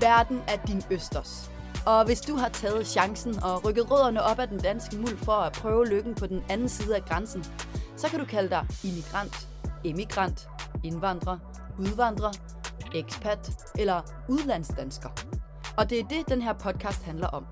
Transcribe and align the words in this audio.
Verden 0.00 0.42
er 0.48 0.56
din 0.66 0.82
østers. 0.90 1.50
Og 1.86 2.04
hvis 2.04 2.20
du 2.20 2.36
har 2.36 2.48
taget 2.48 2.86
chancen 2.86 3.42
og 3.42 3.64
rykket 3.64 3.90
rødderne 3.90 4.22
op 4.22 4.38
af 4.38 4.48
den 4.48 4.58
danske 4.58 4.96
muld 4.96 5.16
for 5.18 5.32
at 5.32 5.52
prøve 5.52 5.86
lykken 5.86 6.14
på 6.14 6.26
den 6.26 6.42
anden 6.48 6.68
side 6.68 6.96
af 6.96 7.04
grænsen, 7.04 7.44
så 7.96 8.08
kan 8.08 8.18
du 8.18 8.24
kalde 8.24 8.50
dig 8.50 8.66
immigrant, 8.84 9.48
emigrant, 9.84 10.48
indvandrer, 10.84 11.38
udvandrer, 11.78 12.32
ekspat 12.94 13.50
eller 13.78 14.00
udlandsdansker. 14.28 15.08
Og 15.76 15.90
det 15.90 16.00
er 16.00 16.04
det, 16.04 16.28
den 16.28 16.42
her 16.42 16.52
podcast 16.52 17.02
handler 17.02 17.28
om. 17.28 17.46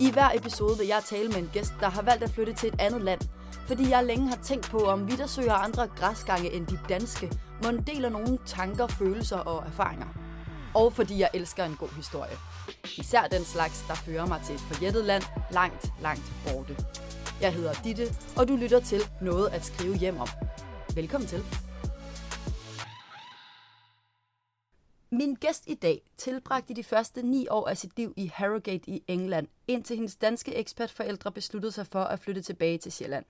I 0.00 0.10
hver 0.10 0.28
episode 0.34 0.78
vil 0.78 0.86
jeg 0.86 1.02
tale 1.06 1.28
med 1.28 1.36
en 1.36 1.50
gæst, 1.52 1.72
der 1.80 1.90
har 1.90 2.02
valgt 2.02 2.24
at 2.24 2.30
flytte 2.30 2.52
til 2.52 2.68
et 2.68 2.80
andet 2.80 3.02
land, 3.02 3.20
fordi 3.66 3.90
jeg 3.90 4.04
længe 4.04 4.28
har 4.28 4.38
tænkt 4.42 4.70
på, 4.70 4.78
om 4.78 5.10
vi, 5.10 5.16
der 5.16 5.26
søger 5.26 5.52
andre 5.52 5.86
græsgange 5.86 6.52
end 6.52 6.66
de 6.66 6.78
danske, 6.88 7.32
må 7.64 7.70
deler 7.86 8.08
nogle 8.08 8.38
tanker, 8.46 8.86
følelser 8.86 9.38
og 9.38 9.66
erfaringer. 9.66 10.06
Og 10.74 10.92
fordi 10.92 11.18
jeg 11.18 11.30
elsker 11.34 11.64
en 11.64 11.76
god 11.76 11.88
historie. 11.96 12.36
Især 12.98 13.22
den 13.22 13.44
slags, 13.44 13.84
der 13.88 13.94
fører 13.94 14.26
mig 14.26 14.40
til 14.46 14.54
et 14.54 14.60
forjættet 14.60 15.04
land 15.04 15.22
langt, 15.52 15.92
langt 16.02 16.32
borte. 16.46 16.76
Jeg 17.40 17.54
hedder 17.54 17.72
Ditte, 17.84 18.06
og 18.36 18.48
du 18.48 18.56
lytter 18.56 18.80
til 18.80 19.00
Noget 19.20 19.48
at 19.48 19.64
skrive 19.64 19.96
hjem 19.96 20.16
om. 20.18 20.28
Velkommen 20.94 21.28
til. 21.28 21.42
Min 25.12 25.34
gæst 25.34 25.64
i 25.66 25.74
dag 25.74 26.02
tilbragte 26.16 26.74
de 26.74 26.84
første 26.84 27.22
ni 27.22 27.48
år 27.50 27.68
af 27.68 27.76
sit 27.76 27.96
liv 27.96 28.14
i 28.16 28.30
Harrogate 28.34 28.90
i 28.90 29.04
England, 29.08 29.46
indtil 29.68 29.96
hendes 29.96 30.16
danske 30.16 30.54
ekspertforældre 30.54 31.32
besluttede 31.32 31.72
sig 31.72 31.86
for 31.86 32.00
at 32.00 32.20
flytte 32.20 32.42
tilbage 32.42 32.78
til 32.78 32.92
Sjælland. 32.92 33.24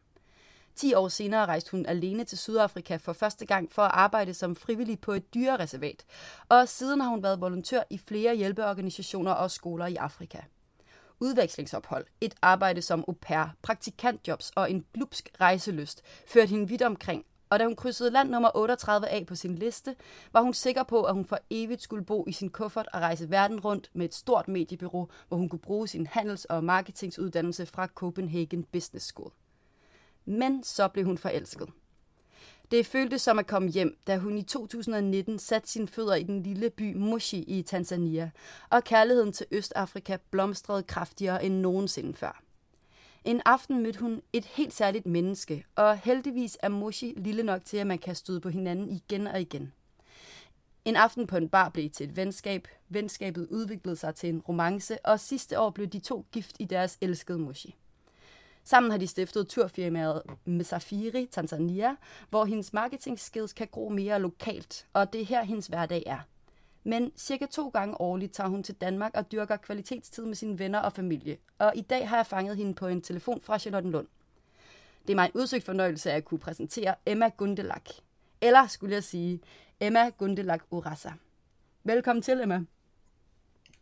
10 0.76 0.94
år 0.94 1.08
senere 1.08 1.46
rejste 1.46 1.70
hun 1.70 1.86
alene 1.86 2.24
til 2.24 2.38
Sydafrika 2.38 2.96
for 2.96 3.12
første 3.12 3.46
gang 3.46 3.72
for 3.72 3.82
at 3.82 3.90
arbejde 3.94 4.34
som 4.34 4.56
frivillig 4.56 5.00
på 5.00 5.12
et 5.12 5.34
dyrereservat, 5.34 6.04
og 6.48 6.68
siden 6.68 7.00
har 7.00 7.08
hun 7.08 7.22
været 7.22 7.40
volontør 7.40 7.82
i 7.90 7.98
flere 7.98 8.36
hjælpeorganisationer 8.36 9.32
og 9.32 9.50
skoler 9.50 9.86
i 9.86 9.96
Afrika. 9.96 10.38
Udvekslingsophold, 11.20 12.06
et 12.20 12.34
arbejde 12.42 12.82
som 12.82 13.04
au 13.08 13.14
pair, 13.20 13.44
praktikantjobs 13.62 14.50
og 14.56 14.70
en 14.70 14.84
glupsk 14.94 15.30
rejseløst 15.40 16.02
førte 16.26 16.50
hende 16.50 16.68
vidt 16.68 16.82
omkring, 16.82 17.24
og 17.50 17.58
da 17.58 17.64
hun 17.64 17.76
krydsede 17.76 18.10
land 18.10 18.30
nummer 18.30 18.50
38 18.54 19.08
af 19.08 19.26
på 19.26 19.34
sin 19.34 19.54
liste, 19.54 19.96
var 20.32 20.40
hun 20.40 20.54
sikker 20.54 20.82
på, 20.82 21.02
at 21.02 21.14
hun 21.14 21.24
for 21.24 21.38
evigt 21.50 21.82
skulle 21.82 22.04
bo 22.04 22.24
i 22.28 22.32
sin 22.32 22.50
kuffert 22.50 22.88
og 22.92 23.00
rejse 23.00 23.30
verden 23.30 23.60
rundt 23.60 23.90
med 23.92 24.06
et 24.06 24.14
stort 24.14 24.48
mediebureau, 24.48 25.08
hvor 25.28 25.36
hun 25.36 25.48
kunne 25.48 25.58
bruge 25.58 25.88
sin 25.88 26.06
handels- 26.06 26.44
og 26.44 26.64
marketingsuddannelse 26.64 27.66
fra 27.66 27.86
Copenhagen 27.86 28.64
Business 28.64 29.06
School 29.06 29.32
men 30.24 30.62
så 30.64 30.88
blev 30.88 31.04
hun 31.04 31.18
forelsket. 31.18 31.68
Det 32.70 32.86
føltes 32.86 33.22
som 33.22 33.38
at 33.38 33.46
komme 33.46 33.68
hjem, 33.68 33.96
da 34.06 34.16
hun 34.18 34.38
i 34.38 34.42
2019 34.42 35.38
satte 35.38 35.68
sine 35.68 35.88
fødder 35.88 36.14
i 36.14 36.22
den 36.22 36.42
lille 36.42 36.70
by 36.70 36.94
Moshi 36.94 37.38
i 37.38 37.62
Tanzania, 37.62 38.30
og 38.70 38.84
kærligheden 38.84 39.32
til 39.32 39.46
Østafrika 39.50 40.16
blomstrede 40.30 40.82
kraftigere 40.82 41.44
end 41.44 41.54
nogensinde 41.54 42.14
før. 42.14 42.42
En 43.24 43.42
aften 43.44 43.82
mødte 43.82 44.00
hun 44.00 44.22
et 44.32 44.44
helt 44.44 44.74
særligt 44.74 45.06
menneske, 45.06 45.64
og 45.76 45.98
heldigvis 45.98 46.58
er 46.62 46.68
Moshi 46.68 47.14
lille 47.16 47.42
nok 47.42 47.64
til, 47.64 47.76
at 47.76 47.86
man 47.86 47.98
kan 47.98 48.14
støde 48.14 48.40
på 48.40 48.48
hinanden 48.48 48.90
igen 48.90 49.26
og 49.26 49.40
igen. 49.40 49.72
En 50.84 50.96
aften 50.96 51.26
på 51.26 51.36
en 51.36 51.48
bar 51.48 51.68
blev 51.68 51.90
til 51.90 52.08
et 52.08 52.16
venskab, 52.16 52.68
venskabet 52.88 53.46
udviklede 53.50 53.96
sig 53.96 54.14
til 54.14 54.28
en 54.28 54.40
romance, 54.40 55.06
og 55.06 55.20
sidste 55.20 55.60
år 55.60 55.70
blev 55.70 55.86
de 55.86 55.98
to 55.98 56.26
gift 56.32 56.56
i 56.58 56.64
deres 56.64 56.98
elskede 57.00 57.38
Moshi. 57.38 57.74
Sammen 58.70 58.90
har 58.90 58.98
de 58.98 59.06
stiftet 59.06 59.48
turfirmaet 59.48 60.22
Msafiri 60.44 61.26
Tanzania, 61.26 61.96
hvor 62.28 62.44
hendes 62.44 62.72
marketing 62.72 63.18
skills 63.18 63.52
kan 63.52 63.68
gro 63.70 63.88
mere 63.88 64.20
lokalt, 64.20 64.86
og 64.92 65.12
det 65.12 65.20
er 65.20 65.24
her 65.24 65.42
hendes 65.42 65.66
hverdag 65.66 66.02
er. 66.06 66.18
Men 66.84 67.12
cirka 67.16 67.46
to 67.46 67.68
gange 67.68 68.00
årligt 68.00 68.32
tager 68.32 68.48
hun 68.48 68.62
til 68.62 68.74
Danmark 68.74 69.10
og 69.14 69.32
dyrker 69.32 69.56
kvalitetstid 69.56 70.24
med 70.26 70.34
sine 70.34 70.58
venner 70.58 70.78
og 70.78 70.92
familie. 70.92 71.36
Og 71.58 71.72
i 71.76 71.80
dag 71.80 72.08
har 72.08 72.16
jeg 72.16 72.26
fanget 72.26 72.56
hende 72.56 72.74
på 72.74 72.86
en 72.86 73.02
telefon 73.02 73.40
fra 73.40 73.58
Charlottenlund. 73.58 74.06
Det 75.06 75.12
er 75.12 75.16
mig 75.16 75.24
en 75.24 75.40
udsøgt 75.40 75.64
fornøjelse 75.64 76.12
at 76.12 76.24
kunne 76.24 76.40
præsentere 76.40 76.94
Emma 77.06 77.28
Gundelak. 77.28 77.88
Eller 78.40 78.66
skulle 78.66 78.94
jeg 78.94 79.04
sige 79.04 79.40
Emma 79.80 80.08
Gundelak 80.08 80.62
Urasa. 80.70 81.10
Velkommen 81.84 82.22
til, 82.22 82.40
Emma. 82.40 82.64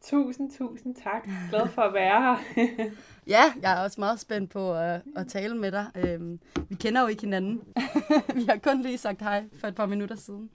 Tusind, 0.03 0.51
tusind 0.51 0.95
tak. 0.95 1.29
Glad 1.51 1.69
for 1.69 1.83
at 1.83 1.95
være 1.95 2.21
her. 2.23 2.65
ja, 3.35 3.43
jeg 3.63 3.79
er 3.79 3.85
også 3.85 4.01
meget 4.01 4.21
spændt 4.21 4.51
på 4.51 4.75
at, 4.75 5.03
at 5.17 5.27
tale 5.29 5.57
med 5.57 5.73
dig. 5.73 5.87
Øhm, 5.95 6.41
vi 6.69 6.75
kender 6.75 7.01
jo 7.01 7.07
ikke 7.07 7.23
hinanden. 7.23 7.63
vi 8.35 8.45
har 8.49 8.59
kun 8.63 8.83
lige 8.83 8.99
sagt 8.99 9.23
hej 9.23 9.45
for 9.61 9.67
et 9.67 9.75
par 9.75 9.87
minutter 9.87 10.17
siden. 10.17 10.51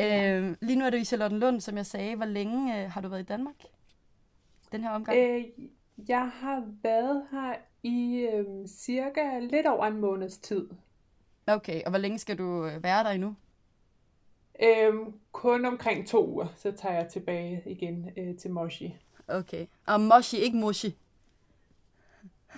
Øhm, 0.00 0.56
lige 0.60 0.78
nu 0.78 0.84
er 0.84 0.90
du 0.90 0.96
i 0.96 1.04
Charlottenlund, 1.04 1.60
som 1.60 1.76
jeg 1.76 1.86
sagde. 1.86 2.16
Hvor 2.16 2.26
længe 2.26 2.82
øh, 2.84 2.90
har 2.90 3.00
du 3.00 3.08
været 3.08 3.20
i 3.20 3.24
Danmark? 3.24 3.54
Den 4.72 4.82
her 4.82 4.90
omgang? 4.90 5.18
Øh, 5.18 5.44
jeg 6.08 6.28
har 6.28 6.64
været 6.82 7.22
her 7.30 7.54
i 7.82 8.28
øh, 8.32 8.68
cirka 8.68 9.38
lidt 9.38 9.66
over 9.66 9.86
en 9.86 9.96
måneds 10.00 10.38
tid. 10.38 10.68
Okay, 11.46 11.82
og 11.84 11.90
hvor 11.90 11.98
længe 11.98 12.18
skal 12.18 12.38
du 12.38 12.66
øh, 12.66 12.82
være 12.82 13.04
der 13.04 13.10
endnu? 13.10 13.34
Øhm, 14.62 15.12
kun 15.32 15.64
omkring 15.64 16.08
to 16.08 16.26
uger, 16.26 16.46
så 16.56 16.72
tager 16.72 16.94
jeg 16.94 17.08
tilbage 17.08 17.62
igen 17.66 18.10
øh, 18.16 18.36
til 18.36 18.50
Moshi. 18.50 18.96
Okay. 19.28 19.66
Og 19.86 20.00
Moshi, 20.00 20.36
ikke 20.36 20.56
Moshi? 20.56 20.96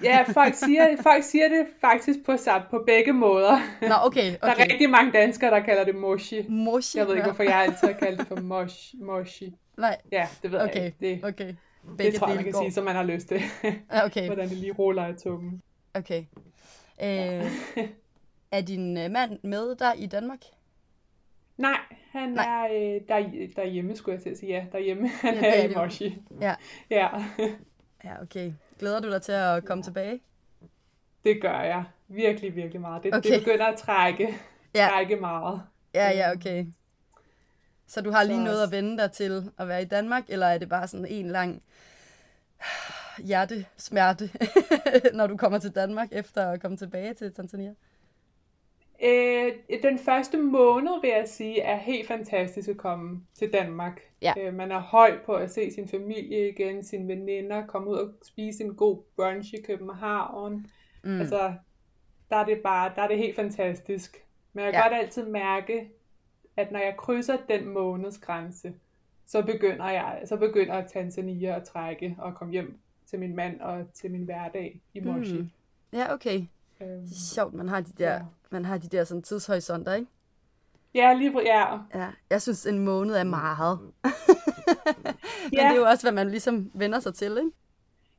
Ja, 0.02 0.24
folk 0.34 0.54
siger, 0.54 0.96
folk 1.02 1.24
siger 1.24 1.48
det 1.48 1.66
faktisk 1.80 2.18
på, 2.26 2.36
på 2.70 2.84
begge 2.86 3.12
måder. 3.12 3.58
Nå, 3.82 3.94
okay, 4.04 4.34
okay. 4.34 4.38
Der 4.42 4.64
er 4.64 4.72
rigtig 4.72 4.90
mange 4.90 5.12
danskere, 5.12 5.50
der 5.50 5.60
kalder 5.60 5.84
det 5.84 5.94
Moshi. 5.94 6.46
Moshi? 6.48 6.98
Jeg 6.98 7.06
ved 7.06 7.14
ikke, 7.14 7.26
hvorfor 7.26 7.42
jeg 7.42 7.54
altid 7.54 7.88
har 7.88 7.94
kaldt 8.04 8.20
det 8.20 8.28
for 8.28 8.40
mosh, 8.40 8.94
Moshi. 8.94 9.54
Nej. 9.76 9.96
Ja, 10.12 10.28
det 10.42 10.52
ved 10.52 10.60
okay. 10.60 10.76
jeg 10.76 10.86
ikke. 10.86 10.96
Det, 11.00 11.24
okay. 11.24 11.54
Begge 11.96 12.12
det 12.12 12.20
tror 12.20 12.26
jeg, 12.26 12.36
man 12.36 12.44
kan 12.44 12.52
går. 12.52 12.62
sige, 12.62 12.72
som 12.72 12.84
man 12.84 12.96
har 12.96 13.02
lyst 13.02 13.28
til. 13.28 13.40
okay. 14.06 14.26
Hvordan 14.26 14.48
det 14.48 14.56
lige 14.56 14.72
ruller 14.72 15.06
i 15.06 15.14
tungen. 15.14 15.62
Okay. 15.94 16.24
Øh, 17.02 17.50
er 18.52 18.60
din 18.60 18.98
øh, 18.98 19.10
mand 19.10 19.38
med 19.42 19.76
der 19.76 19.92
i 19.92 20.06
Danmark? 20.06 20.40
Nej, 21.58 21.78
han 22.10 22.28
Nej. 22.28 22.44
er 22.44 22.64
øh, 22.64 23.00
der, 23.08 23.46
derhjemme, 23.56 23.96
skulle 23.96 24.14
jeg 24.14 24.22
til 24.22 24.30
at 24.30 24.38
sige. 24.38 24.52
Ja, 24.52 24.64
derhjemme. 24.72 25.08
Han 25.08 25.34
ja, 25.34 25.62
er, 25.62 25.68
i 25.68 25.74
Moshi. 25.74 26.22
Ja. 26.40 26.54
ja. 26.90 27.08
ja, 28.04 28.22
okay. 28.22 28.52
Glæder 28.78 29.00
du 29.00 29.10
dig 29.10 29.22
til 29.22 29.32
at 29.32 29.64
komme 29.64 29.82
tilbage? 29.82 30.20
Det 31.24 31.42
gør 31.42 31.60
jeg. 31.60 31.84
Virkelig, 32.08 32.56
virkelig 32.56 32.80
meget. 32.80 33.02
Det, 33.02 33.14
okay. 33.14 33.30
det 33.30 33.40
begynder 33.40 33.66
at 33.66 33.78
trække, 33.78 34.34
ja. 34.74 34.88
trække 34.90 35.16
meget. 35.16 35.62
Ja, 35.94 36.10
ja, 36.10 36.32
okay. 36.32 36.66
Så 37.86 38.00
du 38.00 38.10
har 38.10 38.22
lige 38.22 38.36
Så... 38.36 38.44
noget 38.44 38.62
at 38.62 38.70
vende 38.70 38.98
dig 38.98 39.12
til 39.12 39.50
at 39.58 39.68
være 39.68 39.82
i 39.82 39.84
Danmark, 39.84 40.24
eller 40.28 40.46
er 40.46 40.58
det 40.58 40.68
bare 40.68 40.88
sådan 40.88 41.06
en 41.06 41.28
lang 41.30 41.62
hjertesmerte, 43.28 44.30
når 45.18 45.26
du 45.26 45.36
kommer 45.36 45.58
til 45.58 45.74
Danmark 45.74 46.08
efter 46.12 46.50
at 46.50 46.60
komme 46.60 46.76
tilbage 46.76 47.14
til 47.14 47.32
Tanzania? 47.34 47.74
Øh, 49.04 49.52
den 49.82 49.98
første 49.98 50.38
måned, 50.38 51.00
vil 51.00 51.10
jeg 51.10 51.28
sige, 51.28 51.60
er 51.60 51.76
helt 51.76 52.08
fantastisk 52.08 52.68
at 52.68 52.76
komme 52.76 53.20
til 53.34 53.52
Danmark. 53.52 54.00
Ja. 54.22 54.34
Øh, 54.38 54.54
man 54.54 54.72
er 54.72 54.80
høj 54.80 55.18
på 55.26 55.34
at 55.34 55.50
se 55.50 55.70
sin 55.72 55.88
familie 55.88 56.48
igen, 56.48 56.84
sine 56.84 57.08
veninder, 57.08 57.66
komme 57.66 57.90
ud 57.90 57.96
og 57.96 58.12
spise 58.22 58.64
en 58.64 58.74
god 58.74 59.02
brunch 59.16 59.54
i 59.54 59.62
København. 59.62 60.66
Mm. 61.04 61.20
Altså, 61.20 61.54
der 62.30 62.36
er 62.36 62.44
det 62.44 62.60
bare, 62.62 62.92
der 62.96 63.02
er 63.02 63.08
det 63.08 63.18
helt 63.18 63.36
fantastisk. 63.36 64.24
Men 64.52 64.64
jeg 64.64 64.72
kan 64.72 64.82
ja. 64.82 64.88
godt 64.88 65.02
altid 65.02 65.26
mærke, 65.26 65.90
at 66.56 66.72
når 66.72 66.78
jeg 66.78 66.94
krydser 66.98 67.36
den 67.48 67.68
måneds 67.68 68.18
grænse, 68.18 68.72
så 69.26 69.42
begynder 69.42 69.90
jeg, 69.90 70.22
så 70.24 70.36
begynder 70.36 70.86
Tanzania 70.86 71.56
at 71.56 71.64
trække 71.64 72.16
og 72.18 72.34
komme 72.34 72.52
hjem 72.52 72.78
til 73.06 73.18
min 73.18 73.36
mand 73.36 73.60
og 73.60 73.92
til 73.94 74.10
min 74.10 74.24
hverdag 74.24 74.80
i 74.94 75.00
Moshi. 75.00 75.38
Mm. 75.38 75.50
Ja, 75.92 76.12
okay. 76.12 76.42
Øhm, 76.80 77.06
Sjovt, 77.06 77.54
man 77.54 77.68
har 77.68 77.80
de 77.80 77.92
der, 77.98 78.12
ja. 78.12 78.20
Man 78.50 78.64
har 78.64 78.78
de 78.78 78.88
der 78.88 79.04
sådan 79.04 79.22
tidshorisonter, 79.22 79.94
ikke? 79.94 80.06
Ja, 80.94 81.12
lige 81.12 81.32
på, 81.32 81.40
ja. 81.40 81.78
ja. 81.94 82.08
Jeg 82.30 82.42
synes, 82.42 82.66
en 82.66 82.78
måned 82.78 83.14
er 83.14 83.24
meget. 83.24 83.80
men 85.44 85.52
ja. 85.52 85.62
det 85.62 85.72
er 85.72 85.76
jo 85.76 85.84
også, 85.84 86.04
hvad 86.04 86.12
man 86.12 86.30
ligesom 86.30 86.70
vender 86.74 87.00
sig 87.00 87.14
til, 87.14 87.30
ikke? 87.30 87.50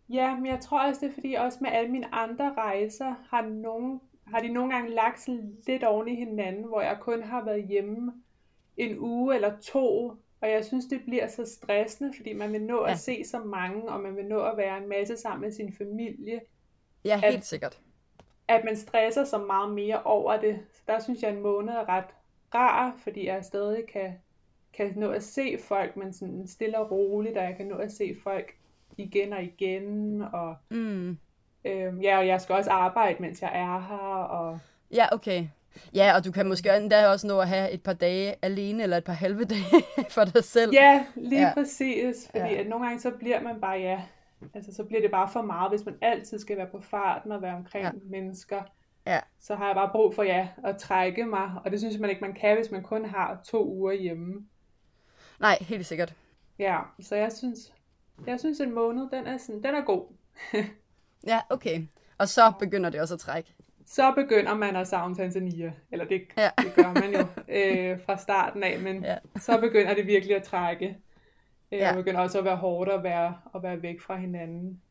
Ja, 0.10 0.36
men 0.36 0.46
jeg 0.46 0.60
tror 0.60 0.88
også, 0.88 1.02
det 1.02 1.10
er 1.10 1.14
fordi, 1.14 1.34
også 1.34 1.58
med 1.62 1.70
alle 1.72 1.92
mine 1.92 2.16
andre 2.16 2.54
rejser, 2.54 3.16
har, 3.30 3.42
nogen, 3.42 4.02
har 4.28 4.40
de 4.40 4.48
nogle 4.48 4.74
gange 4.74 4.96
lagt 4.96 5.22
sådan 5.22 5.58
lidt 5.68 5.84
oven 5.84 6.08
i 6.08 6.16
hinanden, 6.16 6.64
hvor 6.64 6.82
jeg 6.82 6.98
kun 7.02 7.24
har 7.24 7.46
været 7.46 7.68
hjemme 7.68 8.14
en 8.78 9.00
uge 9.00 9.36
eller 9.36 9.52
to, 9.62 10.14
og 10.42 10.50
jeg 10.50 10.66
synes, 10.66 10.86
det 10.86 11.02
bliver 11.06 11.28
så 11.28 11.46
stressende, 11.46 12.14
fordi 12.18 12.34
man 12.34 12.54
vil 12.54 12.62
nå 12.62 12.86
ja. 12.86 12.92
at 12.92 13.00
se 13.00 13.24
så 13.26 13.40
mange, 13.40 13.90
og 13.90 14.02
man 14.02 14.16
vil 14.16 14.26
nå 14.26 14.40
at 14.40 14.58
være 14.58 14.78
en 14.78 14.90
masse 14.90 15.18
sammen 15.18 15.42
med 15.42 15.52
sin 15.52 15.74
familie. 15.74 16.42
Ja, 17.06 17.20
helt 17.20 17.38
at, 17.38 17.46
sikkert 17.46 17.80
at 18.50 18.64
man 18.64 18.76
stresser 18.76 19.26
så 19.26 19.38
meget 19.38 19.72
mere 19.72 20.04
over 20.04 20.38
det. 20.38 20.60
Så 20.74 20.82
der 20.88 21.00
synes 21.00 21.22
jeg, 21.22 21.30
at 21.30 21.36
en 21.36 21.44
måned 21.44 21.74
er 21.74 21.90
ret 21.90 22.06
rar, 22.56 22.96
fordi 23.04 23.28
jeg 23.28 23.46
stadig 23.46 23.84
kan, 23.94 24.14
kan 24.74 24.94
nå 24.96 25.10
at 25.10 25.24
se 25.24 25.58
folk, 25.68 25.98
men 25.98 26.14
sådan 26.14 26.48
stille 26.48 26.80
og 26.80 26.92
roligt, 26.92 27.38
og 27.38 27.44
jeg 27.44 27.56
kan 27.58 27.66
nå 27.66 27.76
at 27.76 27.92
se 27.92 28.16
folk 28.24 28.54
igen 28.98 29.34
og 29.34 29.44
igen, 29.44 30.22
og 30.34 30.56
mm. 30.70 31.18
øhm, 31.66 32.02
ja, 32.02 32.18
og 32.18 32.28
jeg 32.28 32.42
skal 32.42 32.56
også 32.56 32.72
arbejde, 32.72 33.22
mens 33.22 33.42
jeg 33.42 33.52
er 33.54 33.80
her, 33.80 34.24
og 34.24 34.60
Ja, 34.92 35.06
okay. 35.12 35.48
Ja, 35.96 36.16
og 36.16 36.26
du 36.26 36.32
kan 36.32 36.48
måske 36.48 36.78
endda 36.78 37.08
også 37.08 37.28
nå 37.28 37.40
at 37.40 37.48
have 37.48 37.72
et 37.72 37.84
par 37.84 37.94
dage 37.94 38.36
alene, 38.42 38.84
eller 38.84 38.98
et 38.98 39.04
par 39.04 39.14
halve 39.14 39.44
dage 39.44 39.84
for 40.16 40.24
dig 40.24 40.44
selv. 40.44 40.74
Ja, 40.74 41.06
lige 41.16 41.48
ja. 41.48 41.54
præcis. 41.54 42.30
Fordi 42.32 42.54
ja. 42.54 42.60
at 42.60 42.68
nogle 42.68 42.86
gange 42.86 43.00
så 43.02 43.12
bliver 43.12 43.42
man 43.42 43.62
bare, 43.62 43.78
ja, 43.80 44.02
altså 44.54 44.74
så 44.74 44.84
bliver 44.84 45.02
det 45.02 45.12
bare 45.12 45.30
for 45.30 45.42
meget, 45.42 45.72
hvis 45.72 45.86
man 45.86 45.96
altid 46.02 46.40
skal 46.40 46.58
være 46.58 46.68
på 46.68 46.82
farten 46.82 47.32
og 47.32 47.42
være 47.42 47.56
omkring 47.56 47.86
ja. 47.86 47.92
mennesker. 48.04 48.62
Ja. 49.06 49.20
Så 49.40 49.56
har 49.56 49.66
jeg 49.66 49.76
bare 49.76 49.90
brug 49.92 50.16
for, 50.16 50.24
ja, 50.24 50.48
at 50.64 50.78
trække 50.78 51.26
mig. 51.26 51.52
Og 51.66 51.72
det 51.72 51.80
synes 51.80 52.00
man 52.00 52.10
ikke, 52.10 52.22
man 52.22 52.34
kan, 52.34 52.58
hvis 52.58 52.72
man 52.72 52.84
kun 52.84 53.06
har 53.06 53.42
to 53.46 53.68
uger 53.68 53.94
hjemme. 53.94 54.48
Nej, 55.40 55.58
helt 55.62 55.86
sikkert. 55.86 56.16
Ja, 56.60 56.80
så 57.00 57.16
jeg 57.16 57.32
synes, 57.32 57.74
jeg 58.28 58.40
synes 58.40 58.60
en 58.60 58.76
måned, 58.76 59.10
den 59.12 59.28
er, 59.28 59.38
sådan, 59.38 59.64
den 59.64 59.76
er 59.76 59.82
god. 59.82 60.06
ja, 61.28 61.40
okay. 61.50 61.88
Og 62.18 62.28
så 62.28 62.54
begynder 62.60 62.90
det 62.90 63.02
også 63.02 63.14
at 63.14 63.20
trække. 63.20 63.56
Så 63.86 64.14
begynder 64.16 64.54
man 64.54 64.76
at 64.76 64.88
savne 64.88 65.16
Tanzania. 65.16 65.74
Eller 65.92 66.06
det, 66.06 66.22
ja. 66.38 66.50
det 66.58 66.76
gør 66.76 66.94
man 66.94 67.14
jo 67.14 67.26
øh, 67.48 68.06
fra 68.06 68.18
starten 68.18 68.64
af, 68.64 68.80
men 68.80 69.04
ja. 69.04 69.18
så 69.40 69.60
begynder 69.60 69.94
det 69.94 70.08
virkelig 70.08 70.36
at 70.36 70.44
trække. 70.44 70.98
Øh, 71.72 71.80
ja. 71.80 71.90
Og 71.90 71.96
begynder 71.96 72.22
også 72.22 72.40
at 72.40 72.46
være 72.46 72.56
hårdt 72.56 72.92
at 72.92 73.04
være, 73.04 73.38
at 73.56 73.64
være 73.64 73.82
væk 73.82 74.02
fra 74.02 74.18
hinanden. 74.18 74.82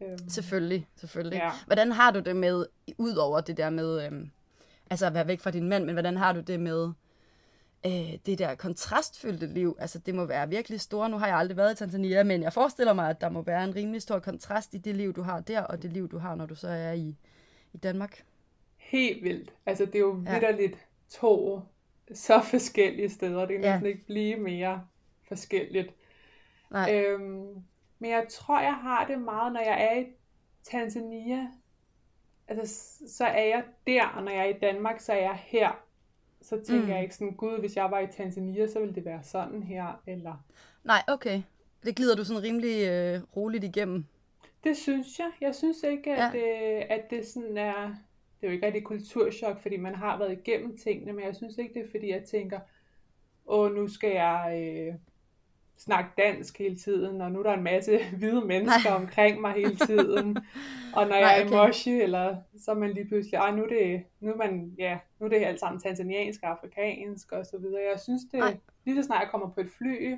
Øhm. 0.00 0.28
Selvfølgelig, 0.28 0.88
selvfølgelig. 0.96 1.36
Ja. 1.36 1.50
Hvordan 1.66 1.92
har 1.92 2.10
du 2.10 2.20
det 2.20 2.36
med, 2.36 2.66
ud 2.98 3.14
over 3.14 3.40
det 3.40 3.56
der 3.56 3.70
med, 3.70 4.06
øhm, 4.06 4.30
altså 4.90 5.06
at 5.06 5.14
være 5.14 5.26
væk 5.26 5.40
fra 5.40 5.50
din 5.50 5.68
mand, 5.68 5.84
men 5.84 5.94
hvordan 5.94 6.16
har 6.16 6.32
du 6.32 6.40
det 6.40 6.60
med 6.60 6.92
øh, 7.86 8.18
det 8.26 8.38
der 8.38 8.54
kontrastfyldte 8.54 9.46
liv? 9.46 9.76
Altså 9.80 9.98
det 9.98 10.14
må 10.14 10.24
være 10.24 10.48
virkelig 10.48 10.80
store. 10.80 11.08
Nu 11.08 11.18
har 11.18 11.26
jeg 11.26 11.36
aldrig 11.36 11.56
været 11.56 11.72
i 11.72 11.76
Tanzania, 11.76 12.22
men 12.22 12.42
jeg 12.42 12.52
forestiller 12.52 12.92
mig, 12.92 13.10
at 13.10 13.20
der 13.20 13.28
må 13.28 13.42
være 13.42 13.64
en 13.64 13.76
rimelig 13.76 14.02
stor 14.02 14.18
kontrast 14.18 14.74
i 14.74 14.78
det 14.78 14.96
liv, 14.96 15.12
du 15.14 15.22
har 15.22 15.40
der, 15.40 15.60
og 15.60 15.82
det 15.82 15.92
liv, 15.92 16.08
du 16.08 16.18
har, 16.18 16.34
når 16.34 16.46
du 16.46 16.54
så 16.54 16.68
er 16.68 16.92
i, 16.92 17.16
i 17.72 17.76
Danmark. 17.76 18.24
Helt 18.76 19.24
vildt. 19.24 19.52
Altså 19.66 19.86
det 19.86 19.94
er 19.94 19.98
jo 19.98 20.22
ja. 20.26 20.32
vidderligt 20.32 20.86
to 21.10 21.60
så 22.14 22.40
forskellige 22.50 23.08
steder. 23.08 23.40
Det 23.40 23.56
kan 23.56 23.64
ja. 23.64 23.72
næsten 23.72 23.86
ikke 23.86 24.06
blive 24.06 24.36
mere 24.36 24.82
forskelligt. 25.28 25.94
Nej. 26.70 26.94
Øhm, 26.94 27.62
men 27.98 28.10
jeg 28.10 28.26
tror, 28.30 28.60
jeg 28.60 28.74
har 28.74 29.06
det 29.06 29.20
meget, 29.20 29.52
når 29.52 29.60
jeg 29.60 29.88
er 29.90 30.00
i 30.00 30.06
Tanzania. 30.62 31.48
Altså, 32.48 32.74
så 33.08 33.24
er 33.24 33.44
jeg 33.44 33.64
der, 33.86 34.06
og 34.06 34.22
når 34.22 34.30
jeg 34.30 34.40
er 34.40 34.54
i 34.56 34.58
Danmark, 34.58 35.00
så 35.00 35.12
er 35.12 35.16
jeg 35.16 35.38
her. 35.42 35.84
Så 36.42 36.60
tænker 36.64 36.84
mm. 36.84 36.90
jeg 36.90 37.02
ikke 37.02 37.14
sådan, 37.14 37.34
gud, 37.34 37.58
hvis 37.58 37.76
jeg 37.76 37.90
var 37.90 37.98
i 37.98 38.06
Tanzania, 38.06 38.66
så 38.66 38.80
ville 38.80 38.94
det 38.94 39.04
være 39.04 39.22
sådan 39.22 39.62
her, 39.62 40.02
eller... 40.06 40.44
Nej, 40.84 41.02
okay. 41.08 41.42
Det 41.84 41.96
glider 41.96 42.16
du 42.16 42.24
sådan 42.24 42.42
rimelig 42.42 42.88
øh, 42.88 43.20
roligt 43.36 43.64
igennem. 43.64 44.04
Det 44.64 44.76
synes 44.76 45.18
jeg. 45.18 45.30
Jeg 45.40 45.54
synes 45.54 45.82
ikke, 45.82 46.12
at, 46.12 46.18
ja. 46.18 46.38
det, 46.38 46.82
at 46.90 47.10
det 47.10 47.26
sådan 47.26 47.56
er... 47.56 47.94
Det 48.40 48.46
er 48.46 48.48
jo 48.48 48.52
ikke 48.52 48.66
rigtig 48.66 48.84
kulturschok, 48.84 49.60
fordi 49.60 49.76
man 49.76 49.94
har 49.94 50.18
været 50.18 50.32
igennem 50.32 50.76
tingene, 50.76 51.12
men 51.12 51.24
jeg 51.24 51.36
synes 51.36 51.58
ikke, 51.58 51.74
det 51.74 51.84
er 51.86 51.90
fordi, 51.90 52.10
jeg 52.10 52.24
tænker, 52.24 52.60
åh, 53.46 53.74
nu 53.74 53.88
skal 53.88 54.10
jeg... 54.10 54.60
Øh, 54.64 54.94
snakke 55.78 56.10
dansk 56.16 56.58
hele 56.58 56.76
tiden, 56.76 57.20
og 57.20 57.32
nu 57.32 57.38
er 57.38 57.42
der 57.42 57.52
en 57.52 57.62
masse 57.62 57.98
hvide 58.18 58.44
mennesker 58.44 58.90
Nej. 58.90 59.00
omkring 59.00 59.40
mig 59.40 59.52
hele 59.52 59.76
tiden. 59.76 60.36
Og 60.94 61.06
når 61.06 61.16
jeg 61.24 61.44
okay. 61.46 61.54
er 61.54 61.64
i 61.64 61.66
Moshi, 61.66 62.00
eller 62.00 62.36
så 62.58 62.70
er 62.70 62.74
man 62.74 62.92
lige 62.92 63.08
pludselig, 63.08 63.36
ej, 63.36 63.50
nu 63.50 63.62
er 63.62 63.68
det, 63.68 64.04
nu 64.20 64.32
er 64.32 64.36
man, 64.36 64.74
ja, 64.78 64.98
nu 65.18 65.26
er 65.26 65.30
det 65.30 65.44
alt 65.44 65.60
sammen 65.60 65.80
tanzaniansk, 65.80 66.40
afrikansk 66.42 67.32
og 67.32 67.46
så 67.46 67.58
videre. 67.58 67.82
Jeg 67.92 68.00
synes 68.00 68.22
det, 68.32 68.38
Nej. 68.38 68.56
lige 68.84 69.02
så 69.02 69.06
snart 69.06 69.20
jeg 69.20 69.30
kommer 69.30 69.50
på 69.50 69.60
et 69.60 69.70
fly, 69.78 70.16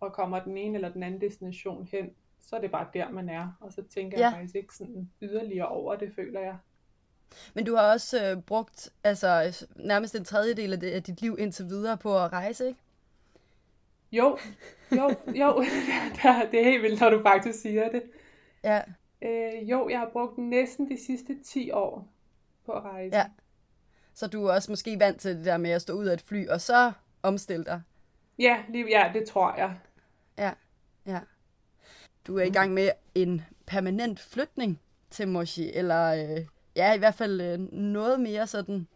og 0.00 0.12
kommer 0.12 0.40
den 0.40 0.56
ene 0.56 0.74
eller 0.74 0.92
den 0.92 1.02
anden 1.02 1.20
destination 1.20 1.88
hen, 1.92 2.10
så 2.40 2.56
er 2.56 2.60
det 2.60 2.70
bare 2.70 2.86
der, 2.94 3.10
man 3.10 3.28
er. 3.28 3.56
Og 3.60 3.72
så 3.72 3.82
tænker 3.94 4.18
ja. 4.18 4.24
jeg 4.24 4.32
faktisk 4.32 4.56
ikke 4.56 4.74
sådan 4.74 5.10
yderligere 5.22 5.68
over 5.68 5.96
det, 5.96 6.12
føler 6.14 6.40
jeg. 6.40 6.56
Men 7.54 7.66
du 7.66 7.74
har 7.74 7.92
også 7.92 8.30
øh, 8.30 8.42
brugt 8.42 8.92
altså, 9.04 9.66
nærmest 9.76 10.14
en 10.14 10.24
tredjedel 10.24 10.72
af, 10.72 10.80
det, 10.80 10.90
af 10.90 11.02
dit 11.02 11.20
liv 11.20 11.36
indtil 11.38 11.66
videre 11.66 11.96
på 11.96 12.18
at 12.18 12.32
rejse, 12.32 12.66
ikke? 12.66 12.80
Jo, 14.12 14.38
jo, 14.92 15.08
jo. 15.26 15.64
det 16.50 16.60
er 16.60 16.64
helt 16.64 16.82
vildt, 16.82 17.00
når 17.00 17.10
du 17.10 17.22
faktisk 17.22 17.60
siger 17.60 17.90
det. 17.90 18.02
Ja. 18.64 18.80
Øh, 19.22 19.70
jo, 19.70 19.88
jeg 19.88 19.98
har 19.98 20.08
brugt 20.12 20.38
næsten 20.38 20.90
de 20.90 21.04
sidste 21.06 21.42
10 21.44 21.70
år 21.70 22.08
på 22.66 22.72
at 22.72 22.82
rejse. 22.82 23.16
Ja. 23.16 23.24
Så 24.14 24.26
du 24.26 24.44
er 24.44 24.52
også 24.52 24.72
måske 24.72 24.98
vant 24.98 25.20
til 25.20 25.36
det 25.36 25.44
der 25.44 25.56
med 25.56 25.70
at 25.70 25.82
stå 25.82 25.92
ud 25.92 26.06
af 26.06 26.14
et 26.14 26.20
fly, 26.20 26.48
og 26.48 26.60
så 26.60 26.92
omstille 27.22 27.64
dig? 27.64 27.82
Ja, 28.38 28.56
lige, 28.68 28.86
ja, 28.88 29.10
det 29.14 29.28
tror 29.28 29.56
jeg. 29.56 29.78
Ja, 30.38 30.52
ja. 31.06 31.20
Du 32.26 32.38
er 32.38 32.44
i 32.44 32.50
gang 32.50 32.74
med 32.74 32.90
en 33.14 33.42
permanent 33.66 34.20
flytning 34.20 34.80
til 35.10 35.28
Moshi, 35.28 35.72
eller 35.72 36.06
øh, 36.06 36.46
ja, 36.76 36.94
i 36.94 36.98
hvert 36.98 37.14
fald 37.14 37.40
øh, 37.40 37.58
noget 37.72 38.20
mere 38.20 38.46
sådan 38.46 38.86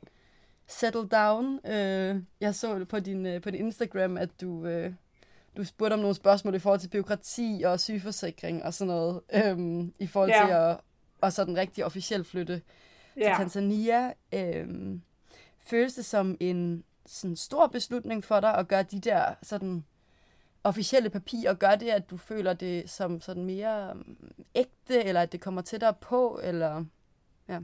settle 0.66 1.08
down. 1.08 1.60
Øh, 1.66 2.22
jeg 2.40 2.54
så 2.54 2.84
på 2.84 3.00
din, 3.00 3.26
øh, 3.26 3.42
på 3.42 3.50
din 3.50 3.66
Instagram, 3.66 4.16
at 4.16 4.40
du, 4.40 4.66
øh, 4.66 4.92
du 5.56 5.64
spurgte 5.64 5.94
om 5.94 6.00
nogle 6.00 6.14
spørgsmål 6.14 6.54
i 6.54 6.58
forhold 6.58 6.80
til 6.80 6.88
byråkrati 6.88 7.62
og 7.66 7.80
sygeforsikring 7.80 8.64
og 8.64 8.74
sådan 8.74 8.94
noget, 8.94 9.20
øhm, 9.34 9.94
i 9.98 10.06
forhold 10.06 10.30
ja. 10.30 10.46
til 10.46 10.52
at 10.52 10.80
og 11.20 11.32
sådan 11.32 11.56
rigtig 11.56 11.84
officielt 11.84 12.26
flytte 12.26 12.62
ja. 13.16 13.22
til 13.22 13.32
Tanzania. 13.36 14.12
Øhm, 14.32 15.02
føles 15.58 15.94
det 15.94 16.04
som 16.04 16.36
en 16.40 16.84
sådan 17.06 17.36
stor 17.36 17.66
beslutning 17.66 18.24
for 18.24 18.40
dig 18.40 18.54
at 18.54 18.68
gøre 18.68 18.82
de 18.82 19.00
der 19.00 19.34
sådan 19.42 19.84
officielle 20.64 21.10
papirer, 21.10 21.54
gør 21.54 21.74
det, 21.74 21.88
at 21.88 22.10
du 22.10 22.16
føler 22.16 22.52
det 22.52 22.90
som 22.90 23.20
sådan 23.20 23.44
mere 23.44 23.90
øhm, 23.90 24.16
ægte, 24.54 25.04
eller 25.04 25.20
at 25.20 25.32
det 25.32 25.40
kommer 25.40 25.62
tættere 25.62 25.94
på, 25.94 26.40
eller 26.42 26.84
ja. 27.48 27.60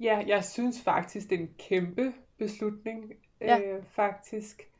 Ja, 0.00 0.24
jeg 0.26 0.44
synes 0.44 0.82
faktisk, 0.82 1.30
det 1.30 1.36
er 1.36 1.42
en 1.42 1.54
kæmpe 1.58 2.12
beslutning, 2.38 3.12
ja. 3.40 3.60
øh, 3.60 3.84
faktisk. 3.84 4.70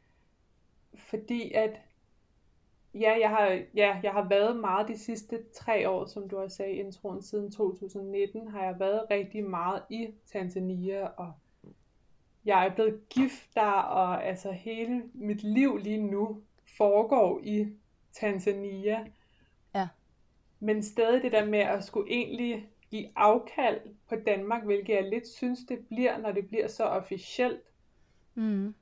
Fordi 0.95 1.53
at 1.53 1.81
Ja, 2.95 3.19
jeg 3.21 3.31
har, 3.31 3.61
ja, 3.75 4.01
jeg 4.03 4.13
har 4.13 4.29
været 4.29 4.57
meget 4.57 4.89
de 4.89 4.99
sidste 4.99 5.45
tre 5.55 5.89
år, 5.89 6.07
som 6.07 6.29
du 6.29 6.39
har 6.39 6.49
sagt 6.49 6.69
i 6.69 6.73
introen, 6.73 7.23
siden 7.23 7.51
2019 7.51 8.49
har 8.49 8.65
jeg 8.65 8.81
været 8.81 9.03
rigtig 9.11 9.45
meget 9.45 9.83
i 9.91 10.09
Tanzania, 10.33 11.07
og 11.07 11.33
jeg 12.45 12.67
er 12.67 12.75
blevet 12.75 13.09
gift 13.09 13.55
der, 13.55 13.71
og 13.71 14.25
altså 14.25 14.53
hele 14.53 15.03
mit 15.15 15.43
liv 15.43 15.77
lige 15.77 16.03
nu 16.03 16.43
foregår 16.77 17.41
i 17.43 17.67
Tanzania. 18.13 19.07
Ja. 19.75 19.89
Men 20.61 20.83
stadig 20.83 21.23
det 21.23 21.33
der 21.33 21.45
med 21.45 21.59
at 21.59 21.85
skulle 21.85 22.11
egentlig 22.11 22.69
give 22.91 23.09
afkald 23.17 23.81
på 24.09 24.17
Danmark, 24.27 24.65
hvilket 24.65 24.95
jeg 24.95 25.11
lidt 25.11 25.29
synes, 25.29 25.61
det 25.69 25.87
bliver, 25.87 26.19
når 26.19 26.33
det 26.33 26.49
bliver 26.49 26.69
så 26.69 26.85
officielt. 26.85 27.63
Mm 28.35 28.75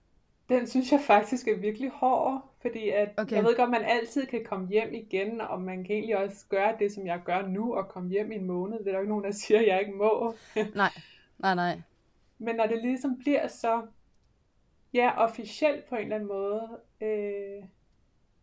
den 0.48 0.66
synes 0.66 0.92
jeg 0.92 1.00
faktisk 1.00 1.48
er 1.48 1.56
virkelig 1.56 1.90
hård, 1.90 2.50
fordi 2.66 2.88
at 2.88 3.08
okay. 3.16 3.36
jeg 3.36 3.44
ved 3.44 3.56
godt, 3.56 3.70
man 3.70 3.84
altid 3.84 4.26
kan 4.26 4.44
komme 4.44 4.68
hjem 4.68 4.94
igen, 4.94 5.40
og 5.40 5.60
man 5.60 5.84
kan 5.84 5.94
egentlig 5.94 6.16
også 6.16 6.46
gøre 6.48 6.76
det, 6.78 6.92
som 6.92 7.06
jeg 7.06 7.20
gør 7.24 7.46
nu, 7.46 7.74
og 7.74 7.88
komme 7.88 8.10
hjem 8.10 8.32
i 8.32 8.34
en 8.34 8.46
måned. 8.46 8.78
Det 8.78 8.86
er 8.86 8.90
der 8.90 8.98
jo 8.98 9.00
ikke 9.00 9.10
nogen, 9.10 9.24
der 9.24 9.30
siger, 9.46 9.60
at 9.60 9.66
jeg 9.66 9.80
ikke 9.80 9.92
må. 9.92 10.34
nej, 10.74 10.90
nej, 11.38 11.54
nej. 11.54 11.80
Men 12.38 12.56
når 12.56 12.66
det 12.66 12.82
ligesom 12.82 13.18
bliver 13.18 13.48
så, 13.48 13.82
ja, 14.92 15.24
officielt 15.24 15.84
på 15.84 15.94
en 15.94 16.02
eller 16.02 16.16
anden 16.16 16.28
måde, 16.28 16.68
øh, 17.00 17.64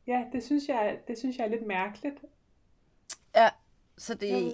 ja, 0.08 0.24
det 0.34 0.44
synes, 0.44 0.68
jeg, 0.68 1.00
det 1.08 1.18
synes 1.18 1.38
jeg 1.38 1.46
er 1.46 1.50
lidt 1.50 1.68
mærkeligt. 1.68 2.18
Ja, 3.36 3.50
så 3.98 4.14
det, 4.14 4.54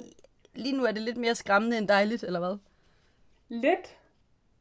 lige 0.54 0.78
nu 0.78 0.84
er 0.84 0.92
det 0.92 1.02
lidt 1.02 1.18
mere 1.18 1.36
skræmmende 1.36 1.78
end 1.78 1.88
dejligt, 1.88 2.24
eller 2.24 2.40
hvad? 2.40 2.58
Lidt, 3.50 3.98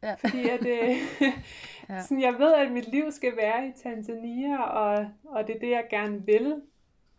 Ja. 0.02 0.14
Fordi 0.14 0.48
at, 0.48 0.66
øh, 0.66 0.96
ja. 1.88 2.02
sådan, 2.02 2.22
jeg 2.22 2.34
ved, 2.38 2.54
at 2.54 2.72
mit 2.72 2.88
liv 2.88 3.10
skal 3.10 3.36
være 3.36 3.68
i 3.68 3.72
Tanzania, 3.82 4.62
og, 4.62 5.10
og 5.24 5.46
det 5.46 5.56
er 5.56 5.60
det, 5.60 5.70
jeg 5.70 5.86
gerne 5.90 6.26
vil. 6.26 6.62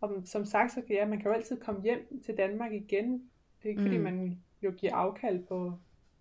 Og 0.00 0.22
som 0.24 0.44
sagt, 0.44 0.72
så 0.72 0.80
kan 0.80 0.96
jeg, 0.96 1.08
man 1.08 1.18
kan 1.18 1.30
jo 1.30 1.36
altid 1.36 1.60
komme 1.60 1.82
hjem 1.82 2.22
til 2.24 2.36
Danmark 2.36 2.72
igen. 2.72 3.12
Det 3.12 3.64
er 3.64 3.68
ikke 3.68 3.80
mm. 3.80 3.86
fordi, 3.86 3.98
man 3.98 4.38
jo 4.62 4.70
giver 4.70 4.94
afkald 4.94 5.42
på. 5.46 5.72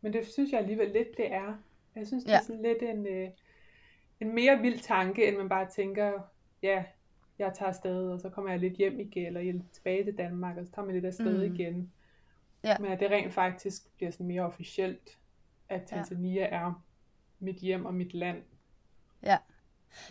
Men 0.01 0.13
det 0.13 0.27
synes 0.27 0.51
jeg 0.51 0.59
alligevel 0.59 0.91
lidt, 0.91 1.17
det 1.17 1.33
er. 1.33 1.53
Jeg 1.95 2.07
synes, 2.07 2.23
det 2.23 2.31
ja. 2.31 2.37
er 2.37 2.41
sådan 2.41 2.61
lidt 2.61 2.83
en, 2.83 3.07
øh, 3.07 3.29
en 4.19 4.35
mere 4.35 4.59
vild 4.61 4.79
tanke, 4.79 5.27
end 5.27 5.37
man 5.37 5.49
bare 5.49 5.69
tænker, 5.69 6.13
ja, 6.61 6.83
jeg 7.39 7.53
tager 7.53 7.69
afsted, 7.69 8.11
og 8.11 8.19
så 8.19 8.29
kommer 8.29 8.51
jeg 8.51 8.59
lidt 8.59 8.73
hjem 8.73 8.99
igen, 8.99 9.37
eller 9.37 9.61
tilbage 9.71 10.03
til 10.03 10.17
Danmark, 10.17 10.57
og 10.57 10.65
så 10.65 10.71
tager 10.71 10.85
man 10.85 10.95
lidt 10.95 11.05
afsted 11.05 11.47
mm. 11.47 11.55
igen. 11.55 11.91
Ja. 12.63 12.77
Men 12.79 12.91
at 12.91 12.99
det 12.99 13.11
rent 13.11 13.33
faktisk 13.33 13.95
bliver 13.95 14.11
sådan 14.11 14.27
mere 14.27 14.41
officielt 14.41 15.17
at 15.69 15.81
Tanzania 15.87 16.41
ja. 16.41 16.47
er 16.47 16.83
mit 17.39 17.55
hjem 17.55 17.85
og 17.85 17.93
mit 17.93 18.13
land. 18.13 18.43
Ja. 19.23 19.37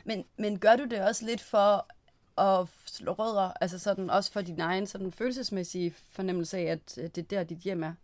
Men, 0.05 0.25
men 0.37 0.59
gør 0.59 0.77
du 0.77 0.85
det 0.85 1.05
også 1.05 1.27
lidt 1.27 1.41
for 1.41 1.87
at 2.41 2.69
slå 2.87 3.12
rødder, 3.12 3.53
altså 3.61 3.79
sådan 3.79 4.11
også 4.11 4.33
for 4.33 4.41
din 4.41 4.61
egen 4.61 4.87
sådan 4.87 5.12
følelsesmæssige 5.12 5.91
fornemmelse 5.91 6.59
af, 6.59 6.62
at 6.62 6.97
det 6.97 7.19
er 7.19 7.23
der, 7.23 7.45
dit 7.45 7.59
hjem 7.59 7.83
er? 7.83 7.95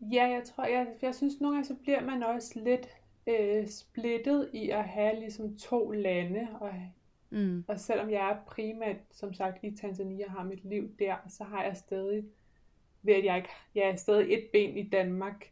Ja, 0.00 0.24
jeg 0.24 0.42
tror, 0.44 0.64
jeg, 0.64 0.86
jeg 1.02 1.14
synes 1.14 1.40
nogle 1.40 1.56
gange, 1.56 1.68
så 1.68 1.74
bliver 1.82 2.00
man 2.00 2.22
også 2.22 2.60
lidt 2.60 2.88
øh, 3.26 3.68
splittet 3.68 4.50
i 4.52 4.70
at 4.70 4.84
have 4.84 5.20
ligesom 5.20 5.56
to 5.56 5.90
lande, 5.90 6.48
og, 6.60 6.72
mm. 7.30 7.64
og 7.68 7.80
selvom 7.80 8.10
jeg 8.10 8.30
er 8.30 8.36
primært, 8.46 8.96
som 9.10 9.34
sagt, 9.34 9.64
i 9.64 9.76
Tanzania 9.76 10.28
har 10.28 10.44
mit 10.44 10.64
liv 10.64 10.96
der, 10.98 11.16
så 11.28 11.44
har 11.44 11.64
jeg 11.64 11.76
stadig, 11.76 12.24
ved 13.02 13.14
at 13.14 13.24
jeg 13.24 13.36
ikke, 13.36 13.48
jeg 13.74 13.84
er 13.84 13.96
stadig 13.96 14.34
et 14.34 14.48
ben 14.52 14.76
i 14.76 14.88
Danmark, 14.88 15.50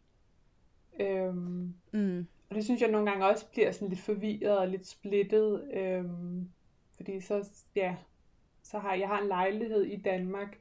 Øhm, 1.00 1.75
mm. 1.92 2.26
Og 2.50 2.57
det 2.57 2.64
synes 2.64 2.80
jeg 2.80 2.90
nogle 2.90 3.11
gange 3.11 3.26
også 3.26 3.47
bliver 3.47 3.73
sådan 3.73 3.88
lidt 3.88 4.00
forvirret 4.00 4.59
og 4.59 4.69
lidt 4.69 4.87
splittet. 4.87 5.71
Øhm, 5.75 6.50
fordi 6.97 7.21
så, 7.21 7.49
ja, 7.76 7.97
så 8.62 8.78
har 8.78 8.95
jeg 8.95 9.09
har 9.09 9.21
en 9.21 9.28
lejlighed 9.28 9.83
i 9.83 9.97
Danmark, 9.97 10.59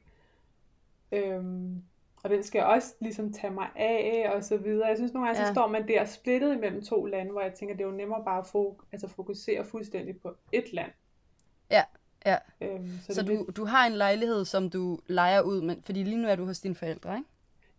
øhm, 1.12 1.82
og 2.22 2.30
den 2.30 2.42
skal 2.42 2.58
jeg 2.58 2.66
også 2.66 2.94
ligesom 3.00 3.32
tage 3.32 3.52
mig 3.52 3.68
af, 3.76 4.30
og 4.34 4.44
så 4.44 4.56
videre. 4.56 4.88
Jeg 4.88 4.96
synes 4.96 5.12
nogle 5.12 5.28
gange, 5.28 5.40
ja. 5.40 5.46
så 5.46 5.52
står 5.54 5.66
man 5.66 5.88
der 5.88 6.04
splittet 6.04 6.56
imellem 6.56 6.84
to 6.84 7.04
lande, 7.04 7.32
hvor 7.32 7.40
jeg 7.40 7.54
tænker, 7.54 7.76
det 7.76 7.84
er 7.84 7.88
jo 7.88 7.96
nemmere 7.96 8.24
bare 8.24 8.38
at 8.38 8.46
fok- 8.46 8.84
altså 8.92 9.08
fokusere 9.08 9.64
fuldstændig 9.64 10.20
på 10.20 10.34
et 10.52 10.72
land. 10.72 10.90
Ja, 11.70 11.82
ja. 12.26 12.36
Øhm, 12.60 12.90
så 13.06 13.14
så 13.14 13.22
du, 13.22 13.32
lidt... 13.32 13.56
du 13.56 13.64
har 13.64 13.86
en 13.86 13.92
lejlighed, 13.92 14.44
som 14.44 14.70
du 14.70 14.98
leger 15.06 15.40
ud, 15.40 15.62
men, 15.62 15.82
fordi 15.82 16.02
lige 16.02 16.22
nu 16.22 16.28
er 16.28 16.36
du 16.36 16.44
hos 16.44 16.60
dine 16.60 16.74
forældre, 16.74 17.16
ikke? 17.16 17.28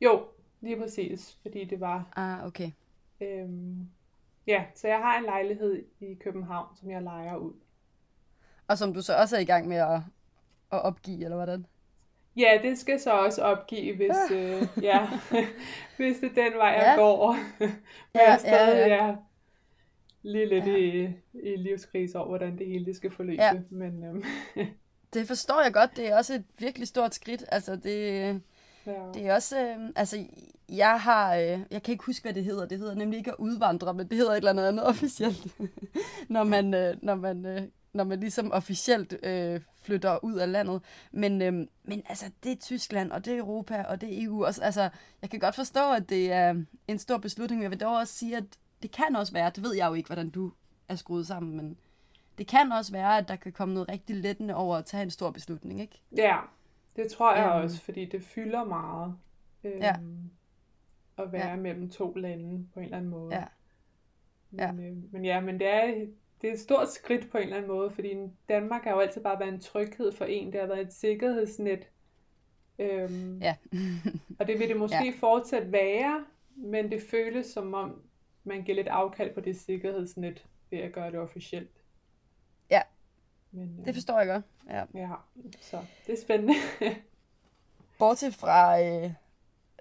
Jo, 0.02 0.24
lige 0.62 0.78
præcis, 0.78 1.38
fordi 1.42 1.64
det 1.64 1.80
var... 1.80 2.14
Ah, 2.16 2.46
okay. 2.46 2.72
Øhm, 3.22 3.90
ja, 4.48 4.64
så 4.76 4.88
jeg 4.88 4.98
har 4.98 5.18
en 5.18 5.26
lejlighed 5.26 5.84
i 6.00 6.14
København, 6.14 6.76
som 6.76 6.90
jeg 6.90 7.02
leger 7.02 7.36
ud. 7.36 7.54
Og 8.68 8.78
som 8.78 8.94
du 8.94 9.02
så 9.02 9.16
også 9.16 9.36
er 9.36 9.40
i 9.40 9.46
gang 9.46 9.68
med 9.68 9.78
at, 9.78 10.00
at 10.72 10.82
opgive, 10.82 11.24
eller 11.24 11.36
hvordan? 11.36 11.66
Ja, 12.36 12.60
det 12.64 12.78
skal 12.78 13.00
så 13.00 13.12
også 13.12 13.42
opgive, 13.42 13.96
hvis, 13.96 14.32
øh, 14.32 14.84
ja, 14.84 15.10
hvis 15.98 16.18
det 16.18 16.38
er 16.38 16.44
den 16.44 16.54
vej, 16.58 16.68
jeg 16.68 16.94
ja. 16.98 17.02
går. 17.02 17.36
Men 17.60 17.70
ja, 18.16 18.32
jeg 18.32 18.40
stadig 18.40 18.88
ja, 18.88 18.88
ja. 18.88 19.08
er 19.08 19.16
lige 20.22 20.50
lidt 20.50 20.68
ja. 20.68 20.76
i, 20.76 21.14
i 21.34 21.56
livskrise 21.56 22.18
over, 22.20 22.28
hvordan 22.28 22.58
det 22.58 22.68
hele 22.68 22.94
skal 22.94 23.12
forløbe. 23.12 23.42
Ja. 23.42 23.62
Men, 23.70 24.04
øhm. 24.04 24.24
det 25.14 25.28
forstår 25.28 25.62
jeg 25.62 25.74
godt. 25.74 25.98
Det 25.98 26.08
er 26.08 26.18
også 26.18 26.34
et 26.34 26.46
virkelig 26.60 26.88
stort 26.88 27.16
skridt. 27.16 27.44
Altså, 27.48 27.76
det, 27.76 28.42
ja. 28.86 28.92
det 29.14 29.28
er 29.28 29.36
også... 29.36 29.60
Øh, 29.60 29.90
altså, 29.96 30.26
jeg 30.70 31.02
har... 31.02 31.36
Øh, 31.36 31.60
jeg 31.72 31.84
kan 31.84 31.92
ikke 31.92 32.06
huske, 32.06 32.24
hvad 32.24 32.34
det 32.34 32.44
hedder. 32.44 32.66
Det 32.66 32.78
hedder 32.78 32.96
nemlig 32.96 33.18
ikke 33.18 33.32
at 33.32 33.38
udvandre, 33.40 33.94
men 33.94 34.08
det 34.08 34.18
hedder 34.18 34.32
et 34.32 34.38
eller 34.38 34.68
andet 34.68 34.88
officielt. 34.94 35.48
når 36.30 36.44
man, 36.44 36.74
øh, 36.74 36.98
når 37.02 37.16
man 37.16 37.46
øh, 37.46 37.62
når 37.94 38.04
man 38.04 38.20
ligesom 38.20 38.52
officielt 38.52 39.16
øh, 39.24 39.62
flytter 39.82 40.24
ud 40.24 40.34
af 40.34 40.52
landet. 40.52 40.82
Men, 41.12 41.42
øh, 41.42 41.54
men 41.84 42.04
altså, 42.10 42.26
det 42.44 42.52
er 42.52 42.56
Tyskland, 42.56 43.12
og 43.12 43.26
det 43.26 43.34
er 43.34 43.38
Europa, 43.38 43.84
og 43.84 44.02
det 44.02 44.14
er 44.14 44.26
EU. 44.26 44.46
Også, 44.46 44.62
altså, 44.62 44.90
jeg 45.22 45.30
kan 45.30 45.40
godt 45.40 45.56
forstå, 45.56 45.92
at 45.92 46.10
det 46.10 46.32
er 46.32 46.64
en 46.88 47.00
stor 47.00 47.18
beslutning, 47.18 47.60
men 47.60 47.64
jeg 47.64 47.72
vil 47.72 47.80
dog 47.80 47.98
også 47.98 48.14
sige, 48.14 48.38
at 48.38 48.44
det 48.82 48.92
kan 48.92 49.16
også 49.16 49.34
være, 49.34 49.52
det 49.56 49.64
ved 49.64 49.76
jeg 49.76 49.88
jo 49.88 49.94
ikke, 49.94 50.08
hvordan 50.08 50.30
du 50.30 50.52
er 50.90 50.96
skruet 50.96 51.28
sammen, 51.28 51.58
men 51.58 51.78
det 52.38 52.48
kan 52.48 52.72
også 52.72 52.92
være, 52.92 53.18
at 53.18 53.28
der 53.28 53.36
kan 53.36 53.52
komme 53.52 53.74
noget 53.74 53.90
rigtig 53.90 54.16
lettende 54.16 54.56
over 54.56 54.78
at 54.78 54.86
tage 54.86 55.04
en 55.04 55.12
stor 55.12 55.32
beslutning, 55.32 55.82
ikke? 55.82 56.02
Ja, 56.18 56.38
det 56.96 57.12
tror 57.12 57.36
jeg 57.36 57.56
um, 57.56 57.62
også, 57.62 57.82
fordi 57.82 58.06
det 58.06 58.24
fylder 58.24 58.64
meget. 58.64 59.16
Øh, 59.64 59.78
ja. 59.78 59.96
At 61.18 61.32
være 61.32 61.50
ja. 61.50 61.56
mellem 61.56 61.90
to 61.90 62.14
lande 62.14 62.68
på 62.74 62.80
en 62.80 62.86
eller 62.86 62.98
anden 62.98 63.12
måde. 63.12 63.36
Ja. 63.36 63.46
Men, 64.50 64.80
ja. 64.80 64.90
Øh, 64.90 65.14
men 65.14 65.26
ja, 65.26 65.40
men 65.40 65.60
det 65.60 65.68
er, 65.68 66.06
det 66.42 66.50
er 66.50 66.54
et 66.54 66.60
stort 66.60 66.92
skridt 66.92 67.32
på 67.32 67.38
en 67.38 67.44
eller 67.44 67.56
anden 67.56 67.72
måde, 67.72 67.92
fordi 67.92 68.16
Danmark 68.50 68.84
har 68.84 68.92
jo 68.92 69.00
altid 69.00 69.24
bare 69.24 69.40
været 69.40 69.54
en 69.54 69.60
tryghed 69.60 70.12
for 70.12 70.26
en. 70.26 70.52
Det 70.52 70.60
har 70.60 70.68
været 70.68 70.82
et 70.82 70.94
sikkerhedsnet. 70.94 71.88
Øhm, 72.80 73.38
ja. 73.38 73.56
og 74.40 74.48
det 74.48 74.60
vil 74.60 74.70
det 74.70 74.78
måske 74.86 75.06
ja. 75.06 75.14
fortsat 75.20 75.72
være, 75.72 76.26
men 76.56 76.92
det 76.92 77.02
føles 77.02 77.46
som 77.46 77.74
om, 77.74 78.02
man 78.44 78.64
giver 78.64 78.76
lidt 78.76 78.88
afkald 78.88 79.34
på 79.34 79.42
det 79.42 79.60
sikkerhedsnet 79.60 80.46
ved 80.70 80.80
at 80.80 80.92
gøre 80.92 81.12
det 81.12 81.20
officielt. 81.20 81.82
Ja, 82.70 82.82
men, 83.52 83.78
øh, 83.80 83.86
det 83.86 83.94
forstår 83.94 84.20
jeg 84.20 84.28
godt. 84.28 84.44
Ja, 84.70 84.84
ja 84.94 85.10
så 85.62 85.80
det 86.08 86.14
er 86.14 86.22
spændende. 86.22 86.54
Bortset 88.00 88.36
fra, 88.36 88.82
øh, 88.82 89.12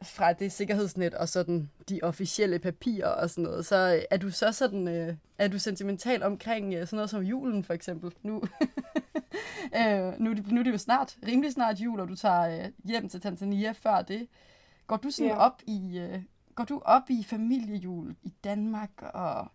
fra 0.02 0.32
det 0.32 0.52
sikkerhedsnet 0.52 1.14
og 1.14 1.28
sådan 1.28 1.70
de 1.88 2.00
officielle 2.02 2.58
papirer 2.58 3.08
og 3.08 3.30
sådan 3.30 3.44
noget, 3.44 3.66
så 3.66 4.04
er 4.10 4.16
du 4.16 4.30
så 4.30 4.52
sådan, 4.52 4.88
øh, 4.88 5.14
er 5.38 5.48
du 5.48 5.58
sentimental 5.58 6.22
omkring 6.22 6.74
øh, 6.74 6.86
sådan 6.86 6.96
noget 6.96 7.10
som 7.10 7.22
julen 7.22 7.64
for 7.64 7.74
eksempel? 7.74 8.12
Nu, 8.22 8.34
øh, 9.78 10.20
nu, 10.20 10.34
nu 10.46 10.60
er 10.60 10.64
det 10.64 10.72
jo 10.72 10.78
snart, 10.78 11.16
rimelig 11.26 11.52
snart 11.52 11.78
jul, 11.80 12.00
og 12.00 12.08
du 12.08 12.16
tager 12.16 12.64
øh, 12.64 12.72
hjem 12.84 13.08
til 13.08 13.20
Tanzania 13.20 13.72
før 13.72 14.02
det. 14.02 14.28
Går 14.86 14.96
du 14.96 15.10
sådan 15.10 15.30
yeah. 15.30 15.38
op 15.38 15.62
i, 15.66 15.98
øh, 15.98 16.22
går 16.54 16.64
du 16.64 16.82
op 16.84 17.10
i 17.10 17.24
familiejul 17.24 18.16
i 18.22 18.32
Danmark, 18.44 18.90
og 19.02 19.46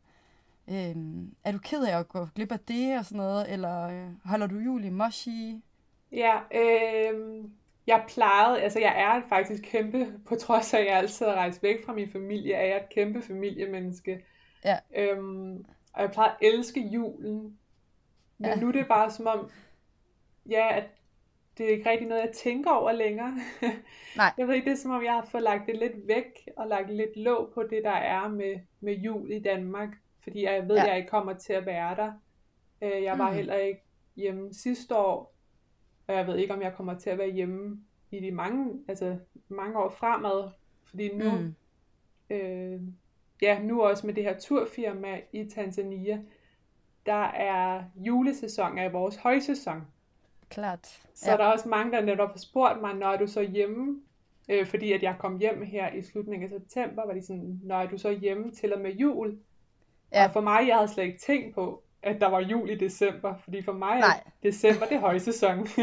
øh, 0.69 0.95
er 1.43 1.51
du 1.51 1.57
ked 1.57 1.83
af 1.85 1.99
at 1.99 2.07
gå 2.07 2.27
glip 2.35 2.51
af 2.51 2.59
det 2.59 2.97
og 2.99 3.05
sådan 3.05 3.17
noget, 3.17 3.53
eller 3.53 3.87
øh, 3.87 4.09
holder 4.25 4.47
du 4.47 4.55
jul 4.55 4.85
i 4.85 4.89
Moshi? 4.89 5.61
Ja, 6.11 6.39
øh, 6.55 7.43
jeg 7.87 8.03
plejede, 8.07 8.61
altså 8.61 8.79
jeg 8.79 9.01
er 9.01 9.21
faktisk 9.29 9.63
kæmpe, 9.63 10.07
på 10.25 10.35
trods 10.35 10.73
af 10.73 10.79
at 10.79 10.85
jeg 10.85 10.97
altid 10.97 11.25
har 11.25 11.33
rejst 11.33 11.63
væk 11.63 11.85
fra 11.85 11.93
min 11.93 12.11
familie, 12.11 12.53
er 12.53 12.65
jeg 12.65 12.77
et 12.77 12.89
kæmpe 12.89 13.21
familiemenneske. 13.21 14.25
Ja. 14.65 14.77
Øhm, 14.95 15.65
og 15.93 16.01
jeg 16.01 16.11
plejede 16.11 16.33
at 16.41 16.53
elske 16.53 16.81
julen. 16.81 17.57
Men 18.37 18.49
ja. 18.49 18.55
nu 18.55 18.67
er 18.67 18.71
det 18.71 18.87
bare 18.87 19.11
som 19.11 19.27
om, 19.27 19.49
ja, 20.49 20.77
at 20.77 20.83
det 21.57 21.65
er 21.65 21.69
ikke 21.69 21.89
rigtig 21.89 22.07
noget, 22.07 22.21
jeg 22.21 22.31
tænker 22.31 22.71
over 22.71 22.91
længere. 22.91 23.33
Nej. 24.17 24.33
Jeg 24.37 24.47
ved 24.47 24.55
ikke, 24.55 24.65
det 24.65 24.71
er 24.71 24.81
som 24.81 24.91
om, 24.91 25.03
jeg 25.03 25.13
har 25.13 25.27
fået 25.31 25.43
lagt 25.43 25.67
det 25.67 25.77
lidt 25.77 26.07
væk, 26.07 26.49
og 26.57 26.67
lagt 26.67 26.89
lidt 26.89 27.17
låg 27.17 27.51
på 27.53 27.63
det, 27.63 27.83
der 27.83 27.91
er 27.91 28.27
med, 28.27 28.59
med 28.79 28.93
jul 28.93 29.31
i 29.31 29.39
Danmark. 29.39 29.89
Fordi 30.25 30.43
jeg 30.43 30.67
ved, 30.67 30.75
ja. 30.75 30.81
at 30.81 30.89
jeg 30.89 30.97
ikke 30.97 31.09
kommer 31.09 31.33
til 31.33 31.53
at 31.53 31.65
være 31.65 31.95
der. 31.95 32.13
Øh, 32.81 33.03
jeg 33.03 33.17
var 33.17 33.29
mm. 33.29 33.35
heller 33.35 33.55
ikke 33.55 33.83
hjemme 34.15 34.53
sidste 34.53 34.97
år, 34.97 35.35
og 36.07 36.15
jeg 36.15 36.27
ved 36.27 36.37
ikke, 36.37 36.53
om 36.53 36.61
jeg 36.61 36.73
kommer 36.73 36.93
til 36.99 37.09
at 37.09 37.17
være 37.17 37.31
hjemme 37.31 37.83
i 38.11 38.19
de 38.19 38.31
mange, 38.31 38.79
altså 38.87 39.17
mange 39.47 39.79
år 39.79 39.89
fremad. 39.89 40.49
Fordi 40.83 41.15
nu, 41.15 41.31
mm. 41.31 41.55
øh, 42.35 42.81
ja, 43.41 43.59
nu 43.59 43.83
også 43.83 44.07
med 44.07 44.13
det 44.13 44.23
her 44.23 44.39
turfirma 44.39 45.21
i 45.33 45.49
Tanzania, 45.49 46.21
der 47.05 47.23
er 47.23 47.83
julesæson 47.95 48.77
af 48.77 48.93
vores 48.93 49.15
højsæson. 49.15 49.81
Klart. 50.49 51.07
Så 51.13 51.31
ja. 51.31 51.37
der 51.37 51.43
er 51.43 51.51
også 51.51 51.69
mange, 51.69 51.91
der 51.91 52.01
netop 52.01 52.29
har 52.29 52.37
spurgt 52.37 52.81
mig, 52.81 52.93
når 52.95 53.07
er 53.07 53.17
du 53.17 53.27
så 53.27 53.41
hjemme? 53.41 54.01
Øh, 54.49 54.67
fordi 54.67 54.91
at 54.91 55.03
jeg 55.03 55.15
kom 55.19 55.37
hjem 55.37 55.61
her 55.61 55.93
i 55.93 56.01
slutningen 56.01 56.53
af 56.53 56.59
september, 56.59 57.05
var 57.05 57.13
de 57.13 57.21
sådan, 57.21 57.59
når 57.63 57.75
er 57.75 57.87
du 57.87 57.97
så 57.97 58.11
hjemme 58.11 58.51
til 58.51 58.73
og 58.73 58.81
med 58.81 58.91
jul? 58.91 59.39
Ja. 60.15 60.25
Og 60.25 60.33
for 60.33 60.41
mig, 60.41 60.67
jeg 60.67 60.75
havde 60.75 60.87
slet 60.87 61.03
ikke 61.03 61.19
tænkt 61.19 61.55
på, 61.55 61.83
at 62.03 62.21
der 62.21 62.27
var 62.27 62.39
jul 62.39 62.69
i 62.69 62.75
december, 62.75 63.35
fordi 63.43 63.61
for 63.61 63.73
mig 63.73 63.99
Nej. 63.99 64.23
er 64.25 64.29
december 64.43 64.85
det 64.85 64.99
højsæson. 64.99 65.67
så, 65.67 65.81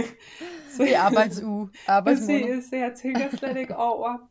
det 0.79 0.95
er 0.95 1.01
arbejdsuge, 1.01 1.69
arbejdsmåned. 1.87 2.63
Så 2.63 2.77
jeg 2.77 2.93
tænker 3.03 3.37
slet 3.37 3.57
ikke 3.57 3.77
over, 3.77 4.29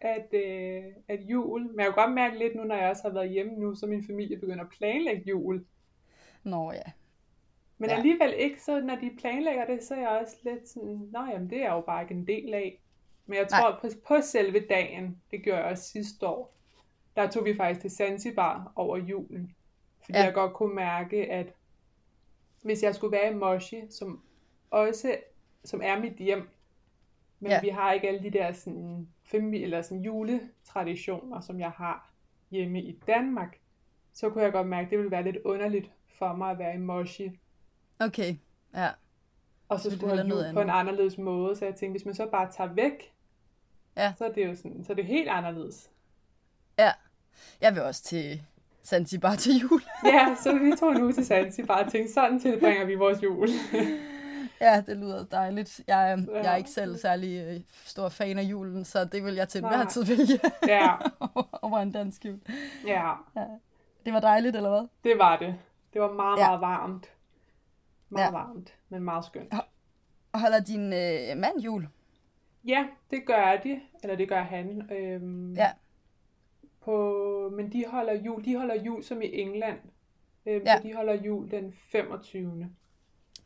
at, 0.00 0.28
øh, 0.32 0.82
at 1.08 1.20
jul, 1.20 1.60
men 1.60 1.78
jeg 1.78 1.86
kan 1.86 1.94
godt 1.94 2.14
mærke 2.14 2.38
lidt 2.38 2.54
nu, 2.54 2.64
når 2.64 2.74
jeg 2.74 2.90
også 2.90 3.02
har 3.02 3.10
været 3.10 3.30
hjemme 3.30 3.52
nu, 3.52 3.74
så 3.74 3.86
min 3.86 4.06
familie 4.06 4.38
begynder 4.38 4.64
at 4.64 4.70
planlægge 4.78 5.22
jul. 5.26 5.64
Nå 6.42 6.72
ja. 6.72 6.90
Men 7.78 7.90
ja. 7.90 7.96
alligevel 7.96 8.34
ikke, 8.38 8.62
så 8.62 8.80
når 8.80 8.96
de 8.96 9.10
planlægger 9.18 9.66
det, 9.66 9.82
så 9.82 9.94
er 9.94 9.98
jeg 9.98 10.08
også 10.08 10.36
lidt 10.44 10.68
sådan, 10.68 11.08
nå 11.12 11.24
jamen, 11.32 11.50
det 11.50 11.62
er 11.62 11.72
jo 11.72 11.80
bare 11.80 12.02
ikke 12.02 12.14
en 12.14 12.26
del 12.26 12.54
af. 12.54 12.80
Men 13.26 13.38
jeg 13.38 13.48
tror, 13.48 13.78
på, 13.80 13.88
på 14.08 14.14
selve 14.22 14.60
dagen, 14.70 15.22
det 15.30 15.42
gjorde 15.42 15.60
jeg 15.60 15.70
også 15.70 15.84
sidste 15.84 16.26
år, 16.26 16.54
der 17.18 17.30
tog 17.30 17.44
vi 17.44 17.56
faktisk 17.56 17.80
til 17.80 17.90
Zanzibar 17.90 18.72
over 18.76 18.96
julen. 18.96 19.54
Fordi 20.04 20.18
ja. 20.18 20.24
jeg 20.24 20.34
godt 20.34 20.52
kunne 20.52 20.74
mærke, 20.74 21.30
at 21.32 21.54
hvis 22.62 22.82
jeg 22.82 22.94
skulle 22.94 23.12
være 23.12 23.30
i 23.30 23.34
Moshi, 23.34 23.82
som 23.90 24.22
også 24.70 25.16
som 25.64 25.80
er 25.84 26.00
mit 26.00 26.16
hjem, 26.16 26.48
men 27.40 27.50
ja. 27.50 27.60
vi 27.60 27.68
har 27.68 27.92
ikke 27.92 28.08
alle 28.08 28.22
de 28.22 28.30
der 28.30 28.52
sådan, 28.52 29.08
familie, 29.24 29.64
eller 29.64 29.82
sådan 29.82 30.02
juletraditioner, 30.02 31.40
som 31.40 31.60
jeg 31.60 31.70
har 31.70 32.12
hjemme 32.50 32.82
i 32.82 33.00
Danmark, 33.06 33.58
så 34.12 34.30
kunne 34.30 34.44
jeg 34.44 34.52
godt 34.52 34.66
mærke, 34.66 34.84
at 34.84 34.90
det 34.90 34.98
ville 34.98 35.10
være 35.10 35.24
lidt 35.24 35.36
underligt 35.44 35.90
for 36.18 36.34
mig 36.34 36.50
at 36.50 36.58
være 36.58 36.74
i 36.74 36.78
Moshi. 36.78 37.40
Okay, 38.00 38.36
ja. 38.74 38.88
Og 39.68 39.80
så, 39.80 39.90
så 39.90 39.96
skulle 39.96 40.14
jeg 40.14 40.28
jul 40.30 40.52
på 40.52 40.60
en 40.60 40.70
anderledes 40.70 41.18
måde, 41.18 41.56
så 41.56 41.64
jeg 41.64 41.74
tænkte, 41.74 41.92
hvis 41.92 42.06
man 42.06 42.14
så 42.14 42.30
bare 42.30 42.52
tager 42.52 42.72
væk, 42.72 43.12
ja. 43.96 44.14
så 44.18 44.24
er 44.24 44.32
det 44.32 44.46
jo 44.46 44.54
sådan, 44.54 44.84
så 44.84 44.92
er 44.92 44.96
det 44.96 45.04
helt 45.04 45.28
anderledes. 45.28 45.90
Ja, 47.60 47.66
jeg 47.66 47.74
vil 47.74 47.82
også 47.82 48.02
til 48.02 48.42
Zanzibar 48.88 49.34
til 49.34 49.52
jul. 49.52 49.82
ja, 50.14 50.34
så 50.42 50.58
vi 50.58 50.72
tog 50.78 50.94
nu 50.94 51.12
til 51.12 51.26
Zanzibar 51.26 51.84
og 51.84 51.92
tænkte, 51.92 52.12
sådan 52.12 52.40
tilbringer 52.40 52.84
vi 52.84 52.94
vores 52.94 53.22
jul. 53.22 53.48
ja, 54.60 54.82
det 54.86 54.96
lyder 54.96 55.24
dejligt. 55.24 55.80
Jeg, 55.86 56.24
ja. 56.28 56.36
jeg 56.36 56.52
er 56.52 56.56
ikke 56.56 56.70
selv 56.70 56.96
særlig 56.96 57.44
øh, 57.46 57.60
stor 57.84 58.08
fan 58.08 58.38
af 58.38 58.42
julen, 58.42 58.84
så 58.84 59.04
det 59.04 59.24
vil 59.24 59.34
jeg 59.34 59.48
til 59.48 59.58
enhver 59.58 59.84
tid 59.84 60.04
vælge 60.04 60.40
ja. 60.66 60.88
over 61.66 61.78
en 61.78 61.92
dansk 61.92 62.24
jul. 62.24 62.40
Ja. 62.86 63.12
ja. 63.36 63.44
Det 64.04 64.12
var 64.12 64.20
dejligt, 64.20 64.56
eller 64.56 64.70
hvad? 64.70 64.88
Det 65.04 65.18
var 65.18 65.36
det. 65.36 65.56
Det 65.92 66.00
var 66.00 66.12
meget, 66.12 66.38
ja. 66.38 66.46
meget 66.46 66.60
varmt. 66.60 67.06
Meget 68.08 68.24
ja. 68.24 68.30
varmt, 68.30 68.74
men 68.88 69.02
meget 69.02 69.24
skønt. 69.24 69.54
Og 70.32 70.40
holder 70.40 70.60
din 70.60 70.92
øh, 70.92 71.36
mand 71.36 71.60
jul? 71.60 71.88
Ja, 72.64 72.84
det 73.10 73.26
gør 73.26 73.56
de. 73.64 73.80
Eller 74.02 74.16
det 74.16 74.28
gør 74.28 74.42
han. 74.42 74.90
Øhm, 74.92 75.54
ja 75.54 75.70
på, 76.88 77.50
men 77.56 77.72
de 77.72 77.86
holder 77.86 78.14
jul, 78.14 78.44
de 78.44 78.56
holder 78.56 78.74
jul 78.74 79.02
som 79.02 79.22
i 79.22 79.40
England. 79.40 79.78
Øhm, 80.46 80.64
ja. 80.66 80.80
De 80.82 80.94
holder 80.94 81.14
jul 81.14 81.50
den 81.50 81.72
25. 81.72 82.70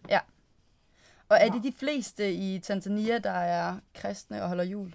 Ja. 0.09 0.21
Og 1.29 1.37
er 1.41 1.49
det 1.49 1.63
de 1.63 1.73
fleste 1.73 2.33
i 2.33 2.59
Tanzania, 2.59 3.19
der 3.19 3.31
er 3.31 3.79
kristne 3.95 4.43
og 4.43 4.49
holder 4.49 4.65
jul? 4.65 4.95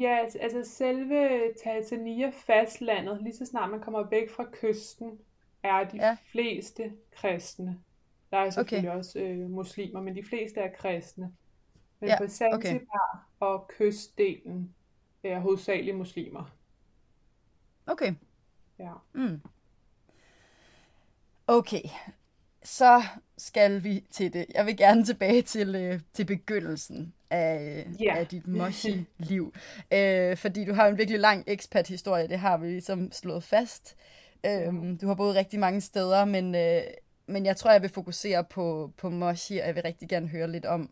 Ja, 0.00 0.18
altså, 0.22 0.38
altså 0.38 0.70
selve 0.76 1.52
Tanzania 1.64 2.30
fastlandet, 2.46 3.22
lige 3.22 3.36
så 3.36 3.46
snart 3.46 3.70
man 3.70 3.80
kommer 3.80 4.02
væk 4.10 4.30
fra 4.30 4.44
kysten, 4.52 5.18
er 5.62 5.84
de 5.84 5.96
ja. 5.96 6.16
fleste 6.32 6.92
kristne. 7.12 7.78
Der 8.30 8.38
er 8.38 8.50
selvfølgelig 8.50 8.90
okay. 8.90 8.98
også 8.98 9.18
øh, 9.18 9.50
muslimer, 9.50 10.00
men 10.00 10.16
de 10.16 10.24
fleste 10.24 10.60
er 10.60 10.70
kristne. 10.76 11.32
Men 12.00 12.08
ja, 12.08 12.18
på 12.18 12.28
Zanzibar 12.28 12.58
okay. 12.60 12.80
og 13.40 13.68
kystdelen 13.68 14.74
er 15.24 15.40
hovedsageligt 15.40 15.96
muslimer. 15.96 16.50
Okay. 17.86 18.14
Ja. 18.78 18.92
Mm. 19.12 19.40
Okay, 21.46 21.82
så 22.62 23.02
skal 23.38 23.84
vi 23.84 24.04
til 24.10 24.32
det. 24.32 24.46
Jeg 24.54 24.66
vil 24.66 24.76
gerne 24.76 25.04
tilbage 25.04 25.42
til, 25.42 25.74
øh, 25.74 26.00
til 26.12 26.24
begyndelsen 26.24 27.14
af, 27.30 27.86
yeah. 28.02 28.18
af 28.18 28.26
dit 28.26 28.46
moshi-liv. 28.46 29.54
øh, 29.94 30.36
fordi 30.36 30.64
du 30.64 30.72
har 30.72 30.86
en 30.86 30.98
virkelig 30.98 31.20
lang 31.20 31.44
expat-historie, 31.46 32.28
det 32.28 32.38
har 32.38 32.56
vi 32.56 32.66
ligesom 32.66 33.12
slået 33.12 33.44
fast. 33.44 33.96
Øh, 34.46 34.72
du 35.00 35.06
har 35.06 35.14
boet 35.14 35.34
rigtig 35.34 35.60
mange 35.60 35.80
steder, 35.80 36.24
men, 36.24 36.54
øh, 36.54 36.82
men 37.26 37.46
jeg 37.46 37.56
tror, 37.56 37.70
jeg 37.70 37.82
vil 37.82 37.90
fokusere 37.90 38.44
på, 38.44 38.92
på 38.96 39.10
moshi, 39.10 39.58
og 39.58 39.66
jeg 39.66 39.74
vil 39.74 39.82
rigtig 39.82 40.08
gerne 40.08 40.28
høre 40.28 40.50
lidt 40.50 40.66
om 40.66 40.90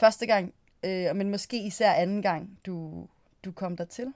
første 0.00 0.26
gang, 0.26 0.54
øh, 0.84 1.16
men 1.16 1.30
måske 1.30 1.66
især 1.66 1.92
anden 1.92 2.22
gang, 2.22 2.58
du, 2.66 3.06
du 3.44 3.52
kom 3.52 3.76
der 3.76 3.84
til. 3.84 4.12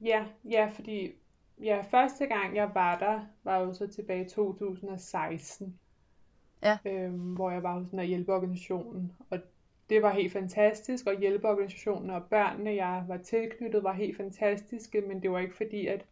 Ja, 0.00 0.24
ja, 0.50 0.68
fordi 0.74 1.12
ja, 1.62 1.80
første 1.80 2.26
gang 2.26 2.56
jeg 2.56 2.70
var 2.74 2.98
der, 2.98 3.20
var 3.44 3.58
jo 3.58 3.72
så 3.72 3.86
tilbage 3.86 4.24
i 4.24 4.28
2016. 4.28 5.78
Ja. 6.62 6.78
Øhm, 6.84 7.34
hvor 7.34 7.50
jeg 7.50 7.62
var 7.62 7.78
hos 7.78 7.88
den 7.88 7.98
her 7.98 8.06
hjælpeorganisationen. 8.06 9.12
Og 9.30 9.38
det 9.90 10.02
var 10.02 10.12
helt 10.12 10.32
fantastisk, 10.32 11.06
og 11.06 11.18
hjælpeorganisationen 11.18 12.10
og 12.10 12.24
børnene, 12.24 12.74
jeg 12.74 13.04
var 13.08 13.16
tilknyttet, 13.16 13.82
var 13.82 13.92
helt 13.92 14.16
fantastiske, 14.16 15.00
men 15.00 15.22
det 15.22 15.30
var 15.30 15.38
ikke 15.38 15.56
fordi, 15.56 15.86
at 15.86 16.06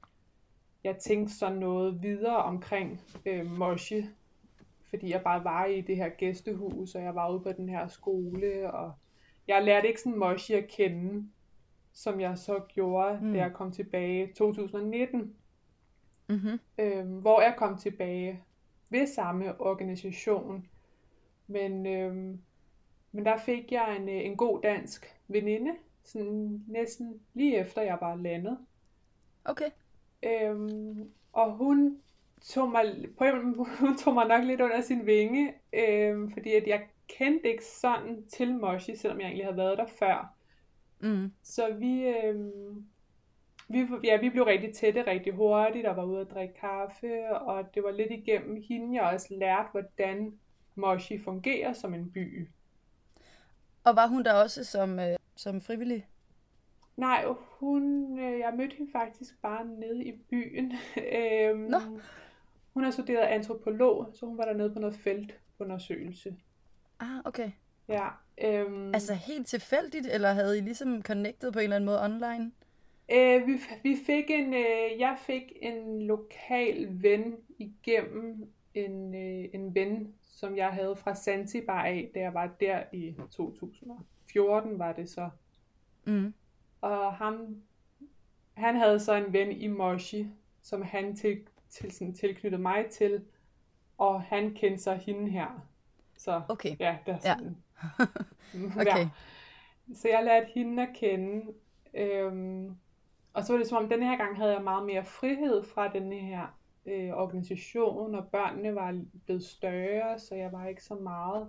jeg 0.85 0.97
tænkte 0.97 1.35
sådan 1.35 1.59
noget 1.59 2.03
videre 2.03 2.37
omkring 2.37 3.01
øh, 3.27 3.51
Moshi, 3.59 4.05
fordi 4.91 5.11
jeg 5.11 5.23
bare 5.23 5.45
var 5.45 5.65
i 5.65 5.81
det 5.81 5.97
her 5.97 6.09
gæstehus, 6.09 6.95
og 6.95 7.03
jeg 7.03 7.15
var 7.15 7.31
ude 7.31 7.41
på 7.41 7.53
den 7.53 7.69
her 7.69 7.89
skole, 7.89 8.73
og 8.73 8.93
jeg 9.49 9.65
lærte 9.65 9.89
ikke 9.89 10.01
sådan 10.01 10.19
Moshi 10.19 10.55
at 10.55 10.69
kende, 10.69 11.29
som 11.93 12.21
jeg 12.21 12.39
så 12.39 12.61
gjorde, 12.69 13.19
mm. 13.23 13.33
da 13.33 13.39
jeg 13.39 13.53
kom 13.53 13.73
tilbage 13.73 14.31
i 14.31 14.33
2019. 14.33 15.35
Mm-hmm. 16.29 16.61
Øhm, 16.79 17.19
hvor 17.19 17.41
jeg 17.41 17.55
kom 17.57 17.79
tilbage 17.79 18.43
ved 18.91 19.07
samme 19.07 19.61
organisation. 19.61 20.69
Men, 21.47 21.87
øhm, 21.87 22.41
men 23.13 23.25
der 23.25 23.37
fik 23.37 23.73
jeg 23.73 23.97
en, 23.97 24.09
en 24.09 24.37
god 24.37 24.61
dansk 24.63 25.17
veninde, 25.29 25.71
sådan 26.05 26.65
næsten 26.67 27.21
lige 27.35 27.59
efter 27.59 27.83
jeg 27.83 27.99
var 28.01 28.17
landet. 28.17 28.59
Okay. 29.45 29.71
Øhm, 30.23 31.11
og 31.33 31.53
hun 31.53 32.03
tog 32.43 32.71
mig, 32.71 32.85
på 33.19 33.25
en, 33.25 33.55
hun 33.81 33.97
tog 33.97 34.15
mig 34.15 34.29
nok 34.29 34.45
lidt 34.45 34.61
under 34.61 34.81
sin 34.81 35.07
vinge, 35.07 35.55
øhm, 35.73 36.31
fordi 36.33 36.53
at 36.53 36.67
jeg 36.67 36.87
kendte 37.09 37.51
ikke 37.51 37.65
sådan 37.65 38.27
til 38.27 38.55
Moshi, 38.55 38.97
selvom 38.97 39.21
jeg 39.21 39.27
egentlig 39.27 39.45
havde 39.45 39.57
været 39.57 39.79
der 39.79 39.87
før. 39.87 40.35
Mm. 41.01 41.33
Så 41.43 41.75
vi, 41.75 42.07
øhm, 42.07 42.87
vi, 43.69 43.87
ja, 44.05 44.21
vi 44.21 44.31
blev 44.31 44.45
rigtig 44.45 44.75
tætte 44.75 45.07
rigtig 45.07 45.33
hurtigt, 45.33 45.87
og 45.87 45.97
var 45.97 46.05
ude 46.05 46.21
at 46.21 46.31
drikke 46.31 46.55
kaffe, 46.55 47.37
og 47.37 47.75
det 47.75 47.83
var 47.83 47.91
lidt 47.91 48.11
igennem 48.13 48.63
hende, 48.69 49.03
jeg 49.03 49.13
også 49.15 49.35
lærte, 49.35 49.69
hvordan 49.73 50.39
Moshi 50.75 51.19
fungerer 51.19 51.73
som 51.73 51.95
en 51.95 52.11
by. 52.11 52.49
Og 53.85 53.97
var 53.97 54.07
hun 54.07 54.25
der 54.25 54.33
også 54.33 54.65
som, 54.65 54.99
øh, 54.99 55.17
som 55.37 55.61
frivillig? 55.61 56.07
Nej, 56.97 57.25
hun, 57.59 58.19
øh, 58.19 58.39
jeg 58.39 58.55
mødte 58.57 58.77
hende 58.77 58.93
faktisk 58.93 59.43
bare 59.43 59.65
nede 59.65 60.05
i 60.05 60.13
byen. 60.31 60.73
øhm, 61.19 61.59
Nå. 61.59 61.79
Hun 62.75 62.85
har 62.85 62.91
studeret 62.91 63.27
antropolog, 63.27 64.11
så 64.15 64.27
hun 64.27 64.39
var 64.39 64.45
der 64.45 64.53
nede 64.53 64.73
på 64.73 64.79
noget 64.79 64.97
feltundersøgelse. 64.97 66.37
Ah, 67.01 67.21
okay. 67.25 67.51
Ja. 67.89 68.09
Øhm, 68.45 68.95
altså 68.95 69.15
helt 69.15 69.47
tilfældigt, 69.47 70.07
eller 70.07 70.33
havde 70.33 70.59
I 70.59 70.61
ligesom 70.61 71.03
connected 71.03 71.53
på 71.53 71.59
en 71.59 71.63
eller 71.63 71.77
anden 71.77 71.87
måde 71.87 72.05
online? 72.05 72.53
Øh, 73.13 73.47
vi, 73.47 73.61
vi 73.83 73.97
fik 74.07 74.31
en, 74.31 74.55
øh, 74.55 74.99
jeg 74.99 75.17
fik 75.21 75.53
en 75.63 76.03
lokal 76.03 76.89
ven 76.91 77.37
igennem 77.59 78.53
en, 78.75 79.15
øh, 79.15 79.49
en 79.53 79.75
ven, 79.75 80.15
som 80.23 80.57
jeg 80.57 80.69
havde 80.69 80.97
fra 80.97 81.15
Zanzibar 81.15 81.85
af, 81.85 82.11
da 82.15 82.21
jeg 82.21 82.35
var 82.35 82.47
der 82.61 82.83
i 82.93 83.15
2014 83.31 84.79
var 84.79 84.93
det 84.93 85.11
så. 85.11 85.31
Mm. 86.05 86.35
Og 86.81 87.15
ham, 87.15 87.63
han 88.55 88.77
havde 88.77 89.01
så 89.01 89.15
en 89.15 89.33
ven 89.33 89.53
i 89.53 89.67
Moshi, 89.67 90.27
som 90.63 90.83
han 90.83 91.17
til, 91.17 91.41
til, 91.71 91.93
sådan, 91.93 92.15
tilknyttede 92.15 92.63
mig 92.63 92.87
til, 92.91 93.25
og 93.99 94.23
han 94.23 94.55
kendte 94.55 94.83
så 94.83 94.95
hende 94.95 95.31
her. 95.31 95.67
Så 96.17 96.43
okay. 96.49 96.77
ja, 96.81 96.99
der 97.07 97.15
er 97.15 97.19
sådan, 97.19 97.45
ja. 97.45 97.51
Okay. 98.81 98.99
Ja. 98.99 99.09
Så 99.95 100.09
jeg 100.09 100.25
lærte 100.25 100.47
hende 100.55 100.83
at 100.83 100.89
kende. 100.95 101.53
Øhm, 101.95 102.77
og 103.33 103.45
så 103.45 103.53
var 103.53 103.59
det 103.59 103.69
som 103.69 103.85
om, 103.85 103.89
denne 103.89 104.07
her 104.07 104.17
gang 104.17 104.37
havde 104.37 104.53
jeg 104.53 104.63
meget 104.63 104.87
mere 104.87 105.05
frihed 105.05 105.65
fra 105.65 105.89
den 105.89 106.13
her 106.13 106.59
øh, 106.87 107.11
organisation, 107.11 108.15
og 108.15 108.29
børnene 108.29 108.75
var 108.75 109.01
blevet 109.25 109.45
større, 109.45 110.19
så 110.19 110.35
jeg 110.35 110.53
var 110.53 110.67
ikke 110.67 110.85
så 110.85 110.95
meget... 110.95 111.49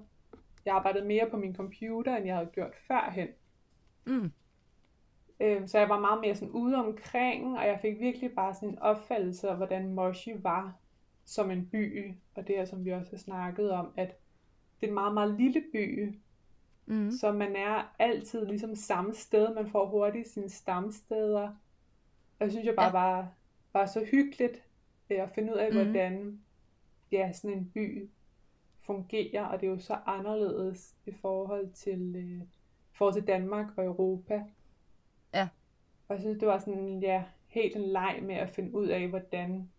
Jeg 0.66 0.76
arbejdede 0.76 1.06
mere 1.06 1.30
på 1.30 1.38
min 1.38 1.56
computer, 1.56 2.16
end 2.16 2.26
jeg 2.26 2.36
havde 2.36 2.50
gjort 2.54 2.76
førhen. 2.88 3.28
Mm. 4.06 4.32
Øh, 5.40 5.68
så 5.68 5.80
jeg 5.80 5.90
var 5.90 6.00
meget 6.00 6.22
mere 6.22 6.36
sådan 6.36 6.50
ude 6.50 6.76
omkring, 6.76 7.58
og 7.58 7.68
jeg 7.68 7.80
fik 7.82 8.00
virkelig 8.00 8.32
bare 8.36 8.54
sådan 8.54 8.70
en 8.70 8.80
opfattelse 8.80 9.50
af, 9.50 9.58
hvordan 9.58 9.94
Moshi 9.94 10.44
var 10.44 10.74
som 11.26 11.52
en 11.52 11.70
by, 11.70 12.14
og 12.36 12.48
det 12.48 12.60
er, 12.60 12.66
som 12.66 12.86
vi 12.86 12.92
også 12.92 13.12
har 13.12 13.18
snakket 13.18 13.72
om, 13.72 13.94
at 13.98 14.16
det 14.82 14.86
er 14.86 14.88
en 14.88 14.94
meget, 14.94 15.14
meget 15.14 15.36
lille 15.38 15.64
by, 15.74 16.16
mm. 16.86 17.12
så 17.12 17.32
man 17.32 17.56
er 17.56 17.96
altid 18.00 18.46
ligesom 18.46 18.76
samme 18.76 19.14
sted, 19.14 19.54
man 19.56 19.68
får 19.68 19.86
hurtigt 19.86 20.28
sine 20.28 20.50
stamsteder, 20.50 21.56
og 22.40 22.46
det 22.46 22.52
synes 22.52 22.66
jeg 22.66 22.76
bare 22.76 22.98
ja. 22.98 23.06
var, 23.06 23.34
var 23.74 23.86
så 23.86 24.06
hyggeligt 24.12 24.64
øh, 25.10 25.22
at 25.22 25.30
finde 25.30 25.54
ud 25.54 25.58
af, 25.58 25.72
mm. 25.72 25.78
hvordan 25.78 26.40
ja, 27.12 27.32
sådan 27.32 27.58
en 27.58 27.72
by 27.74 28.10
fungerer, 28.82 29.46
og 29.46 29.62
det 29.62 29.68
er 29.68 29.72
jo 29.72 29.80
så 29.80 29.98
anderledes 30.06 30.96
i 31.06 31.12
forhold 31.12 31.72
til, 31.72 32.16
øh, 32.16 32.48
forhold 32.92 33.14
til 33.14 33.28
Danmark 33.28 33.68
og 33.78 33.86
Europa. 33.86 34.44
Ja. 35.34 35.50
Og 36.08 36.16
jeg 36.16 36.22
synes, 36.22 36.40
det 36.40 36.48
var 36.48 36.60
sådan, 36.60 37.00
ja, 37.00 37.24
helt 37.48 37.76
en 37.76 37.82
leg 37.82 38.20
med 38.22 38.36
at 38.36 38.50
finde 38.50 38.76
ud 38.76 38.88
af, 38.88 39.08
hvordan 39.08 39.70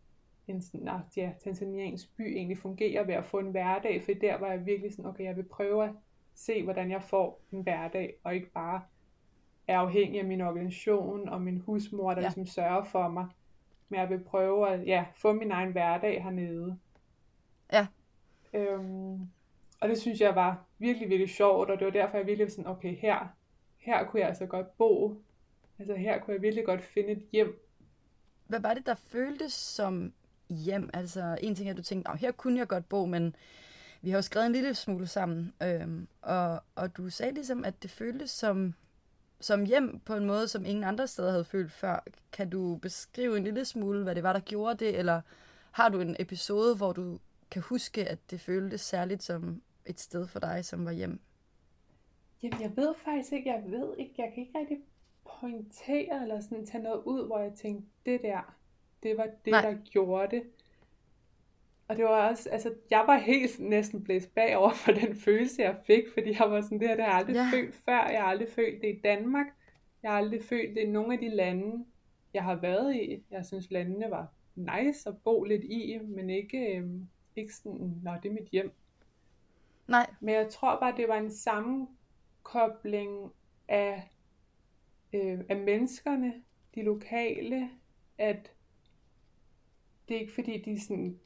en 0.50 0.62
sådan, 0.62 0.88
ja, 1.16 1.32
tanzaniansk 1.44 2.16
by 2.16 2.36
egentlig 2.36 2.58
fungerer 2.58 3.04
ved 3.04 3.14
at 3.14 3.24
få 3.24 3.38
en 3.38 3.50
hverdag, 3.50 4.02
for 4.02 4.12
der 4.12 4.38
var 4.38 4.46
jeg 4.46 4.66
virkelig 4.66 4.94
sådan, 4.94 5.10
okay, 5.10 5.24
jeg 5.24 5.36
vil 5.36 5.42
prøve 5.42 5.84
at 5.84 5.90
se, 6.34 6.62
hvordan 6.62 6.90
jeg 6.90 7.02
får 7.02 7.40
en 7.52 7.62
hverdag, 7.62 8.14
og 8.24 8.34
ikke 8.34 8.50
bare 8.50 8.82
er 9.68 9.78
afhængig 9.78 10.20
af 10.20 10.26
min 10.26 10.40
organisation 10.40 11.28
og 11.28 11.40
min 11.42 11.58
husmor, 11.58 12.10
der 12.10 12.20
ja. 12.20 12.26
ligesom 12.26 12.46
sørger 12.46 12.84
for 12.84 13.08
mig. 13.08 13.26
Men 13.88 14.00
jeg 14.00 14.10
vil 14.10 14.20
prøve 14.24 14.68
at 14.68 14.86
ja, 14.86 15.04
få 15.14 15.32
min 15.32 15.50
egen 15.50 15.72
hverdag 15.72 16.22
hernede. 16.22 16.78
Ja. 17.72 17.86
Øhm, 18.52 19.28
og 19.80 19.88
det 19.88 19.98
synes 19.98 20.20
jeg 20.20 20.34
var 20.34 20.64
virkelig, 20.78 21.08
virkelig 21.08 21.30
sjovt, 21.30 21.70
og 21.70 21.78
det 21.78 21.84
var 21.84 21.92
derfor, 21.92 22.16
jeg 22.16 22.26
virkelig 22.26 22.52
sådan, 22.52 22.70
okay, 22.70 22.96
her, 22.96 23.34
her 23.78 24.04
kunne 24.04 24.20
jeg 24.20 24.28
altså 24.28 24.46
godt 24.46 24.76
bo. 24.78 25.22
Altså 25.78 25.94
her 25.94 26.20
kunne 26.20 26.34
jeg 26.34 26.42
virkelig 26.42 26.64
godt 26.64 26.82
finde 26.82 27.12
et 27.12 27.26
hjem. 27.32 27.66
Hvad 28.46 28.60
var 28.60 28.74
det, 28.74 28.86
der 28.86 28.94
føltes 28.94 29.52
som 29.52 30.12
hjem? 30.50 30.90
Altså 30.94 31.38
en 31.40 31.54
ting 31.54 31.68
er, 31.68 31.72
at 31.72 31.76
du 31.76 31.82
tænkte, 31.82 32.10
her 32.18 32.32
kunne 32.32 32.58
jeg 32.58 32.68
godt 32.68 32.88
bo, 32.88 33.06
men 33.06 33.36
vi 34.02 34.10
har 34.10 34.18
jo 34.18 34.22
skrevet 34.22 34.46
en 34.46 34.52
lille 34.52 34.74
smule 34.74 35.06
sammen, 35.06 35.52
øhm, 35.62 36.08
og, 36.22 36.62
og 36.74 36.96
du 36.96 37.10
sagde 37.10 37.34
ligesom, 37.34 37.64
at 37.64 37.82
det 37.82 37.90
føltes 37.90 38.30
som 38.30 38.74
som 39.40 39.64
hjem 39.64 40.00
på 40.04 40.14
en 40.14 40.24
måde, 40.24 40.48
som 40.48 40.64
ingen 40.64 40.84
andre 40.84 41.06
steder 41.06 41.30
havde 41.30 41.44
følt 41.44 41.72
før. 41.72 42.04
Kan 42.32 42.50
du 42.50 42.76
beskrive 42.76 43.36
en 43.36 43.44
lille 43.44 43.64
smule, 43.64 44.02
hvad 44.02 44.14
det 44.14 44.22
var, 44.22 44.32
der 44.32 44.40
gjorde 44.40 44.84
det, 44.84 44.98
eller 44.98 45.20
har 45.70 45.88
du 45.88 46.00
en 46.00 46.16
episode, 46.18 46.76
hvor 46.76 46.92
du 46.92 47.18
kan 47.50 47.62
huske, 47.62 48.08
at 48.08 48.30
det 48.30 48.40
føltes 48.40 48.80
særligt 48.80 49.22
som 49.22 49.62
et 49.86 50.00
sted 50.00 50.26
for 50.26 50.40
dig, 50.40 50.64
som 50.64 50.84
var 50.84 50.92
hjem? 50.92 51.20
Jamen, 52.42 52.60
jeg 52.60 52.76
ved 52.76 52.94
faktisk 53.04 53.32
ikke, 53.32 53.50
jeg 53.50 53.62
ved 53.66 53.96
ikke, 53.98 54.14
jeg 54.18 54.32
kan 54.34 54.42
ikke 54.42 54.58
rigtig 54.58 54.78
pointere 55.40 56.22
eller 56.22 56.40
sådan 56.40 56.66
tage 56.66 56.82
noget 56.82 57.02
ud, 57.04 57.26
hvor 57.26 57.38
jeg 57.38 57.52
tænkte, 57.52 57.88
det 58.06 58.22
der, 58.22 58.54
det 59.02 59.16
var 59.16 59.28
det, 59.44 59.50
Nej. 59.50 59.62
der 59.62 59.76
gjorde 59.90 60.36
det. 60.36 60.42
Og 61.88 61.96
det 61.96 62.04
var 62.04 62.28
også, 62.28 62.50
altså, 62.50 62.74
jeg 62.90 63.04
var 63.06 63.18
helt 63.18 63.60
næsten 63.60 64.04
blæst 64.04 64.34
bagover 64.34 64.72
for 64.84 64.92
den 64.92 65.16
følelse, 65.16 65.62
jeg 65.62 65.76
fik, 65.86 66.04
fordi 66.14 66.36
jeg 66.38 66.50
var 66.50 66.60
sådan, 66.60 66.80
det 66.80 66.88
her, 66.88 66.96
det 66.96 67.04
har 67.04 67.10
jeg 67.10 67.18
aldrig 67.18 67.34
ja. 67.34 67.48
følt 67.52 67.74
før. 67.74 68.08
Jeg 68.08 68.20
har 68.20 68.28
aldrig 68.28 68.48
følt 68.48 68.82
det 68.82 68.88
i 68.88 69.00
Danmark. 69.04 69.46
Jeg 70.02 70.10
har 70.10 70.18
aldrig 70.18 70.44
følt 70.44 70.76
det 70.76 70.82
i 70.82 70.90
nogle 70.90 71.12
af 71.12 71.18
de 71.18 71.28
lande, 71.28 71.84
jeg 72.34 72.44
har 72.44 72.54
været 72.54 72.96
i. 72.96 73.24
Jeg 73.30 73.46
synes, 73.46 73.70
landene 73.70 74.10
var 74.10 74.26
nice 74.54 75.08
at 75.08 75.14
bo 75.24 75.44
lidt 75.44 75.64
i, 75.64 75.98
men 76.02 76.30
ikke, 76.30 76.76
øhm, 76.76 77.08
ikke 77.36 77.54
sådan, 77.54 78.00
nå, 78.02 78.10
det 78.22 78.28
er 78.28 78.32
mit 78.32 78.48
hjem. 78.52 78.72
Nej. 79.88 80.10
Men 80.20 80.34
jeg 80.34 80.48
tror 80.48 80.80
bare, 80.80 80.96
det 80.96 81.08
var 81.08 81.18
en 81.18 81.30
sammenkobling 81.30 83.32
af 83.68 84.10
øh, 85.12 85.40
af 85.48 85.56
menneskerne, 85.56 86.34
de 86.74 86.82
lokale, 86.82 87.70
at 88.18 88.52
det 90.10 90.16
er 90.16 90.20
ikke 90.20 90.34
fordi, 90.34 90.62
de 90.62 90.80
sådan, 90.80 91.18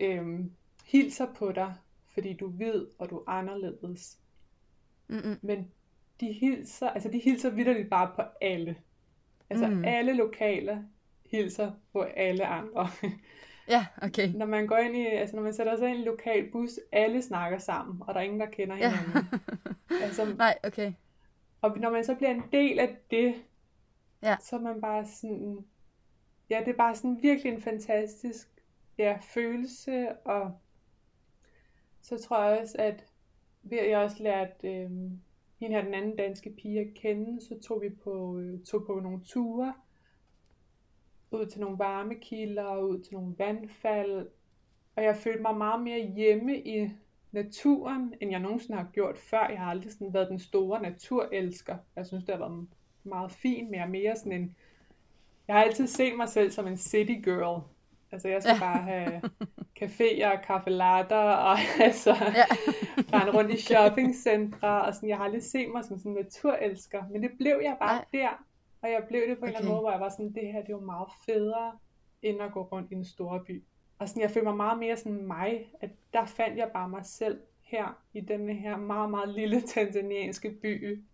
øh, 0.00 0.40
hilser 0.84 1.26
på 1.34 1.52
dig, 1.52 1.74
fordi 2.14 2.32
du 2.32 2.46
ved, 2.48 2.86
og 2.98 3.10
du 3.10 3.16
er 3.18 3.28
anderledes. 3.28 4.18
Mm-mm. 5.08 5.38
Men 5.42 5.70
de 6.20 6.32
hilser, 6.32 6.88
altså 6.90 7.08
de 7.08 7.18
hilser 7.18 7.50
vidderligt 7.50 7.90
bare 7.90 8.12
på 8.16 8.22
alle. 8.40 8.76
Altså 9.50 9.66
Mm. 9.68 9.84
alle 9.84 10.12
lokale 10.12 10.88
hilser 11.30 11.72
på 11.92 12.00
alle 12.02 12.46
andre. 12.46 12.88
Ja, 13.68 13.86
okay. 14.02 14.28
når 14.34 14.46
man 14.46 14.66
går 14.66 14.76
ind 14.76 14.96
i, 14.96 15.06
altså 15.06 15.36
når 15.36 15.42
man 15.42 15.54
sætter 15.54 15.76
sig 15.76 15.88
ind 15.88 15.96
i 15.96 15.98
en 15.98 16.04
lokal 16.04 16.50
bus, 16.50 16.70
alle 16.92 17.22
snakker 17.22 17.58
sammen, 17.58 18.02
og 18.06 18.14
der 18.14 18.20
er 18.20 18.24
ingen, 18.24 18.40
der 18.40 18.46
kender 18.46 18.76
Ja. 18.76 18.90
hinanden. 18.96 19.40
altså, 20.02 20.34
Nej, 20.38 20.58
okay. 20.64 20.92
og 21.62 21.78
når 21.78 21.90
man 21.90 22.04
så 22.04 22.14
bliver 22.14 22.30
en 22.30 22.42
del 22.52 22.78
af 22.78 22.96
det, 23.10 23.34
Ja. 24.22 24.36
så 24.40 24.56
er 24.56 24.60
man 24.60 24.80
bare 24.80 25.06
sådan, 25.06 25.58
ja, 26.50 26.60
det 26.60 26.68
er 26.68 26.76
bare 26.76 26.96
sådan 26.96 27.22
virkelig 27.22 27.52
en 27.52 27.62
fantastisk 27.62 28.48
ja, 28.98 29.18
følelse, 29.22 30.12
og 30.24 30.52
så 32.00 32.18
tror 32.18 32.44
jeg 32.44 32.60
også, 32.60 32.76
at 32.78 33.04
vi 33.62 33.76
har 33.76 33.84
jeg 33.84 33.98
også 33.98 34.22
lærte 34.22 34.68
øh, 34.68 34.90
hende 35.60 35.76
her, 35.76 35.84
den 35.84 35.94
anden 35.94 36.16
danske 36.16 36.50
pige 36.50 36.80
at 36.80 36.94
kende, 36.94 37.40
så 37.40 37.60
tog 37.60 37.82
vi 37.82 37.88
på, 37.88 38.38
øh, 38.38 38.64
tog 38.64 38.86
på 38.86 39.00
nogle 39.00 39.20
ture, 39.24 39.74
ud 41.30 41.46
til 41.46 41.60
nogle 41.60 41.78
varmekilder, 41.78 42.78
ud 42.78 43.02
til 43.02 43.14
nogle 43.14 43.34
vandfald, 43.38 44.28
og 44.96 45.04
jeg 45.04 45.16
følte 45.16 45.42
mig 45.42 45.56
meget 45.56 45.82
mere 45.82 46.06
hjemme 46.06 46.58
i 46.58 46.90
naturen, 47.32 48.14
end 48.20 48.30
jeg 48.30 48.40
nogensinde 48.40 48.78
har 48.78 48.90
gjort 48.92 49.18
før. 49.18 49.48
Jeg 49.48 49.58
har 49.58 49.70
aldrig 49.70 49.92
sådan 49.92 50.14
været 50.14 50.28
den 50.28 50.38
store 50.38 50.82
naturelsker. 50.82 51.76
Jeg 51.96 52.06
synes, 52.06 52.24
det 52.24 52.34
har 52.34 52.48
været 52.48 52.68
meget 53.04 53.32
fint, 53.32 53.70
men 53.70 53.74
jeg 53.74 53.86
er 53.86 53.90
mere 53.90 54.16
sådan 54.16 54.32
en... 54.32 54.56
Jeg 55.48 55.56
har 55.56 55.62
altid 55.64 55.86
set 55.86 56.16
mig 56.16 56.28
selv 56.28 56.50
som 56.50 56.66
en 56.66 56.76
city 56.76 57.12
girl. 57.24 57.62
Altså, 58.12 58.28
jeg 58.28 58.42
skal 58.42 58.54
Ja. 58.54 58.60
bare 58.60 58.82
have 58.82 59.20
caféer 59.82 60.26
og 60.32 60.42
kaffe 60.44 60.70
latte, 60.70 61.12
og 61.14 61.56
altså, 61.80 62.10
Ja. 62.10 62.44
rende 63.18 63.32
rundt 63.38 63.50
i 63.54 63.56
shoppingcentre, 63.60 64.82
og 64.84 64.94
sådan, 64.94 65.08
jeg 65.08 65.16
har 65.16 65.24
aldrig 65.24 65.42
set 65.42 65.68
mig 65.72 65.84
som 65.84 65.98
sådan 65.98 66.12
en 66.12 66.18
naturelsker, 66.22 67.02
men 67.12 67.22
det 67.22 67.30
blev 67.38 67.60
jeg 67.62 67.76
bare 67.80 67.94
Nej. 67.96 68.04
der, 68.12 68.28
og 68.82 68.90
jeg 68.90 69.02
blev 69.08 69.20
det 69.28 69.38
på 69.38 69.44
en 69.44 69.48
eller 69.48 69.58
anden 69.58 69.70
måde, 69.72 69.80
hvor 69.80 69.90
jeg 69.90 70.00
var 70.00 70.08
sådan, 70.08 70.32
det 70.34 70.52
her, 70.52 70.60
det 70.60 70.68
er 70.68 70.76
jo 70.78 70.80
meget 70.80 71.08
federe, 71.26 71.72
end 72.22 72.42
at 72.42 72.52
gå 72.52 72.62
rundt 72.62 72.90
i 72.92 72.94
en 72.94 73.04
stor 73.04 73.44
by. 73.46 73.62
Og 73.98 74.08
sådan, 74.08 74.22
jeg 74.22 74.30
følte 74.30 74.44
mig 74.48 74.56
meget 74.56 74.78
mere 74.78 74.96
sådan 74.96 75.26
mig, 75.26 75.66
at 75.80 75.90
der 76.12 76.24
fandt 76.24 76.58
jeg 76.58 76.70
bare 76.74 76.88
mig 76.88 77.04
selv 77.06 77.40
her, 77.62 77.98
i 78.12 78.20
denne 78.20 78.54
her 78.54 78.76
meget, 78.76 79.10
meget 79.10 79.28
lille 79.34 79.60
tanzanianske 79.60 80.50
by, 80.50 81.04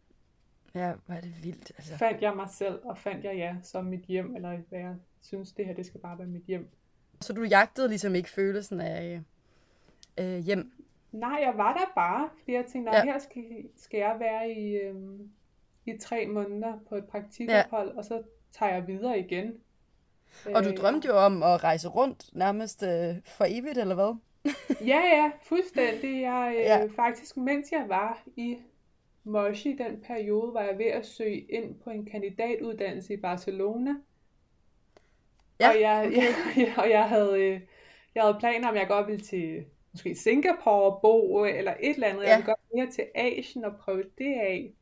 Ja, 0.74 0.92
hvor 1.06 1.14
er 1.14 1.20
det 1.20 1.34
vildt. 1.44 1.72
Altså. 1.78 1.96
fandt 1.96 2.22
jeg 2.22 2.36
mig 2.36 2.48
selv, 2.50 2.78
og 2.84 2.98
fandt 2.98 3.24
jeg 3.24 3.36
ja, 3.36 3.56
som 3.62 3.84
mit 3.84 4.00
hjem, 4.04 4.36
eller 4.36 4.58
hvad 4.68 4.78
jeg 4.80 4.94
synes, 5.22 5.52
det 5.52 5.66
her, 5.66 5.74
det 5.74 5.86
skal 5.86 6.00
bare 6.00 6.18
være 6.18 6.26
mit 6.28 6.42
hjem. 6.46 6.68
Så 7.20 7.32
du 7.32 7.42
jagtede 7.42 7.88
ligesom 7.88 8.14
ikke 8.14 8.30
følelsen 8.30 8.80
af 8.80 9.20
øh, 10.18 10.38
hjem? 10.38 10.72
Nej, 11.12 11.38
jeg 11.42 11.52
var 11.56 11.72
der 11.72 11.92
bare, 11.94 12.28
fordi 12.38 12.52
jeg 12.52 12.64
tænkte, 12.66 12.96
Ja. 12.96 13.04
her 13.04 13.18
skal, 13.18 13.42
skal 13.76 13.98
jeg 13.98 14.16
være 14.20 14.50
i, 14.50 14.74
øhm, 14.76 15.30
i 15.86 15.98
tre 16.00 16.26
måneder 16.26 16.78
på 16.88 16.94
et 16.96 17.04
praktikophold, 17.04 17.90
ja. 17.90 17.96
og 17.96 18.04
så 18.04 18.22
tager 18.52 18.72
jeg 18.74 18.86
videre 18.86 19.18
igen. 19.18 19.52
Og 20.54 20.64
du 20.64 20.68
Øh, 20.68 20.76
drømte 20.76 21.08
jo 21.08 21.14
om 21.16 21.42
at 21.42 21.64
rejse 21.64 21.88
rundt 21.88 22.30
nærmest 22.32 22.82
øh, 22.82 23.14
for 23.24 23.44
evigt, 23.48 23.78
eller 23.78 23.94
hvad? 23.94 24.16
Ja, 24.86 24.98
ja, 25.16 25.30
fuldstændig. 25.42 26.22
Jeg, 26.22 26.54
øh, 26.56 26.62
ja. 26.62 26.86
Faktisk, 26.96 27.36
mens 27.36 27.72
jeg 27.72 27.84
var 27.88 28.22
i 28.36 28.58
Moshi, 29.24 29.76
den 29.76 30.00
periode, 30.00 30.54
var 30.54 30.62
jeg 30.62 30.78
ved 30.78 30.86
at 30.86 31.06
søge 31.06 31.40
ind 31.40 31.74
på 31.74 31.90
en 31.90 32.06
kandidatuddannelse 32.06 33.14
i 33.14 33.16
Barcelona. 33.16 33.94
Ja, 35.60 35.68
og 35.68 35.80
jeg, 35.80 36.06
okay. 36.06 36.56
jeg, 36.66 36.74
og 36.76 36.90
jeg 36.90 37.08
havde, 37.08 37.42
øh, 37.42 37.60
jeg 38.14 38.22
havde 38.22 38.36
planer 38.38 38.68
om, 38.68 38.76
jeg 38.76 38.88
godt 38.88 39.06
ville 39.06 39.24
til 39.24 39.64
måske 39.92 40.14
Singapore 40.14 40.94
og 40.94 41.00
bo, 41.02 41.44
øh, 41.44 41.58
eller 41.58 41.74
et 41.80 41.94
eller 41.94 42.08
andet. 42.08 42.22
Ja. 42.22 42.28
Jeg 42.28 42.36
ville 42.36 42.46
godt 42.46 42.74
mere 42.74 42.90
til 42.90 43.04
Asien 43.14 43.64
og 43.64 43.76
prøve 43.76 44.04
det 44.18 44.34
af. 44.34 44.72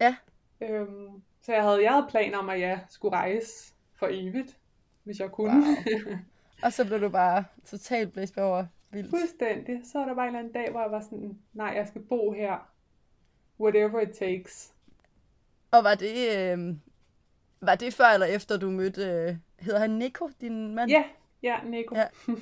Ja. 0.00 0.16
Øhm, 0.60 1.22
så 1.42 1.52
jeg 1.52 1.62
havde, 1.62 1.82
jeg 1.82 1.92
havde 1.92 2.06
planer 2.10 2.38
om, 2.38 2.48
at 2.48 2.60
jeg 2.60 2.80
skulle 2.88 3.16
rejse 3.16 3.74
for 3.98 4.08
evigt, 4.10 4.58
hvis 5.02 5.20
jeg 5.20 5.30
kunne. 5.30 5.50
Wow. 5.50 6.16
Og 6.64 6.72
så 6.72 6.86
blev 6.86 7.00
du 7.00 7.08
bare 7.08 7.44
totalt 7.64 8.12
blæst 8.12 8.38
over 8.38 8.66
vildt. 8.90 9.10
Fuldstændig. 9.10 9.80
Så 9.84 9.98
var 9.98 10.06
der 10.06 10.14
bare 10.14 10.24
en 10.24 10.28
eller 10.28 10.38
anden 10.38 10.52
dag, 10.52 10.70
hvor 10.70 10.80
jeg 10.80 10.90
var 10.90 11.00
sådan, 11.00 11.38
nej, 11.52 11.72
jeg 11.76 11.88
skal 11.88 12.02
bo 12.02 12.32
her. 12.32 12.73
Whatever 13.60 14.00
it 14.00 14.16
takes. 14.16 14.74
Og 15.70 15.84
var 15.84 15.94
det, 15.94 16.14
øh, 16.38 16.76
var 17.60 17.74
det 17.74 17.94
før 17.94 18.04
eller 18.14 18.26
efter 18.26 18.56
du 18.58 18.70
mødte, 18.70 19.02
øh, 19.02 19.36
hedder 19.60 19.78
han 19.80 19.90
Nico, 19.90 20.30
din 20.40 20.74
mand? 20.74 20.90
Ja, 20.90 21.04
ja, 21.42 21.56
Nico. 21.64 21.94
Ja. 21.94 22.06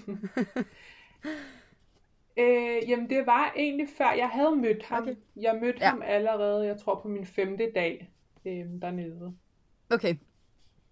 øh, 2.36 2.88
jamen, 2.88 3.10
det 3.10 3.26
var 3.26 3.52
egentlig 3.56 3.88
før 3.98 4.12
jeg 4.12 4.28
havde 4.28 4.56
mødt 4.56 4.82
ham. 4.84 5.02
Okay. 5.02 5.14
Jeg 5.36 5.58
mødte 5.62 5.78
Ja. 5.80 5.90
ham 5.90 6.02
allerede, 6.04 6.66
jeg 6.66 6.78
tror 6.80 7.00
på 7.02 7.08
min 7.08 7.26
femte 7.26 7.72
dag 7.74 8.12
øh, 8.44 8.66
dernede. 8.82 9.36
Okay, 9.90 10.14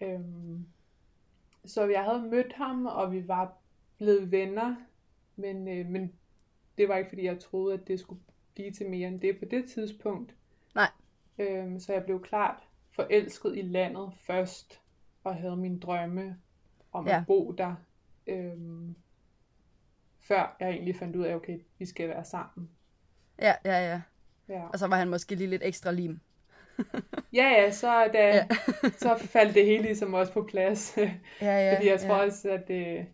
Øhm, 0.03 0.67
så 1.65 1.87
jeg 1.89 2.05
havde 2.05 2.23
mødt 2.23 2.53
ham, 2.53 2.87
og 2.87 3.13
vi 3.13 3.29
var 3.29 3.53
blevet 3.99 4.31
venner, 4.31 4.77
men, 5.37 5.69
øh, 5.69 5.87
men 5.87 6.13
det 6.79 6.89
var 6.89 6.97
ikke 6.97 7.09
fordi, 7.09 7.25
jeg 7.25 7.39
troede, 7.41 7.75
at 7.75 7.89
det 7.89 8.01
skulle 8.01 8.21
blive 8.61 8.73
til 8.73 8.91
mere 8.91 9.09
end 9.09 9.21
det 9.21 9.39
på 9.39 9.45
det 9.45 9.65
tidspunkt. 9.71 10.35
Nej. 10.75 10.89
Øhm, 11.39 11.81
så 11.81 11.93
jeg 11.93 12.05
blev 12.05 12.23
klart 12.23 12.57
forelsket 12.93 13.57
i 13.59 13.63
landet 13.63 14.13
først, 14.21 14.81
og 15.25 15.35
havde 15.37 15.57
min 15.57 15.79
drømme 15.79 16.37
om 16.93 17.09
Ja. 17.09 17.17
at 17.17 17.27
bo 17.27 17.53
der, 17.59 17.75
øhm, 18.27 18.95
før 20.21 20.57
jeg 20.61 20.71
egentlig 20.71 20.97
fandt 20.97 21.17
ud 21.17 21.25
af, 21.25 21.35
okay, 21.35 21.59
vi 21.79 21.87
skal 21.87 22.09
være 22.09 22.25
sammen. 22.25 22.71
ja, 23.39 23.55
ja, 23.65 23.91
ja. 23.91 24.01
Ja, 24.49 24.67
Og 24.69 24.79
så 24.79 24.87
var 24.87 24.97
han 24.97 25.09
måske 25.09 25.35
lige 25.35 25.51
lidt 25.51 25.63
ekstra 25.65 25.91
lim. 25.93 26.21
ja, 27.33 27.49
ja 27.49 27.71
så, 27.71 28.09
da, 28.13 28.27
Ja. 28.37 28.47
så 28.99 29.17
faldt 29.19 29.55
det 29.55 29.67
hele 29.67 29.83
ligesom 29.83 30.15
også 30.15 30.33
på 30.33 30.43
plads. 30.51 30.97
Ja, 30.97 31.11
ja, 31.41 31.75
Fordi 31.77 31.89
jeg 31.89 32.01
tror 32.01 32.17
ja. 32.17 32.25
også, 32.25 32.51
at 32.51 32.69
det, 32.69 33.07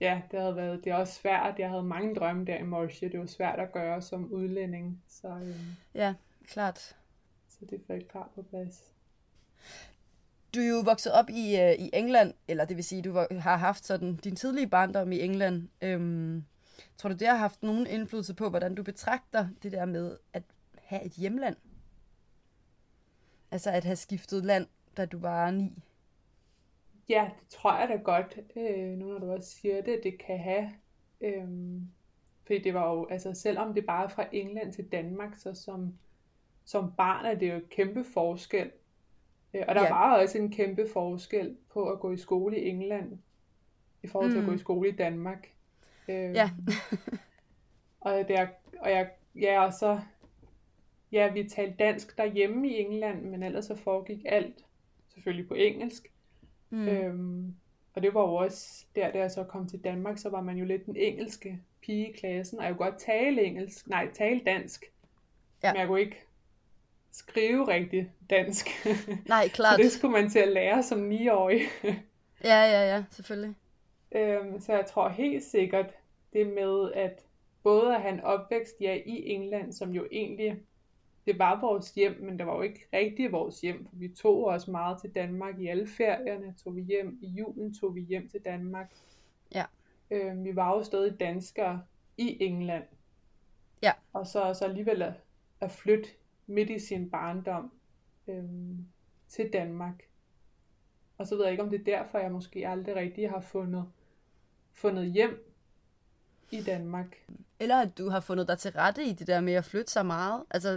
ja, 0.00 0.22
det 0.30 0.40
havde 0.40 0.56
været, 0.56 0.84
det 0.84 0.90
er 0.92 0.96
også 0.96 1.12
svært. 1.14 1.58
Jeg 1.58 1.70
havde 1.70 1.82
mange 1.82 2.14
drømme 2.14 2.44
der 2.44 2.56
i 2.58 2.62
Morsje. 2.62 3.08
Det 3.08 3.20
var 3.20 3.26
svært 3.26 3.60
at 3.60 3.72
gøre 3.72 4.02
som 4.02 4.32
udlænding. 4.32 5.02
Så, 5.08 5.28
øhm, 5.28 5.54
Ja, 5.94 6.14
klart. 6.48 6.96
så 7.48 7.58
det 7.70 7.80
faldt 7.86 8.08
klart 8.08 8.30
på 8.34 8.42
plads. 8.42 8.92
Du 10.54 10.60
er 10.60 10.68
jo 10.68 10.80
vokset 10.84 11.12
op 11.12 11.28
i, 11.30 11.56
øh, 11.60 11.72
i 11.72 11.90
England, 11.92 12.34
eller 12.48 12.64
det 12.64 12.76
vil 12.76 12.84
sige, 12.84 13.02
du 13.02 13.12
har 13.30 13.56
haft 13.56 13.86
sådan 13.86 14.16
din 14.16 14.36
tidlige 14.36 14.66
barndom 14.68 15.12
i 15.12 15.20
England. 15.20 15.68
Øhm, 15.82 16.44
tror 16.96 17.08
du, 17.10 17.16
det 17.16 17.28
har 17.28 17.36
haft 17.36 17.62
nogen 17.62 17.86
indflydelse 17.86 18.34
på, 18.34 18.50
hvordan 18.50 18.74
du 18.74 18.82
betragter 18.82 19.48
det 19.62 19.72
der 19.72 19.84
med 19.84 20.16
at 20.32 20.42
have 20.84 21.04
et 21.04 21.12
hjemland? 21.12 21.56
Altså 23.50 23.70
at 23.70 23.84
have 23.84 23.96
skiftet 23.96 24.44
land, 24.44 24.66
da 24.96 25.06
du 25.06 25.18
var 25.18 25.50
ni. 25.50 25.72
Ja, 27.08 27.30
det 27.40 27.48
tror 27.48 27.78
jeg 27.78 27.88
da 27.88 27.96
godt, 27.96 28.38
øh, 28.56 28.88
nu 28.98 29.06
når 29.06 29.18
du 29.18 29.32
også 29.32 29.50
siger 29.50 29.82
det, 29.82 30.00
det 30.02 30.18
kan 30.18 30.38
have. 30.38 30.70
Øhm, 31.20 31.88
fordi 32.46 32.58
det 32.58 32.74
var 32.74 32.92
jo, 32.94 33.06
altså 33.10 33.34
selvom 33.34 33.74
det 33.74 33.86
bare 33.86 34.04
er 34.04 34.08
fra 34.08 34.26
England 34.32 34.72
til 34.72 34.92
Danmark, 34.92 35.36
så 35.36 35.54
som, 35.54 35.98
som 36.64 36.92
barn 36.96 37.26
er 37.26 37.34
det 37.34 37.52
jo 37.54 37.60
kæmpe 37.70 38.04
forskel. 38.04 38.70
Øh, 39.54 39.64
og 39.68 39.74
der 39.74 39.82
Ja. 39.82 39.88
var 39.88 40.18
også 40.22 40.38
en 40.38 40.50
kæmpe 40.52 40.86
forskel 40.92 41.56
på 41.72 41.88
at 41.90 42.00
gå 42.00 42.12
i 42.12 42.16
skole 42.16 42.60
i 42.60 42.68
England, 42.68 43.18
i 44.02 44.06
forhold 44.06 44.30
til 44.30 44.38
mm. 44.40 44.44
at 44.44 44.46
gå 44.46 44.50
Mm. 44.52 44.56
i 44.56 44.58
skole 44.60 44.88
i 44.88 44.92
Danmark. 44.96 45.48
Øhm, 46.08 46.32
Ja. 46.32 46.50
og, 48.00 48.28
der, 48.28 48.46
og 48.80 48.90
jeg, 48.90 49.10
ja, 49.34 49.64
og 49.64 49.72
så, 49.72 50.00
ja, 51.12 51.32
vi 51.32 51.48
talte 51.48 51.76
dansk 51.78 52.18
derhjemme 52.18 52.68
i 52.68 52.74
England, 52.80 53.22
men 53.22 53.42
ellers 53.42 53.64
så 53.64 53.74
foregik 53.76 54.22
alt 54.28 54.64
selvfølgelig 55.14 55.48
på 55.48 55.54
engelsk. 55.54 56.12
Mm. 56.70 56.88
Øhm, 56.88 57.54
og 57.94 58.02
det 58.02 58.14
var 58.14 58.20
jo 58.20 58.34
også 58.34 58.84
der, 58.96 59.10
da 59.12 59.18
jeg 59.18 59.30
så 59.30 59.44
kom 59.44 59.68
til 59.68 59.84
Danmark, 59.84 60.18
så 60.18 60.28
var 60.30 60.40
man 60.40 60.56
jo 60.56 60.64
lidt 60.64 60.86
den 60.86 60.96
engelske 60.96 61.60
pige 61.82 62.08
i 62.08 62.12
klassen, 62.12 62.58
og 62.58 62.64
jeg 62.64 62.76
kunne 62.76 62.90
godt 62.90 62.98
tale 63.00 63.42
engelsk, 63.42 63.88
nej, 63.88 64.08
tale 64.14 64.40
dansk, 64.46 64.84
Ja. 65.62 65.72
men 65.72 65.80
jeg 65.80 65.86
kunne 65.88 66.00
ikke 66.00 66.22
skrive 67.12 67.68
rigtig 67.68 68.10
dansk. 68.30 68.68
Nej, 69.28 69.48
så 69.48 69.52
klart. 69.54 69.78
det 69.78 69.92
skulle 69.92 70.12
man 70.12 70.30
til 70.30 70.38
at 70.38 70.48
lære 70.52 70.82
som 70.82 71.10
9-årig. 71.12 71.60
Ja, 72.44 72.62
ja, 72.64 72.94
ja, 72.94 73.04
selvfølgelig. 73.10 73.54
øhm, 74.12 74.60
så 74.60 74.72
jeg 74.72 74.86
tror 74.86 75.08
helt 75.08 75.44
sikkert 75.44 75.86
det 76.32 76.46
med, 76.46 76.92
at 76.92 77.22
både 77.62 77.94
at 77.94 78.00
have 78.02 78.14
en 78.14 78.20
opvækst 78.20 78.74
ja, 78.80 78.94
i 79.06 79.28
England, 79.28 79.72
som 79.72 79.90
jo 79.90 80.06
egentlig, 80.12 80.56
det 81.26 81.38
var 81.38 81.60
vores 81.60 81.90
hjem, 81.90 82.20
men 82.20 82.38
det 82.38 82.46
var 82.46 82.56
jo 82.56 82.62
ikke 82.62 82.86
rigtig 82.92 83.32
vores 83.32 83.60
hjem, 83.60 83.86
for 83.86 83.96
vi 83.96 84.08
tog 84.08 84.44
også 84.44 84.70
meget 84.70 85.00
til 85.00 85.14
Danmark 85.14 85.60
i 85.60 85.66
alle 85.66 85.86
ferierne, 85.86 86.54
tog 86.64 86.76
vi 86.76 86.82
hjem, 86.82 87.18
i 87.22 87.26
julen 87.26 87.74
tog 87.74 87.94
vi 87.94 88.00
hjem 88.00 88.28
til 88.28 88.40
Danmark. 88.44 88.92
Ja. 89.54 89.64
Øhm, 90.10 90.44
vi 90.44 90.56
var 90.56 90.76
jo 90.76 90.82
stadig 90.82 91.20
danskere 91.20 91.82
i 92.16 92.42
England. 92.42 92.84
Ja. 93.82 93.92
Og 94.12 94.26
så, 94.26 94.54
så 94.54 94.64
alligevel 94.64 95.02
at, 95.02 95.12
at 95.60 95.70
flytte 95.70 96.08
midt 96.46 96.70
i 96.70 96.78
sin 96.78 97.10
barndom. 97.10 97.72
Øhm, 98.28 98.86
til 99.28 99.52
Danmark. 99.52 100.02
Og 101.18 101.26
så 101.26 101.36
ved 101.36 101.44
jeg 101.44 101.52
ikke, 101.52 101.62
om 101.62 101.70
det 101.70 101.80
er 101.80 101.84
derfor, 101.84 102.18
jeg 102.18 102.32
måske 102.32 102.68
aldrig 102.68 102.96
rigtig 102.96 103.30
har 103.30 103.40
fundet, 103.40 103.84
fundet 104.72 105.12
hjem 105.12 105.45
i 106.50 106.62
Danmark. 106.62 107.06
Eller 107.60 107.76
at 107.76 107.98
du 107.98 108.10
har 108.10 108.20
fundet 108.20 108.48
dig 108.48 108.58
til 108.58 108.70
rette 108.70 109.04
i 109.04 109.12
det 109.12 109.26
der 109.26 109.40
med 109.40 109.52
at 109.52 109.64
flytte 109.64 109.92
så 109.92 110.02
meget. 110.02 110.42
Altså, 110.50 110.70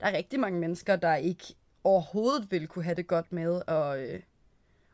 der 0.00 0.06
er 0.06 0.16
rigtig 0.16 0.40
mange 0.40 0.60
mennesker, 0.60 0.96
der 0.96 1.14
ikke 1.14 1.54
overhovedet 1.84 2.50
vil 2.50 2.68
kunne 2.68 2.84
have 2.84 2.94
det 2.94 3.06
godt 3.06 3.32
med 3.32 3.62
at, 3.68 3.98
øh, 3.98 4.20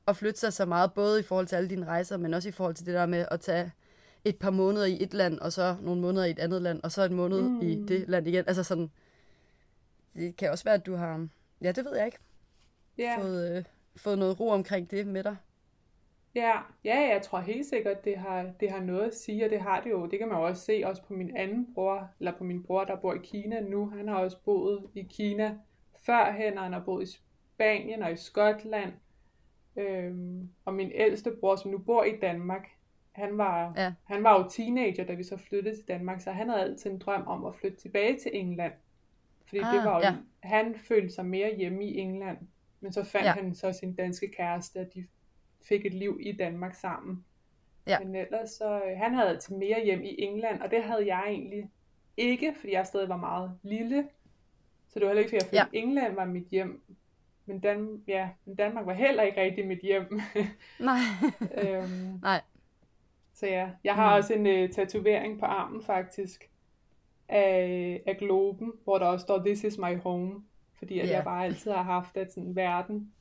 at 0.06 0.16
flytte 0.16 0.40
sig 0.40 0.52
så 0.52 0.64
meget, 0.64 0.92
både 0.92 1.20
i 1.20 1.22
forhold 1.22 1.46
til 1.46 1.56
alle 1.56 1.70
dine 1.70 1.86
rejser, 1.86 2.16
men 2.16 2.34
også 2.34 2.48
i 2.48 2.52
forhold 2.52 2.74
til 2.74 2.86
det 2.86 2.94
der 2.94 3.06
med 3.06 3.26
at 3.30 3.40
tage 3.40 3.72
et 4.24 4.36
par 4.36 4.50
måneder 4.50 4.86
i 4.86 5.02
et 5.02 5.14
land, 5.14 5.38
og 5.38 5.52
så 5.52 5.76
nogle 5.80 6.00
måneder 6.00 6.24
i 6.24 6.30
et 6.30 6.38
andet 6.38 6.62
land, 6.62 6.80
og 6.82 6.92
så 6.92 7.02
en 7.02 7.14
måned 7.14 7.42
mm. 7.42 7.60
i 7.60 7.74
det 7.74 8.08
land 8.08 8.26
igen. 8.26 8.44
Altså 8.46 8.62
sådan, 8.62 8.90
det 10.14 10.36
kan 10.36 10.50
også 10.50 10.64
være, 10.64 10.74
at 10.74 10.86
du 10.86 10.94
har, 10.94 11.28
ja, 11.62 11.72
det 11.72 11.84
ved 11.84 11.96
jeg 11.96 12.06
ikke, 12.06 12.18
yeah. 13.00 13.20
fået, 13.20 13.56
øh, 13.56 13.64
fået 13.96 14.18
noget 14.18 14.40
ro 14.40 14.48
omkring 14.48 14.90
det 14.90 15.06
med 15.06 15.24
dig. 15.24 15.36
Ja, 16.34 16.52
ja, 16.84 17.08
jeg 17.12 17.22
tror 17.22 17.38
helt 17.38 17.66
sikkert, 17.66 18.04
det 18.04 18.16
har, 18.16 18.50
det 18.60 18.70
har 18.70 18.80
noget 18.80 19.06
at 19.06 19.14
sige, 19.14 19.44
og 19.44 19.50
det 19.50 19.60
har 19.60 19.80
det 19.80 19.90
jo. 19.90 20.06
Det 20.06 20.18
kan 20.18 20.28
man 20.28 20.38
jo 20.38 20.46
også 20.46 20.64
se 20.64 20.82
også 20.84 21.02
på 21.02 21.14
min 21.14 21.36
anden 21.36 21.74
bror, 21.74 22.10
eller 22.18 22.32
på 22.38 22.44
min 22.44 22.62
bror, 22.62 22.84
der 22.84 22.96
bor 22.96 23.14
i 23.14 23.18
Kina 23.22 23.60
nu. 23.60 23.90
Han 23.90 24.08
har 24.08 24.16
også 24.16 24.36
boet 24.44 24.90
i 24.94 25.02
Kina 25.02 25.58
førhen, 26.06 26.58
og 26.58 26.64
han 26.64 26.72
har 26.72 26.80
boet 26.80 27.08
i 27.08 27.12
Spanien 27.54 28.02
og 28.02 28.12
i 28.12 28.16
Skotland. 28.16 28.92
Øhm, 29.76 30.50
og 30.64 30.74
min 30.74 30.90
ældste 30.94 31.30
bror, 31.40 31.56
som 31.56 31.70
nu 31.70 31.78
bor 31.78 32.04
i 32.04 32.16
Danmark, 32.16 32.68
han 33.12 33.38
var, 33.38 33.72
ja. 33.76 33.92
han 34.04 34.24
var 34.24 34.38
jo 34.38 34.48
teenager, 34.48 35.04
da 35.04 35.14
vi 35.14 35.22
så 35.22 35.36
flyttede 35.36 35.76
til 35.76 35.88
Danmark, 35.88 36.20
så 36.20 36.30
han 36.30 36.48
havde 36.48 36.62
altid 36.62 36.90
en 36.90 36.98
drøm 36.98 37.26
om 37.26 37.44
at 37.44 37.54
flytte 37.54 37.76
tilbage 37.76 38.18
til 38.18 38.30
England. 38.34 38.72
Fordi 39.46 39.60
ah, 39.60 39.74
det 39.74 39.84
var 39.84 39.96
jo, 39.96 40.04
ja. 40.04 40.14
han 40.40 40.74
følte 40.88 41.14
sig 41.14 41.26
mere 41.26 41.56
hjemme 41.56 41.84
i 41.84 41.98
England, 41.98 42.38
men 42.80 42.92
så 42.92 43.04
fandt 43.04 43.26
ja. 43.26 43.32
han 43.32 43.54
så 43.54 43.72
sin 43.72 43.94
danske 43.94 44.32
kæreste, 44.36 44.80
og 44.80 44.86
de 44.94 45.06
fik 45.68 45.86
et 45.86 45.94
liv 45.94 46.18
i 46.20 46.32
Danmark 46.32 46.74
sammen. 46.74 47.24
Ja. 47.86 47.98
Men 47.98 48.14
ellers 48.14 48.50
så, 48.50 48.82
øh, 48.84 48.98
han 48.98 49.14
havde 49.14 49.28
altid 49.28 49.56
mere 49.56 49.84
hjem 49.84 50.02
i 50.02 50.14
England, 50.18 50.60
og 50.60 50.70
det 50.70 50.82
havde 50.82 51.06
jeg 51.06 51.24
egentlig 51.26 51.70
ikke, 52.16 52.54
fordi 52.60 52.72
jeg 52.72 52.86
stadig 52.86 53.08
var 53.08 53.16
meget 53.16 53.58
lille. 53.62 54.08
Så 54.88 54.98
det 54.98 55.02
var 55.02 55.08
heller 55.08 55.22
ikke, 55.22 55.30
fordi 55.30 55.56
jeg 55.56 55.64
følte, 55.64 55.78
ja. 55.78 55.82
England 55.82 56.14
var 56.14 56.24
mit 56.24 56.46
hjem. 56.46 56.82
Men, 57.46 57.60
Dan, 57.60 58.02
ja, 58.06 58.28
men 58.44 58.54
Danmark 58.56 58.86
var 58.86 58.92
heller 58.92 59.22
ikke 59.22 59.40
rigtig 59.40 59.66
mit 59.66 59.78
hjem. 59.78 60.20
Nej. 60.80 60.98
øhm, 61.64 62.18
Nej. 62.22 62.40
Så 63.34 63.46
ja, 63.46 63.70
jeg 63.84 63.94
har 63.94 64.16
mm. 64.16 64.18
også 64.18 64.34
en 64.34 64.46
uh, 64.46 64.70
tatovering 64.70 65.38
på 65.38 65.46
armen 65.46 65.82
faktisk, 65.82 66.50
af, 67.28 68.02
af 68.06 68.16
globen, 68.16 68.72
hvor 68.84 68.98
der 68.98 69.06
også 69.06 69.22
står, 69.22 69.38
This 69.38 69.64
is 69.64 69.78
my 69.78 69.98
home. 69.98 70.42
Fordi 70.78 70.98
at 70.98 71.04
yeah. 71.04 71.14
jeg 71.14 71.24
bare 71.24 71.44
altid 71.44 71.70
har 71.70 71.82
haft, 71.82 72.16
at 72.16 72.32
sådan, 72.32 72.56
verden 72.56 73.12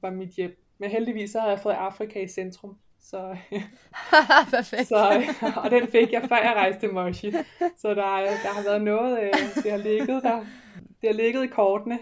var 0.00 0.10
mit 0.10 0.30
hjem. 0.30 0.65
Men 0.78 0.90
heldigvis 0.90 1.30
så 1.30 1.40
har 1.40 1.48
jeg 1.48 1.60
fået 1.60 1.74
Afrika 1.74 2.20
i 2.22 2.28
centrum. 2.28 2.78
Så, 3.00 3.36
Perfekt. 4.50 4.88
så, 4.88 5.22
og 5.64 5.70
den 5.70 5.88
fik 5.88 6.12
jeg, 6.12 6.22
før 6.28 6.36
jeg 6.36 6.52
rejste 6.56 6.80
til 6.80 6.92
Moshi. 6.92 7.32
Så 7.76 7.88
der, 7.88 7.94
der 7.94 8.52
har 8.54 8.62
været 8.62 8.82
noget, 8.82 9.20
øh, 9.22 9.32
det 9.62 9.70
har 9.70 9.78
ligget 9.78 10.22
der. 10.22 10.46
Det 11.00 11.08
har 11.08 11.12
ligget 11.12 11.44
i 11.44 11.46
kortene. 11.46 11.98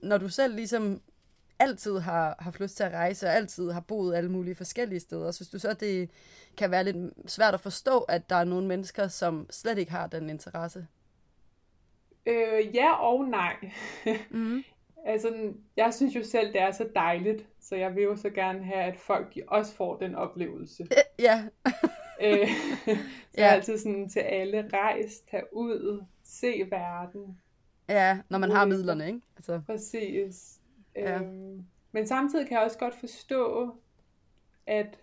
Når 0.00 0.18
du 0.18 0.28
selv 0.28 0.54
ligesom 0.54 1.00
altid 1.62 1.98
har 1.98 2.36
haft 2.38 2.60
lyst 2.60 2.76
til 2.76 2.84
at 2.84 2.92
rejse, 2.92 3.26
og 3.26 3.34
altid 3.34 3.70
har 3.70 3.80
boet 3.80 4.14
alle 4.14 4.30
mulige 4.30 4.54
forskellige 4.54 5.00
steder, 5.00 5.30
synes 5.30 5.50
du 5.50 5.58
så, 5.58 5.72
det 5.72 6.10
kan 6.56 6.70
være 6.70 6.84
lidt 6.84 6.96
svært 7.26 7.54
at 7.54 7.60
forstå, 7.60 7.98
at 7.98 8.30
der 8.30 8.36
er 8.36 8.44
nogle 8.44 8.68
mennesker, 8.68 9.08
som 9.08 9.46
slet 9.50 9.78
ikke 9.78 9.92
har 9.92 10.06
den 10.06 10.30
interesse? 10.30 10.86
Øh, 12.26 12.74
ja 12.74 12.92
og 12.92 13.24
nej. 13.24 13.56
mm. 14.30 14.62
altså, 15.06 15.52
jeg 15.76 15.94
synes 15.94 16.14
jo 16.16 16.24
selv, 16.24 16.52
det 16.52 16.60
er 16.60 16.70
så 16.70 16.88
dejligt, 16.94 17.46
så 17.60 17.76
jeg 17.76 17.94
vil 17.94 18.02
jo 18.02 18.16
så 18.16 18.30
gerne 18.30 18.64
have, 18.64 18.82
at 18.82 18.96
folk 18.96 19.38
også 19.48 19.74
får 19.74 19.96
den 19.96 20.14
oplevelse. 20.14 20.86
Ja. 21.18 21.44
øh, 22.24 22.48
så 22.88 23.40
ja. 23.40 23.46
altid 23.46 23.78
sådan 23.78 24.08
til 24.08 24.20
alle, 24.20 24.70
rejs, 24.72 25.20
tag 25.30 25.42
ud, 25.52 26.04
se 26.24 26.66
verden. 26.70 27.38
Ja, 27.88 28.18
når 28.28 28.38
man 28.38 28.50
har 28.50 28.64
midlerne, 28.64 29.06
ikke? 29.06 29.20
Altså. 29.36 29.60
Præcis. 29.66 30.61
Ja. 30.96 31.20
Øhm, 31.20 31.64
men 31.92 32.06
samtidig 32.06 32.46
kan 32.46 32.56
jeg 32.56 32.64
også 32.64 32.78
godt 32.78 32.94
forstå, 32.94 33.74
at, 34.66 34.98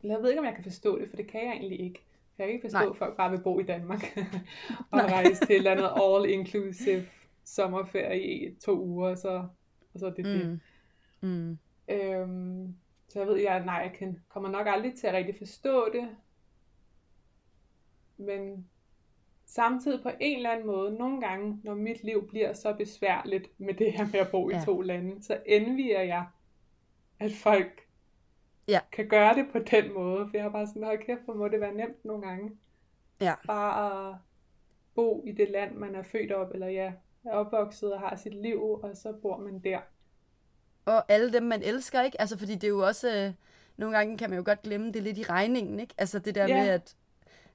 eller 0.00 0.14
jeg 0.14 0.22
ved 0.22 0.30
ikke, 0.30 0.40
om 0.40 0.46
jeg 0.46 0.54
kan 0.54 0.64
forstå 0.64 0.98
det, 0.98 1.08
for 1.08 1.16
det 1.16 1.26
kan 1.26 1.40
jeg 1.40 1.52
egentlig 1.52 1.80
ikke. 1.80 2.04
Jeg 2.38 2.46
kan 2.46 2.54
ikke 2.54 2.64
forstå, 2.64 2.78
Nej. 2.78 2.90
at 2.90 2.96
folk 2.96 3.16
bare 3.16 3.30
vil 3.30 3.42
bo 3.42 3.60
i 3.60 3.62
Danmark 3.62 4.18
og 4.90 4.98
Nej. 4.98 5.06
rejse 5.06 5.46
til 5.46 5.50
et 5.50 5.56
eller 5.56 5.70
andet 5.70 5.90
all-inclusive 5.96 7.02
sommerferie 7.44 8.22
i 8.22 8.54
to 8.54 8.84
uger, 8.84 9.14
så, 9.14 9.48
og 9.94 10.00
så 10.00 10.06
er 10.06 10.10
det 10.10 10.24
mm. 10.26 10.32
det. 10.32 10.60
Mm. 11.20 11.58
Øhm, 11.88 12.76
så 13.08 13.18
jeg 13.18 13.28
ved, 13.28 13.36
jeg, 13.36 13.64
nej, 13.64 13.74
jeg 13.74 13.92
kan, 13.98 14.20
kommer 14.28 14.48
nok 14.48 14.66
aldrig 14.66 14.94
til 14.94 15.06
at 15.06 15.14
rigtig 15.14 15.34
forstå 15.38 15.92
det. 15.92 16.08
Men 18.16 18.68
samtidig 19.48 20.02
på 20.02 20.10
en 20.20 20.36
eller 20.36 20.50
anden 20.50 20.66
måde, 20.66 20.94
nogle 20.94 21.20
gange, 21.20 21.60
når 21.64 21.74
mit 21.74 22.04
liv 22.04 22.28
bliver 22.28 22.52
så 22.52 22.72
besværligt 22.72 23.60
med 23.60 23.74
det 23.74 23.92
her 23.92 24.06
med 24.12 24.20
at 24.20 24.30
bo 24.30 24.50
ja. 24.50 24.62
i 24.62 24.64
to 24.64 24.80
lande, 24.80 25.22
så 25.22 25.40
envier 25.46 26.00
jeg, 26.00 26.26
at 27.20 27.32
folk 27.32 27.86
ja. 28.68 28.80
kan 28.92 29.08
gøre 29.08 29.34
det 29.34 29.46
på 29.52 29.58
den 29.58 29.94
måde. 29.94 30.26
For 30.28 30.36
jeg 30.36 30.42
har 30.42 30.50
bare 30.50 30.66
sådan, 30.66 30.82
hold 30.82 31.06
kæft, 31.06 31.20
hvor 31.24 31.34
må 31.34 31.48
det 31.48 31.60
være 31.60 31.74
nemt 31.74 32.04
nogle 32.04 32.26
gange. 32.26 32.50
Ja. 33.20 33.34
Bare 33.46 34.08
at 34.10 34.16
bo 34.94 35.24
i 35.26 35.32
det 35.32 35.50
land, 35.50 35.74
man 35.74 35.94
er 35.94 36.02
født 36.02 36.32
op, 36.32 36.50
eller 36.54 36.68
ja, 36.68 36.92
er 37.24 37.32
opvokset 37.32 37.92
og 37.92 38.00
har 38.00 38.16
sit 38.16 38.34
liv, 38.34 38.62
og 38.62 38.96
så 38.96 39.12
bor 39.22 39.36
man 39.36 39.58
der. 39.58 39.78
Og 40.84 41.12
alle 41.12 41.32
dem, 41.32 41.42
man 41.42 41.62
elsker, 41.62 42.02
ikke? 42.02 42.20
Altså, 42.20 42.38
fordi 42.38 42.54
det 42.54 42.64
er 42.64 42.68
jo 42.68 42.86
også... 42.86 43.16
Øh, 43.16 43.32
nogle 43.76 43.96
gange 43.96 44.18
kan 44.18 44.30
man 44.30 44.38
jo 44.38 44.42
godt 44.46 44.62
glemme 44.62 44.92
det 44.92 45.02
lidt 45.02 45.18
i 45.18 45.22
regningen, 45.22 45.80
ikke? 45.80 45.94
Altså 45.98 46.18
det 46.18 46.34
der 46.34 46.46
ja. 46.46 46.60
med, 46.60 46.68
at 46.68 46.96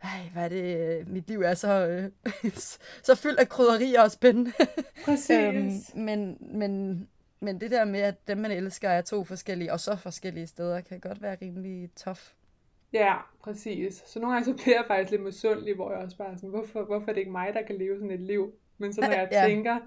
ej, 0.03 0.29
hvad 0.33 0.43
er 0.43 0.49
det, 0.49 0.99
øh, 0.99 1.09
mit 1.09 1.27
liv 1.27 1.41
er 1.41 1.53
så, 1.53 1.87
øh, 1.87 2.51
så 3.07 3.15
fyldt 3.15 3.39
af 3.39 3.49
krydderier 3.49 4.01
og 4.01 4.11
spændende. 4.11 4.51
Præcis. 5.05 5.91
øhm, 5.95 6.03
men, 6.03 6.37
men, 6.39 7.07
men 7.39 7.61
det 7.61 7.71
der 7.71 7.85
med, 7.85 7.99
at 7.99 8.27
dem 8.27 8.37
man 8.37 8.51
elsker 8.51 8.89
er 8.89 9.01
to 9.01 9.23
forskellige, 9.23 9.73
og 9.73 9.79
så 9.79 9.95
forskellige 9.95 10.47
steder, 10.47 10.81
kan 10.81 10.99
godt 10.99 11.21
være 11.21 11.37
rimelig 11.41 11.89
tough. 11.95 12.19
Ja, 12.93 13.15
præcis. 13.43 14.03
Så 14.05 14.19
nogle 14.19 14.33
gange 14.33 14.45
så 14.45 14.63
bliver 14.63 14.77
jeg 14.77 14.85
faktisk 14.87 15.11
lidt 15.11 15.23
misundelig, 15.23 15.75
hvor 15.75 15.91
jeg 15.91 15.99
også 15.99 16.17
bare 16.17 16.37
sådan, 16.37 16.49
hvorfor, 16.49 16.83
hvorfor 16.83 17.07
er 17.07 17.13
det 17.13 17.19
ikke 17.19 17.31
mig, 17.31 17.53
der 17.53 17.61
kan 17.61 17.77
leve 17.77 17.95
sådan 17.95 18.11
et 18.11 18.19
liv? 18.19 18.53
Men 18.77 18.93
så 18.93 19.01
når 19.01 19.11
jeg 19.11 19.29
ja. 19.31 19.45
tænker, 19.47 19.79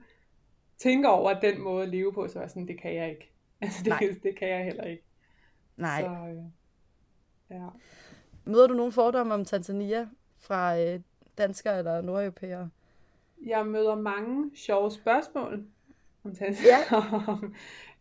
tænker 0.78 1.08
over 1.08 1.40
den 1.40 1.60
måde 1.60 1.82
at 1.82 1.88
leve 1.88 2.12
på, 2.12 2.28
så 2.28 2.38
er 2.38 2.42
jeg 2.42 2.50
sådan, 2.50 2.68
det 2.68 2.80
kan 2.80 2.94
jeg 2.94 3.10
ikke. 3.10 3.32
Altså 3.60 3.78
det, 3.84 3.88
Nej. 3.88 4.14
det 4.22 4.36
kan 4.38 4.48
jeg 4.48 4.64
heller 4.64 4.84
ikke. 4.84 5.02
Nej. 5.76 6.00
Så, 6.02 6.08
øh, 6.08 6.42
ja. 7.50 7.66
Møder 8.46 8.66
du 8.66 8.74
nogle 8.74 8.92
fordomme 8.92 9.34
om 9.34 9.44
Tanzania 9.44 10.08
fra 10.38 10.78
øh, 10.78 11.00
danskere 11.38 11.78
eller 11.78 12.00
nordeuropæere? 12.00 12.70
Jeg 13.46 13.66
møder 13.66 13.94
mange 13.94 14.50
sjove 14.54 14.90
spørgsmål 14.90 15.64
om 16.24 16.34
Tanzania, 16.34 16.76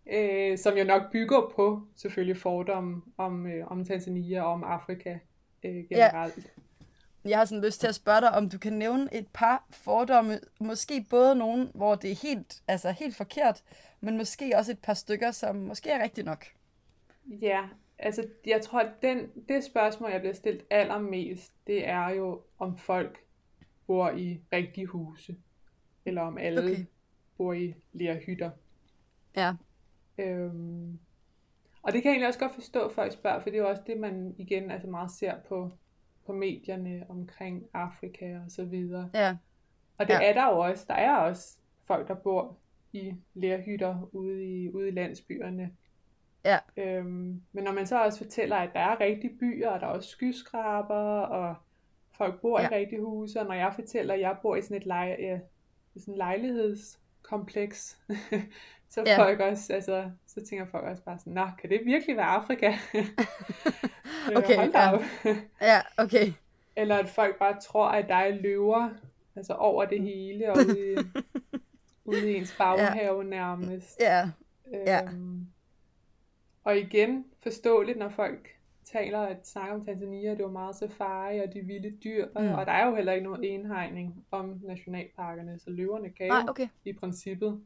ja. 0.06 0.52
øh, 0.52 0.58
som 0.58 0.78
jo 0.78 0.84
nok 0.84 1.12
bygger 1.12 1.52
på 1.56 1.82
selvfølgelig 1.96 2.38
fordomme 2.38 3.02
om, 3.18 3.48
øh, 3.48 3.72
om 3.72 3.86
Tanzania 3.86 4.44
og 4.44 4.52
om 4.52 4.64
Afrika 4.64 5.18
øh, 5.64 5.90
generelt. 5.90 6.38
Ja. 6.38 7.30
Jeg 7.30 7.38
har 7.38 7.46
sådan 7.46 7.66
lyst 7.66 7.80
til 7.80 7.88
at 7.88 7.96
spørge 7.96 8.22
dig, 8.22 8.32
om 8.32 8.50
du 8.50 8.58
kan 8.58 8.74
nævne 8.74 9.10
et 9.14 9.28
par 9.34 9.66
fordomme, 9.70 10.40
måske 10.60 11.06
både 11.10 11.36
nogen, 11.36 11.72
hvor 11.74 11.96
det 11.96 12.12
er 12.12 12.16
helt, 12.16 12.62
altså 12.68 12.92
helt 12.92 13.16
forkert, 13.16 13.64
men 14.02 14.18
måske 14.18 14.54
også 14.58 14.72
et 14.72 14.80
par 14.80 14.94
stykker, 14.94 15.32
som 15.32 15.56
måske 15.56 15.90
er 15.90 16.04
rigtigt 16.04 16.26
nok. 16.26 16.46
Ja, 17.26 17.62
altså, 18.00 18.28
jeg 18.46 18.62
tror, 18.62 18.80
at 18.80 18.92
den, 19.02 19.30
det 19.50 19.64
spørgsmål, 19.64 20.12
jeg 20.12 20.20
bliver 20.20 20.34
stillet 20.34 20.66
allermest, 20.70 21.54
det 21.68 21.88
er 21.88 22.10
jo, 22.10 22.42
om 22.60 22.78
folk 22.78 23.20
bor 23.88 24.10
i 24.10 24.42
rigtige 24.54 24.86
huse, 24.86 25.36
eller 26.06 26.22
om 26.22 26.38
alle 26.38 26.64
okay. 26.64 26.86
bor 27.38 27.54
i 27.54 27.74
lærhytter. 27.94 28.52
Ja. 29.36 29.54
Øhm, 30.18 31.00
og 31.82 31.94
det 31.94 32.02
kan 32.02 32.10
jeg 32.10 32.14
egentlig 32.14 32.28
også 32.28 32.40
godt 32.40 32.56
forstå, 32.56 32.86
at 32.86 32.92
folk 32.92 33.12
spørger, 33.14 33.40
for 33.40 33.50
det 33.50 33.58
er 33.58 33.62
jo 33.62 33.70
også 33.70 33.84
det, 33.88 33.98
man 33.98 34.36
igen 34.38 34.72
altså 34.72 34.90
meget 34.90 35.12
ser 35.12 35.34
på, 35.48 35.72
på 36.26 36.34
medierne 36.34 37.06
omkring 37.10 37.66
Afrika 37.74 38.40
og 38.46 38.52
så 38.52 38.66
videre. 38.66 39.10
Ja. 39.14 39.38
Og 39.98 40.08
det 40.08 40.14
ja. 40.14 40.30
er 40.30 40.34
der 40.34 40.46
jo 40.46 40.60
også. 40.60 40.86
Der 40.88 40.94
er 40.94 41.16
også 41.16 41.58
folk, 41.88 42.08
der 42.08 42.14
bor 42.14 42.58
i 42.94 43.14
lærhytter 43.34 44.10
ude 44.12 44.46
i, 44.46 44.70
ude 44.70 44.88
i 44.88 44.92
landsbyerne. 44.92 45.72
Ja. 46.46 46.58
Øhm, 46.78 47.42
men 47.52 47.64
når 47.64 47.72
man 47.72 47.88
så 47.88 48.04
også 48.04 48.18
fortæller, 48.18 48.56
at 48.56 48.70
der 48.74 48.80
er 48.80 49.00
rigtige 49.00 49.38
byer, 49.40 49.70
og 49.70 49.80
der 49.80 49.88
er 49.88 49.92
også 49.92 50.10
skyskraber, 50.10 51.22
og 51.22 51.56
folk 52.18 52.42
bor 52.42 52.60
ja. 52.60 52.70
i 52.70 52.76
rigtige 52.76 53.02
huse, 53.02 53.40
og 53.40 53.46
når 53.46 53.54
jeg 53.54 53.72
fortæller, 53.76 54.14
at 54.14 54.20
jeg 54.20 54.38
bor 54.42 54.56
i 54.56 54.62
sådan 54.62 54.78
et 54.78 54.86
lej- 54.86 55.18
ja, 55.20 55.40
sådan 55.98 56.18
lejlighedskomplex, 56.18 57.00
kompleks. 57.22 57.98
så 58.94 59.04
ja. 59.06 59.18
folk 59.18 59.40
også, 59.40 59.74
altså, 59.74 60.12
så 60.28 60.46
tænker 60.46 60.66
folk 60.66 60.86
også 60.86 61.04
bare 61.04 61.20
sådan, 61.20 61.34
nå, 61.34 61.48
kan 61.62 61.70
det 61.70 61.82
virkelig 61.86 62.18
være 62.18 62.26
Afrika? 62.26 62.68
okay, 64.38 64.72
ja. 64.74 64.92
ja, 65.62 65.82
okay. 65.98 66.34
Eller 66.76 66.98
at 66.98 67.10
folk 67.10 67.40
bare 67.40 67.60
tror, 67.62 67.88
at 67.88 68.08
der 68.08 68.16
er 68.16 68.30
løver, 68.30 68.90
altså 69.36 69.54
over 69.54 69.86
det 69.86 70.02
hele, 70.02 70.52
og 70.52 70.58
ude 70.58 70.94
i, 70.94 70.98
ude 72.10 72.32
i 72.32 72.36
ens 72.36 72.56
baghave 72.58 73.22
ja. 73.22 73.30
nærmest. 73.30 74.00
Ja, 74.00 74.30
ja. 74.72 75.04
Øhm, 75.04 75.48
og 76.66 76.78
igen, 76.78 77.26
forståeligt, 77.44 77.98
når 77.98 78.10
folk 78.10 78.48
taler 78.84 79.20
at 79.20 79.48
snakke 79.48 79.74
om 79.74 79.86
Tanzania, 79.86 80.32
det 80.32 80.44
var 80.44 80.52
meget 80.52 80.76
safari 80.76 81.40
og 81.40 81.54
de 81.54 81.60
vilde 81.60 81.98
dyr, 82.04 82.28
mm. 82.28 82.54
og 82.54 82.66
der 82.66 82.72
er 82.72 82.88
jo 82.88 82.96
heller 82.96 83.14
ikke 83.14 83.24
nogen 83.28 83.44
enhegning 83.44 84.26
om 84.32 84.60
nationalparkerne, 84.64 85.60
så 85.60 85.70
løverne 85.70 86.10
kan 86.10 86.28
Nej, 86.28 86.44
okay. 86.48 86.68
i 86.86 86.94
princippet 86.94 87.62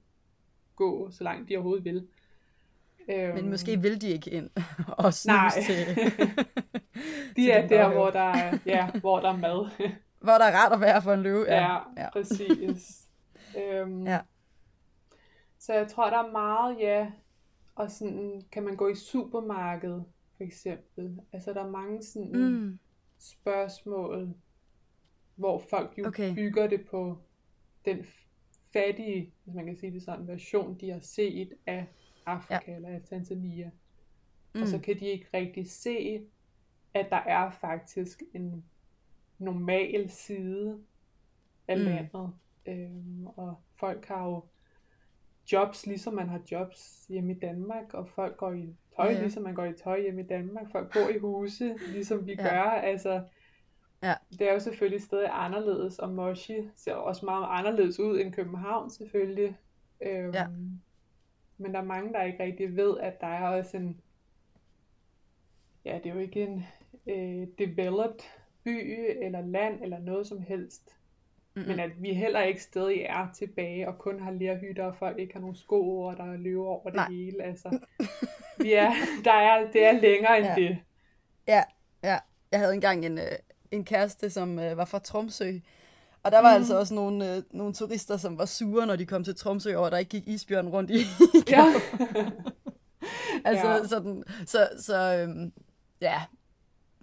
gå 0.75 1.11
så 1.11 1.23
langt 1.23 1.49
de 1.49 1.55
overhovedet 1.55 1.85
vil. 1.85 2.07
Øhm, 3.09 3.35
Men 3.35 3.49
måske 3.49 3.81
vil 3.81 4.01
de 4.01 4.07
ikke 4.09 4.29
ind 4.29 4.49
og 4.97 5.13
Nej. 5.25 5.49
til, 5.65 5.95
de 7.35 7.51
er 7.51 7.67
der, 7.67 7.93
hvor 7.93 8.09
der 8.09 8.19
er, 8.19 8.57
ja, 8.65 8.91
hvor 8.91 9.19
der 9.19 9.29
er 9.29 9.37
mad. 9.37 9.69
hvor 10.25 10.33
der 10.33 10.45
er 10.45 10.55
rart 10.55 10.73
at 10.73 10.81
være 10.81 11.01
for 11.01 11.13
en 11.13 11.21
løve. 11.21 11.45
Ja, 11.47 11.73
ja, 11.73 11.79
ja. 11.97 12.09
præcis. 12.09 13.07
øhm, 13.57 14.07
ja. 14.07 14.19
Så 15.59 15.73
jeg 15.73 15.87
tror, 15.87 16.09
der 16.09 16.17
er 16.17 16.31
meget, 16.31 16.79
ja, 16.79 17.07
og 17.79 17.91
sådan 17.91 18.41
kan 18.51 18.63
man 18.63 18.75
gå 18.75 18.87
i 18.87 18.95
supermarkedet, 18.95 20.05
for 20.37 20.43
eksempel. 20.43 21.19
Altså 21.33 21.53
der 21.53 21.63
er 21.63 21.69
mange 21.69 22.03
sådan 22.03 22.31
mm. 22.31 22.79
spørgsmål, 23.19 24.33
hvor 25.35 25.57
folk 25.69 25.97
jo 25.97 26.07
okay. 26.07 26.35
bygger 26.35 26.67
det 26.67 26.85
på 26.85 27.17
den 27.85 28.05
fattige, 28.73 29.33
hvis 29.43 29.55
man 29.55 29.65
kan 29.65 29.77
sige 29.77 29.93
det 29.93 30.03
sådan, 30.03 30.27
version, 30.27 30.77
de 30.79 30.89
har 30.89 30.99
set 30.99 31.53
af 31.65 31.85
Afrika 32.25 32.71
ja. 32.71 32.75
eller 32.75 32.89
af 32.89 33.01
Tanzania. 33.01 33.71
Mm. 34.55 34.61
Og 34.61 34.67
så 34.67 34.79
kan 34.79 34.99
de 34.99 35.05
ikke 35.05 35.27
rigtig 35.33 35.69
se, 35.69 36.25
at 36.93 37.07
der 37.09 37.15
er 37.15 37.51
faktisk 37.51 38.23
en 38.33 38.65
normal 39.37 40.09
side 40.09 40.79
af 41.67 41.77
mm. 41.77 41.83
landet. 41.83 42.33
Øhm, 42.65 43.27
og 43.27 43.55
folk 43.75 44.05
har 44.05 44.25
jo 44.25 44.43
jobs, 45.51 45.85
ligesom 45.85 46.13
man 46.13 46.29
har 46.29 46.41
jobs 46.51 47.05
hjemme 47.09 47.31
i 47.31 47.39
Danmark, 47.39 47.93
og 47.93 48.09
folk 48.09 48.37
går 48.37 48.51
i 48.51 48.75
tøj, 48.95 49.05
ja, 49.05 49.13
ja. 49.13 49.21
ligesom 49.21 49.43
man 49.43 49.55
går 49.55 49.65
i 49.65 49.73
tøj 49.73 50.01
hjemme 50.01 50.21
i 50.21 50.27
Danmark. 50.27 50.71
Folk 50.71 50.93
bor 50.93 51.09
i 51.09 51.17
huse, 51.17 51.75
ligesom 51.91 52.27
vi 52.27 52.33
ja. 52.33 52.43
gør. 52.43 52.61
Altså, 52.61 53.23
ja. 54.03 54.13
Det 54.39 54.49
er 54.49 54.53
jo 54.53 54.59
selvfølgelig 54.59 55.01
stadig 55.01 55.29
anderledes, 55.31 55.99
og 55.99 56.09
Moshi 56.09 56.69
ser 56.75 56.93
også 56.93 57.25
meget 57.25 57.45
anderledes 57.49 57.99
ud 57.99 58.19
end 58.19 58.33
København 58.33 58.89
selvfølgelig. 58.89 59.57
Øhm, 60.01 60.33
ja. 60.33 60.47
Men 61.57 61.73
der 61.73 61.79
er 61.79 61.85
mange, 61.85 62.13
der 62.13 62.23
ikke 62.23 62.43
rigtig 62.43 62.75
ved, 62.75 62.97
at 62.99 63.21
der 63.21 63.27
er 63.27 63.47
også 63.47 63.77
en, 63.77 64.01
ja, 65.85 65.99
det 66.03 66.09
er 66.09 66.13
jo 66.13 66.19
ikke 66.19 66.43
en 66.43 66.65
øh, 67.07 67.47
developed 67.57 68.19
by 68.63 69.07
eller 69.21 69.41
land 69.41 69.83
eller 69.83 69.99
noget 69.99 70.27
som 70.27 70.41
helst. 70.41 70.98
Mm-hmm. 71.59 71.71
Men 71.71 71.79
at 71.79 72.01
vi 72.01 72.13
heller 72.13 72.41
ikke 72.41 72.63
stadig 72.63 73.01
er 73.01 73.27
tilbage 73.35 73.87
og 73.87 73.97
kun 73.97 74.19
har 74.19 74.31
lærhytter, 74.31 74.83
og 74.83 74.95
folk 74.95 75.19
ikke 75.19 75.33
har 75.33 75.39
nogen 75.39 75.55
sko, 75.55 76.01
og 76.01 76.17
der 76.17 76.37
løber 76.37 76.65
over 76.65 76.85
det 76.85 76.95
Nej. 76.95 77.09
hele. 77.09 77.43
Altså, 77.43 77.79
vi 78.63 78.73
er, 78.73 78.91
der 79.23 79.33
er, 79.33 79.71
det 79.71 79.85
er 79.85 79.91
længere 79.91 80.37
end 80.37 80.47
ja. 80.47 80.55
det. 80.55 80.77
Ja, 81.47 81.63
ja. 82.03 82.17
Jeg 82.51 82.59
havde 82.59 82.73
engang 82.73 83.05
en, 83.05 83.17
øh, 83.17 83.31
en 83.71 83.85
kæreste, 83.85 84.29
som 84.29 84.59
øh, 84.59 84.77
var 84.77 84.85
fra 84.85 84.99
Tromsø, 84.99 85.51
og 86.23 86.31
der 86.31 86.39
var 86.41 86.49
mm. 86.49 86.55
altså 86.55 86.79
også 86.79 86.93
nogle, 86.93 87.35
øh, 87.35 87.43
nogle 87.51 87.73
turister, 87.73 88.17
som 88.17 88.37
var 88.37 88.45
sure, 88.45 88.85
når 88.85 88.95
de 88.95 89.05
kom 89.05 89.23
til 89.23 89.35
Tromsø, 89.35 89.77
og 89.77 89.91
der 89.91 89.97
ikke 89.97 90.09
gik 90.09 90.27
isbjørn 90.27 90.67
rundt 90.67 90.91
i, 90.91 90.99
i 90.99 91.43
ja. 91.49 91.65
altså 93.45 93.69
ja. 93.69 93.87
sådan, 93.87 94.23
så, 94.45 94.69
så 94.79 95.15
øhm, 95.17 95.53
ja, 96.01 96.21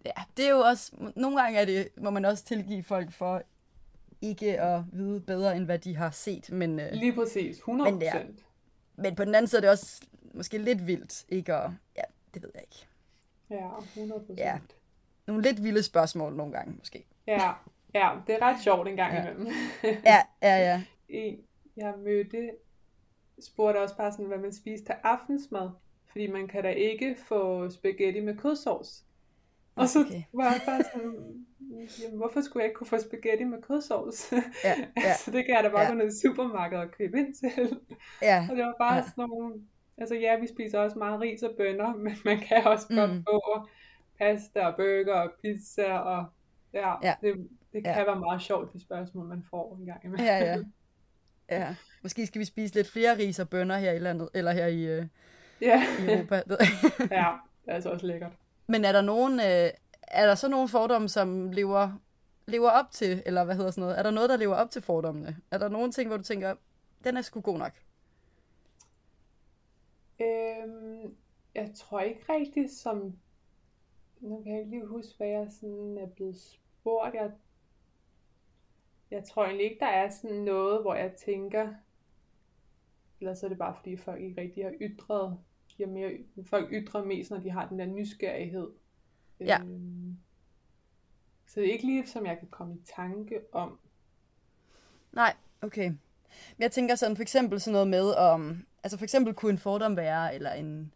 ja, 0.06 0.22
det 0.36 0.46
er 0.46 0.50
jo 0.50 0.58
også, 0.58 0.92
nogle 1.16 1.40
gange 1.40 1.58
er 1.58 1.64
det, 1.64 1.88
må 2.00 2.10
man 2.10 2.24
også 2.24 2.44
tilgive 2.44 2.82
folk 2.82 3.12
for 3.12 3.42
ikke 4.20 4.60
at 4.60 4.82
vide 4.92 5.20
bedre, 5.20 5.56
end 5.56 5.64
hvad 5.64 5.78
de 5.78 5.96
har 5.96 6.10
set. 6.10 6.52
Men, 6.52 6.80
øh, 6.80 6.92
Lige 6.92 7.14
præcis, 7.14 7.58
100%. 7.58 7.90
Men, 7.90 8.02
ja, 8.02 8.12
men 8.96 9.14
på 9.14 9.24
den 9.24 9.34
anden 9.34 9.48
side 9.48 9.58
er 9.58 9.60
det 9.60 9.70
også 9.70 10.02
måske 10.34 10.58
lidt 10.58 10.86
vildt, 10.86 11.24
ikke 11.28 11.54
at, 11.54 11.70
ja, 11.96 12.02
det 12.34 12.42
ved 12.42 12.50
jeg 12.54 12.62
ikke. 12.62 12.86
Ja, 13.50 13.68
100%. 13.78 14.34
Ja, 14.36 14.58
nogle 15.26 15.42
lidt 15.42 15.64
vilde 15.64 15.82
spørgsmål 15.82 16.36
nogle 16.36 16.52
gange, 16.52 16.74
måske. 16.78 17.06
Ja, 17.26 17.52
ja 17.94 18.10
det 18.26 18.34
er 18.34 18.42
ret 18.42 18.62
sjovt 18.62 18.88
en 18.88 18.96
gang 18.96 19.14
ja. 19.14 19.30
imellem. 19.30 19.46
ja, 19.84 20.22
ja, 20.42 20.56
ja. 20.56 20.82
En, 21.08 21.38
jeg 21.76 21.94
mødte, 21.98 22.50
spurgte 23.40 23.78
også 23.78 23.96
bare 23.96 24.12
sådan, 24.12 24.26
hvad 24.26 24.38
man 24.38 24.52
spiser 24.52 24.84
til 24.84 24.94
aftensmad. 25.02 25.70
Fordi 26.06 26.26
man 26.26 26.48
kan 26.48 26.62
da 26.62 26.68
ikke 26.68 27.16
få 27.28 27.70
spaghetti 27.70 28.20
med 28.20 28.36
kødsovs. 28.36 29.05
Og 29.76 29.88
så 29.88 30.00
okay. 30.00 30.22
var 30.32 30.44
jeg 30.44 30.60
bare 30.66 30.82
sådan, 30.92 31.46
jamen, 32.02 32.16
hvorfor 32.16 32.40
skulle 32.40 32.62
jeg 32.62 32.68
ikke 32.68 32.78
kunne 32.78 32.86
få 32.86 32.98
spaghetti 32.98 33.44
med 33.44 33.62
kødsovs? 33.62 34.32
Ja, 34.32 34.42
ja. 34.64 34.74
altså, 35.08 35.30
det 35.30 35.44
kan 35.44 35.54
jeg 35.54 35.64
da 35.64 35.68
bare 35.68 35.82
ja. 35.82 35.88
gå 35.88 35.94
ned 35.94 36.06
i 36.06 36.20
supermarkedet 36.20 36.84
og 36.84 36.90
købe 36.90 37.18
ind 37.18 37.34
til. 37.34 37.78
Ja, 38.22 38.46
og 38.50 38.56
det 38.56 38.64
var 38.64 38.74
bare 38.78 38.94
ja. 38.94 39.02
sådan 39.02 39.28
nogle, 39.28 39.54
altså 39.98 40.14
ja, 40.14 40.38
vi 40.38 40.46
spiser 40.46 40.78
også 40.78 40.98
meget 40.98 41.20
ris 41.20 41.42
og 41.42 41.54
bønner, 41.58 41.94
men 42.04 42.16
man 42.24 42.38
kan 42.38 42.66
også 42.66 42.86
mm. 42.90 42.96
godt 42.96 43.10
få 43.28 43.68
pasta 44.18 44.66
og 44.66 44.76
burger 44.76 45.14
og 45.14 45.30
pizza, 45.42 45.98
og 45.98 46.24
ja, 46.72 46.94
ja. 47.02 47.14
det, 47.20 47.48
det 47.72 47.84
kan 47.84 47.94
ja. 47.96 48.04
være 48.04 48.20
meget 48.20 48.42
sjovt, 48.42 48.72
de 48.72 48.80
spørgsmål, 48.80 49.26
man 49.26 49.44
får 49.50 49.76
en 49.80 49.86
gang 49.86 50.04
imellem. 50.04 50.26
Ja, 50.26 50.38
ja. 50.38 50.56
Ja, 51.50 51.74
måske 52.02 52.26
skal 52.26 52.38
vi 52.38 52.44
spise 52.44 52.74
lidt 52.74 52.88
flere 52.88 53.18
ris 53.18 53.38
og 53.38 53.48
bønner 53.48 53.76
her 53.76 53.92
i 53.92 53.98
landet, 53.98 54.28
eller 54.34 54.52
her 54.52 54.66
i, 54.66 54.86
øh, 54.86 55.06
ja. 55.60 55.82
i 56.00 56.12
Europa. 56.12 56.34
ja, 57.10 57.32
det 57.64 57.70
er 57.70 57.74
altså 57.74 57.90
også 57.90 58.06
lækkert. 58.06 58.32
Men 58.66 58.84
er 58.84 58.92
der 58.92 59.00
nogen, 59.00 59.40
øh, 59.40 59.70
er 60.02 60.26
der 60.26 60.34
så 60.34 60.48
nogle 60.48 60.68
fordomme, 60.68 61.08
som 61.08 61.50
lever, 61.52 62.00
lever 62.46 62.70
op 62.70 62.90
til, 62.90 63.22
eller 63.26 63.44
hvad 63.44 63.56
hedder 63.56 63.70
sådan 63.70 63.82
noget, 63.82 63.98
er 63.98 64.02
der 64.02 64.10
noget, 64.10 64.30
der 64.30 64.36
lever 64.36 64.54
op 64.54 64.70
til 64.70 64.82
fordommene? 64.82 65.36
Er 65.50 65.58
der 65.58 65.68
nogle 65.68 65.92
ting, 65.92 66.08
hvor 66.08 66.16
du 66.16 66.22
tænker, 66.22 66.54
den 67.04 67.16
er 67.16 67.22
sgu 67.22 67.40
god 67.40 67.58
nok? 67.58 67.72
Øhm, 70.20 71.16
jeg 71.54 71.70
tror 71.74 72.00
ikke 72.00 72.32
rigtigt, 72.32 72.72
som, 72.72 73.18
nu 74.20 74.42
kan 74.42 74.52
jeg 74.52 74.60
ikke 74.60 74.70
lige 74.70 74.86
huske, 74.86 75.14
hvad 75.16 75.28
jeg 75.28 75.46
sådan 75.50 75.98
er 75.98 76.06
blevet 76.06 76.36
spurgt. 76.36 77.14
Jeg, 77.14 77.32
jeg 79.10 79.24
tror 79.24 79.44
egentlig 79.44 79.64
ikke, 79.64 79.80
der 79.80 79.86
er 79.86 80.10
sådan 80.10 80.36
noget, 80.36 80.82
hvor 80.82 80.94
jeg 80.94 81.12
tænker, 81.12 81.74
eller 83.20 83.34
så 83.34 83.46
er 83.46 83.48
det 83.48 83.58
bare 83.58 83.74
fordi 83.74 83.96
folk 83.96 84.20
ikke 84.20 84.40
rigtig 84.40 84.64
har 84.64 84.74
ytret 84.80 85.38
giver 85.76 85.88
mere, 85.88 86.12
folk 86.44 86.72
ytrer 86.72 87.04
mest, 87.04 87.30
når 87.30 87.38
de 87.38 87.50
har 87.50 87.68
den 87.68 87.78
der 87.78 87.86
nysgerrighed. 87.86 88.68
Ja. 89.40 89.60
Øhm, 89.60 90.16
så 91.46 91.60
det 91.60 91.68
er 91.68 91.72
ikke 91.72 91.86
lige, 91.86 92.06
som 92.06 92.26
jeg 92.26 92.38
kan 92.38 92.48
komme 92.48 92.74
i 92.74 92.80
tanke 92.96 93.40
om. 93.52 93.78
Nej, 95.12 95.34
okay. 95.62 95.88
Men 96.56 96.62
jeg 96.62 96.72
tænker 96.72 96.94
sådan 96.94 97.16
for 97.16 97.22
eksempel 97.22 97.60
sådan 97.60 97.72
noget 97.72 97.88
med, 97.88 98.14
om, 98.14 98.66
altså 98.82 98.98
for 98.98 99.04
eksempel 99.04 99.34
kunne 99.34 99.52
en 99.52 99.58
fordom 99.58 99.96
være, 99.96 100.34
eller 100.34 100.52
en, 100.52 100.92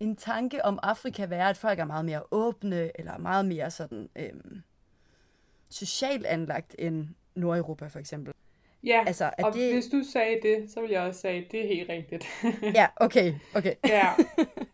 en 0.00 0.16
tanke 0.16 0.64
om 0.64 0.78
Afrika 0.82 1.26
være, 1.26 1.48
at 1.48 1.56
folk 1.56 1.78
er 1.78 1.84
meget 1.84 2.04
mere 2.04 2.22
åbne, 2.30 3.00
eller 3.00 3.18
meget 3.18 3.46
mere 3.46 3.70
sådan 3.70 4.08
øhm, 4.16 4.62
socialt 5.68 6.26
anlagt 6.26 6.74
end 6.78 7.08
Nordeuropa 7.34 7.86
for 7.86 7.98
eksempel. 7.98 8.34
Ja, 8.84 9.04
altså, 9.06 9.24
er 9.38 9.44
og 9.44 9.54
det... 9.54 9.72
hvis 9.72 9.86
du 9.86 10.02
sagde 10.12 10.38
det, 10.42 10.70
så 10.70 10.80
vil 10.80 10.90
jeg 10.90 11.02
også 11.02 11.20
sige, 11.20 11.32
at 11.32 11.52
det 11.52 11.64
er 11.64 11.68
helt 11.68 11.88
rigtigt. 11.88 12.26
ja, 12.78 12.86
okay, 12.96 13.34
okay. 13.54 13.74
ja, 13.84 14.08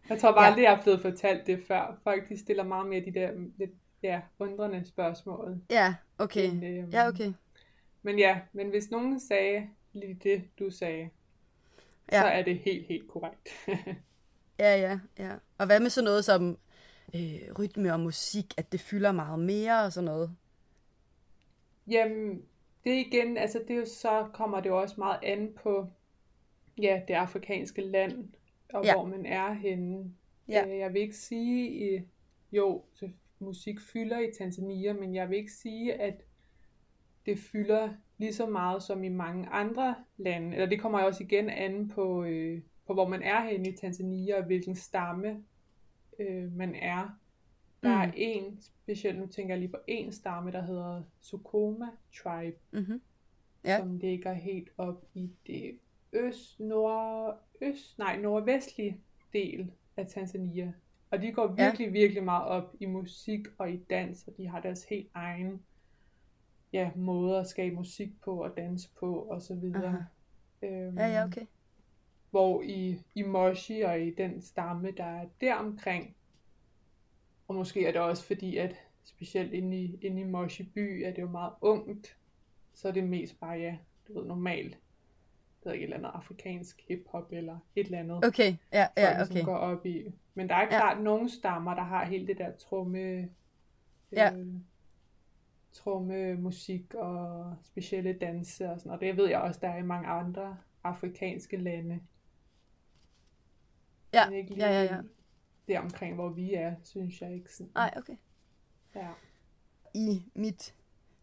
jeg 0.08 0.20
tror 0.20 0.32
bare 0.32 0.46
aldrig, 0.46 0.62
ja. 0.62 0.68
jeg 0.68 0.76
har 0.76 0.82
blevet 0.82 1.00
fortalt 1.00 1.46
det 1.46 1.64
før. 1.68 1.98
Folk 2.02 2.28
de 2.28 2.38
stiller 2.38 2.64
meget 2.64 2.86
mere 2.86 3.04
de 3.04 3.14
der 3.14 3.30
lidt 3.58 3.70
ja, 4.02 4.20
undrende 4.38 4.84
spørgsmål. 4.86 5.60
Ja, 5.70 5.94
okay. 6.18 6.50
End, 6.50 6.64
øhm, 6.64 6.90
ja, 6.90 7.08
okay. 7.08 7.32
Men 8.02 8.18
ja, 8.18 8.40
men 8.52 8.68
hvis 8.68 8.90
nogen 8.90 9.20
sagde 9.20 9.68
lige 9.92 10.18
det, 10.22 10.42
du 10.58 10.70
sagde, 10.70 11.10
ja. 12.12 12.20
så 12.20 12.26
er 12.26 12.42
det 12.42 12.58
helt, 12.58 12.86
helt 12.86 13.08
korrekt. 13.08 13.48
ja, 14.58 14.76
ja, 14.76 14.98
ja. 15.18 15.32
Og 15.58 15.66
hvad 15.66 15.80
med 15.80 15.90
sådan 15.90 16.04
noget 16.04 16.24
som 16.24 16.58
øh, 17.14 17.58
rytme 17.58 17.92
og 17.92 18.00
musik, 18.00 18.54
at 18.56 18.72
det 18.72 18.80
fylder 18.80 19.12
meget 19.12 19.38
mere 19.38 19.84
og 19.84 19.92
sådan 19.92 20.04
noget? 20.04 20.36
Jamen, 21.86 22.42
det 22.84 23.06
igen, 23.06 23.36
altså 23.36 23.58
det 23.68 23.70
er 23.70 23.78
jo, 23.78 23.86
så 23.86 24.28
kommer 24.32 24.60
det 24.60 24.68
jo 24.68 24.80
også 24.80 24.94
meget 24.98 25.18
an 25.22 25.52
på 25.62 25.86
ja, 26.82 27.00
det 27.08 27.14
afrikanske 27.14 27.82
land, 27.82 28.28
og 28.72 28.84
ja. 28.84 28.94
hvor 28.94 29.06
man 29.06 29.26
er 29.26 29.52
henne. 29.52 30.14
Ja. 30.48 30.66
Øh, 30.66 30.78
jeg 30.78 30.92
vil 30.92 31.02
ikke 31.02 31.16
sige, 31.16 32.08
jo, 32.52 32.82
musik 33.38 33.80
fylder 33.80 34.18
i 34.18 34.32
Tanzania, 34.38 34.92
men 34.92 35.14
jeg 35.14 35.30
vil 35.30 35.38
ikke 35.38 35.52
sige, 35.52 35.94
at 35.94 36.24
det 37.26 37.38
fylder 37.38 37.88
lige 38.18 38.32
så 38.32 38.46
meget 38.46 38.82
som 38.82 39.04
i 39.04 39.08
mange 39.08 39.48
andre 39.48 39.94
lande. 40.16 40.52
Eller 40.52 40.66
det 40.66 40.80
kommer 40.80 40.98
også 40.98 41.22
igen 41.22 41.50
an 41.50 41.88
på, 41.88 42.24
øh, 42.24 42.62
på 42.86 42.94
hvor 42.94 43.08
man 43.08 43.22
er 43.22 43.40
henne 43.40 43.68
i 43.68 43.76
Tanzania, 43.76 44.38
og 44.38 44.44
hvilken 44.44 44.76
stamme 44.76 45.44
øh, 46.18 46.52
man 46.52 46.74
er. 46.74 47.18
Der 47.84 48.04
mm. 48.04 48.10
er 48.10 48.12
en, 48.16 48.60
specielt 48.60 49.18
nu 49.18 49.26
tænker 49.26 49.54
jeg 49.54 49.60
lige 49.60 49.70
på 49.70 49.78
en 49.86 50.12
stamme, 50.12 50.52
der 50.52 50.62
hedder 50.62 51.02
Sukoma 51.20 51.86
Tribe, 52.22 52.56
mm-hmm. 52.72 53.00
ja. 53.64 53.78
som 53.78 53.96
ligger 53.96 54.32
helt 54.32 54.68
op 54.78 55.04
i 55.14 55.30
det 55.46 55.78
øst, 56.12 56.60
nordøst, 56.60 57.98
nej, 57.98 58.16
nordvestlig 58.16 59.00
del 59.32 59.72
af 59.96 60.06
Tanzania. 60.06 60.72
Og 61.10 61.22
de 61.22 61.32
går 61.32 61.46
virkelig, 61.46 61.86
ja. 61.86 61.90
virkelig 61.92 62.24
meget 62.24 62.44
op 62.44 62.74
i 62.80 62.86
musik 62.86 63.46
og 63.58 63.70
i 63.70 63.76
dans, 63.76 64.28
og 64.28 64.36
de 64.36 64.48
har 64.48 64.60
deres 64.60 64.84
helt 64.84 65.08
egen 65.14 65.62
ja, 66.72 66.90
måde 66.96 67.38
at 67.38 67.46
skabe 67.46 67.74
musik 67.74 68.20
på 68.20 68.44
og 68.44 68.56
danse 68.56 68.88
på 69.00 69.14
og 69.14 69.42
så 69.42 69.54
videre. 69.54 70.06
Øhm, 70.62 70.98
ja, 70.98 71.06
ja, 71.06 71.24
okay. 71.24 71.46
Hvor 72.30 72.62
i, 72.62 72.98
i 73.14 73.22
Moshi 73.22 73.80
og 73.80 74.00
i 74.00 74.10
den 74.10 74.42
stamme, 74.42 74.90
der 74.96 75.04
er 75.04 75.26
deromkring, 75.40 76.16
og 77.48 77.54
måske 77.54 77.86
er 77.86 77.92
det 77.92 78.00
også 78.00 78.24
fordi, 78.24 78.56
at 78.56 78.76
specielt 79.04 79.52
inde 79.52 79.76
i, 79.76 79.98
inde 80.02 80.20
i 80.20 80.24
Moshi 80.24 80.62
by, 80.62 81.02
er 81.04 81.10
det 81.10 81.22
jo 81.22 81.28
meget 81.28 81.52
ungt, 81.60 82.16
så 82.74 82.88
er 82.88 82.92
det 82.92 83.04
mest 83.04 83.40
bare, 83.40 83.58
ja, 83.58 83.76
du 84.08 84.18
ved, 84.18 84.26
normalt 84.26 84.78
ved 85.64 85.72
ikke, 85.72 85.84
et 85.84 85.94
eller 85.94 86.08
andet 86.08 86.18
afrikansk 86.18 86.84
hiphop 86.88 87.32
eller 87.32 87.58
et 87.76 87.86
eller 87.86 87.98
andet. 87.98 88.24
Okay, 88.24 88.56
ja, 88.72 88.86
ja, 88.96 89.18
folk, 89.18 89.30
okay. 89.30 89.40
Som 89.40 89.44
går 89.44 89.56
op 89.56 89.86
i. 89.86 90.04
Men 90.34 90.48
der 90.48 90.54
er 90.54 90.68
klart 90.68 90.96
ja. 90.96 91.02
nogle 91.02 91.30
stammer, 91.30 91.74
der 91.74 91.82
har 91.82 92.04
helt 92.04 92.28
det 92.28 92.38
der 92.38 92.52
tromme, 92.56 93.28
ja. 94.12 94.34
øh, 94.34 94.46
tromme 95.72 96.34
musik 96.34 96.94
og 96.94 97.54
specielle 97.62 98.12
danse 98.12 98.70
og 98.70 98.80
sådan 98.80 98.92
og 98.92 99.00
det 99.00 99.16
ved 99.16 99.28
jeg 99.28 99.40
også, 99.40 99.60
der 99.62 99.68
er 99.68 99.78
i 99.78 99.82
mange 99.82 100.08
andre 100.08 100.56
afrikanske 100.84 101.56
lande. 101.56 102.00
Ja, 104.12 104.30
ja, 104.30 104.44
ja, 104.56 104.82
ja. 104.82 104.96
Det 105.68 105.78
omkring, 105.78 106.14
hvor 106.14 106.28
vi 106.28 106.54
er, 106.54 106.74
synes 106.82 107.20
jeg 107.20 107.34
ikke 107.34 107.52
sådan. 107.52 107.72
Nej, 107.74 107.94
okay. 107.96 108.16
Ja. 108.94 109.08
I 109.94 110.22
mit 110.34 110.74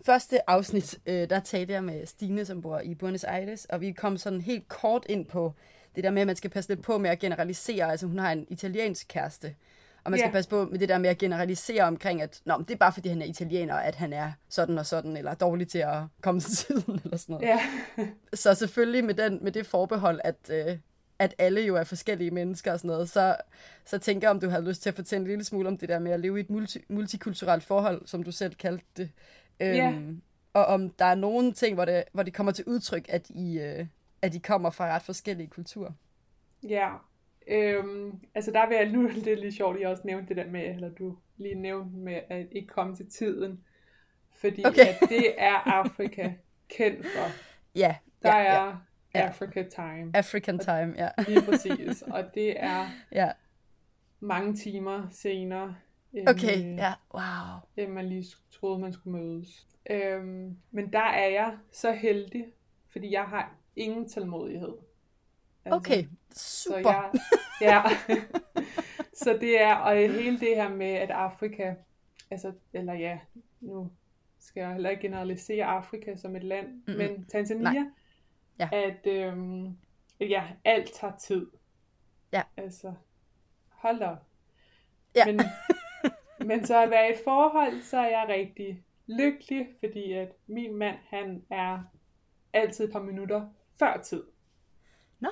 første 0.06 0.50
afsnit, 0.50 1.00
øh, 1.06 1.30
der 1.30 1.40
talte 1.40 1.74
jeg 1.74 1.84
med 1.84 2.06
Stine, 2.06 2.46
som 2.46 2.62
bor 2.62 2.80
i 2.80 2.96
Buenos 2.96 3.24
Aires, 3.24 3.66
og 3.66 3.82
vi 3.82 3.92
kom 3.92 4.18
sådan 4.18 4.42
helt 4.42 4.68
kort 4.68 5.06
ind 5.10 5.26
på 5.26 5.54
det 5.96 6.04
der 6.04 6.12
med, 6.12 6.22
at 6.22 6.28
man 6.28 6.36
skal 6.36 6.50
passe 6.50 6.70
lidt 6.70 6.84
på 6.84 6.98
med 6.98 7.10
at 7.10 7.20
generalisere. 7.20 7.92
Altså 7.92 8.08
hun 8.08 8.20
har 8.20 8.32
en 8.32 8.48
italiensk 8.50 9.08
kæreste, 9.08 9.56
og 10.04 10.12
man 10.12 10.18
skal 10.18 10.28
yeah. 10.28 10.34
passe 10.34 10.50
på 10.50 10.66
med 10.66 10.80
det 10.80 10.90
der 10.90 10.98
med 10.98 11.10
at 11.10 11.18
generalisere 11.18 11.84
omkring, 11.84 12.22
at 12.22 12.42
Nå, 12.46 12.58
det 12.58 12.72
er 12.72 12.78
bare 12.78 12.94
fordi 12.94 13.10
han 13.10 13.22
er 13.22 13.26
italiener, 13.26 13.76
at 13.76 13.96
han 13.96 14.14
er 14.14 14.32
sådan 14.50 14.78
og 14.78 14.86
sådan, 14.86 15.18
eller 15.18 15.34
dårlig 15.34 15.68
til 15.68 15.80
at 15.80 16.04
komme 16.22 16.42
til 16.42 16.52
tiden, 16.52 17.00
eller 17.04 17.18
sådan 17.18 17.34
noget. 17.34 17.60
Yeah. 17.98 18.10
så 18.34 18.54
selvfølgelig 18.54 19.06
med, 19.06 19.14
den, 19.14 19.40
med 19.44 19.52
det 19.52 19.66
forbehold, 19.66 20.20
at, 20.24 20.50
øh, 20.50 20.78
at 21.22 21.36
alle 21.38 21.62
jo 21.62 21.76
er 21.76 21.84
forskellige 21.84 22.32
mennesker 22.32 22.72
og 22.72 22.80
sådan 22.80 22.88
noget, 22.88 23.10
så, 23.10 23.36
så 23.86 23.98
tænker 23.98 24.28
jeg, 24.28 24.32
om 24.32 24.40
du 24.40 24.50
har 24.50 24.62
lyst 24.62 24.82
til 24.82 24.90
at 24.90 24.96
fortælle 24.96 25.22
en 25.22 25.28
lille 25.28 25.44
smule 25.44 25.68
om 25.68 25.78
det 25.78 25.90
der 25.90 26.00
med 26.00 26.12
at 26.12 26.20
leve 26.20 26.38
i 26.38 26.40
et 26.40 26.50
multi, 26.50 26.80
multikulturelt 26.90 27.64
forhold, 27.64 28.02
som 28.06 28.24
du 28.24 28.32
selv 28.32 28.56
kaldte 28.56 28.86
det. 28.98 29.10
Øhm, 29.60 29.76
yeah. 29.78 30.04
Og 30.54 30.66
om 30.66 30.90
der 30.90 31.06
er 31.06 31.16
nogle 31.16 31.54
ting, 31.54 31.76
hvor 31.76 31.86
det, 31.86 32.04
hvor 32.12 32.24
det 32.24 32.34
kommer 32.34 32.52
til 32.52 32.66
udtryk, 32.68 33.06
at 33.10 33.30
I, 33.30 33.60
øh, 33.60 33.86
at 34.22 34.36
I 34.36 34.40
kommer 34.40 34.70
fra 34.70 34.96
ret 34.96 35.02
forskellige 35.02 35.48
kulturer. 35.48 35.92
Ja, 36.64 36.90
øhm, 37.48 38.20
altså 38.36 38.52
der 38.52 38.68
vil 38.68 38.78
jeg 38.78 38.90
nu, 38.90 39.10
det 39.26 39.28
er 39.28 39.38
lidt 39.38 39.56
sjovt, 39.56 39.80
jeg 39.80 39.90
også 39.90 40.04
nævnte 40.06 40.28
det 40.28 40.38
der 40.38 40.52
med, 40.52 40.76
eller 40.76 40.90
du 40.90 41.18
lige 41.38 41.56
nævnte 41.56 41.98
med, 41.98 42.20
at 42.30 42.48
ikke 42.52 42.68
komme 42.68 42.96
til 42.96 43.10
tiden. 43.10 43.64
Fordi 44.36 44.64
okay. 44.66 44.88
at 44.88 45.10
det 45.10 45.34
er 45.38 45.54
Afrika 45.54 46.32
kendt 46.70 47.06
for. 47.06 47.32
Ja. 47.76 47.96
Der 48.24 48.38
ja, 48.38 48.44
er 48.44 48.78
ja. 49.16 49.28
Africa 49.28 49.64
time. 49.64 50.12
African 50.14 50.60
time, 50.60 50.94
ja. 50.98 51.10
Lige 51.28 51.42
præcis. 51.42 52.02
Og 52.02 52.24
det 52.34 52.64
er 52.64 52.86
ja. 53.12 53.32
mange 54.20 54.56
timer 54.56 55.08
senere. 55.12 55.76
End, 56.14 56.30
okay, 56.30 56.58
øh, 56.58 56.78
ja, 56.78 56.94
wow. 57.14 57.60
End 57.78 57.92
man 57.92 58.06
lige 58.06 58.26
troede, 58.52 58.80
man 58.80 58.94
skulle 58.94 59.18
mødes. 59.18 59.68
Øhm, 59.90 60.58
men 60.72 60.94
der 60.94 61.00
er 61.00 61.28
jeg 61.28 61.58
så 61.72 61.92
heldig, 61.92 62.46
fordi 62.90 63.14
jeg 63.14 63.24
har 63.24 63.56
ingen 63.76 64.10
tålmodighed. 64.10 64.74
Altså, 65.66 65.78
okay, 65.78 66.04
super. 66.32 66.82
Så 66.82 66.90
jeg, 66.90 67.12
ja, 67.62 67.84
så 69.14 69.38
det 69.42 69.62
er, 69.62 69.76
og 69.76 69.96
hele 69.96 70.40
det 70.40 70.56
her 70.56 70.70
med, 70.70 70.92
at 70.92 71.12
Afrika, 71.12 71.74
altså, 72.32 72.54
eller 72.74 72.94
ja, 72.94 73.20
nu 73.60 73.92
skal 74.40 74.62
jeg 74.62 74.72
heller 74.72 74.90
ikke 74.90 75.02
generalisere 75.02 75.66
Afrika 75.66 76.16
som 76.16 76.36
et 76.36 76.44
land, 76.44 76.68
mm-hmm. 76.68 76.98
men 76.98 77.26
Tanzania, 77.26 77.86
ja. 78.62 78.70
at 78.72 79.08
øhm, 79.08 79.78
ja, 80.20 80.44
alt 80.66 80.92
tager 80.94 81.18
tid. 81.18 81.48
Ja. 82.34 82.42
Altså, 82.58 82.94
hold 83.70 84.00
da 84.00 84.16
Ja. 85.16 85.26
Men, 85.26 85.40
men 86.48 86.66
så 86.66 86.84
at 86.84 86.90
være 86.90 87.10
i 87.10 87.14
et 87.14 87.20
forhold, 87.24 87.82
så 87.82 87.98
er 87.98 88.10
jeg 88.10 88.26
rigtig 88.30 88.84
lykkelig, 89.08 89.68
fordi 89.80 90.12
at 90.14 90.32
min 90.48 90.76
mand, 90.76 90.98
han 91.08 91.44
er 91.50 91.84
altid 92.54 92.86
et 92.86 92.92
par 92.92 93.02
minutter 93.02 93.50
før 93.80 94.02
tid. 94.04 94.24
Nå. 95.20 95.30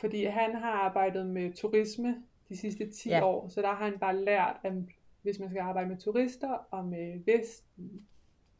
Fordi 0.00 0.24
han 0.24 0.54
har 0.54 0.70
arbejdet 0.72 1.26
med 1.26 1.52
turisme 1.54 2.22
de 2.48 2.56
sidste 2.56 2.90
10 2.90 3.08
Ja. 3.08 3.24
år, 3.26 3.48
så 3.48 3.62
der 3.62 3.68
har 3.68 3.84
han 3.84 3.98
bare 3.98 4.16
lært, 4.16 4.56
at 4.62 4.72
hvis 5.22 5.38
man 5.38 5.48
skal 5.48 5.60
arbejde 5.60 5.88
med 5.88 5.96
turister 5.98 6.50
og 6.70 6.84
med 6.84 7.24
vest, 7.24 7.66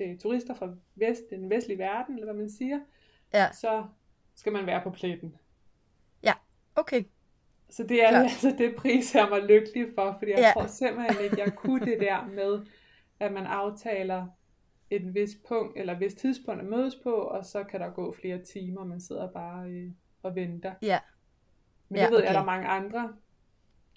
øh, 0.01 0.18
turister 0.18 0.55
fra 0.55 0.75
vest, 0.95 1.23
den 1.31 1.51
vestlige 1.51 1.79
verden, 1.79 2.14
eller 2.14 2.27
hvad 2.33 2.41
man 2.43 2.51
siger, 2.51 2.81
Ja. 3.35 3.53
så 3.53 3.85
skal 4.41 4.53
man 4.53 4.66
være 4.66 4.80
på 4.82 4.91
pletten. 4.91 5.34
Ja, 6.22 6.32
okay. 6.76 7.05
Så 7.70 7.82
det 7.82 8.05
er 8.05 8.09
Klart. 8.11 8.22
altså 8.24 8.55
det 8.59 8.74
pris, 8.76 9.14
jeg 9.14 9.26
var 9.30 9.41
lykkelig 9.47 9.86
for, 9.95 10.16
fordi 10.18 10.30
jeg 10.30 10.38
Ja. 10.41 10.53
tror 10.55 10.66
simpelthen 10.66 11.24
ikke, 11.24 11.41
jeg 11.41 11.55
kunne 11.57 11.86
det 11.86 12.01
der 12.01 12.26
med, 12.26 12.66
at 13.20 13.32
man 13.32 13.47
aftaler 13.47 14.26
et 14.91 15.14
vis 15.14 15.30
punkt, 15.49 15.78
eller 15.78 15.93
et 15.95 16.01
vis 16.01 16.14
tidspunkt 16.14 16.61
at 16.61 16.66
mødes 16.66 16.97
på, 17.03 17.12
og 17.12 17.45
så 17.45 17.64
kan 17.64 17.80
der 17.80 17.91
gå 17.91 18.12
flere 18.12 18.45
timer, 18.45 18.84
man 18.84 19.01
sidder 19.01 19.32
bare 19.32 19.68
øh, 19.68 19.91
og 20.22 20.34
venter. 20.34 20.74
Ja. 20.82 20.99
Men 21.88 21.97
Ja, 21.99 22.05
det 22.05 22.11
ved 22.12 22.18
jeg, 22.18 22.28
okay. 22.28 22.34
der 22.34 22.41
er 22.41 22.45
mange 22.45 22.68
andre, 22.68 23.12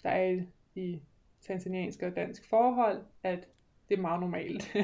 der 0.03 0.09
er 0.09 0.29
i, 0.31 0.41
i 0.75 1.01
tanzaniansk 1.47 2.01
og 2.01 2.15
dansk 2.15 2.49
forhold, 2.49 3.01
at 3.23 3.47
det 3.89 3.97
er 3.97 4.01
meget 4.01 4.19
normalt. 4.19 4.63
så 4.63 4.79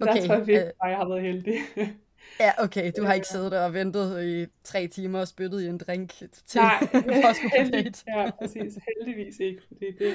Okay, 0.00 0.14
der 0.20 0.26
tror 0.26 0.34
jeg 0.34 0.46
virkelig, 0.46 0.66
øh, 0.66 0.84
at 0.84 0.90
jeg 0.90 0.96
har 0.98 1.08
været 1.08 1.22
heldig. 1.22 1.54
Ja, 2.40 2.52
okay. 2.64 2.92
Du 2.96 3.04
har 3.04 3.12
ikke 3.12 3.26
siddet 3.26 3.52
der 3.52 3.60
og 3.64 3.74
ventet 3.74 4.24
i 4.24 4.46
tre 4.64 4.86
timer 4.88 5.20
og 5.20 5.28
spyttet 5.28 5.62
i 5.62 5.66
en 5.66 5.78
drink 5.78 6.12
til 6.46 6.60
Nej, 6.60 6.78
for 7.22 7.28
at 7.28 7.36
skulle 7.36 7.64
på 7.64 7.70
date. 7.76 8.04
ja, 8.08 8.30
præcis. 8.38 8.78
Heldigvis 8.96 9.40
ikke, 9.40 9.62
fordi 9.68 9.86
det, 9.98 10.12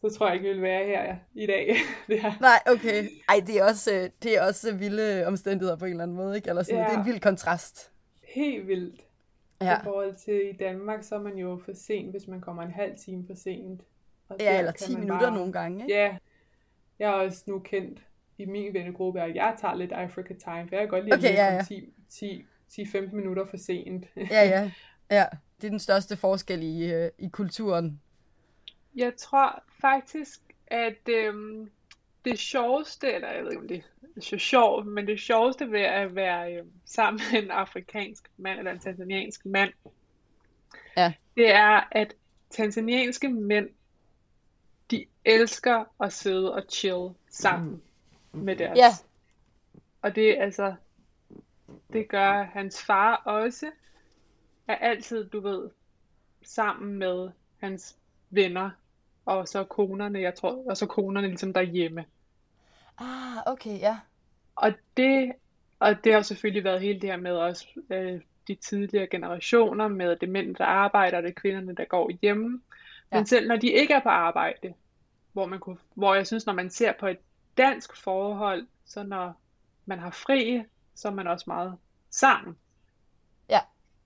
så 0.00 0.16
tror 0.18 0.26
jeg 0.26 0.34
ikke, 0.36 0.48
vi 0.48 0.52
vil 0.54 0.62
være 0.62 0.84
her 0.86 1.16
i 1.34 1.46
dag. 1.46 1.76
det 2.08 2.22
Nej, 2.40 2.58
okay. 2.66 3.08
Ej, 3.28 3.42
det 3.46 3.58
er 3.58 3.64
også, 3.64 3.94
øh, 3.94 4.10
det 4.22 4.36
er 4.38 4.42
også 4.46 4.74
vilde 4.74 5.26
omstændigheder 5.26 5.76
på 5.76 5.84
en 5.84 5.90
eller 5.90 6.02
anden 6.02 6.16
måde, 6.16 6.36
ikke? 6.36 6.48
Eller 6.48 6.62
sådan, 6.62 6.78
Ja. 6.78 6.84
Det 6.84 6.94
er 6.94 6.98
en 7.00 7.06
vild 7.06 7.20
kontrast. 7.20 7.90
helt 8.34 8.68
vildt. 8.68 9.00
Ja, 9.60 9.80
I 9.80 9.84
forhold 9.84 10.14
til 10.14 10.48
i 10.50 10.52
Danmark, 10.52 11.02
så 11.04 11.14
er 11.14 11.18
man 11.20 11.36
jo 11.36 11.60
for 11.64 11.72
sent, 11.74 12.10
hvis 12.10 12.26
man 12.28 12.40
kommer 12.40 12.62
en 12.62 12.70
halv 12.70 12.92
time 13.04 13.24
for 13.26 13.34
sent. 13.34 13.80
Og 14.28 14.36
ja 14.40 14.58
eller 14.58 14.72
kan 14.72 14.86
10 14.86 14.92
man 14.92 15.00
minutter 15.00 15.26
bare- 15.26 15.36
nogle 15.36 15.52
gange, 15.52 15.82
ikke? 15.84 15.94
Ja, 15.94 16.16
jeg 16.98 17.08
er 17.08 17.12
også 17.14 17.42
nu 17.46 17.58
kendt 17.58 17.98
i 18.38 18.44
min 18.44 18.74
vennegruppe, 18.74 19.20
at 19.20 19.34
jeg 19.34 19.56
tager 19.60 19.74
lidt 19.74 19.92
Africa 19.92 20.34
Time, 20.34 20.68
for 20.68 20.76
jeg 20.76 20.80
kan 20.80 20.88
godt 20.88 21.04
lide 21.04 21.14
Okay, 21.14 21.28
at 21.28 21.34
ja, 21.34 21.46
ja, 21.46 21.54
ja. 21.54 21.62
10 22.10 22.44
10-15 22.72 23.14
minutter 23.14 23.46
for 23.46 23.56
sent. 23.56 24.04
Ja, 24.16 24.44
ja. 24.48 24.70
Ja, 25.10 25.24
det 25.60 25.66
er 25.66 25.70
den 25.70 25.78
største 25.78 26.16
forskel 26.16 26.62
i, 26.62 26.92
øh, 26.92 27.10
i 27.18 27.28
kulturen. 27.28 28.00
Jeg 28.96 29.12
tror 29.16 29.62
faktisk, 29.80 30.40
at 30.66 31.08
øhm, 31.08 31.70
det 32.24 32.38
sjoveste, 32.38 33.12
eller 33.12 33.28
jeg 33.32 33.44
ved 33.44 33.50
ikke 33.50 33.62
om 33.62 33.68
det 33.68 33.82
er 34.16 34.20
så 34.20 34.38
sjovt, 34.38 34.86
men 34.86 35.06
det 35.06 35.20
sjoveste 35.20 35.70
ved 35.72 35.80
at 35.80 36.14
være 36.14 36.54
øhm, 36.54 36.70
sammen 36.84 37.20
med 37.32 37.42
en 37.42 37.50
afrikansk 37.50 38.30
mand, 38.36 38.58
eller 38.58 38.72
en 38.72 38.78
tanzaniansk 38.78 39.46
mand, 39.46 39.72
Ja. 40.96 41.12
det 41.36 41.50
er, 41.54 41.88
at 41.90 42.14
tanzanianske 42.50 43.28
mænd, 43.28 43.68
de 44.90 45.04
elsker 45.24 45.84
at 46.02 46.12
sidde 46.12 46.54
og 46.54 46.62
chill 46.70 47.08
sammen 47.30 47.82
med 48.44 48.56
deres. 48.56 48.78
Ja. 48.78 48.90
Og 50.02 50.14
det 50.14 50.38
er 50.38 50.42
altså, 50.42 50.74
det 51.92 52.08
gør 52.08 52.42
hans 52.42 52.84
far 52.84 53.16
også, 53.16 53.70
er 54.68 54.74
altid, 54.74 55.28
du 55.28 55.40
ved, 55.40 55.70
sammen 56.42 56.98
med 56.98 57.30
hans 57.58 57.96
venner, 58.30 58.70
og 59.24 59.48
så 59.48 59.64
konerne, 59.64 60.20
jeg 60.20 60.34
tror, 60.34 60.64
og 60.70 60.76
så 60.76 60.86
konerne 60.86 61.26
ligesom 61.26 61.52
derhjemme. 61.52 62.04
Ah, 62.98 63.36
okay, 63.46 63.80
ja. 63.80 63.98
Og 64.56 64.72
det, 64.96 65.32
og 65.78 66.04
det 66.04 66.12
har 66.12 66.22
selvfølgelig 66.22 66.64
været 66.64 66.80
hele 66.80 67.00
det 67.00 67.10
her 67.10 67.16
med 67.16 67.32
også 67.32 67.66
øh, 67.90 68.20
de 68.48 68.54
tidligere 68.54 69.06
generationer, 69.06 69.88
med 69.88 70.16
det 70.16 70.28
mænd, 70.28 70.56
der 70.56 70.64
arbejder, 70.64 71.16
og 71.16 71.22
det 71.22 71.28
er 71.28 71.40
kvinderne, 71.40 71.74
der 71.74 71.84
går 71.84 72.10
hjemme. 72.22 72.60
Ja. 73.12 73.16
Men 73.16 73.26
selv 73.26 73.48
når 73.48 73.56
de 73.56 73.72
ikke 73.72 73.94
er 73.94 74.02
på 74.02 74.08
arbejde, 74.08 74.74
hvor, 75.32 75.46
man 75.46 75.58
kunne, 75.58 75.78
hvor 75.94 76.14
jeg 76.14 76.26
synes, 76.26 76.46
når 76.46 76.52
man 76.52 76.70
ser 76.70 76.92
på 76.92 77.06
et 77.06 77.18
dansk 77.58 77.96
forhold, 77.96 78.66
så 78.86 79.02
når 79.02 79.40
man 79.86 79.98
har 79.98 80.10
fri, 80.10 80.62
så 80.94 81.08
er 81.08 81.12
man 81.12 81.26
også 81.26 81.44
meget 81.46 81.76
sammen. 82.10 82.56
Ja. 83.50 83.60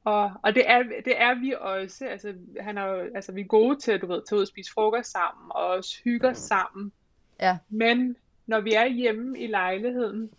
Og, 0.05 0.33
og 0.43 0.55
det, 0.55 0.71
er, 0.71 0.83
det 1.05 1.21
er 1.21 1.35
vi 1.35 1.55
også. 1.61 2.07
Altså, 2.07 2.35
han 2.61 2.79
er 2.79 2.85
jo, 2.85 3.11
altså, 3.15 3.33
vi 3.33 3.41
er 3.41 3.45
gode 3.45 3.81
til 3.81 3.93
at 3.93 4.01
du 4.01 4.07
ved, 4.07 4.33
ud 4.33 4.41
og 4.41 4.49
spise 4.49 4.73
frokost 4.73 5.11
sammen, 5.11 5.51
og 5.55 5.67
også 5.67 5.99
hygge 6.05 6.29
os 6.29 6.39
sammen. 6.39 6.93
Ja. 7.41 7.59
Men 7.69 8.17
når 8.47 8.61
vi 8.61 8.73
er 8.73 8.87
hjemme 8.87 9.39
i 9.39 9.47
lejligheden, 9.47 10.31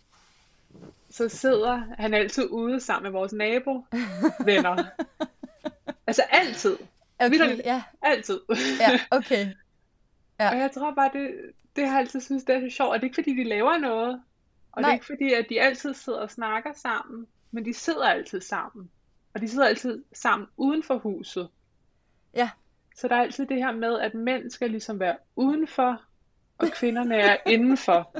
så 1.10 1.28
sidder 1.28 1.82
han 1.98 2.14
altid 2.14 2.48
ude 2.50 2.80
sammen 2.80 3.12
med 3.12 3.20
vores 3.20 3.32
nabo 3.32 3.86
venner. 4.44 4.84
altså 6.06 6.22
altid. 6.30 6.76
Okay, 7.18 7.58
ja, 7.64 7.82
Altid. 8.02 8.40
ja, 8.80 9.00
okay. 9.10 9.46
Ja. 10.40 10.50
Og 10.50 10.58
jeg 10.58 10.70
tror 10.74 10.94
bare, 10.94 11.10
det, 11.12 11.30
det 11.76 11.84
har 11.86 11.92
jeg 11.92 12.00
altid 12.00 12.20
synes, 12.20 12.44
det 12.44 12.54
er 12.54 12.60
så 12.70 12.76
sjovt. 12.76 12.90
Og 12.90 12.94
det 12.94 13.02
er 13.02 13.04
ikke, 13.04 13.14
fordi 13.14 13.36
de 13.36 13.44
laver 13.44 13.78
noget. 13.78 14.22
Og 14.72 14.82
Nej. 14.82 14.88
det 14.88 14.88
er 14.88 14.92
ikke, 14.94 15.06
fordi 15.06 15.32
at 15.32 15.46
de 15.48 15.60
altid 15.60 15.94
sidder 15.94 16.18
og 16.20 16.30
snakker 16.30 16.72
sammen. 16.72 17.26
Men 17.50 17.64
de 17.64 17.74
sidder 17.74 18.04
altid 18.08 18.40
sammen. 18.40 18.90
Og 19.34 19.40
de 19.40 19.48
sidder 19.48 19.66
altid 19.66 20.04
sammen 20.12 20.48
uden 20.56 20.82
for 20.82 20.98
huset. 20.98 21.48
Ja, 22.34 22.50
Så 22.96 23.08
der 23.08 23.16
er 23.16 23.20
altid 23.22 23.46
det 23.46 23.56
her 23.56 23.72
med, 23.72 23.98
at 24.00 24.14
mænd 24.14 24.50
skal 24.50 24.70
ligesom 24.70 25.00
være 25.00 25.16
udenfor, 25.36 26.00
og 26.58 26.68
kvinderne 26.68 27.16
er 27.16 27.36
indenfor. 27.52 28.14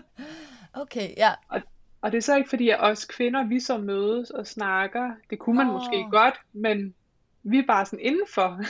okay, 0.72 1.16
ja. 1.16 1.30
Og, 1.48 1.60
og 2.00 2.12
det 2.12 2.18
er 2.18 2.22
så 2.22 2.36
ikke 2.36 2.48
fordi, 2.50 2.68
at 2.68 2.80
os 2.80 3.04
kvinder, 3.04 3.44
vi 3.44 3.60
så 3.60 3.78
mødes 3.78 4.30
og 4.30 4.46
snakker. 4.46 5.12
Det 5.30 5.38
kunne 5.38 5.56
man 5.56 5.66
Nå. 5.66 5.72
måske 5.72 6.06
godt, 6.10 6.34
men 6.52 6.94
vi 7.42 7.58
er 7.58 7.66
bare 7.66 7.86
sådan 7.86 8.00
indenfor. 8.00 8.60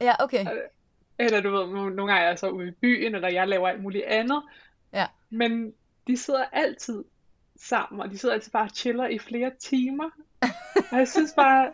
Ja, 0.00 0.14
okay. 0.18 0.46
Eller 1.18 1.40
du 1.40 1.50
ved, 1.50 1.66
nogle 1.66 1.96
gange 1.96 2.14
er 2.24 2.28
jeg 2.28 2.38
så 2.38 2.48
ude 2.48 2.68
i 2.68 2.70
byen, 2.70 3.14
eller 3.14 3.28
jeg 3.28 3.48
laver 3.48 3.68
alt 3.68 3.82
muligt 3.82 4.04
andet. 4.04 4.42
Ja. 4.92 5.06
Men 5.30 5.74
de 6.06 6.16
sidder 6.16 6.44
altid 6.52 7.04
sammen, 7.56 8.00
og 8.00 8.10
de 8.10 8.18
sidder 8.18 8.34
altid 8.34 8.52
bare 8.52 8.64
og 8.64 8.70
chiller 8.70 9.06
i 9.06 9.18
flere 9.18 9.50
timer. 9.58 10.10
Og 10.92 10.98
jeg 10.98 11.08
synes 11.08 11.32
bare, 11.36 11.72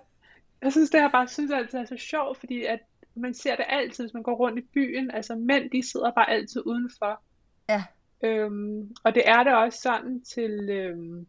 jeg 0.62 0.72
synes 0.72 0.90
det 0.90 1.00
her 1.00 1.10
bare 1.10 1.28
synes 1.28 1.50
altid 1.52 1.78
er 1.78 1.84
så 1.84 1.96
sjovt, 1.96 2.38
fordi 2.38 2.64
at 2.64 2.78
man 3.14 3.34
ser 3.34 3.56
det 3.56 3.64
altid, 3.68 4.04
hvis 4.04 4.14
man 4.14 4.22
går 4.22 4.34
rundt 4.34 4.58
i 4.58 4.66
byen. 4.74 5.10
Altså 5.10 5.34
mænd, 5.34 5.70
de 5.70 5.90
sidder 5.90 6.10
bare 6.10 6.30
altid 6.30 6.62
udenfor. 6.66 7.22
Ja. 7.68 7.84
Øhm, 8.24 8.94
og 9.04 9.14
det 9.14 9.22
er 9.28 9.42
det 9.42 9.54
også 9.54 9.80
sådan 9.80 10.20
til, 10.22 10.70
øhm, 10.70 11.26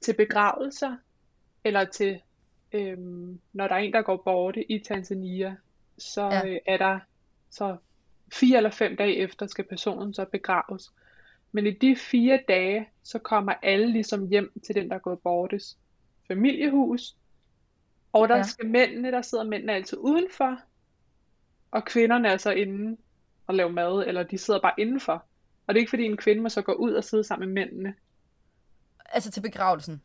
til 0.00 0.14
begravelser, 0.14 0.96
eller 1.64 1.84
til, 1.84 2.20
øhm, 2.72 3.40
når 3.52 3.68
der 3.68 3.74
er 3.74 3.78
en, 3.78 3.92
der 3.92 4.02
går 4.02 4.16
borte 4.16 4.72
i 4.72 4.78
Tanzania, 4.78 5.56
så 5.98 6.22
Ja. 6.22 6.46
øh, 6.48 6.58
er 6.66 6.76
der 6.76 6.98
så 7.50 7.76
fire 8.32 8.56
eller 8.56 8.70
fem 8.70 8.96
dage 8.96 9.16
efter, 9.16 9.46
skal 9.46 9.64
personen 9.64 10.14
så 10.14 10.24
begraves. 10.24 10.92
Men 11.52 11.66
i 11.66 11.70
de 11.70 11.96
fire 11.96 12.40
dage, 12.48 12.88
så 13.02 13.18
kommer 13.18 13.54
alle 13.62 13.92
ligesom 13.92 14.28
hjem 14.28 14.60
til 14.66 14.74
den, 14.74 14.88
der 14.88 14.94
er 14.94 14.98
gået 15.00 15.18
bortes 15.20 15.78
familiehus. 16.28 17.16
Og 18.12 18.28
der 18.28 18.36
Ja. 18.36 18.42
skal 18.42 18.66
mændene, 18.68 19.10
der 19.10 19.22
sidder 19.22 19.44
mændene 19.44 19.72
altid 19.72 19.98
udenfor, 19.98 20.60
og 21.70 21.84
kvinderne 21.84 22.28
er 22.28 22.36
så 22.36 22.50
inde 22.50 22.96
og 23.46 23.54
lave 23.54 23.72
mad, 23.72 24.04
eller 24.06 24.22
de 24.22 24.38
sidder 24.38 24.60
bare 24.60 24.72
indenfor. 24.78 25.24
Og 25.66 25.74
det 25.74 25.78
er 25.78 25.82
ikke 25.82 25.90
fordi 25.90 26.04
en 26.04 26.16
kvinde 26.16 26.42
må 26.42 26.48
så 26.48 26.62
gå 26.62 26.72
ud 26.72 26.92
og 26.92 27.04
sidde 27.04 27.24
sammen 27.24 27.48
med 27.48 27.54
mændene. 27.64 27.94
Altså 29.04 29.30
til 29.30 29.40
begravelsen. 29.40 30.02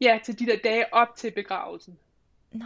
Ja, 0.00 0.18
til 0.24 0.38
de 0.38 0.46
der 0.46 0.56
dage 0.64 0.94
op 0.94 1.16
til 1.16 1.30
begravelsen. 1.30 1.98
Nå, 2.52 2.64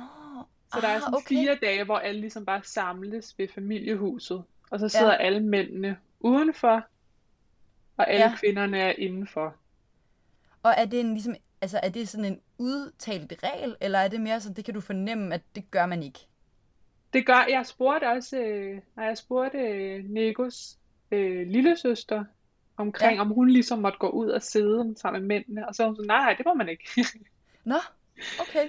Så 0.75 0.81
der 0.81 0.89
er 0.89 0.95
ah, 0.95 1.01
sådan 1.01 1.14
okay. 1.14 1.29
fire 1.29 1.59
dage, 1.62 1.85
hvor 1.85 1.99
alle 1.99 2.21
ligesom 2.21 2.45
bare 2.47 2.61
samles 2.64 3.35
ved 3.39 3.49
familiehuset. 3.55 4.45
Og 4.71 4.81
så 4.81 4.89
sidder 4.89 5.12
Ja. 5.12 5.18
alle 5.18 5.41
mændene 5.41 5.97
udenfor, 6.21 6.85
og 7.97 8.11
alle 8.11 8.25
Ja. 8.27 8.37
kvinderne 8.37 8.79
er 8.81 8.93
indenfor. 8.99 9.55
Og 10.62 10.75
er 10.77 10.85
det 10.85 11.01
en, 11.01 11.12
ligesom, 11.12 11.35
altså 11.61 11.81
er 11.83 11.89
det 11.89 12.09
sådan 12.09 12.25
en 12.25 12.41
udtalt 12.59 13.33
regel, 13.43 13.77
eller 13.81 13.99
er 13.99 14.09
det 14.09 14.21
mere 14.21 14.41
sådan, 14.41 14.57
det 14.57 14.64
kan 14.64 14.75
du 14.75 14.81
fornemme, 14.81 15.35
at 15.35 15.43
det 15.55 15.71
gør 15.71 15.87
man 15.87 16.03
ikke? 16.03 16.18
Det 17.12 17.27
gør, 17.27 17.47
jeg 17.49 17.66
spurgte 17.66 18.09
også, 18.09 18.39
øh, 18.39 18.81
når 18.97 19.03
jeg 19.03 19.18
spurgte 19.18 19.59
øh, 19.59 20.05
Negos 20.05 20.77
øh, 21.11 21.47
lillesøster 21.47 22.25
omkring, 22.77 23.14
Ja. 23.14 23.21
om 23.21 23.29
hun 23.29 23.51
ligesom 23.51 23.79
måtte 23.79 23.99
gå 23.99 24.09
ud 24.09 24.29
og 24.29 24.43
sidde 24.43 24.95
sammen 24.97 25.23
med 25.23 25.29
mændene. 25.29 25.68
Og 25.68 25.75
så 25.75 25.83
var 25.83 25.89
hun 25.89 25.97
sådan, 25.97 26.07
nej, 26.07 26.18
nej, 26.21 26.35
det 26.35 26.47
må 26.47 26.55
man 26.55 26.68
ikke. 26.68 26.85
Nå, 27.64 27.77
okay. 28.41 28.68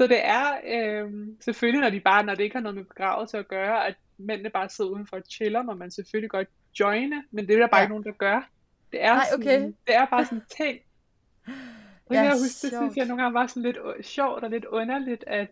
Så 0.00 0.06
det 0.06 0.20
er 0.24 0.60
øh, 0.64 1.12
selvfølgelig, 1.40 1.80
når 1.80 1.90
de 1.90 2.00
bare, 2.00 2.24
når 2.24 2.34
det 2.34 2.44
ikke 2.44 2.56
har 2.56 2.62
noget 2.62 2.76
med 2.76 2.84
begravelse 2.84 3.38
at 3.38 3.48
gøre, 3.48 3.86
at 3.86 3.94
mændene 4.18 4.50
bare 4.50 4.68
sidder 4.68 4.90
udenfor 4.90 5.16
og 5.16 5.22
chiller, 5.30 5.62
må 5.62 5.74
man 5.74 5.90
selvfølgelig 5.90 6.30
godt 6.30 6.48
joine, 6.80 7.24
men 7.30 7.48
det 7.48 7.54
er 7.54 7.58
der 7.58 7.66
bare 7.66 7.78
Ja. 7.78 7.84
ikke 7.84 7.92
nogen, 7.92 8.04
der 8.04 8.12
gør. 8.12 8.48
Det 8.92 9.02
er, 9.02 9.14
Nej, 9.14 9.24
sådan, 9.30 9.46
okay. 9.46 9.72
det 9.86 9.94
er 9.94 10.06
bare 10.06 10.24
sådan 10.24 10.38
en 10.38 10.44
ting. 10.56 10.78
Og 11.46 11.52
det 12.10 12.14
Ja, 12.16 12.22
jeg 12.22 12.32
huske, 12.32 12.66
det 12.66 12.78
synes 12.78 12.96
jeg 12.96 13.06
nogle 13.06 13.22
gange 13.22 13.34
var 13.34 13.46
sådan 13.46 13.62
lidt 13.62 13.76
øh, 13.96 14.04
sjovt 14.04 14.44
og 14.44 14.50
lidt 14.50 14.64
underligt, 14.64 15.24
at 15.26 15.48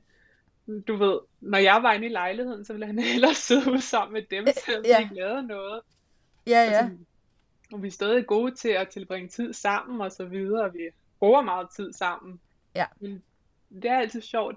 du 0.89 0.97
ved, 0.97 1.19
når 1.41 1.59
jeg 1.59 1.83
var 1.83 1.93
inde 1.93 2.07
i 2.07 2.11
lejligheden, 2.11 2.65
så 2.65 2.73
ville 2.73 2.87
han 2.87 2.99
hellere 3.13 3.35
sidde 3.35 3.71
ude 3.71 3.81
sammen 3.81 4.13
med 4.13 4.23
dem, 4.31 4.47
selvom 4.65 4.85
ja. 4.85 4.97
de 4.97 5.03
ikke 5.03 5.15
lavede 5.15 5.47
noget. 5.47 5.81
Ja, 6.47 6.53
ja. 6.53 6.63
Altså, 6.63 6.97
og 7.73 7.83
vi 7.83 7.87
er 7.87 7.93
stadig 7.93 8.27
gode 8.27 8.55
til 8.55 8.69
at 8.69 8.89
tilbringe 8.89 9.29
tid 9.29 9.53
sammen 9.53 10.01
og 10.01 10.13
så 10.13 10.25
videre, 10.25 10.65
og 10.65 10.75
vi 10.75 10.81
bruger 11.19 11.43
meget 11.43 11.69
tid 11.77 11.93
sammen. 11.93 12.41
Ja. 12.75 12.85
Men 13.01 13.23
det 13.83 13.91
er 13.91 13.99
altid 13.99 14.23
sjovt, 14.23 14.57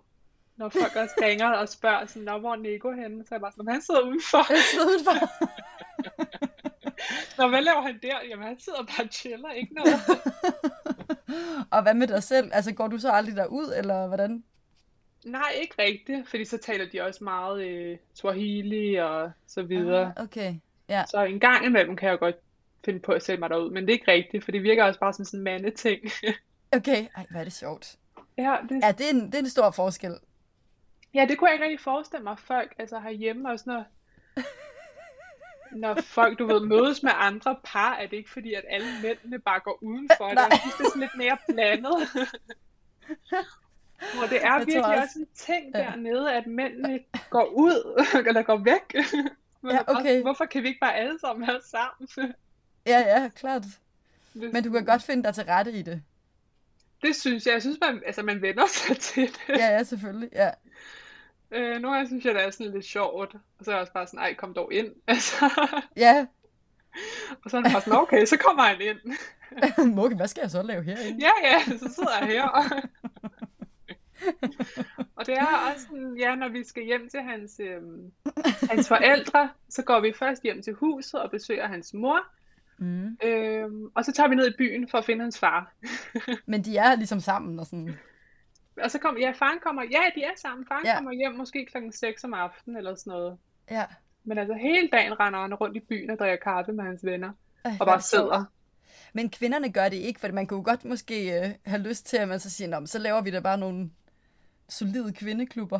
når 0.57 0.69
folk 0.69 0.95
også 0.95 1.15
ringer 1.21 1.49
og 1.49 1.69
spørger 1.69 2.05
sådan, 2.05 2.23
Nå, 2.23 2.37
hvor 2.37 2.51
er 2.51 2.55
Nico 2.55 2.91
henne? 2.91 3.23
Så 3.25 3.27
er 3.31 3.35
jeg 3.37 3.41
bare 3.41 3.51
sådan, 3.51 3.65
"Nå, 3.65 3.71
han 3.71 3.81
sidder 3.81 4.01
udenfor. 4.01 4.53
Jeg 4.53 4.61
sidder 4.71 4.85
udenfor. 4.85 5.13
Nå, 7.37 7.47
hvad 7.49 7.61
laver 7.61 7.81
han 7.81 7.99
der? 8.01 8.15
Jamen, 8.29 8.45
han 8.47 8.59
sidder 8.59 8.83
bare 8.83 9.03
og 9.05 9.09
chiller, 9.11 9.51
ikke 9.51 9.73
noget. 9.73 9.93
Og 11.71 11.81
hvad 11.81 11.93
med 11.93 12.07
dig 12.07 12.23
selv? 12.23 12.49
Altså 12.53 12.73
går 12.73 12.87
du 12.87 12.97
så 12.97 13.11
aldrig 13.11 13.35
derud, 13.35 13.73
eller 13.77 14.07
hvordan? 14.07 14.43
Nej, 15.25 15.51
ikke 15.61 15.75
rigtigt, 15.79 16.29
fordi 16.29 16.45
så 16.45 16.57
taler 16.57 16.85
de 16.89 17.01
også 17.01 17.23
meget 17.23 17.63
øh, 17.63 17.97
Swahili 18.13 18.95
og 18.95 19.31
så 19.47 19.61
videre. 19.63 20.13
Ah, 20.17 20.23
okay, 20.23 20.55
ja. 20.89 21.03
Så 21.11 21.23
en 21.23 21.39
gang 21.39 21.65
imellem 21.65 21.95
kan 21.95 22.09
jeg 22.09 22.19
godt 22.19 22.35
finde 22.85 22.99
på 22.99 23.11
at 23.11 23.23
sætte 23.23 23.39
mig 23.39 23.49
derud, 23.49 23.71
men 23.71 23.83
det 23.83 23.89
er 23.89 23.93
ikke 23.93 24.11
rigtigt, 24.11 24.43
for 24.43 24.51
det 24.51 24.63
virker 24.63 24.83
også 24.83 24.99
bare 24.99 25.13
som 25.13 25.25
sådan 25.25 25.39
en 25.39 25.43
mandeting. 25.43 26.01
Okay, 26.75 27.07
ej, 27.15 27.25
hvad 27.29 27.39
er 27.39 27.43
det 27.43 27.53
sjovt. 27.53 27.95
Ja, 28.37 28.57
det, 28.69 28.83
Ja, 28.83 28.91
det 28.91 29.05
er 29.05 29.09
en, 29.09 29.25
det 29.25 29.35
er 29.35 29.39
en 29.39 29.49
stor 29.49 29.71
forskel. 29.71 30.15
Ja, 31.13 31.25
det 31.29 31.37
kunne 31.37 31.47
jeg 31.49 31.55
ikke 31.55 31.65
rigtig 31.65 31.79
forestille 31.79 32.23
mig, 32.23 32.39
folk 32.39 32.75
altså 32.79 32.99
herhjemme 32.99 33.49
også, 33.49 33.63
når, 33.67 33.83
når 35.71 36.01
folk, 36.01 36.39
du 36.39 36.45
ved, 36.47 36.59
mødes 36.59 37.03
med 37.03 37.11
andre 37.15 37.55
par, 37.63 37.93
er 37.93 38.07
det 38.07 38.17
ikke 38.17 38.29
fordi, 38.31 38.53
at 38.53 38.63
alle 38.69 38.87
mændene 39.01 39.39
bare 39.39 39.59
går 39.59 39.77
udenfor. 39.83 40.33
Nej. 40.33 40.43
jeg 40.43 40.51
det 40.51 40.85
er 40.85 40.89
sådan 40.89 40.99
lidt 41.01 41.17
mere 41.17 41.37
blandet. 41.47 42.07
Hvor 44.17 44.27
det 44.29 44.43
er 44.45 44.49
tror 44.49 44.57
virkelig 44.57 44.85
også- 44.85 45.01
også 45.01 45.19
en 45.19 45.27
ting 45.35 45.73
dernede, 45.73 46.33
at 46.33 46.47
mændene 46.47 46.99
går 47.29 47.45
ud, 47.45 48.03
eller 48.27 48.41
går 48.41 48.57
væk. 48.57 48.93
Men 49.63 49.71
Ja, 49.71 49.79
også, 49.83 49.99
okay. 49.99 50.21
Hvorfor 50.21 50.45
kan 50.45 50.63
vi 50.63 50.67
ikke 50.67 50.79
bare 50.79 50.95
alle 50.95 51.19
sammen 51.19 51.47
være 51.47 51.61
sammen? 51.65 52.33
Ja, 52.87 52.99
ja, 52.99 53.29
klart. 53.35 53.63
Men 54.33 54.63
du 54.63 54.71
kan 54.71 54.85
godt 54.85 55.03
finde 55.03 55.23
dig 55.23 55.33
til 55.35 55.43
rette 55.43 55.71
i 55.71 55.81
det. 55.81 56.01
Det 57.01 57.15
synes 57.15 57.45
jeg. 57.45 57.53
Jeg 57.53 57.61
synes, 57.61 57.77
man, 57.81 58.01
altså, 58.05 58.23
man 58.23 58.41
vender 58.41 58.67
sig 58.87 58.97
til 58.97 59.27
det. 59.27 59.49
Ja, 59.59 59.67
ja, 59.67 59.83
selvfølgelig. 59.83 60.29
Ja. 60.33 60.49
Øh, 61.51 61.81
nogle 61.81 61.95
gange 61.95 62.07
synes 62.07 62.25
jeg, 62.25 62.33
det 62.35 62.43
er 62.43 62.51
sådan 62.51 62.71
lidt 62.71 62.85
sjovt. 62.85 63.35
Og 63.59 63.65
så 63.65 63.71
er 63.71 63.75
jeg 63.75 63.81
også 63.81 63.93
bare 63.93 64.07
sådan, 64.07 64.19
ej, 64.19 64.33
kom 64.33 64.53
dog 64.53 64.73
ind. 64.73 64.87
Altså, 65.07 65.49
Ja, 65.95 66.25
og 67.45 67.51
så 67.51 67.57
er 67.57 67.61
det 67.61 67.71
bare 67.71 67.81
sådan, 67.81 67.99
okay, 67.99 68.25
så 68.25 68.37
kommer 68.37 68.63
han 68.63 68.81
ind. 68.81 68.99
Mugge, 69.95 70.15
hvad 70.15 70.27
skal 70.27 70.41
jeg 70.41 70.51
så 70.51 70.61
lave 70.61 70.83
herinde? 70.83 71.25
Ja, 71.25 71.31
ja, 71.43 71.77
så 71.77 71.93
sidder 71.95 72.17
jeg 72.19 72.27
her. 72.27 72.47
og 75.15 75.25
det 75.25 75.37
er 75.37 75.71
også 75.73 75.85
sådan, 75.85 76.15
ja, 76.19 76.35
når 76.35 76.49
vi 76.49 76.63
skal 76.63 76.83
hjem 76.83 77.09
til 77.09 77.21
hans, 77.21 77.59
øhm, 77.59 78.11
hans 78.69 78.87
forældre, 78.87 79.49
så 79.69 79.83
går 79.83 79.99
vi 79.99 80.13
først 80.19 80.43
hjem 80.43 80.61
til 80.61 80.73
huset 80.73 81.21
og 81.21 81.31
besøger 81.31 81.67
hans 81.67 81.93
mor. 81.93 82.19
Mm. 82.81 83.17
Øhm, 83.23 83.85
og 83.95 84.05
så 84.05 84.11
tager 84.11 84.29
vi 84.29 84.35
ned 84.35 84.47
i 84.47 84.57
byen 84.57 84.87
for 84.89 84.97
at 84.97 85.05
finde 85.05 85.21
hans 85.21 85.39
far. 85.39 85.73
Men 86.51 86.61
de 86.61 86.77
er 86.77 86.95
ligesom 86.95 87.19
sammen 87.19 87.59
og 87.59 87.65
sådan. 87.65 87.97
Og 88.83 88.91
så 88.91 88.99
kommer, 88.99 89.21
ja, 89.21 89.31
faren 89.31 89.59
kommer, 89.63 89.83
ja, 89.83 90.01
de 90.15 90.23
er 90.23 90.31
sammen. 90.35 90.65
Faren 90.67 90.85
Ja. 90.85 90.95
kommer 90.95 91.11
hjem 91.11 91.31
måske 91.31 91.65
klokken 91.65 91.91
6 91.91 92.23
om 92.23 92.33
aftenen 92.33 92.77
eller 92.77 92.95
sådan 92.95 93.11
noget. 93.11 93.37
Ja. 93.71 93.85
Men 94.23 94.37
altså 94.37 94.53
hele 94.53 94.89
dagen 94.91 95.19
render 95.19 95.41
han 95.41 95.53
rundt 95.53 95.77
i 95.77 95.79
byen 95.79 96.09
og 96.09 96.17
drikker 96.19 96.35
kaffe 96.35 96.71
med 96.73 96.83
hans 96.83 97.05
venner. 97.05 97.31
Ej, 97.65 97.71
Og 97.79 97.85
bare 97.85 98.01
sidder. 98.01 98.45
Men 99.13 99.29
kvinderne 99.29 99.71
gør 99.71 99.89
det 99.89 99.97
ikke, 99.97 100.19
for 100.19 100.31
man 100.31 100.47
kunne 100.47 100.63
godt 100.63 100.85
måske 100.85 101.39
øh, 101.41 101.49
have 101.65 101.81
lyst 101.81 102.05
til, 102.05 102.17
at 102.17 102.27
man 102.27 102.39
så 102.39 102.49
siger, 102.49 102.85
så 102.85 102.99
laver 102.99 103.21
vi 103.21 103.31
da 103.31 103.39
bare 103.39 103.57
nogle 103.57 103.89
solide 104.69 105.13
kvindeklubber. 105.13 105.79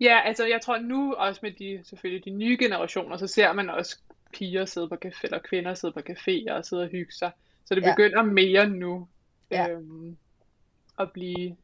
Ja, 0.00 0.20
altså 0.24 0.46
jeg 0.46 0.60
tror 0.60 0.78
nu 0.78 1.14
også 1.14 1.40
med 1.42 1.52
de, 1.52 1.80
selvfølgelig 1.84 2.24
de 2.24 2.30
nye 2.30 2.56
generationer, 2.60 3.16
så 3.16 3.26
ser 3.26 3.52
man 3.52 3.70
også 3.70 3.98
piger 4.32 4.64
sidde 4.64 4.88
på 4.88 4.96
café, 5.04 5.20
eller 5.24 5.38
kvinder 5.38 5.74
sidde 5.74 5.92
på 5.92 6.00
caféer 6.10 6.52
og 6.52 6.64
sidde 6.64 6.82
og 6.82 6.88
hygge 6.88 7.12
sig. 7.12 7.30
Så 7.64 7.74
det 7.74 7.82
Ja. 7.82 7.92
begynder 7.94 8.22
mere 8.22 8.68
nu 8.68 9.08
Ja. 9.50 9.68
øhm, 9.70 10.16
at, 10.98 11.12
blive, 11.12 11.56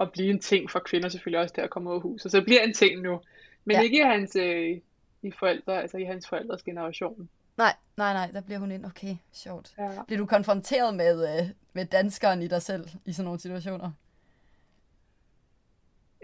at 0.00 0.12
blive 0.12 0.30
en 0.30 0.40
ting 0.40 0.70
for 0.70 0.78
kvinder 0.78 1.08
selvfølgelig 1.08 1.40
også, 1.40 1.52
der 1.56 1.62
at 1.62 1.70
komme 1.70 1.90
ud 1.90 1.94
af 1.94 2.00
huset. 2.00 2.30
Så 2.30 2.36
det 2.38 2.44
bliver 2.46 2.62
en 2.62 2.74
ting 2.74 3.00
nu. 3.02 3.20
Men 3.64 3.76
Ja. 3.76 3.82
ikke 3.82 3.98
i 3.98 4.02
hans, 4.02 4.36
øh, 4.36 4.80
i 5.22 5.30
forældre, 5.38 5.82
altså 5.82 5.96
i 5.98 6.04
hans 6.04 6.28
forældres 6.28 6.62
generation. 6.62 7.28
Nej, 7.56 7.74
nej, 7.96 8.12
nej, 8.12 8.30
der 8.30 8.40
bliver 8.40 8.58
hun 8.58 8.72
ind. 8.72 8.86
Okay, 8.86 9.16
sjovt. 9.32 9.74
Ja. 9.78 10.02
Bliver 10.06 10.18
du 10.18 10.26
konfronteret 10.26 10.94
med, 10.94 11.40
øh, 11.40 11.48
med 11.72 11.84
danskeren 11.86 12.42
i 12.42 12.48
dig 12.48 12.62
selv 12.62 12.88
i 13.04 13.12
sådan 13.12 13.24
nogle 13.24 13.40
situationer? 13.40 13.90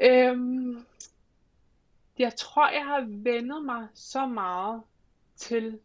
Øhm, 0.03 0.85
jeg 2.19 2.37
tror, 2.37 2.71
jeg 2.71 2.85
har 2.85 3.01
vendet 3.09 3.65
mig 3.65 3.87
så 3.95 4.27
meget 4.27 4.83
til 5.37 5.81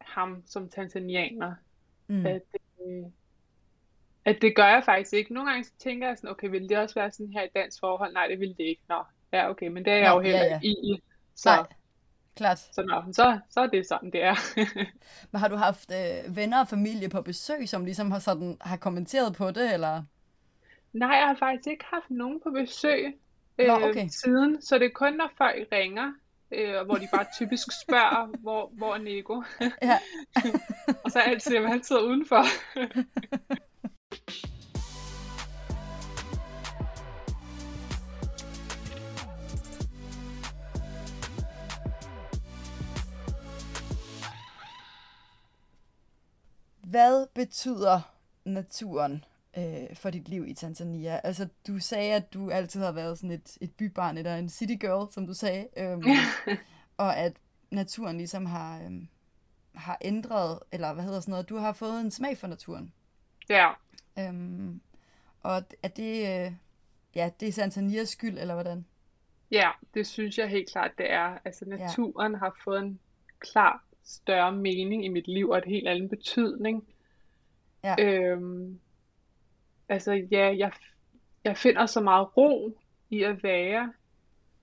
ham 0.00 0.42
som 0.46 0.68
tanzanianer, 0.68 1.54
Mm. 2.08 2.26
at, 2.26 2.42
øh, 2.86 3.04
at 4.24 4.38
det 4.42 4.56
gør 4.56 4.66
jeg 4.66 4.82
faktisk 4.84 5.12
ikke. 5.14 5.34
Nogle 5.34 5.50
gange 5.50 5.70
tænker 5.78 6.08
jeg 6.08 6.16
sådan, 6.18 6.30
okay, 6.30 6.48
ville 6.50 6.68
det 6.68 6.78
også 6.78 6.94
være 6.94 7.10
sådan 7.10 7.32
her 7.32 7.42
i 7.42 7.48
dansk 7.54 7.80
forhold? 7.80 8.12
Nej, 8.12 8.26
det 8.26 8.40
ville 8.40 8.54
det 8.54 8.64
ikke. 8.64 8.82
Nå, 8.88 9.04
ja, 9.32 9.50
okay, 9.50 9.68
men 9.68 9.84
det 9.84 9.92
er 9.92 9.96
jeg 9.96 10.08
Nå, 10.08 10.14
jo 10.14 10.20
heller 10.20 10.44
ja, 10.44 10.44
ja. 10.44 10.60
i. 10.62 11.02
Så, 11.34 11.48
Nej, 11.50 11.66
klart. 12.36 12.58
så, 12.58 12.82
nå, 12.82 13.12
så, 13.12 13.40
så 13.50 13.60
er 13.60 13.66
det 13.66 13.86
sådan, 13.86 14.10
det 14.10 14.22
er. 14.22 14.34
Men 15.32 15.40
har 15.40 15.48
du 15.48 15.56
haft 15.56 15.92
øh, 15.92 16.36
venner 16.36 16.60
og 16.60 16.68
familie 16.68 17.08
på 17.08 17.22
besøg, 17.22 17.68
som 17.68 17.84
ligesom 17.84 18.10
har, 18.10 18.18
sådan, 18.18 18.56
har 18.60 18.76
kommenteret 18.76 19.36
på 19.36 19.50
det, 19.50 19.74
eller? 19.74 20.02
Nej, 20.92 21.08
jeg 21.16 21.26
har 21.26 21.36
faktisk 21.38 21.66
ikke 21.68 21.84
haft 21.84 22.10
nogen 22.10 22.40
på 22.40 22.50
besøg 22.50 23.18
Nå, 23.58 23.78
øh, 23.78 23.82
okay. 23.82 24.08
siden, 24.08 24.62
så 24.62 24.78
det 24.78 24.84
er 24.86 24.90
kun, 24.94 25.12
når 25.12 25.30
folk 25.38 25.68
ringer, 25.72 26.12
øh, 26.52 26.86
hvor 26.86 26.94
de 26.94 27.08
bare 27.12 27.26
typisk 27.34 27.68
spørger, 27.82 28.26
hvor, 28.42 28.70
hvor 28.72 28.94
er 28.94 28.98
Nego? 28.98 29.42
Ja. 29.82 29.98
og 31.04 31.10
så 31.10 31.18
altid, 31.18 31.52
jeg 31.54 31.62
vil 31.62 31.70
altid 31.70 31.96
udenfor. 31.96 32.44
Hvad 46.90 47.26
betyder 47.34 48.00
naturen 48.44 49.24
øh, 49.58 49.96
for 49.96 50.10
dit 50.10 50.28
liv 50.28 50.46
i 50.48 50.54
Tanzania? 50.54 51.20
Altså, 51.24 51.48
du 51.66 51.78
sagde, 51.78 52.14
at 52.14 52.34
du 52.34 52.50
altid 52.50 52.80
har 52.80 52.92
været 52.92 53.18
sådan 53.18 53.30
et, 53.30 53.58
et 53.60 53.72
bybarn, 53.74 54.18
eller 54.18 54.36
en 54.36 54.48
city 54.48 54.74
girl, 54.80 55.12
som 55.12 55.26
du 55.26 55.34
sagde, 55.34 55.68
øhm, 55.76 56.02
og 56.96 57.16
at 57.16 57.32
naturen 57.70 58.16
ligesom 58.16 58.46
har, 58.46 58.82
øhm, 58.82 59.08
har 59.74 59.98
ændret, 60.00 60.58
eller 60.72 60.92
hvad 60.92 61.04
hedder 61.04 61.20
sådan 61.20 61.32
noget, 61.32 61.48
du 61.48 61.56
har 61.56 61.72
fået 61.72 62.00
en 62.00 62.10
smag 62.10 62.38
for 62.38 62.46
naturen. 62.46 62.92
ja, 63.48 63.68
Øhm, 64.18 64.80
og 65.42 65.62
er 65.82 65.88
det, 65.88 66.16
øh, 66.16 66.52
ja, 67.14 67.30
det 67.40 67.48
er 67.48 67.52
Tanzanias 67.52 68.08
skyld, 68.08 68.38
eller 68.38 68.54
hvordan? 68.54 68.84
ja, 69.50 69.70
det 69.94 70.06
synes 70.06 70.38
jeg 70.38 70.48
helt 70.48 70.70
klart, 70.70 70.90
det 70.98 71.12
er. 71.12 71.38
Altså 71.44 71.64
naturen 71.68 72.34
har 72.34 72.56
fået 72.64 72.80
en 72.80 73.00
klar 73.38 73.84
større 74.04 74.52
mening 74.52 75.04
i 75.04 75.08
mit 75.08 75.28
liv, 75.28 75.48
og 75.48 75.58
et 75.58 75.64
helt 75.64 75.88
anden 75.88 76.08
betydning. 76.08 76.88
Ja. 77.84 77.94
Øhm, 77.98 78.80
altså 79.88 80.12
ja, 80.12 80.56
jeg, 80.58 80.72
jeg 81.44 81.56
finder 81.56 81.86
så 81.86 82.00
meget 82.00 82.36
ro 82.36 82.78
i 83.10 83.22
at 83.22 83.42
være 83.42 83.92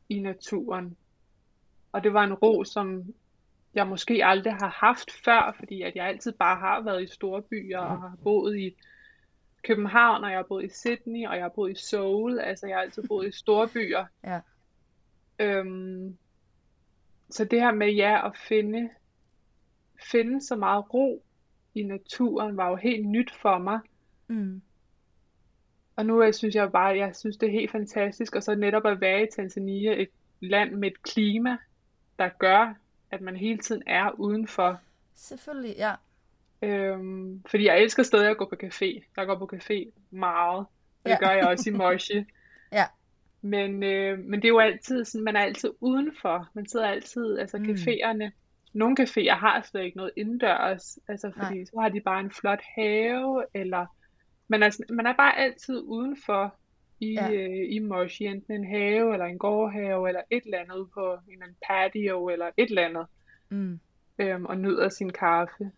i 0.10 0.20
naturen. 0.20 0.98
Og 1.92 2.04
det 2.04 2.14
var 2.14 2.24
en 2.24 2.34
ro, 2.34 2.64
som 2.64 3.14
jeg 3.74 3.88
måske 3.88 4.26
aldrig 4.26 4.54
har 4.54 4.70
haft 4.70 5.12
før, 5.26 5.56
fordi 5.60 5.82
at 5.82 5.96
jeg 5.96 6.06
altid 6.06 6.32
bare 6.32 6.60
har 6.60 6.82
været 6.82 7.04
i 7.04 7.14
store 7.14 7.42
byer 7.42 7.80
og 7.80 8.02
har 8.02 8.18
boet 8.24 8.58
i 8.58 8.76
København, 9.64 10.24
og 10.24 10.30
jeg 10.30 10.38
har 10.38 10.44
boet 10.44 10.66
i 10.66 10.70
Sydney, 10.70 11.28
og 11.28 11.36
jeg 11.36 11.44
har 11.44 11.52
boet 11.56 11.72
i 11.72 11.82
Seoul. 11.82 12.40
Altså 12.40 12.68
jeg 12.68 12.76
har 12.76 12.82
altid 12.82 13.04
boet 13.08 13.28
i 13.28 13.32
store 13.32 13.68
byer. 13.68 14.06
Ja. 14.24 14.40
Øhm, 15.40 16.18
så 17.30 17.46
det 17.46 17.62
her 17.62 17.72
med 17.72 17.94
ja 17.94 18.28
at 18.28 18.38
finde, 18.48 18.90
finde 20.12 20.42
så 20.42 20.56
meget 20.56 20.94
ro 20.94 21.24
i 21.76 21.84
naturen 21.84 22.58
var 22.58 22.70
jo 22.70 22.76
helt 22.76 23.08
nyt 23.08 23.32
for 23.42 23.58
mig. 23.58 23.80
Mm. 24.28 24.62
Og 25.96 26.06
nu 26.06 26.24
jeg 26.24 26.36
synes 26.36 26.56
jeg 26.56 26.72
bare, 26.72 26.98
jeg 26.98 27.16
synes 27.16 27.38
det 27.38 27.48
er 27.48 27.52
helt 27.52 27.72
fantastisk, 27.72 28.36
og 28.36 28.43
så 28.43 28.56
netop 28.56 28.86
at 28.86 29.02
være 29.02 29.24
i 29.24 29.28
Tanzania, 29.36 30.02
et 30.02 30.10
land 30.39 30.72
med 30.72 30.88
et 30.91 31.04
klima, 31.04 31.58
der 32.20 32.30
gør, 32.39 32.74
at 33.12 33.22
man 33.22 33.36
hele 33.36 33.58
tiden 33.58 33.84
er 33.88 34.12
udenfor. 34.20 34.80
Selvfølgelig, 35.16 35.76
ja. 35.78 35.93
Øhm, 36.62 37.43
fordi 37.48 37.66
jeg 37.66 37.80
elsker 37.82 38.04
stadig 38.04 38.30
at 38.30 38.38
gå 38.38 38.46
på 38.46 38.56
café. 38.64 39.04
Jeg 39.18 39.26
går 39.28 39.36
på 39.38 39.50
café 39.54 39.91
meget, 40.12 40.60
og 40.60 40.66
det 41.06 41.10
Ja. 41.12 41.18
gør 41.20 41.32
jeg 41.32 41.48
også 41.48 41.70
i 41.70 41.74
Moshi. 41.84 42.26
Ja. 42.72 42.86
Men, 43.41 43.84
øh, 43.84 44.20
men 44.20 44.39
det 44.41 44.46
er 44.46 44.50
jo 44.50 44.60
altid 44.60 45.06
sådan, 45.06 45.24
man 45.26 45.36
er 45.36 45.39
altid 45.39 45.70
udenfor. 45.80 46.50
Man 46.54 46.66
sidder 46.68 46.88
altid, 46.88 47.39
altså 47.39 47.58
Mm. 47.58 47.64
caféerne. 47.66 48.32
Nogle 48.74 48.96
caféer 49.00 49.34
har 49.36 49.62
slet 49.62 49.84
ikke 49.84 49.98
noget 49.98 50.12
indendørs, 50.18 51.00
altså 51.08 51.32
fordi 51.38 51.66
så 51.66 51.80
har 51.80 51.89
de 51.89 52.02
bare 52.02 52.20
en 52.20 52.32
flot 52.32 52.62
have, 52.76 53.46
eller 53.54 53.86
man 54.48 54.64
er, 54.64 54.70
sådan- 54.70 54.96
man 54.96 55.06
er 55.08 55.14
bare 55.18 55.38
altid 55.38 55.82
udenfor 55.82 56.56
i, 57.00 57.14
Ja. 57.14 57.32
øh, 57.32 57.66
i 57.76 57.80
Moshi, 57.80 58.26
enten 58.26 58.54
en 58.54 58.68
have, 58.70 59.14
eller 59.14 59.26
en 59.26 59.38
gårdhave, 59.38 60.08
eller 60.08 60.22
et 60.30 60.43
eller 60.46 60.60
andet 60.60 60.88
på 60.93 61.14
en 61.14 61.20
eller 61.34 61.43
anden 61.46 61.58
patio, 61.70 62.30
eller 62.30 62.50
et 62.58 62.70
eller 62.70 62.86
andet, 62.86 63.06
Mm. 63.50 63.80
øhm, 64.20 64.46
og 64.46 64.58
nyder 64.58 64.89
sin 64.89 65.10
kaffe. 65.14 65.72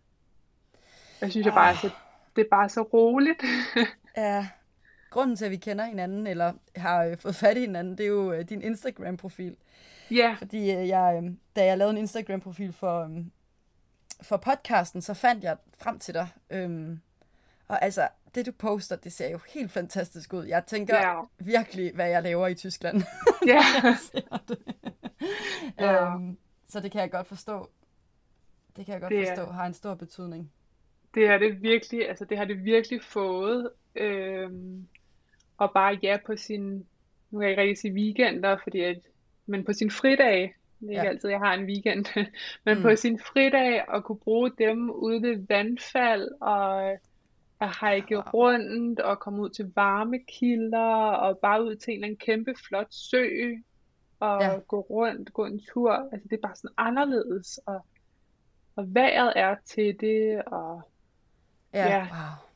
Jeg 1.22 1.32
synes 1.32 1.46
jeg 1.46 1.54
bare, 1.54 1.70
altså, 1.70 1.90
det 2.36 2.42
er 2.46 2.50
bare 2.52 2.70
så 2.70 2.82
roligt. 2.82 3.44
Ja, 4.18 4.48
grunden 5.10 5.36
til, 5.36 5.46
at 5.46 5.52
vi 5.52 5.56
kender 5.58 5.86
hinanden, 5.86 6.28
eller 6.28 6.54
har 6.76 7.04
øh, 7.04 7.18
fået 7.18 7.36
fat 7.36 7.58
i 7.58 7.60
hinanden, 7.60 7.98
det 7.98 8.04
er 8.04 8.08
jo 8.08 8.32
øh, 8.34 8.50
din 8.50 8.62
Instagram-profil. 8.62 9.56
ja, 10.12 10.36
Fordi 10.40 10.72
øh, 10.72 10.88
jeg, 10.88 11.22
øh, 11.24 11.32
da 11.56 11.66
jeg 11.66 11.78
lavede 11.78 11.92
en 11.92 11.98
Instagram-profil 11.98 12.74
for, 12.74 13.04
øh, 13.04 13.26
for 14.22 14.38
podcasten, 14.38 15.02
så 15.02 15.14
fandt 15.14 15.44
jeg 15.44 15.58
frem 15.80 16.00
til 16.00 16.14
dig. 16.14 16.28
Øhm, 16.50 17.00
og 17.68 17.84
altså, 17.84 18.08
det 18.38 18.46
du 18.46 18.52
poster, 18.52 18.96
det 18.96 19.14
ser 19.14 19.30
jo 19.30 19.40
helt 19.54 19.72
fantastisk 19.72 20.34
ud. 20.34 20.46
Jeg 20.46 20.66
tænker 20.66 20.96
Ja. 20.98 21.22
virkelig, 21.40 21.92
hvad 21.96 22.10
jeg 22.10 22.24
laver 22.24 22.48
i 22.48 22.56
Tyskland. 22.56 23.02
ja, 23.48 23.62
det. 24.48 24.58
Ja. 25.80 26.06
øhm, 26.14 26.38
så 26.68 26.80
det 26.80 26.92
kan 26.92 27.02
jeg 27.02 27.12
godt 27.12 27.28
forstå. 27.28 27.70
Det 28.78 28.86
kan 28.86 28.94
jeg 28.94 29.02
godt 29.02 29.12
Det 29.12 29.20
er- 29.30 29.36
forstå, 29.36 29.52
har 29.52 29.66
en 29.66 29.74
stor 29.74 29.94
betydning. 29.96 30.52
det 31.14 31.26
er 31.28 31.38
det 31.38 31.62
virkelig, 31.62 32.10
altså 32.10 32.26
det 32.26 32.38
har 32.38 32.46
det 32.46 32.64
virkelig 32.66 33.04
fået. 33.04 33.70
Øhm, 33.96 34.88
og 35.58 35.72
bare 35.74 36.00
ja 36.04 36.18
på 36.26 36.36
sin, 36.36 36.86
nu 37.32 37.40
kan 37.40 37.42
jeg 37.42 37.50
ikke 37.50 37.62
rigtig 37.62 37.78
sige 37.78 37.94
weekender, 37.94 38.58
fordi 38.64 38.80
at, 38.82 39.00
men 39.46 39.66
på 39.66 39.74
sin 39.74 39.92
fridag, 39.92 40.56
det 40.80 40.86
er 40.88 40.90
ikke 40.92 41.02
Ja. 41.04 41.10
altid, 41.10 41.30
jeg 41.30 41.40
har 41.40 41.54
en 41.54 41.66
weekend, 41.66 42.06
men 42.66 42.78
Mm. 42.78 42.82
på 42.84 42.96
sin 42.96 43.20
fridag 43.20 43.84
at 43.94 44.04
kunne 44.04 44.18
bruge 44.20 44.52
dem 44.58 44.90
ude 44.92 45.22
ved 45.22 45.46
vandfald 45.50 46.30
og 46.42 46.98
at 47.60 47.70
hike 47.82 48.16
Wow. 48.16 48.24
rundt 48.34 49.00
og 49.00 49.20
komme 49.20 49.42
ud 49.42 49.50
til 49.50 49.72
varmekilder 49.76 51.12
og 51.12 51.38
bare 51.38 51.64
ud 51.64 51.76
til 51.76 51.92
en 51.92 51.96
eller 51.98 52.06
anden 52.08 52.18
kæmpe 52.18 52.56
flot 52.68 52.88
sø 52.94 53.28
og 54.20 54.42
Ja. 54.42 54.58
gå 54.68 54.80
rundt, 54.82 55.34
gå 55.34 55.46
en 55.46 55.62
tur. 55.74 55.92
Altså 56.12 56.28
det 56.30 56.38
er 56.38 56.42
bare 56.42 56.56
sådan 56.56 56.74
anderledes 56.78 57.58
og, 57.66 57.86
og 58.76 58.94
vejret 58.96 59.34
er 59.36 59.56
til 59.66 60.00
det 60.00 60.42
og 60.46 60.82
Ja, 61.74 61.88
Ja. 61.88 62.00
wow. 62.02 62.48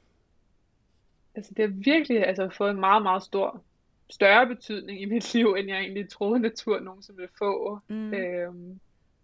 Altså 1.36 1.54
det 1.58 1.66
har 1.70 1.76
virkelig 1.84 2.28
altså, 2.28 2.50
fået 2.50 2.72
en 2.72 2.80
meget, 2.80 3.04
meget 3.04 3.24
stor, 3.24 3.62
større 4.10 4.48
betydning 4.48 5.02
i 5.02 5.06
mit 5.06 5.24
liv, 5.34 5.56
end 5.60 5.68
jeg 5.70 5.80
egentlig 5.80 6.10
troede 6.10 6.40
natur 6.40 6.80
nogensinde 6.80 7.18
ville 7.18 7.32
få. 7.38 7.80
Mm. 7.88 8.14
Øhm, 8.14 8.80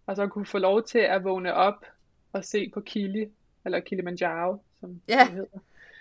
og 0.06 0.16
så 0.16 0.26
kunne 0.26 0.46
få 0.46 0.58
lov 0.58 0.82
til 0.82 0.98
at 0.98 1.24
vågne 1.24 1.54
op 1.54 1.84
og 2.32 2.44
se 2.44 2.70
på 2.74 2.80
Kili, 2.80 3.26
eller 3.64 3.80
Kilimanjaro, 3.80 4.62
som 4.80 5.00
Ja. 5.08 5.18
det 5.24 5.32
hedder, 5.32 5.58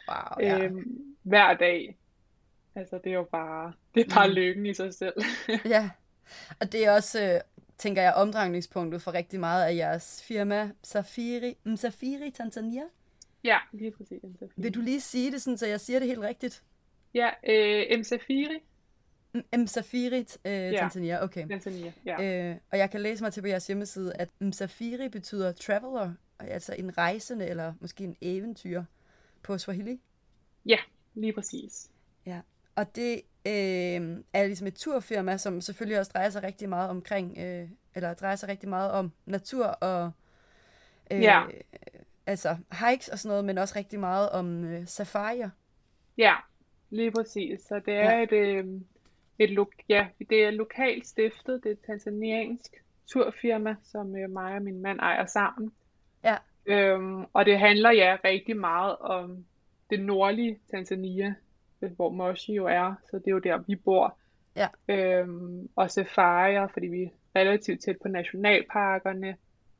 Wow, 0.10 0.46
ja. 0.48 0.64
øhm, 0.64 1.16
hver 1.24 1.54
dag. 1.54 1.98
Altså 2.76 3.00
det 3.04 3.10
er 3.10 3.14
jo 3.16 3.24
bare, 3.32 3.74
det 3.96 4.06
er 4.06 4.16
bare 4.16 4.28
Mm. 4.28 4.34
lykken 4.34 4.66
i 4.66 4.74
sig 4.74 4.94
selv. 4.94 5.14
Ja, 5.66 5.90
og 6.62 6.72
det 6.72 6.86
er 6.86 6.92
også, 6.92 7.34
øh, 7.34 7.42
tænker 7.78 8.02
jeg, 8.02 8.14
omdrejningspunktet 8.14 9.02
for 9.02 9.14
rigtig 9.14 9.40
meget 9.40 9.64
af 9.66 9.76
jeres 9.76 10.24
firma, 10.28 10.72
Safiri, 10.84 11.58
Msafiri 11.64 12.32
Tanzania. 12.32 12.84
ja, 13.44 13.58
lige 13.72 13.92
præcis. 13.92 14.24
M. 14.24 14.28
Vil 14.64 14.76
du 14.76 14.82
lige 14.82 15.02
sige 15.02 15.32
det, 15.32 15.42
sådan, 15.42 15.58
så 15.58 15.68
jeg 15.68 15.82
siger 15.82 16.00
det 16.00 16.08
helt 16.08 16.20
rigtigt? 16.22 16.64
Ja, 17.14 17.30
øh, 17.50 18.00
M. 18.00 18.04
Safiri, 18.04 18.58
M- 19.38 19.58
Msafiri 19.58 20.20
øh, 20.46 20.78
Tanzania, 20.78 21.24
okay. 21.24 21.48
Tanzania. 21.48 21.92
Ja. 22.06 22.50
Øh, 22.52 22.56
og 22.72 22.78
jeg 22.78 22.92
kan 22.92 23.02
læse 23.02 23.24
mig 23.24 23.34
til 23.34 23.42
på 23.42 23.48
jeres 23.48 23.68
hjemmeside, 23.68 24.14
at 24.16 24.30
Msafiri 24.40 25.10
betyder 25.10 25.52
traveler, 25.52 26.14
altså 26.40 26.76
en 26.78 26.98
rejsende 26.98 27.48
eller 27.48 27.74
måske 27.80 28.04
en 28.04 28.18
eventyr 28.22 28.84
på 29.44 29.58
Swahili. 29.58 30.02
ja, 30.66 30.78
lige 31.14 31.34
præcis. 31.34 31.92
Ja, 32.26 32.42
og 32.76 32.96
det 32.96 33.14
øh, 33.46 34.24
er 34.34 34.46
ligesom 34.46 34.68
et 34.68 34.76
turfirma, 34.76 35.38
som 35.38 35.62
selvfølgelig 35.62 36.00
også 36.00 36.12
drejer 36.14 36.30
sig 36.30 36.44
rigtig 36.44 36.70
meget 36.70 36.90
omkring, 36.90 37.38
øh, 37.38 37.70
eller 37.96 38.14
drejer 38.14 38.36
sig 38.36 38.50
rigtig 38.50 38.70
meget 38.70 38.92
om 38.92 39.12
natur 39.26 39.66
og 39.66 40.12
øh, 41.12 41.22
Ja. 41.22 41.44
altså 42.26 42.58
hikes 42.90 43.08
og 43.08 43.20
sådan 43.20 43.30
noget, 43.30 43.46
men 43.46 43.58
også 43.58 43.74
rigtig 43.76 44.00
meget 44.00 44.30
om 44.30 44.64
øh, 44.64 44.88
safarier. 44.88 45.50
Ja, 46.18 46.36
lige 46.90 47.12
præcis. 47.12 47.60
Så 47.62 47.82
det 47.86 47.94
er 47.94 48.12
Ja. 48.18 48.24
et, 48.24 48.32
øh, 48.32 48.66
et 49.40 49.50
lo- 49.50 49.72
ja, 49.90 50.08
det 50.30 50.44
er 50.46 50.52
lokalt 50.52 51.08
stiftet, 51.08 51.64
det 51.64 51.70
er 51.70 51.74
et 51.74 51.80
tanzaniansk 51.88 52.72
turfirma, 53.08 53.76
som 53.84 54.16
øh, 54.16 54.30
mig 54.30 54.56
og 54.56 54.62
min 54.62 54.82
mand 54.82 55.00
ejer 55.00 55.26
sammen. 55.26 55.72
Ja. 56.24 56.36
Øhm, 56.66 57.26
og 57.34 57.46
det 57.46 57.60
handler 57.60 57.92
ja 57.92 58.18
rigtig 58.24 58.58
meget 58.58 58.98
om 58.98 59.46
det 59.90 60.00
nordlige 60.00 60.60
Tanzania, 60.72 61.36
øh, 61.82 61.92
hvor 61.96 62.10
Moshi 62.10 62.54
jo 62.54 62.66
er, 62.66 62.94
så 63.12 63.18
det 63.18 63.28
er 63.28 63.32
jo 63.32 63.40
der, 63.40 63.58
vi 63.68 63.76
bor. 63.76 64.18
Ja. 64.56 64.68
Øhm, 64.88 65.70
og 65.76 65.92
safarier, 65.92 66.68
fordi 66.68 66.88
vi 66.88 67.04
er 67.04 67.40
relativt 67.40 67.82
tæt 67.82 67.98
på 68.02 68.08
nationalparkerne, 68.08 69.36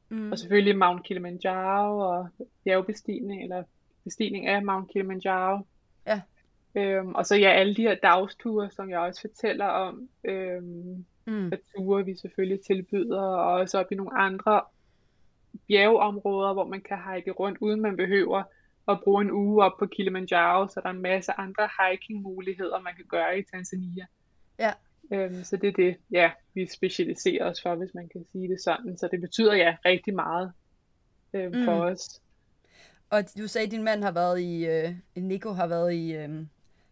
Mm. 0.10 0.32
og 0.32 0.40
selvfølgelig 0.40 0.78
Mount 0.78 1.04
Kilimanjaro 1.04 2.00
og 2.00 2.30
bjergbestigning, 2.64 3.44
eller 3.44 3.64
bestigning 4.04 4.48
af 4.48 4.64
Mount 4.64 4.92
Kilimanjaro. 4.92 5.60
Ja. 6.08 6.22
Øhm, 6.76 7.16
og 7.16 7.26
så 7.26 7.36
ja, 7.36 7.50
alle 7.50 7.76
de 7.76 7.82
her 7.82 7.96
dagsture, 7.96 8.70
som 8.72 8.90
jeg 8.90 9.00
også 9.00 9.22
fortæller 9.22 9.66
om, 9.66 10.10
øhm, 10.24 11.06
mm. 11.28 11.48
at 11.54 11.60
ture 11.76 12.06
vi 12.06 12.16
selvfølgelig 12.16 12.62
tilbyder, 12.62 13.22
og 13.22 13.54
også 13.54 13.80
op 13.80 13.92
i 13.92 13.96
nogle 13.96 14.18
andre 14.20 14.62
bjergeområder, 15.68 16.54
hvor 16.54 16.66
man 16.66 16.82
kan 16.82 16.98
hike 16.98 17.32
rundt, 17.32 17.58
uden 17.62 17.82
man 17.82 17.98
behøver 17.98 18.44
at 18.88 19.00
bruge 19.04 19.22
en 19.22 19.32
uge 19.32 19.64
op 19.64 19.72
på 19.80 19.86
Kilimanjaro, 19.86 20.68
så 20.68 20.80
der 20.84 20.88
er 20.88 20.94
en 20.94 21.02
masse 21.02 21.32
andre 21.32 21.70
hiking-muligheder, 21.80 22.80
man 22.80 22.96
kan 22.96 23.06
gøre 23.06 23.40
i 23.40 23.44
Tanzania. 23.54 24.06
Ja. 24.60 24.74
Øhm, 25.12 25.44
så 25.44 25.58
det 25.58 25.68
er 25.68 25.74
det, 25.74 25.98
ja, 26.12 26.32
vi 26.54 26.68
specialiserer 26.68 27.50
os 27.50 27.62
for, 27.62 27.76
hvis 27.76 27.94
man 27.94 28.10
kan 28.10 28.26
sige 28.32 28.48
det 28.48 28.62
sådan. 28.62 28.98
Så 28.98 29.08
det 29.12 29.22
betyder 29.22 29.56
ja 29.56 29.76
rigtig 29.86 30.16
meget 30.16 30.52
øhm, 31.34 31.56
mm. 31.56 31.66
for 31.66 31.72
os. 31.72 32.22
Og 33.10 33.24
du 33.38 33.48
sagde, 33.48 33.66
at 33.66 33.72
din 33.72 33.84
mand 33.84 34.04
har 34.04 34.12
været 34.12 34.42
i, 34.42 34.66
øh, 34.66 34.96
Nico 35.16 35.52
har 35.52 35.68
været 35.68 35.94
i, 35.94 36.14
øh, 36.16 36.30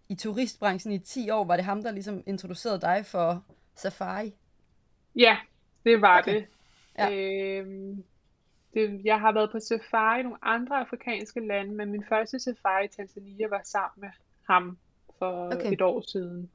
i 0.09 0.15
turistbranchen 0.15 0.93
i 0.93 0.99
10 0.99 1.29
år. 1.29 1.45
Var 1.45 1.55
det 1.55 1.65
ham, 1.65 1.83
der 1.83 1.91
ligesom 1.91 2.23
introducerede 2.25 2.81
dig 2.81 3.05
for 3.05 3.43
safari? 3.75 4.33
Ja, 5.15 5.37
det 5.85 6.01
var 6.01 6.19
okay. 6.19 6.35
det. 6.35 6.45
Ja. 6.97 7.11
Øhm, 7.11 8.03
det. 8.75 9.01
Jeg 9.03 9.19
har 9.19 9.31
været 9.31 9.51
på 9.51 9.59
safari 9.59 10.19
i 10.19 10.23
nogle 10.23 10.37
andre 10.41 10.79
afrikanske 10.79 11.47
lande, 11.47 11.73
men 11.73 11.91
min 11.91 12.05
første 12.09 12.39
safari 12.39 12.85
i 12.85 12.87
Tanzania 12.87 13.47
var 13.47 13.61
sammen 13.63 14.01
med 14.01 14.09
ham 14.49 14.77
for 15.19 15.55
okay. 15.55 15.73
et 15.73 15.81
år 15.81 16.01
siden. 16.01 16.49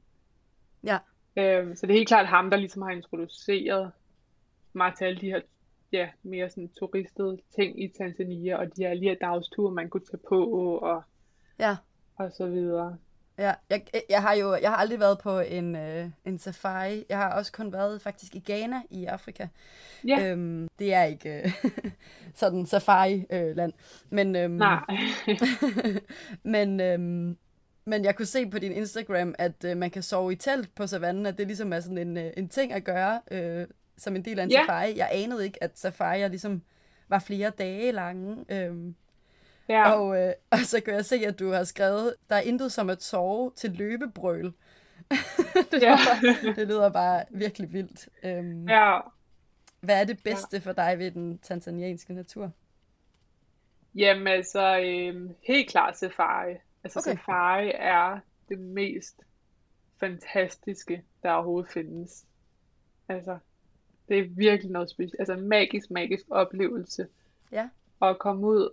Ja. 0.83 0.97
Øhm, 1.37 1.75
så 1.75 1.87
det 1.87 1.93
er 1.93 1.97
helt 1.97 2.07
klart 2.07 2.27
ham, 2.27 2.49
der 2.49 2.57
ligesom 2.57 2.81
har 2.81 2.91
introduceret 2.91 3.91
mig 4.73 4.93
til 4.97 5.05
alle 5.05 5.21
de 5.21 5.29
her 5.29 5.41
ja, 5.91 6.09
mere 6.23 6.49
sådan 6.49 6.69
turistede 6.69 7.37
ting 7.55 7.83
i 7.83 7.87
Tanzania, 7.87 8.57
og 8.57 8.75
de 8.75 8.83
her 8.83 8.93
lige 8.93 9.17
dagsture, 9.21 9.71
man 9.71 9.89
kunne 9.89 10.05
tage 10.05 10.21
på, 10.29 10.45
og, 10.77 11.03
ja. 11.59 11.77
og 12.15 12.31
så 12.31 12.47
videre. 12.47 12.97
Ja, 13.41 13.53
jeg, 13.69 13.83
jeg 14.09 14.21
har 14.21 14.33
jo 14.33 14.55
jeg 14.55 14.69
har 14.69 14.77
aldrig 14.77 14.99
været 14.99 15.19
på 15.19 15.39
en, 15.39 15.75
øh, 15.75 16.09
en 16.25 16.37
safari. 16.37 17.05
Jeg 17.09 17.17
har 17.17 17.33
også 17.33 17.51
kun 17.51 17.73
været 17.73 18.01
faktisk 18.01 18.35
i 18.35 18.43
Ghana 18.45 18.81
i 18.89 19.05
Afrika. 19.05 19.47
Ja. 20.07 20.31
Øhm, 20.31 20.67
det 20.79 20.93
er 20.93 21.03
ikke 21.03 21.41
øh, 21.43 21.51
sådan 22.35 22.65
safari-land. 22.65 23.73
Øh, 23.73 24.07
men, 24.09 24.35
øhm, 24.35 24.53
Nej. 24.53 24.81
men, 26.43 26.79
øhm, 26.79 27.37
men 27.85 28.05
jeg 28.05 28.15
kunne 28.15 28.25
se 28.25 28.49
på 28.49 28.59
din 28.59 28.71
Instagram, 28.71 29.35
at 29.37 29.63
øh, 29.65 29.77
man 29.77 29.91
kan 29.91 30.03
sove 30.03 30.31
i 30.31 30.35
telt 30.35 30.75
på 30.75 30.87
savannen, 30.87 31.25
at 31.25 31.37
det 31.37 31.47
ligesom 31.47 31.73
er 31.73 31.79
sådan 31.79 31.97
en, 31.97 32.17
øh, 32.17 32.31
en 32.37 32.49
ting 32.49 32.73
at 32.73 32.83
gøre 32.83 33.21
øh, 33.31 33.67
som 33.97 34.15
en 34.15 34.25
del 34.25 34.39
af 34.39 34.43
en 34.43 34.51
ja. 34.51 34.61
safari. 34.61 34.97
Jeg 34.97 35.09
anede 35.11 35.45
ikke, 35.45 35.63
at 35.63 35.79
safarier 35.79 36.27
ligesom 36.27 36.61
var 37.07 37.19
flere 37.19 37.49
dage 37.49 37.91
lange. 37.91 38.45
Øhm, 38.49 38.95
Ja. 39.71 39.91
Og, 39.91 40.21
øh, 40.21 40.33
og 40.51 40.59
så 40.59 40.81
kan 40.81 40.93
jeg 40.93 41.05
se, 41.05 41.15
at 41.15 41.39
du 41.39 41.51
har 41.51 41.63
skrevet, 41.63 42.15
der 42.29 42.35
er 42.35 42.41
intet 42.41 42.71
som 42.71 42.89
at 42.89 43.03
sove 43.03 43.51
til 43.55 43.71
løbebrøl. 43.71 44.45
det, 45.71 45.81
ja. 45.81 45.97
det 46.55 46.67
lyder 46.67 46.89
bare 46.89 47.23
virkelig 47.29 47.73
vildt. 47.73 48.09
Øhm, 48.23 48.69
ja. 48.69 48.99
Hvad 49.79 50.01
er 50.01 50.03
det 50.03 50.23
bedste 50.23 50.57
ja. 50.57 50.59
for 50.59 50.71
dig 50.71 50.99
ved 50.99 51.11
den 51.11 51.39
tanzanianske 51.39 52.13
natur? 52.13 52.51
Jamen 53.95 54.27
altså, 54.27 54.79
øh, 54.79 55.29
helt 55.47 55.69
klart 55.69 55.97
safari. 55.97 56.53
Altså 56.83 56.99
okay. 56.99 57.17
safari 57.17 57.71
er 57.75 58.19
det 58.49 58.59
mest 58.59 59.21
fantastiske, 59.99 61.03
der 61.23 61.31
overhovedet 61.31 61.71
findes. 61.71 62.25
Altså, 63.09 63.37
det 64.09 64.19
er 64.19 64.27
virkelig 64.29 64.71
noget 64.71 64.89
specielt. 64.89 65.15
Altså 65.19 65.33
en 65.33 65.47
magisk, 65.49 65.91
magisk 65.91 66.25
oplevelse. 66.29 67.07
Ja. 67.51 67.69
At 68.01 68.19
komme 68.19 68.47
ud 68.47 68.69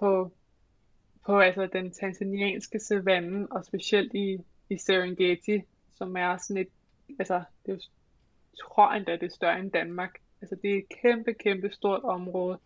på, 0.00 0.32
på 1.26 1.40
altså, 1.40 1.68
den 1.72 1.92
tanzanianske 1.92 2.78
savanne, 2.78 3.46
og 3.50 3.64
specielt 3.64 4.14
i, 4.14 4.38
i 4.70 4.78
Serengeti, 4.78 5.62
som 5.94 6.16
er 6.16 6.36
sådan 6.36 6.62
et, 6.62 6.68
altså, 7.18 7.42
det 7.66 7.72
er 7.72 7.78
tror 8.60 8.92
endda, 8.92 9.12
det 9.12 9.22
er 9.22 9.30
større 9.30 9.58
end 9.58 9.70
Danmark. 9.70 10.10
Altså, 10.42 10.56
det 10.62 10.74
er 10.74 10.78
et 10.78 10.88
kæmpe, 11.02 11.34
kæmpe 11.34 11.70
stort 11.72 12.02
område. 12.04 12.58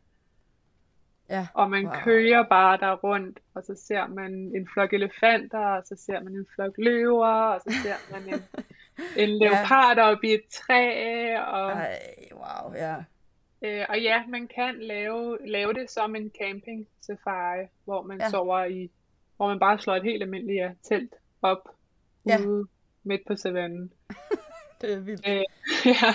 Ja. 1.31 1.47
Og 1.55 1.71
man 1.71 1.85
wow. 1.85 1.95
kører 2.05 2.43
bare 2.49 2.77
der 2.77 2.93
rundt, 2.93 3.41
og 3.55 3.63
så 3.63 3.75
ser 3.87 4.07
man 4.07 4.33
en 4.33 4.69
flok 4.73 4.93
elefanter, 4.93 5.59
og 5.59 5.83
så 5.87 5.97
ser 5.97 6.23
man 6.23 6.33
en 6.33 6.47
flok 6.55 6.75
løver, 6.79 7.27
og 7.27 7.61
så 7.61 7.77
ser 7.83 8.13
man 8.13 8.35
en, 8.35 8.43
en 9.17 9.29
leopard 9.43 9.97
ja. 9.97 10.11
oppe 10.11 10.29
i 10.29 10.35
et 10.35 10.45
træ. 10.53 11.37
Og... 11.39 11.71
Ej, 11.71 11.99
wow, 12.33 12.75
ja. 12.75 12.95
Øh, 13.65 13.87
og 13.89 14.03
ja, 14.03 14.27
man 14.27 14.49
kan 14.49 14.81
lave, 14.81 15.39
lave 15.47 15.73
det 15.75 15.91
som 15.91 16.17
en 16.17 16.33
camping 16.43 16.89
safari, 17.01 17.67
hvor 17.85 18.03
man 18.03 18.19
ja. 18.21 18.31
sover 18.31 18.65
i, 18.65 18.91
hvor 19.37 19.49
man 19.49 19.59
bare 19.59 19.79
slår 19.79 19.97
et 19.97 20.03
helt 20.03 20.23
almindeligt 20.23 20.63
ja, 20.63 20.71
telt 20.83 21.15
op 21.43 21.69
ja. 22.27 22.39
ude 22.47 22.67
midt 23.03 23.21
på 23.27 23.37
savannen. 23.37 23.93
det 24.81 24.93
er 24.93 25.01
vildt. 25.01 25.29
Øh, 25.29 25.43
ja, 26.03 26.15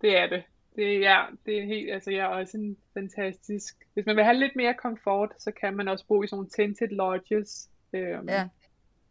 det 0.00 0.16
er 0.16 0.26
det. 0.26 0.42
Det, 0.76 1.00
ja, 1.00 1.24
det 1.46 1.58
er 1.58 1.64
helt, 1.64 1.90
altså 1.90 2.10
jeg 2.10 2.20
er 2.20 2.26
også 2.26 2.56
en 2.58 2.76
fantastisk, 2.94 3.76
hvis 3.94 4.06
man 4.06 4.16
vil 4.16 4.24
have 4.24 4.36
lidt 4.36 4.56
mere 4.56 4.74
komfort, 4.74 5.30
så 5.38 5.50
kan 5.50 5.76
man 5.76 5.88
også 5.88 6.06
bo 6.06 6.22
i 6.22 6.26
sådan 6.26 6.36
nogle 6.36 6.50
tented 6.50 6.88
lodges, 6.88 7.70
øhm, 7.92 8.28
ja. 8.28 8.48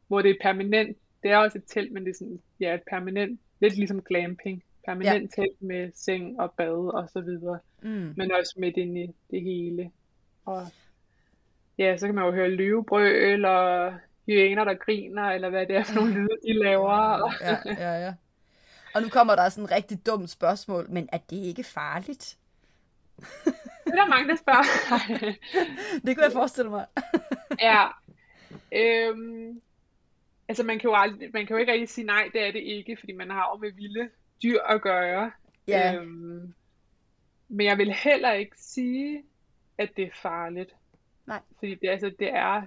hvor 0.07 0.21
det 0.21 0.31
er 0.31 0.35
permanent, 0.41 0.97
det 1.23 1.31
er 1.31 1.37
også 1.37 1.57
et 1.57 1.63
telt, 1.67 1.91
men 1.91 2.05
det 2.05 2.09
er 2.09 2.17
sådan, 2.17 2.41
ja, 2.59 2.73
et 2.73 2.83
permanent, 2.89 3.39
lidt 3.59 3.77
ligesom 3.77 4.01
glamping, 4.01 4.63
permanent 4.85 5.37
ja. 5.37 5.41
telt 5.41 5.61
med 5.61 5.91
seng 5.95 6.39
og 6.39 6.53
bad 6.57 6.93
og 6.93 7.09
så 7.09 7.21
videre. 7.21 7.59
Mm. 7.81 8.13
Men 8.17 8.31
også 8.31 8.53
midt 8.57 8.77
ind 8.77 8.97
i 8.97 9.15
det 9.31 9.41
hele. 9.41 9.91
Og 10.45 10.67
ja, 11.77 11.97
så 11.97 12.05
kan 12.05 12.15
man 12.15 12.25
jo 12.25 12.31
høre 12.31 12.49
løvebrøl 12.49 13.45
og 13.45 13.93
hyæner, 14.25 14.63
der 14.63 14.73
griner, 14.73 15.23
eller 15.23 15.49
hvad 15.49 15.65
det 15.65 15.75
er 15.75 15.83
for 15.83 15.95
nogle 15.95 16.13
lyde, 16.13 16.37
de 16.47 16.53
laver. 16.53 17.33
Ja, 17.41 17.57
ja, 17.65 18.05
ja. 18.05 18.13
Og 18.95 19.01
nu 19.01 19.09
kommer 19.09 19.35
der 19.35 19.49
sådan 19.49 19.63
et 19.63 19.71
rigtig 19.71 20.05
dumt 20.05 20.29
spørgsmål, 20.29 20.89
men 20.89 21.09
er 21.11 21.17
det 21.17 21.37
ikke 21.37 21.63
farligt? 21.63 22.37
det 23.85 23.93
er 23.93 23.95
der 23.95 24.07
mange, 24.07 24.29
der 24.29 24.35
spørger. 24.35 24.63
det 26.05 26.15
kunne 26.15 26.23
jeg 26.23 26.31
forestille 26.31 26.69
mig. 26.69 26.85
ja. 27.61 27.87
Øhm, 28.71 29.61
altså 30.47 30.63
man 30.63 30.79
kan, 30.79 30.89
jo 30.89 30.95
aldrig, 30.95 31.29
man 31.33 31.45
kan 31.45 31.55
jo 31.55 31.59
ikke 31.59 31.71
rigtig 31.71 31.89
sige 31.89 32.05
nej, 32.05 32.29
det 32.33 32.47
er 32.47 32.51
det 32.51 32.59
ikke, 32.59 32.97
fordi 32.99 33.13
man 33.13 33.29
har 33.29 33.49
jo 33.53 33.59
med 33.61 33.71
vilde 33.71 34.09
dyr 34.43 34.61
at 34.61 34.81
gøre. 34.81 35.31
Ja. 35.67 35.95
Øhm, 35.95 36.53
men 37.47 37.65
jeg 37.65 37.77
vil 37.77 37.93
heller 37.93 38.31
ikke 38.31 38.57
sige, 38.59 39.23
at 39.77 39.89
det 39.97 40.05
er 40.05 40.15
farligt. 40.21 40.75
Nej. 41.27 41.41
Fordi 41.59 41.75
det, 41.75 41.89
altså, 41.89 42.11
det 42.19 42.33
er 42.33 42.61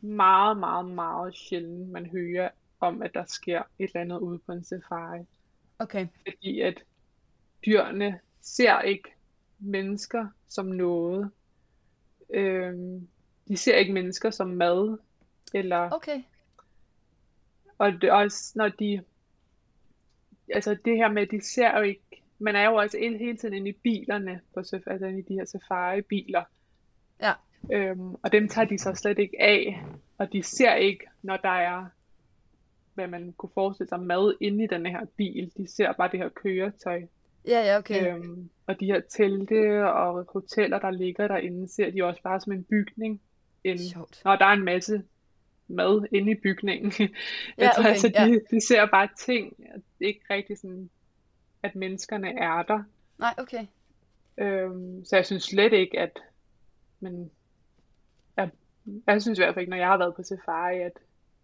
meget, 0.00 0.56
meget, 0.56 0.86
meget 0.86 1.36
sjældent, 1.36 1.90
man 1.90 2.06
hører 2.06 2.50
om, 2.80 3.02
at 3.02 3.14
der 3.14 3.24
sker 3.24 3.62
et 3.78 3.84
eller 3.84 4.00
andet 4.00 4.18
ude 4.18 4.38
på 4.38 4.52
en 4.52 4.64
safari. 4.64 5.24
Okay. 5.78 6.06
Fordi 6.22 6.60
at 6.60 6.84
dyrene 7.66 8.20
ser 8.40 8.80
ikke 8.80 9.08
mennesker 9.58 10.26
som 10.48 10.66
noget. 10.66 11.30
Øhm, 12.30 13.08
de 13.48 13.56
ser 13.56 13.76
ikke 13.76 13.92
mennesker 13.92 14.30
som 14.30 14.48
mad. 14.48 14.98
Eller, 15.54 15.90
okay. 15.90 16.22
Og 17.78 17.92
det, 17.92 18.12
også 18.12 18.52
når 18.54 18.68
de 18.68 19.02
altså 20.52 20.76
det 20.84 20.96
her 20.96 21.08
med, 21.08 21.26
de 21.26 21.40
ser 21.40 21.76
jo 21.76 21.82
ikke, 21.82 22.22
man 22.38 22.56
er 22.56 22.64
jo 22.64 22.74
også 22.74 22.98
ind, 22.98 23.16
hele 23.16 23.36
tiden 23.36 23.54
inde 23.54 23.68
i 23.68 23.78
bilerne, 23.82 24.40
på, 24.54 24.60
altså 24.86 25.06
inde 25.06 25.18
i 25.18 25.22
de 25.22 25.34
her 25.34 25.44
safari-biler. 25.44 26.42
Ja. 27.22 27.32
Øhm, 27.72 28.14
og 28.14 28.32
dem 28.32 28.48
tager 28.48 28.68
de 28.68 28.78
så 28.78 28.94
slet 28.94 29.18
ikke 29.18 29.36
af, 29.40 29.84
og 30.18 30.32
de 30.32 30.42
ser 30.42 30.74
ikke, 30.74 31.06
når 31.22 31.36
der 31.36 31.48
er, 31.48 31.86
hvad 32.94 33.06
man 33.06 33.32
kunne 33.36 33.50
forestille 33.54 33.88
sig, 33.88 34.00
mad 34.00 34.34
inde 34.40 34.64
i 34.64 34.66
den 34.66 34.86
her 34.86 35.04
bil. 35.16 35.52
De 35.56 35.66
ser 35.66 35.92
bare 35.92 36.08
det 36.12 36.20
her 36.20 36.28
køretøj. 36.28 37.02
Ja, 37.46 37.60
ja, 37.60 37.78
okay. 37.78 38.14
Øhm, 38.14 38.50
og 38.66 38.80
de 38.80 38.86
her 38.86 39.00
telte 39.00 39.90
og 39.92 40.26
hoteller, 40.32 40.78
der 40.78 40.90
ligger 40.90 41.28
derinde, 41.28 41.68
ser 41.68 41.90
de 41.90 42.02
også 42.02 42.22
bare 42.22 42.40
som 42.40 42.52
en 42.52 42.64
bygning. 42.64 43.20
En, 43.64 43.78
når 44.24 44.36
der 44.36 44.44
er 44.44 44.52
en 44.52 44.64
masse 44.64 45.02
mad 45.68 46.06
inde 46.12 46.32
i 46.32 46.34
bygningen. 46.34 46.92
Ja, 47.58 47.70
okay, 47.78 47.88
altså, 47.88 48.08
de, 48.08 48.32
ja. 48.32 48.38
de 48.50 48.66
ser 48.66 48.86
bare 48.86 49.08
ting, 49.18 49.56
ikke 50.00 50.20
rigtig 50.30 50.58
sådan, 50.58 50.90
at 51.62 51.74
menneskerne 51.74 52.38
er 52.38 52.62
der. 52.62 52.82
Nej, 53.18 53.34
okay. 53.38 53.66
Øhm, 54.38 55.04
så 55.04 55.16
jeg 55.16 55.26
synes 55.26 55.42
slet 55.42 55.72
ikke, 55.72 56.00
at 56.00 56.18
men 57.00 57.30
jeg, 58.36 58.50
jeg 59.06 59.22
synes 59.22 59.38
i 59.38 59.42
hvert 59.42 59.54
fald 59.54 59.62
ikke, 59.62 59.70
når 59.70 59.76
jeg 59.76 59.88
har 59.88 59.98
været 59.98 60.14
på 60.14 60.22
safari, 60.22 60.80
at, 60.80 60.92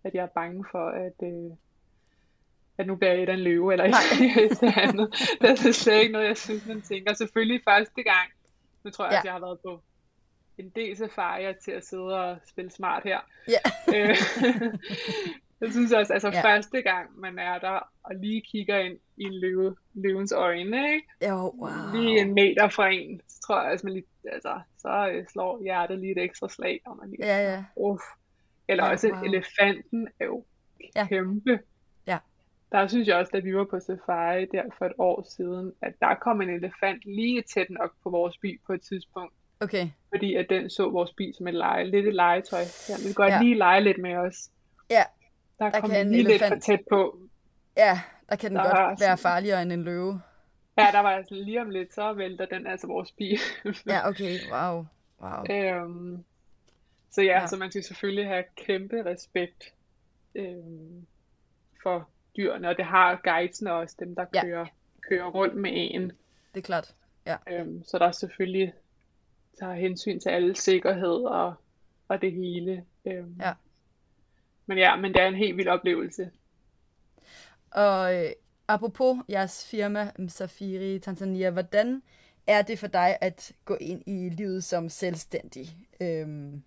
at 0.05 0.14
jeg 0.14 0.23
er 0.23 0.35
bange 0.35 0.64
for, 0.71 0.89
at, 0.89 1.14
øh, 1.23 1.51
at 2.79 2.87
nu 2.87 2.97
bliver 2.97 3.12
jeg 3.12 3.23
et 3.23 3.29
af 3.29 3.35
en 3.35 3.41
løve, 3.41 3.73
eller 3.73 3.85
et 3.85 4.75
andet. 4.87 5.11
Det 5.41 5.51
er 5.51 5.73
slet 5.73 6.01
ikke 6.01 6.12
noget, 6.12 6.27
jeg 6.27 6.37
synes, 6.37 6.66
man 6.66 6.83
tænker. 6.83 7.14
Selvfølgelig 7.14 7.61
første 7.64 8.03
gang, 8.03 8.29
nu 8.85 8.91
tror 8.91 9.05
jeg, 9.05 9.12
ja. 9.12 9.18
at 9.18 9.25
jeg 9.25 9.33
har 9.33 9.41
været 9.41 9.61
på 9.61 9.83
en 10.61 10.72
del 10.76 10.96
safarier 10.96 11.52
til 11.52 11.70
at 11.70 11.84
sidde 11.84 12.20
og 12.20 12.36
spille 12.46 12.70
smart 12.70 13.02
her. 13.04 13.18
Ja. 13.48 13.58
Øh, 13.96 14.16
jeg 15.61 15.72
synes 15.72 15.92
også, 15.92 16.12
altså 16.12 16.28
ja. 16.28 16.42
første 16.42 16.82
gang 16.82 17.20
man 17.20 17.38
er 17.38 17.58
der 17.58 17.88
og 18.02 18.14
lige 18.14 18.40
kigger 18.40 18.78
ind 18.78 18.98
i 19.16 19.22
en 19.22 19.34
løve, 19.34 19.76
løvens 19.94 20.32
øjne, 20.32 20.94
ikke? 20.94 21.06
Jo, 21.28 21.54
wow. 21.58 21.70
Lige 21.94 22.20
en 22.20 22.34
meter 22.34 22.68
fra 22.68 22.88
en, 22.88 23.20
så 23.28 23.40
tror 23.40 23.62
jeg, 23.62 23.72
at 23.72 23.84
man 23.84 23.92
lige, 23.92 24.04
altså, 24.32 24.61
så 24.78 25.08
øh, 25.12 25.26
slår 25.28 25.62
hjertet 25.62 25.98
lige 25.98 26.12
et 26.12 26.22
ekstra 26.22 26.48
slag, 26.48 26.80
og 26.86 26.96
man 26.96 27.11
lige, 27.11 27.26
ja, 27.26 27.52
ja. 27.52 27.64
Uff. 27.76 28.02
Eller 28.68 28.84
Ja, 28.84 28.90
også 28.90 29.11
wow. 29.12 29.22
elefanten 29.22 30.08
er 30.20 30.24
jo 30.24 30.44
kæmpe. 31.08 31.61
Ja. 32.06 32.18
Der 32.72 32.86
synes 32.86 33.08
jeg 33.08 33.16
også, 33.16 33.30
da 33.34 33.38
vi 33.38 33.56
var 33.56 33.64
på 33.64 33.80
safari 33.80 34.44
der 34.44 34.62
for 34.78 34.86
et 34.86 34.92
år 34.98 35.26
siden, 35.36 35.72
at 35.82 35.94
der 36.00 36.14
kom 36.14 36.40
en 36.40 36.50
elefant 36.50 37.04
lige 37.04 37.42
tæt 37.42 37.70
nok 37.70 37.94
på 38.02 38.11
vores 38.11 38.38
bil 38.38 38.58
på 38.66 38.72
et 38.72 38.82
tidspunkt. 38.82 39.34
Okay. 39.61 39.88
Fordi 40.08 40.34
at 40.34 40.46
den 40.50 40.70
så 40.70 40.88
vores 40.90 41.12
bil 41.12 41.34
som 41.34 41.48
et 41.48 41.54
lege, 41.54 41.84
lidt 41.90 42.06
et 42.06 42.14
legetøj. 42.14 42.61
Ja, 42.88 42.94
vi 42.98 43.02
vil 43.04 43.14
godt 43.14 43.32
Ja. 43.32 43.42
lige 43.42 43.54
lege 43.54 43.80
lidt 43.80 43.98
med 43.98 44.16
os. 44.16 44.50
Ja, 44.90 45.02
Der, 45.58 45.70
Der 45.70 45.80
kom 45.80 45.90
kan 45.90 46.11
lige 46.11 46.22
lidt 46.22 46.42
for 46.42 46.46
elefant- 46.46 46.61
tæt 46.62 46.80
på. 46.90 47.18
ja, 47.76 48.00
der 48.28 48.36
kan 48.36 48.50
den 48.50 48.56
Der 48.58 48.62
godt 48.64 49.00
er 49.02 49.06
være 49.06 49.18
farligere 49.18 49.62
end 49.62 49.72
en 49.72 49.82
løve. 49.84 50.22
Ja, 50.78 50.86
der 50.92 51.00
var 51.00 51.11
altså 51.11 51.34
lige 51.34 51.61
om 51.61 51.70
lidt, 51.70 51.94
så 51.94 52.12
vælter 52.12 52.46
den 52.46 52.66
altså 52.66 52.86
vores 52.86 53.12
bil. 53.12 53.38
Ja, 53.86 54.08
okay. 54.08 54.36
Wow. 54.52 54.86
Wow. 55.22 55.44
Øhm, 55.56 56.24
så 57.11 57.22
ja, 57.22 57.26
Ja. 57.28 57.40
ja, 57.40 57.46
så 57.46 57.56
man 57.56 57.70
skal 57.70 57.84
selvfølgelig 57.84 58.26
have 58.26 58.44
kæmpe 58.56 59.04
respekt 59.04 59.72
øhm, 60.34 61.06
for 61.82 62.08
dyrene, 62.36 62.68
og 62.68 62.76
det 62.76 62.84
har 62.84 63.20
guidesene 63.24 63.72
også, 63.72 63.96
dem 63.98 64.14
der 64.14 64.24
Ja. 64.34 64.44
kører, 64.44 64.66
kører 65.08 65.26
rundt 65.30 65.54
med 65.54 65.70
en. 65.74 66.02
Det 66.54 66.61
er 66.61 66.61
klart. 66.61 66.94
Ja. 67.26 67.36
Øhm, 67.50 67.84
så 67.84 67.98
der 67.98 68.06
er 68.06 68.12
selvfølgelig 68.12 68.72
tager 69.61 69.74
hensyn 69.74 70.20
til 70.20 70.28
alle 70.28 70.56
sikkerhed 70.56 71.24
og, 71.24 71.54
og 72.08 72.22
det 72.22 72.32
hele. 72.32 72.84
Øhm, 73.04 73.36
Ja. 73.40 73.52
Men 74.66 74.78
ja, 74.78 74.96
men 74.96 75.14
det 75.14 75.22
er 75.22 75.26
en 75.28 75.34
helt 75.34 75.56
vild 75.56 75.68
oplevelse. 75.68 76.30
Og 77.70 78.16
øh, 78.16 78.30
apropos 78.68 79.16
jeres 79.30 79.68
firma 79.70 80.11
Safiri 80.28 80.98
Tanzania, 80.98 81.50
hvordan 81.50 82.02
er 82.46 82.62
det 82.62 82.78
for 82.78 82.86
dig 82.86 83.18
at 83.20 83.52
gå 83.64 83.76
ind 83.80 84.02
i 84.06 84.28
livet 84.28 84.64
som 84.64 84.88
selvstændig? 84.88 85.68
Øhm, 86.00 86.62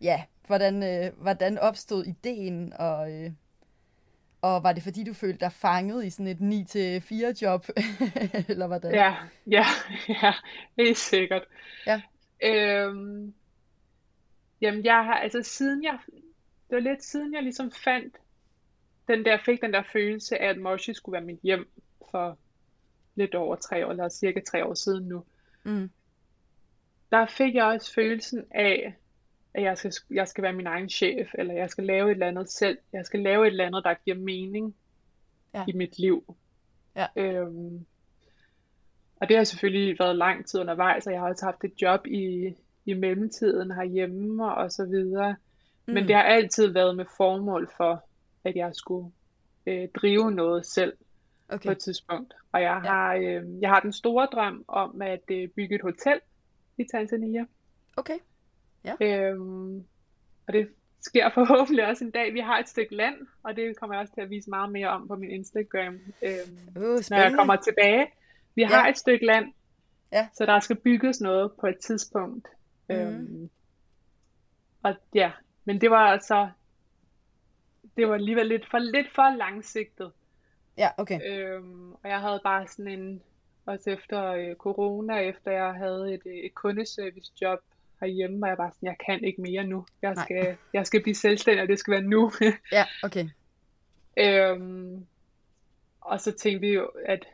ja, 0.00 0.24
hvordan, 0.46 0.82
øh, 0.82 1.22
hvordan 1.22 1.58
opstod 1.58 2.04
ideen, 2.04 2.72
og, 2.72 3.12
øh, 3.12 3.30
og 4.42 4.62
var 4.62 4.72
det 4.72 4.82
fordi, 4.82 5.04
du 5.04 5.12
følte 5.14 5.40
dig 5.40 5.52
fanget 5.52 6.04
i 6.04 6.10
sådan 6.10 6.26
et 6.26 7.00
9-4 7.34 7.42
job, 7.42 7.66
eller 8.48 8.66
hvordan? 8.66 8.94
Ja, 8.94 9.16
ja, 9.46 9.64
ja, 10.22 10.32
helt 10.76 10.98
sikkert. 10.98 11.42
Ja. 11.86 12.02
Øhm, 12.44 13.34
jamen 14.60 14.84
jeg 14.84 15.04
har, 15.04 15.14
altså 15.14 15.42
siden 15.42 15.84
jeg, 15.84 15.98
det 16.70 16.74
var 16.74 16.78
lidt 16.80 17.04
siden 17.04 17.34
jeg 17.34 17.42
ligesom 17.42 17.72
fandt 17.72 18.16
den 19.08 19.24
der, 19.24 19.38
fik 19.44 19.60
den 19.60 19.72
der 19.72 19.82
følelse 19.92 20.38
af, 20.38 20.48
at 20.48 20.58
Moshi 20.58 20.94
skulle 20.94 21.12
være 21.12 21.24
mit 21.26 21.40
hjem 21.42 21.68
for 22.10 22.38
lidt 23.14 23.34
over 23.34 23.56
tre 23.56 23.86
år, 23.86 23.90
eller 23.90 24.08
cirka 24.08 24.40
tre 24.46 24.64
år 24.64 24.74
siden 24.74 25.08
nu. 25.08 25.24
Mm, 25.64 25.90
Der 27.10 27.26
fik 27.26 27.54
jeg 27.54 27.64
også 27.64 27.94
følelsen 27.94 28.44
af, 28.50 28.94
at 29.56 29.62
jeg 29.62 29.78
skal, 29.78 29.92
jeg 30.10 30.28
skal 30.28 30.42
være 30.42 30.52
min 30.52 30.66
egen 30.66 30.88
chef, 30.88 31.28
eller 31.38 31.54
jeg 31.54 31.70
skal 31.70 31.84
lave 31.84 32.06
et 32.06 32.12
eller 32.12 32.26
andet 32.28 32.50
selv. 32.50 32.78
Jeg 32.92 33.04
skal 33.06 33.20
lave 33.20 33.46
et 33.46 33.50
eller 33.50 33.66
andet, 33.66 33.84
der 33.84 33.94
giver 34.04 34.16
mening 34.16 34.74
Ja. 35.54 35.64
i 35.68 35.72
mit 35.72 35.98
liv. 35.98 36.34
Ja. 36.96 37.06
Øhm, 37.16 37.86
og 39.20 39.28
det 39.28 39.36
har 39.36 39.44
selvfølgelig 39.44 39.96
været 39.98 40.16
lang 40.16 40.46
tid 40.46 40.60
undervejs, 40.60 41.06
og 41.06 41.12
jeg 41.12 41.20
har 41.20 41.28
også 41.28 41.44
haft 41.44 41.64
et 41.64 41.82
job 41.82 42.06
i, 42.06 42.54
i 42.84 42.94
mellemtiden 42.94 43.70
herhjemme 43.70 44.54
og 44.54 44.72
så 44.72 44.84
videre. 44.84 45.36
Men 45.86 46.02
Mm. 46.02 46.06
det 46.06 46.16
har 46.16 46.22
altid 46.22 46.66
været 46.66 46.96
med 46.96 47.04
formål 47.16 47.70
for, 47.76 48.04
at 48.44 48.56
jeg 48.56 48.74
skulle 48.74 49.12
øh, 49.66 49.88
drive 49.94 50.30
noget 50.30 50.66
selv 50.66 50.92
på 51.48 51.54
okay. 51.54 51.70
et 51.70 51.78
tidspunkt. 51.78 52.34
Og 52.52 52.62
jeg 52.62 52.80
Ja. 52.84 52.90
har, 52.90 53.14
øh, 53.14 53.60
jeg 53.60 53.70
har 53.70 53.80
den 53.80 53.92
store 53.92 54.28
drøm 54.32 54.64
om 54.68 55.02
at 55.02 55.22
øh, 55.30 55.48
bygge 55.48 55.74
et 55.74 55.82
hotel 55.82 56.20
i 56.78 56.84
Tanzania. 56.92 57.44
Okay. 57.96 58.18
Øhm, 59.00 59.76
og 60.46 60.52
det 60.52 60.68
sker 61.00 61.30
forhåbentlig 61.38 61.86
også 61.86 62.04
en 62.04 62.10
dag. 62.10 62.34
Vi 62.34 62.40
har 62.40 62.58
et 62.58 62.68
stykke 62.68 62.94
land, 62.96 63.14
og 63.42 63.56
det 63.56 63.76
kommer 63.76 63.94
jeg 63.96 64.00
også 64.00 64.14
til 64.14 64.20
at 64.20 64.30
vise 64.30 64.50
meget 64.50 64.72
mere 64.72 64.88
om 64.88 65.08
på 65.08 65.16
min 65.16 65.30
Instagram, 65.30 65.94
øhm, 66.22 66.58
Uh, 66.76 66.82
når 66.82 66.92
jeg 66.94 67.04
spændende. 67.04 67.36
kommer 67.38 67.56
tilbage. 67.56 68.06
Vi 68.54 68.62
Ja. 68.62 68.68
har 68.68 68.88
et 68.88 68.98
stykke 68.98 69.26
land, 69.26 69.52
Ja. 70.12 70.28
så 70.34 70.46
der 70.46 70.60
skal 70.60 70.76
bygges 70.76 71.20
noget 71.20 71.52
på 71.60 71.66
et 71.66 71.78
tidspunkt. 71.78 72.48
Mhm. 72.88 72.98
Øhm, 72.98 73.50
og 74.82 74.94
ja, 75.14 75.32
men 75.64 75.80
det 75.80 75.90
var 75.90 76.06
altså, 76.12 76.48
det 77.96 78.08
var 78.08 78.14
alligevel 78.14 78.46
lidt 78.46 78.70
for, 78.70 78.78
lidt 78.78 79.14
for 79.14 79.36
langsigtet. 79.36 80.12
Ja, 80.78 80.88
okay. 80.96 81.20
Øhm, 81.26 81.92
og 81.92 82.00
jeg 82.08 82.20
havde 82.20 82.40
bare 82.44 82.66
sådan 82.68 82.88
en, 83.00 83.22
også 83.66 83.90
efter 83.90 84.26
øh, 84.26 84.54
corona, 84.56 85.14
efter 85.18 85.50
jeg 85.50 85.74
havde 85.74 86.14
et, 86.14 86.22
øh, 86.26 86.32
et 86.34 86.54
kundeservicejob 86.54 87.58
herhjemme, 88.00 88.40
var 88.40 88.46
jeg 88.48 88.56
bare 88.56 88.70
sådan, 88.72 88.86
jeg 88.86 88.96
kan 89.06 89.24
ikke 89.24 89.42
mere 89.42 89.64
nu. 89.64 89.86
Jeg 90.02 90.14
Nej. 90.14 90.24
skal, 90.24 90.56
jeg 90.72 90.86
skal 90.86 91.02
blive 91.02 91.14
selvstændig, 91.14 91.62
og 91.62 91.68
det 91.68 91.78
skal 91.78 91.92
være 91.92 92.02
nu. 92.02 92.32
Ja, 92.72 92.84
okay. 93.02 93.28
øhm, 94.18 95.06
og 96.00 96.20
så 96.20 96.32
tænkte 96.32 96.60
vi 96.60 96.72
jo, 96.72 96.90
at 97.06 97.26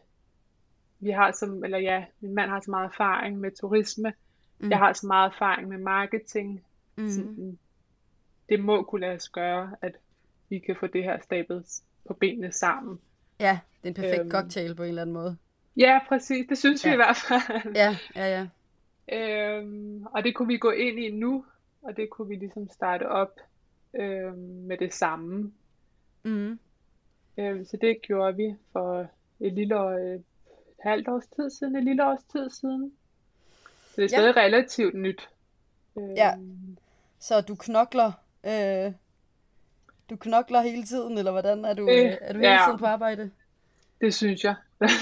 vi 1.01 1.11
har 1.11 1.33
som, 1.33 1.65
eller 1.65 1.79
ja, 1.79 2.05
min 2.21 2.35
mand 2.35 2.51
har 2.51 2.61
så 2.61 2.71
meget 2.71 2.85
erfaring 2.89 3.41
med 3.41 3.51
turisme. 3.61 4.13
Mm. 4.59 4.71
Jeg 4.71 4.79
har 4.79 4.93
så 4.93 5.07
meget 5.07 5.33
erfaring 5.33 5.69
med 5.69 5.79
marketing. 5.79 6.65
Mm. 6.97 7.09
Sådan, 7.11 7.59
det 8.49 8.61
må 8.61 8.83
kunne 8.83 9.01
lade 9.01 9.15
os 9.15 9.29
gøre, 9.29 9.77
at 9.83 9.93
vi 10.49 10.59
kan 10.59 10.77
få 10.81 10.87
det 10.87 11.05
her 11.05 11.19
stablet 11.23 11.65
på 12.07 12.15
benene 12.15 12.53
sammen. 12.53 12.99
Ja, 13.41 13.59
det 13.83 13.85
er 13.85 13.89
en 13.89 13.95
perfekt 13.95 14.21
Øhm. 14.21 14.31
cocktail 14.31 14.75
på 14.75 14.83
en 14.83 14.89
eller 14.89 15.03
anden 15.03 15.15
måde. 15.15 15.37
Ja, 15.77 15.99
præcis. 16.09 16.47
Det 16.49 16.59
synes 16.59 16.85
vi 16.85 16.89
Ja. 16.89 16.95
i 16.95 16.97
hvert 16.97 17.17
fald. 17.29 17.75
Ja, 17.77 17.97
ja, 18.17 18.39
ja. 18.39 18.47
Øhm, 19.13 20.07
og 20.07 20.25
det 20.25 20.35
kunne 20.35 20.49
vi 20.49 20.59
gå 20.59 20.71
ind 20.71 20.99
i 20.99 21.11
nu, 21.11 21.45
og 21.83 21.97
det 21.97 22.11
kunne 22.11 22.29
vi 22.29 22.35
ligesom 22.35 22.69
starte 22.69 23.09
op 23.09 23.41
øhm, 23.95 24.39
med 24.39 24.77
det 24.79 24.95
samme. 24.95 25.53
Mm. 26.23 26.59
Øhm, 27.39 27.65
så 27.65 27.77
det 27.77 28.03
gjorde 28.03 28.37
vi 28.37 28.55
for 28.73 29.07
et 29.41 29.53
lille 29.53 29.81
år, 29.81 29.91
øh, 29.91 30.15
et 30.15 30.25
halvt 30.81 31.09
års 31.09 31.27
tid 31.27 31.51
siden, 31.51 31.77
et 31.77 31.85
lille 31.85 32.07
års 32.07 32.23
tid 32.33 32.51
siden. 32.51 32.93
Så 33.87 33.93
det 33.97 33.99
er 33.99 34.03
Ja. 34.03 34.09
stadig 34.09 34.37
relativt 34.37 34.95
nyt. 34.95 35.29
Øhm, 35.99 36.11
Ja. 36.11 36.35
Så 37.19 37.41
du 37.41 37.55
knokler, 37.55 38.13
øh, 38.45 38.93
du 40.11 40.17
knokler 40.17 40.61
hele 40.61 40.85
tiden, 40.85 41.19
eller 41.19 41.31
hvordan 41.31 41.65
er 41.65 41.75
du, 41.75 41.89
øh, 41.89 42.17
er 42.21 42.33
du 42.33 42.39
hele 42.39 42.53
ja. 42.53 42.59
tiden 42.67 42.79
på 42.79 42.87
arbejde? 42.87 43.31
Det 44.01 44.15
synes 44.15 44.45
jeg. 44.45 44.55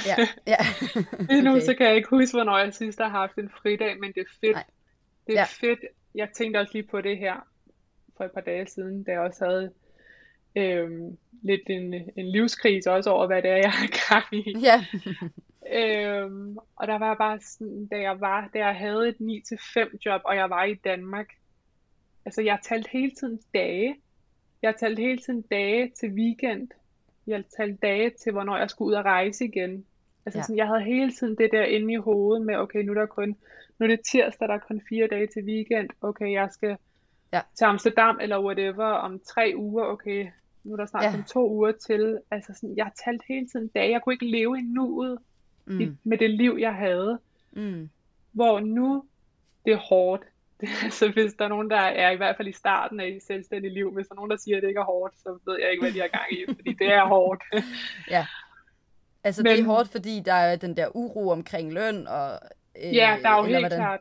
Ja, 0.06 0.16
ja. 0.46 0.56
Lige 1.30 1.42
nu 1.42 1.50
Okay. 1.50 1.60
så 1.60 1.74
kan 1.74 1.86
jeg 1.86 1.96
ikke 1.96 2.08
huske, 2.10 2.36
hvornår 2.36 2.58
jeg 2.58 2.74
sidst 2.74 2.98
har 3.00 3.08
haft 3.08 3.36
en 3.36 3.50
fridag, 3.62 4.00
men 4.00 4.12
det 4.12 4.20
er 4.20 4.30
fedt. 4.40 4.52
Nej. 4.54 4.64
Det 5.26 5.34
er 5.34 5.40
Ja. 5.40 5.44
fedt. 5.44 5.80
Jeg 6.14 6.28
tænkte 6.36 6.58
også 6.58 6.70
lige 6.74 6.86
på 6.86 7.00
det 7.00 7.18
her 7.18 7.46
for 8.16 8.24
et 8.24 8.30
par 8.32 8.40
dage 8.40 8.66
siden, 8.66 9.02
da 9.04 9.10
jeg 9.12 9.20
også 9.20 9.44
havde 9.44 9.72
øhm, 10.56 11.16
lidt 11.42 11.60
en, 11.66 11.94
en 12.16 12.32
livskrise 12.32 12.90
også 12.92 13.10
over, 13.10 13.26
hvad 13.26 13.42
det 13.42 13.50
er, 13.50 13.56
jeg 13.56 13.70
har 13.70 14.10
gang 14.10 14.46
i. 14.46 14.54
Ja, 14.68 14.84
Øhm, 15.72 16.56
og 16.76 16.86
der 16.86 16.98
var 16.98 17.14
bare 17.14 17.40
sådan, 17.40 17.86
da 17.86 18.00
jeg 18.00 18.20
var, 18.20 18.50
da 18.54 18.58
jeg 18.58 18.74
havde 18.74 19.08
et 19.08 19.16
9-5 19.20 19.96
job, 20.06 20.20
og 20.24 20.36
jeg 20.36 20.50
var 20.50 20.64
i 20.64 20.74
Danmark. 20.74 21.28
Altså, 22.24 22.42
jeg 22.42 22.58
talte 22.62 22.90
hele 22.92 23.10
tiden 23.20 23.40
dage. 23.54 23.96
Jeg 24.62 24.74
talte 24.80 25.02
hele 25.02 25.18
tiden 25.18 25.42
dage 25.42 25.90
til 26.00 26.08
weekend. 26.10 26.68
Jeg 27.30 27.44
talte 27.56 27.78
dage 27.82 28.10
til, 28.10 28.32
hvornår 28.32 28.56
jeg 28.58 28.70
skulle 28.70 28.88
ud 28.88 28.92
og 28.94 29.04
rejse 29.04 29.44
igen. 29.44 29.84
Altså, 30.26 30.38
Ja. 30.38 30.42
sådan, 30.42 30.56
jeg 30.56 30.66
havde 30.66 30.82
hele 30.82 31.12
tiden 31.12 31.36
det 31.38 31.48
der 31.52 31.64
inde 31.64 31.92
i 31.92 31.96
hovedet 31.96 32.46
med, 32.46 32.56
okay, 32.56 32.82
nu 32.82 32.92
er 32.92 32.94
der 32.98 33.06
kun, 33.06 33.36
nu 33.78 33.84
er 33.84 33.88
det 33.88 34.00
tirsdag, 34.10 34.48
der 34.48 34.54
er 34.54 34.58
kun 34.58 34.82
fire 34.88 35.06
dage 35.06 35.26
til 35.26 35.44
weekend. 35.44 35.88
Okay, 36.00 36.32
jeg 36.32 36.48
skal 36.52 36.76
Ja. 37.32 37.40
til 37.58 37.64
Amsterdam 37.64 38.18
eller 38.22 38.44
whatever 38.44 38.84
om 38.86 39.20
tre 39.20 39.52
uger. 39.56 39.84
Okay, 39.84 40.26
nu 40.64 40.72
er 40.72 40.76
der 40.76 40.86
snart 40.86 41.04
Ja. 41.04 41.10
kun 41.10 41.24
to 41.24 41.50
uger 41.50 41.72
til. 41.72 42.18
Altså, 42.30 42.52
sådan, 42.54 42.76
jeg 42.76 42.90
talte 43.04 43.24
hele 43.28 43.46
tiden 43.48 43.68
dage. 43.68 43.90
Jeg 43.90 44.02
kunne 44.02 44.12
ikke 44.12 44.30
leve 44.30 44.58
i 44.58 44.62
nuet 44.62 45.18
i, 45.66 45.84
mm. 45.84 45.96
med 46.04 46.18
det 46.18 46.30
liv, 46.30 46.56
jeg 46.60 46.74
havde. 46.74 47.18
Mm. 47.52 47.88
Hvor 48.32 48.60
nu, 48.60 49.04
det 49.64 49.72
er 49.72 49.76
hårdt. 49.76 50.22
Altså, 50.84 51.08
hvis 51.12 51.34
der 51.34 51.44
er 51.44 51.48
nogen, 51.48 51.70
der 51.70 51.76
er 51.80 52.10
i 52.10 52.16
hvert 52.16 52.36
fald 52.36 52.48
i 52.48 52.52
starten 52.52 53.00
af 53.00 53.06
et 53.08 53.22
selvstændigt 53.22 53.74
liv, 53.74 53.92
hvis 53.94 54.06
der 54.06 54.12
er 54.14 54.16
nogen, 54.16 54.30
der 54.30 54.36
siger, 54.36 54.56
at 54.56 54.62
det 54.62 54.68
ikke 54.68 54.80
er 54.80 54.84
hårdt, 54.84 55.14
så 55.18 55.38
ved 55.46 55.58
jeg 55.60 55.70
ikke, 55.70 55.82
hvad 55.82 55.92
de 55.92 56.00
har 56.00 56.08
gang 56.08 56.32
i, 56.32 56.44
fordi 56.54 56.72
det 56.72 56.92
er 56.92 57.04
hårdt. 57.06 57.42
ja. 58.16 58.26
Altså, 59.24 59.42
det 59.42 59.52
er 59.52 59.56
Men- 59.56 59.64
hårdt, 59.66 59.88
fordi 59.88 60.20
der 60.20 60.32
er 60.32 60.56
den 60.56 60.76
der 60.76 60.96
uro 60.96 61.28
omkring 61.28 61.72
løn, 61.72 62.06
og... 62.06 62.30
Øh, 62.84 62.94
Ja, 62.94 63.18
der 63.22 63.28
er 63.28 63.36
jo 63.38 63.44
helt 63.44 63.58
hvordan? 63.58 63.78
klart, 63.78 64.00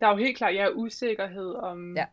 der 0.00 0.06
er 0.06 0.10
jo 0.10 0.16
helt 0.16 0.36
klart, 0.36 0.54
ja, 0.54 0.68
usikkerhed 0.74 1.54
om, 1.54 1.96
Ja. 1.96 2.04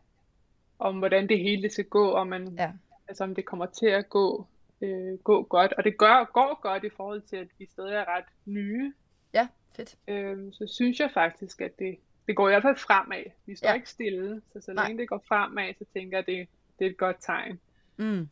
om 0.78 0.98
hvordan 0.98 1.28
det 1.28 1.38
hele 1.38 1.70
skal 1.70 1.84
gå, 1.84 2.12
om, 2.12 2.26
man, 2.26 2.54
Ja. 2.58 2.70
altså, 3.08 3.24
om 3.24 3.34
det 3.34 3.44
kommer 3.44 3.66
til 3.66 3.86
at 3.86 4.08
gå, 4.08 4.46
øh, 4.80 5.18
gå 5.24 5.42
godt. 5.42 5.72
Og 5.72 5.84
det 5.84 5.98
gør, 5.98 6.30
går 6.32 6.60
godt 6.62 6.84
i 6.84 6.90
forhold 6.96 7.22
til, 7.22 7.36
at 7.36 7.48
vi 7.58 7.66
stadig 7.66 7.94
er 7.94 8.04
ret 8.16 8.24
nye. 8.46 8.92
Ja, 9.34 9.48
fedt. 9.76 9.94
Øh, 10.08 10.36
så 10.52 10.66
synes 10.76 11.00
jeg 11.00 11.10
faktisk, 11.14 11.60
at 11.60 11.78
det, 11.78 11.96
det 12.28 12.36
går 12.36 12.48
i 12.48 12.50
hvert 12.52 12.62
fald 12.62 12.76
fremad. 12.76 13.24
Vi 13.46 13.56
står 13.56 13.68
Ja. 13.68 13.72
ja. 13.72 13.74
ikke 13.74 13.88
stille, 13.90 14.42
så 14.52 14.60
så 14.60 14.72
Nej. 14.72 14.86
længe 14.86 15.00
det 15.00 15.08
går 15.08 15.24
fremad, 15.28 15.74
så 15.78 15.84
tænker 15.92 16.16
jeg, 16.18 16.26
det, 16.26 16.48
det 16.78 16.86
er 16.86 16.90
et 16.90 16.96
godt 16.96 17.16
tegn. 17.20 17.60
Mm. 17.96 18.28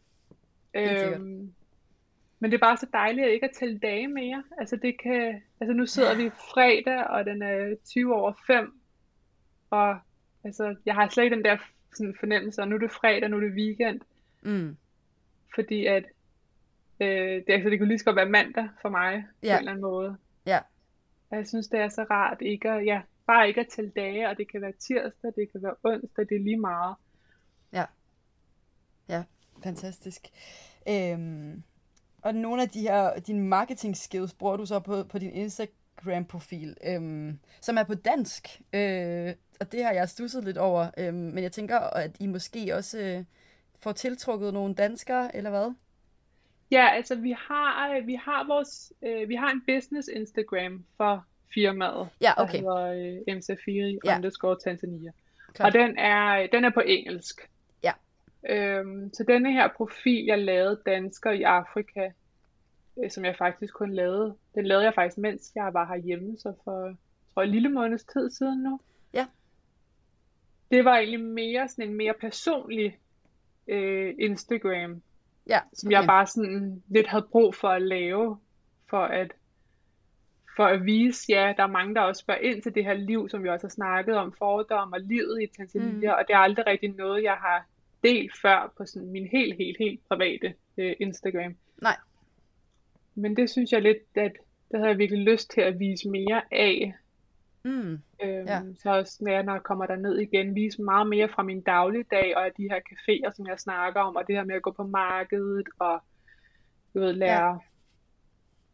Øhm, 0.75 1.53
men 2.41 2.51
det 2.51 2.55
er 2.55 2.59
bare 2.59 2.77
så 2.77 2.87
dejligt 2.93 3.27
at 3.27 3.33
ikke 3.33 3.49
at 3.49 3.57
tælle 3.59 3.79
dage 3.79 4.09
mere. 4.09 4.45
Altså 4.59 4.77
det 4.77 5.01
kan, 5.01 5.43
altså 5.61 5.73
nu 5.75 5.87
sidder 5.87 6.17
vi 6.17 6.31
fredag, 6.31 7.05
og 7.07 7.25
den 7.25 7.43
er 7.43 7.75
20 7.85 8.15
over 8.15 8.33
5, 8.47 8.81
og 9.71 9.99
altså 10.45 10.77
jeg 10.87 10.95
har 10.95 11.09
slet 11.09 11.25
ikke 11.25 11.37
den 11.37 11.45
der 11.45 11.57
sådan 11.95 12.17
fornemmelse, 12.19 12.63
og 12.63 12.69
nu 12.69 12.75
er 12.75 12.81
det 12.81 12.91
fredag, 12.91 13.29
nu 13.29 13.37
er 13.37 13.41
det 13.41 13.53
weekend. 13.53 14.01
Mm. 14.43 14.77
Fordi 15.55 15.87
at, 15.87 16.05
øh, 17.01 17.09
det, 17.09 17.45
altså, 17.49 17.71
det 17.71 17.79
kunne 17.79 17.89
lige 17.89 17.99
så 17.99 18.05
godt 18.05 18.17
være 18.17 18.29
mandag 18.29 18.69
for 18.83 18.89
mig, 18.89 19.27
ja. 19.43 19.49
på 19.49 19.53
en 19.53 19.59
eller 19.59 19.71
anden 19.71 19.83
måde. 19.83 20.17
Ja. 20.47 20.59
Og 21.31 21.37
jeg 21.37 21.47
synes, 21.47 21.69
det 21.69 21.81
er 21.81 21.89
så 21.89 22.03
rart 22.11 22.39
ikke 22.41 22.71
at, 22.71 22.87
ja, 22.87 23.01
bare 23.27 23.49
ikke 23.49 23.61
at 23.61 23.69
tælle 23.69 23.91
dage, 23.97 24.29
og 24.29 24.37
det 24.37 24.51
kan 24.51 24.61
være 24.61 24.73
tirsdag, 24.73 25.33
det 25.37 25.53
kan 25.53 25.63
være 25.63 25.75
onsdag, 25.83 26.29
det 26.29 26.37
er 26.37 26.45
lige 26.45 26.61
meget. 26.61 26.95
Ja. 27.73 27.85
Ja, 29.09 29.23
fantastisk. 29.63 30.29
Øhm, 30.89 31.63
og 32.23 32.35
nogle 32.35 32.63
af 32.63 32.69
de 32.69 32.81
her, 32.81 33.19
dine 33.19 33.49
marketing 33.49 33.97
skills, 33.97 34.35
bruger 34.35 34.57
du 34.57 34.67
så 34.67 34.81
på, 34.81 35.05
på 35.05 35.19
din 35.19 35.33
Instagram-profil, 35.33 36.77
øhm, 36.87 37.39
som 37.61 37.79
er 37.79 37.85
på 37.85 37.95
dansk. 37.95 38.63
Øh, 38.73 39.35
og 39.61 39.73
det 39.73 39.85
har 39.85 39.93
jeg 39.93 40.09
stusset 40.09 40.45
lidt 40.45 40.59
over. 40.59 40.91
Øhm, 40.99 41.17
men 41.17 41.43
jeg 41.43 41.53
tænker, 41.53 41.79
at 41.79 42.17
I 42.21 42.27
måske 42.27 42.75
også 42.75 42.99
øh, 42.99 43.25
får 43.79 43.93
tiltrukket 43.93 44.55
nogle 44.55 44.75
danskere, 44.75 45.37
eller 45.37 45.51
hvad? 45.51 45.75
Ja, 46.71 46.89
altså 46.93 47.15
vi 47.15 47.31
har, 47.31 48.01
vi 48.07 48.15
har 48.15 48.47
vores, 48.47 48.93
øh, 49.03 49.29
vi 49.29 49.35
har 49.35 49.51
en 49.51 49.63
business 49.67 50.09
Instagram 50.09 50.85
for 50.97 51.27
firmaet, 51.55 52.09
ja, 52.21 52.33
okay. 52.43 52.53
der 52.53 52.59
hedder 52.59 53.17
øh, 53.29 53.37
MC4 53.37 53.99
ja. 54.05 54.17
underscore 54.17 54.57
Tanzania. 54.65 55.11
Klart. 55.55 55.67
Og 55.67 55.81
den 55.81 55.99
er, 55.99 56.47
den 56.53 56.65
er 56.65 56.71
på 56.71 56.81
engelsk. 56.81 57.51
Ja. 57.83 57.93
Øhm, 58.49 59.11
så 59.13 59.25
denne 59.29 59.53
her 59.53 59.69
profil, 59.77 60.25
jeg 60.25 60.39
lavede 60.39 60.81
dansker 60.87 61.31
i 61.31 61.43
Afrika, 61.43 62.11
øh, 63.03 63.11
som 63.11 63.25
jeg 63.25 63.37
faktisk 63.37 63.75
kun 63.75 63.93
lavede, 63.93 64.37
den 64.55 64.67
lavede 64.67 64.85
jeg 64.85 64.95
faktisk, 64.95 65.19
mens 65.19 65.53
jeg 65.55 65.75
var 65.75 65.87
herhjemme, 65.87 66.39
så 66.39 66.53
for, 66.65 66.97
tror 67.35 67.43
jeg, 67.43 67.49
en 67.49 67.55
lille 67.55 67.69
måneds 67.69 68.05
tid 68.05 68.31
siden 68.31 68.63
nu. 68.63 68.81
Ja. 69.13 69.27
Det 70.71 70.85
var 70.85 70.97
egentlig 70.97 71.21
mere 71.21 71.69
sådan 71.69 71.91
en 71.91 71.97
mere 71.97 72.15
personlig 72.21 72.99
øh, 73.69 74.15
Instagram, 74.19 75.03
ja, 75.47 75.59
okay. 75.59 75.69
som 75.73 75.91
jeg 75.91 76.05
bare 76.07 76.27
sådan 76.27 76.83
lidt 76.89 77.07
havde 77.07 77.27
brug 77.33 77.55
for 77.55 77.69
at 77.69 77.83
lave, 77.83 78.39
for 78.91 79.05
at 79.05 79.33
for 80.57 80.65
at 80.65 80.85
vise, 80.85 81.25
ja, 81.29 81.55
der 81.57 81.63
er 81.63 81.67
mange, 81.67 81.95
der 81.95 82.01
også 82.01 82.21
spørger 82.21 82.41
ind 82.41 82.63
til 82.63 82.75
det 82.75 82.85
her 82.85 82.95
liv, 82.95 83.29
som 83.29 83.43
vi 83.43 83.49
også 83.49 83.67
har 83.67 83.71
snakket 83.71 84.17
om, 84.17 84.33
fordom 84.39 84.93
og 84.93 85.01
livet 85.01 85.43
i 85.43 85.47
Tanzania, 85.57 86.13
mm. 86.13 86.19
og 86.19 86.25
det 86.29 86.35
er 86.35 86.39
aldrig 86.39 86.67
rigtig 86.67 86.89
noget, 86.89 87.23
jeg 87.23 87.35
har 87.35 87.67
delt 88.03 88.33
før 88.43 88.73
på 88.77 88.87
sådan 88.87 89.11
min 89.11 89.27
helt, 89.27 89.57
helt, 89.57 89.79
helt 89.79 90.01
private 90.09 90.55
øh, 90.79 90.97
Instagram. 91.01 91.57
Nej. 91.83 91.97
Men 93.15 93.37
det 93.37 93.51
synes 93.51 93.73
jeg 93.73 93.83
lidt, 93.83 93.99
at 94.15 94.33
det 94.71 94.79
havde 94.79 94.89
jeg 94.89 94.99
virkelig 94.99 95.25
lyst 95.25 95.51
til 95.51 95.61
at 95.61 95.79
vise 95.79 96.09
mere 96.09 96.43
af. 96.53 96.95
Mm. 97.65 97.93
Øhm, 98.23 98.47
ja. 98.47 98.61
Så 98.83 98.91
også 98.91 99.19
når 99.21 99.31
jeg 99.33 99.61
kommer 99.63 99.87
der 99.87 99.97
ned 99.97 100.19
igen, 100.19 100.55
vise 100.55 100.83
meget 100.83 101.07
mere 101.07 101.29
fra 101.29 101.43
min 101.43 101.61
dagligdag, 101.61 102.37
og 102.37 102.51
de 102.57 102.69
her 102.71 102.81
caféer, 102.91 103.37
som 103.37 103.47
jeg 103.47 103.59
snakker 103.59 104.01
om, 104.01 104.17
og 104.17 104.27
det 104.27 104.37
her 104.37 104.45
med 104.45 104.55
at 104.55 104.63
gå 104.63 104.71
på 104.71 104.87
markedet, 104.87 105.69
og 105.79 106.01
du 106.95 107.01
ved, 107.01 107.13
lære 107.13 107.47
ja 107.47 107.59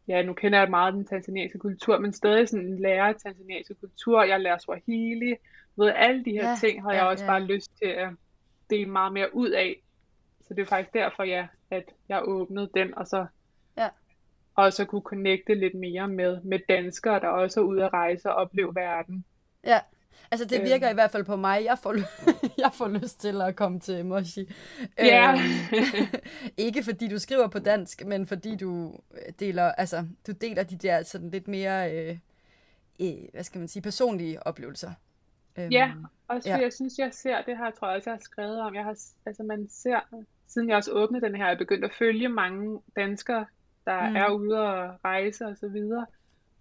ja, 0.07 0.21
nu 0.21 0.33
kender 0.33 0.59
jeg 0.59 0.69
meget 0.69 0.93
den 0.93 1.05
tanzanianske 1.05 1.59
kultur, 1.59 1.99
men 1.99 2.13
stadig 2.13 2.49
sådan 2.49 2.79
lærer 2.79 3.13
tanzanianske 3.13 3.73
kultur, 3.73 4.23
jeg 4.23 4.39
lærer 4.39 4.57
Swahili, 4.57 5.35
ved 5.75 5.91
alle 5.95 6.25
de 6.25 6.31
her 6.31 6.49
ja, 6.49 6.55
ting 6.59 6.83
har 6.83 6.91
ja, 6.91 6.97
jeg 6.97 7.07
også 7.07 7.23
ja. 7.23 7.31
bare 7.31 7.43
lyst 7.43 7.77
til 7.77 7.87
at 7.87 8.09
dele 8.69 8.89
meget 8.89 9.13
mere 9.13 9.35
ud 9.35 9.49
af. 9.49 9.83
Så 10.47 10.53
det 10.53 10.61
er 10.61 10.65
faktisk 10.65 10.93
derfor, 10.93 11.23
ja, 11.23 11.47
at 11.71 11.83
jeg 12.09 12.21
åbnede 12.23 12.69
den, 12.73 12.97
og 12.97 13.07
så 13.07 13.25
ja. 13.77 13.89
også 14.55 14.85
kunne 14.85 15.01
connecte 15.01 15.55
lidt 15.55 15.75
mere 15.75 16.07
med, 16.07 16.41
med 16.41 16.59
danskere, 16.69 17.19
der 17.19 17.27
også 17.27 17.59
er 17.59 17.63
ude 17.63 17.85
at 17.85 17.93
rejse 17.93 18.29
og 18.29 18.35
opleve 18.35 18.75
verden. 18.75 19.25
Ja, 19.63 19.79
Altså, 20.31 20.45
det 20.45 20.61
virker 20.61 20.87
øh. 20.87 20.91
i 20.91 20.93
hvert 20.93 21.11
fald 21.11 21.23
på 21.23 21.35
mig. 21.35 21.63
Jeg 21.65 21.77
får, 21.79 21.95
jeg 22.63 22.71
får 22.73 22.87
lyst 22.87 23.21
til 23.21 23.41
at 23.41 23.55
komme 23.55 23.79
til 23.79 24.05
Moshi. 24.05 24.53
Ja. 24.97 25.31
Øhm, 25.31 26.07
ikke 26.67 26.83
fordi 26.83 27.07
du 27.07 27.19
skriver 27.19 27.47
på 27.47 27.59
dansk, 27.59 28.05
men 28.05 28.27
fordi 28.27 28.55
du 28.55 28.99
deler, 29.39 29.71
altså, 29.71 30.07
du 30.27 30.31
deler 30.31 30.63
de 30.63 30.77
der 30.77 31.03
sådan 31.03 31.29
lidt 31.29 31.47
mere, 31.47 31.95
øh, 31.95 32.17
øh, 33.01 33.13
hvad 33.33 33.43
skal 33.43 33.59
man 33.59 33.67
sige, 33.67 33.83
personlige 33.83 34.47
oplevelser. 34.47 34.91
Øhm, 35.59 35.71
ja, 35.71 35.91
også 36.27 36.49
fordi 36.49 36.59
ja. 36.59 36.63
jeg 36.63 36.73
synes, 36.73 36.99
jeg 36.99 37.09
ser, 37.13 37.41
det 37.41 37.57
her 37.57 37.71
tror 37.71 37.87
jeg 37.87 37.97
også, 37.97 38.09
jeg 38.09 38.15
har 38.15 38.21
skrevet 38.21 38.61
om, 38.61 38.75
jeg 38.75 38.83
har, 38.83 38.97
altså 39.25 39.43
man 39.43 39.67
ser, 39.69 39.99
siden 40.47 40.69
jeg 40.69 40.77
også 40.77 40.91
åbnede 40.91 41.25
den 41.25 41.35
her, 41.35 41.47
jeg 41.47 41.57
begyndt 41.57 41.85
at 41.85 41.91
følge 41.99 42.29
mange 42.29 42.79
danskere, 42.95 43.45
der 43.85 44.09
mm. 44.09 44.15
er 44.15 44.29
ude 44.29 44.59
og 44.59 44.99
rejse 45.05 45.45
og 45.45 45.57
så 45.57 45.67
videre, 45.67 46.05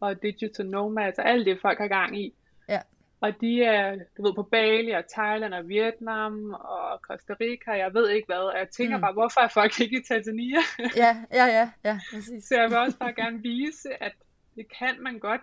og 0.00 0.22
digital 0.22 0.66
nomads 0.66 1.18
og 1.18 1.28
alt 1.28 1.46
det, 1.46 1.61
folk 1.61 1.78
har 1.78 1.88
gang 1.88 2.18
i. 2.18 2.34
Ja. 2.68 2.80
Og 3.22 3.40
de 3.40 3.62
er, 3.62 3.96
du 4.16 4.22
ved, 4.22 4.34
på 4.34 4.42
Bali 4.42 4.90
og 4.90 5.04
Thailand 5.14 5.54
og 5.54 5.68
Vietnam 5.68 6.54
og 6.54 6.98
Costa 7.02 7.34
Rica, 7.40 7.70
jeg 7.70 7.94
ved 7.94 8.08
ikke 8.10 8.26
hvad. 8.26 8.44
Og 8.52 8.58
jeg 8.58 8.68
tænker 8.68 8.96
mm. 8.96 9.00
bare, 9.00 9.12
hvorfor 9.12 9.40
er 9.40 9.48
folk 9.48 9.80
ikke 9.80 9.98
i 10.00 10.02
Tanzania? 10.08 10.58
ja, 10.96 11.12
ja, 11.32 11.46
ja, 11.46 11.70
ja, 11.84 12.00
præcis. 12.14 12.44
Så 12.44 12.54
jeg 12.60 12.70
vil 12.70 12.78
også 12.78 12.98
bare 12.98 13.14
gerne 13.14 13.42
vise, 13.42 14.02
at 14.02 14.12
det 14.56 14.66
kan 14.78 14.94
man 15.02 15.18
godt. 15.18 15.40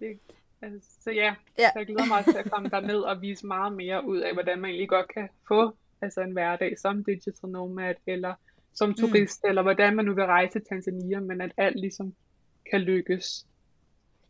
Det, 0.00 0.18
altså, 0.62 0.88
så 1.00 1.10
ja, 1.10 1.34
ja. 1.58 1.68
Så 1.72 1.78
jeg 1.78 1.86
glæder 1.86 2.06
mig 2.06 2.18
også 2.18 2.32
til 2.32 2.38
at 2.38 2.50
komme 2.50 2.68
derned 2.68 3.00
og 3.00 3.22
vise 3.22 3.46
meget 3.46 3.72
mere 3.72 4.06
ud 4.06 4.18
af, 4.18 4.32
hvordan 4.32 4.60
man 4.60 4.70
egentlig 4.70 4.88
godt 4.88 5.08
kan 5.08 5.28
få 5.48 5.76
altså 6.02 6.20
en 6.20 6.32
hverdag 6.32 6.78
som 6.78 7.04
digital 7.04 7.50
nomad, 7.50 7.94
eller 8.06 8.34
som 8.74 8.88
mm. 8.88 8.94
turist, 8.94 9.44
mm. 9.44 9.48
eller 9.48 9.62
hvordan 9.62 9.96
man 9.96 10.04
nu 10.04 10.14
vil 10.14 10.24
rejse 10.24 10.52
til 10.52 10.62
Tanzania, 10.68 11.20
men 11.20 11.40
at 11.40 11.52
alt 11.56 11.80
ligesom 11.80 12.14
kan 12.70 12.80
lykkes. 12.80 13.46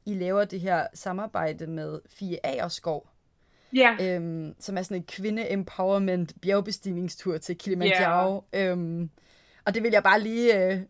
I 0.06 0.14
laver 0.14 0.44
det 0.44 0.60
her 0.60 0.86
samarbejde 0.94 1.66
med 1.66 2.00
Fie 2.06 2.46
Agerskov, 2.46 3.08
ja. 3.74 3.96
øhm, 4.00 4.54
som 4.58 4.78
er 4.78 4.82
sådan 4.82 4.96
en 4.96 5.04
kvinde-empowerment 5.04 6.32
bjergbestigningstur 6.42 7.38
til 7.38 7.58
Kilimanjaro. 7.58 8.44
Yeah. 8.54 8.70
Øhm, 8.70 9.10
og 9.64 9.74
det 9.74 9.82
vil 9.82 9.92
jeg 9.92 10.02
bare 10.02 10.20
lige, 10.20 10.72
øh, 10.72 10.80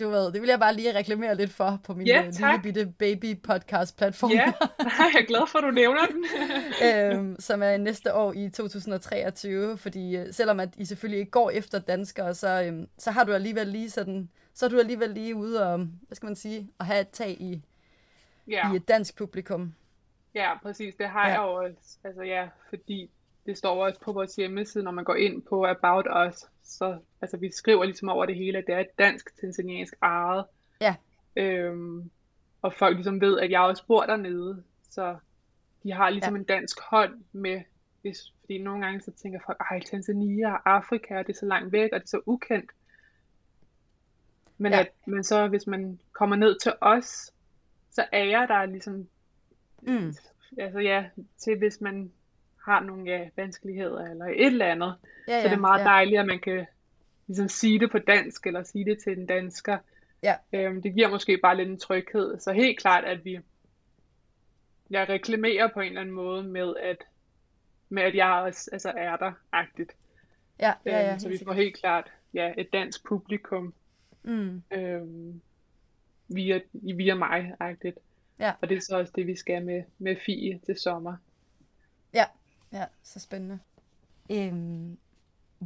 du 0.00 0.10
ved, 0.10 0.32
det 0.32 0.40
vil 0.40 0.48
jeg 0.48 0.58
bare 0.58 0.74
lige 0.74 0.94
reklamere 0.94 1.34
lidt 1.34 1.52
for 1.52 1.80
på 1.84 1.94
min 1.94 2.08
yeah, 2.08 2.24
lille 2.24 2.60
bitte 2.62 2.86
baby 2.98 3.40
podcast 3.42 3.96
platform. 3.96 4.30
Ja, 4.30 4.44
jeg 4.78 5.20
er 5.20 5.26
glad 5.26 5.48
for, 5.48 5.58
at 5.58 5.64
du 5.64 5.70
nævner 5.70 6.06
den. 6.06 6.24
øhm, 6.88 7.36
som 7.38 7.62
er 7.62 7.76
næste 7.76 8.14
år 8.14 8.32
i 8.32 8.48
2023, 8.48 9.78
fordi 9.78 10.16
øh, 10.16 10.32
selvom 10.32 10.60
at 10.60 10.68
I 10.76 10.84
selvfølgelig 10.84 11.18
ikke 11.18 11.30
går 11.30 11.50
efter 11.50 11.78
danskere, 11.78 12.34
så, 12.34 12.62
øhm, 12.62 12.88
så 12.98 13.10
har 13.10 13.24
du 13.24 13.32
alligevel 13.32 13.66
lige 13.66 13.90
sådan, 13.90 14.28
så 14.54 14.66
er 14.66 14.70
du 14.70 14.78
alligevel 14.78 15.10
lige 15.10 15.34
ude 15.34 15.66
og, 15.66 15.78
hvad 15.78 16.16
skal 16.16 16.26
man 16.26 16.36
sige, 16.36 16.70
at 16.80 16.86
have 16.86 17.00
et 17.00 17.10
tag 17.10 17.30
i, 17.30 17.62
ja. 18.48 18.72
i 18.72 18.76
et 18.76 18.88
dansk 18.88 19.16
publikum. 19.16 19.74
Ja, 20.34 20.58
præcis. 20.62 20.94
Det 20.94 21.08
har 21.08 21.28
ja. 21.28 21.32
jeg 21.32 21.40
også. 21.40 21.98
Altså 22.04 22.22
ja, 22.22 22.48
fordi 22.68 23.10
det 23.46 23.58
står 23.58 23.84
også 23.84 24.00
på 24.00 24.12
vores 24.12 24.36
hjemmeside, 24.36 24.84
når 24.84 24.90
man 24.90 25.04
går 25.04 25.14
ind 25.14 25.42
på 25.42 25.66
About 25.66 26.06
Us. 26.28 26.44
Så 26.62 26.98
altså, 27.20 27.36
vi 27.36 27.50
skriver 27.52 27.84
ligesom 27.84 28.08
over 28.08 28.26
det 28.26 28.36
hele, 28.36 28.58
at 28.58 28.64
det 28.66 28.74
er 28.74 28.80
et 28.80 28.98
dansk 28.98 29.40
tanzaniansk 29.40 29.94
ejet. 30.02 30.44
Ja. 30.80 30.94
Øhm, 31.36 32.10
og 32.62 32.74
folk 32.74 32.96
ligesom 32.96 33.20
ved, 33.20 33.40
at 33.40 33.50
jeg 33.50 33.60
også 33.60 33.86
bor 33.86 34.06
dernede. 34.06 34.64
Så 34.90 35.16
de 35.82 35.92
har 35.92 36.10
ligesom 36.10 36.34
ja. 36.34 36.40
en 36.40 36.44
dansk 36.44 36.80
hånd 36.80 37.24
med, 37.32 37.60
hvis, 38.02 38.18
fordi 38.40 38.62
nogle 38.62 38.84
gange 38.84 39.00
så 39.00 39.10
tænker 39.22 39.40
folk, 39.46 39.58
ej, 39.70 39.80
Tanzania 39.80 40.52
og 40.52 40.60
Afrika, 40.70 41.18
det 41.18 41.28
er 41.28 41.38
så 41.38 41.46
langt 41.46 41.72
væk, 41.72 41.90
og 41.92 42.00
det 42.00 42.04
er 42.04 42.08
så 42.08 42.20
ukendt. 42.26 42.70
Men 44.58 44.72
ja. 44.72 44.80
at 44.80 44.88
man 45.06 45.24
så, 45.24 45.48
hvis 45.48 45.66
man 45.66 46.00
kommer 46.12 46.36
ned 46.36 46.58
til 46.58 46.72
os, 46.80 47.32
så 47.94 48.06
ærer 48.12 48.46
der 48.46 48.66
ligesom, 48.66 49.08
mm. 49.82 50.14
altså 50.58 50.78
ja, 50.78 51.04
til 51.38 51.58
hvis 51.58 51.80
man 51.80 52.12
har 52.64 52.80
nogle 52.80 53.04
ja, 53.04 53.28
vanskeligheder 53.36 54.10
eller 54.10 54.26
et 54.26 54.46
eller 54.46 54.66
andet, 54.66 54.94
ja, 55.28 55.36
ja, 55.36 55.42
så 55.42 55.48
det 55.48 55.54
er 55.54 55.60
meget 55.60 55.80
ja. 55.80 55.84
dejligt, 55.84 56.20
at 56.20 56.26
man 56.26 56.40
kan 56.40 56.66
ligesom 57.26 57.48
sige 57.48 57.78
det 57.78 57.90
på 57.90 57.98
dansk, 57.98 58.46
eller 58.46 58.62
sige 58.62 58.84
det 58.84 58.98
til 58.98 59.18
en 59.18 59.26
dansker. 59.26 59.78
Ja. 60.22 60.34
Øhm, 60.52 60.82
det 60.82 60.94
giver 60.94 61.08
måske 61.08 61.38
bare 61.42 61.56
lidt 61.56 61.68
en 61.68 61.78
tryghed. 61.78 62.38
Så 62.38 62.52
helt 62.52 62.78
klart, 62.78 63.04
at 63.04 63.24
vi 63.24 63.40
jeg 64.90 65.08
reklamerer 65.08 65.68
på 65.68 65.80
en 65.80 65.86
eller 65.86 66.00
anden 66.00 66.14
måde 66.14 66.42
med, 66.42 66.74
at, 66.82 66.96
med 67.88 68.02
at 68.02 68.14
jeg 68.14 68.30
også 68.30 68.70
altså 68.72 68.92
er 68.96 69.16
der-agtigt. 69.16 69.92
Ja, 70.60 70.72
ja, 70.84 70.98
ja, 71.00 71.10
øhm, 71.10 71.18
så 71.18 71.28
vi 71.28 71.38
får 71.44 71.52
helt 71.52 71.76
klart 71.76 72.12
ja, 72.34 72.52
et 72.58 72.72
dansk 72.72 73.04
publikum. 73.04 73.74
Mm. 74.22 74.62
Øhm, 74.70 75.40
via, 76.28 76.60
via 76.72 77.14
mig-agtigt. 77.14 77.98
Ja. 78.38 78.52
Og 78.60 78.68
det 78.68 78.76
er 78.76 78.80
så 78.80 78.98
også 78.98 79.12
det, 79.16 79.26
vi 79.26 79.36
skal 79.36 79.64
med, 79.64 79.82
med 79.98 80.16
Fie 80.26 80.60
til 80.66 80.76
sommer. 80.76 81.16
Ja, 82.14 82.24
ja, 82.72 82.84
så 83.02 83.20
spændende. 83.20 83.58
Øhm, 84.30 84.98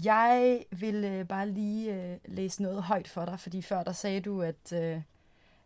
jeg 0.04 0.64
vil 0.70 1.04
øh, 1.04 1.28
bare 1.28 1.50
lige 1.50 1.94
øh, 1.94 2.16
læse 2.24 2.62
noget 2.62 2.82
højt 2.82 3.08
for 3.08 3.24
dig, 3.24 3.40
fordi 3.40 3.62
før 3.62 3.82
der 3.82 3.92
sagde 3.92 4.20
du, 4.20 4.42
at, 4.42 4.72
øh, 4.72 5.00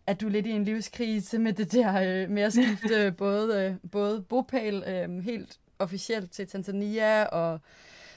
at 0.06 0.20
du 0.20 0.26
er 0.26 0.30
lidt 0.30 0.46
i 0.46 0.50
en 0.50 0.64
livskrise 0.64 1.38
med 1.38 1.52
det 1.52 1.72
der 1.72 2.22
øh, 2.22 2.30
med 2.30 2.42
at 2.42 2.52
skifte 2.52 3.12
både, 3.18 3.64
øh, 3.64 3.90
både 3.90 4.22
bopæl 4.22 4.84
øh, 4.86 5.24
helt 5.24 5.58
officielt 5.78 6.30
til 6.30 6.48
Tanzania 6.48 7.24
og 7.24 7.60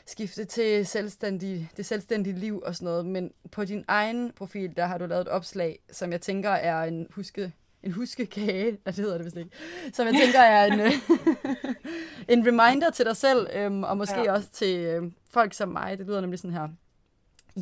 skifte 0.06 0.46
til 0.46 0.86
selvstændig, 0.86 1.70
det 1.78 1.86
selvstændige 1.86 2.36
liv 2.36 2.62
og 2.66 2.76
sådan 2.76 2.86
noget, 2.86 3.06
men 3.06 3.32
på 3.52 3.66
din 3.66 3.86
egen 3.88 4.32
profil, 4.32 4.78
der 4.78 4.86
har 4.86 4.98
du 4.98 5.06
lavet 5.06 5.22
et 5.22 5.28
opslag, 5.28 5.80
som 5.92 6.12
jeg 6.12 6.22
tænker 6.22 6.50
er 6.50 6.84
en, 6.84 7.08
huske, 7.12 7.54
en 7.84 7.92
huskekage, 7.92 8.78
ja, 8.86 8.92
det 8.92 8.96
hedder 8.96 9.18
det 9.18 9.26
vist 9.26 9.38
ikke, 9.38 9.52
som 9.94 10.08
jeg 10.08 10.16
tænker 10.22 10.40
er 10.40 10.66
en, 10.66 10.80
en 12.40 12.48
reminder 12.48 12.90
til 12.90 13.06
dig 13.06 13.18
selv, 13.18 13.48
øhm, 13.54 13.84
og 13.84 13.98
måske 13.98 14.22
ja. 14.22 14.32
også 14.32 14.50
til 14.50 14.80
øh, 14.80 15.12
folk 15.30 15.54
som 15.54 15.70
mig. 15.70 15.98
Det 15.98 16.08
lyder 16.08 16.22
nemlig 16.22 16.40
sådan 16.40 16.54
her. 16.54 16.68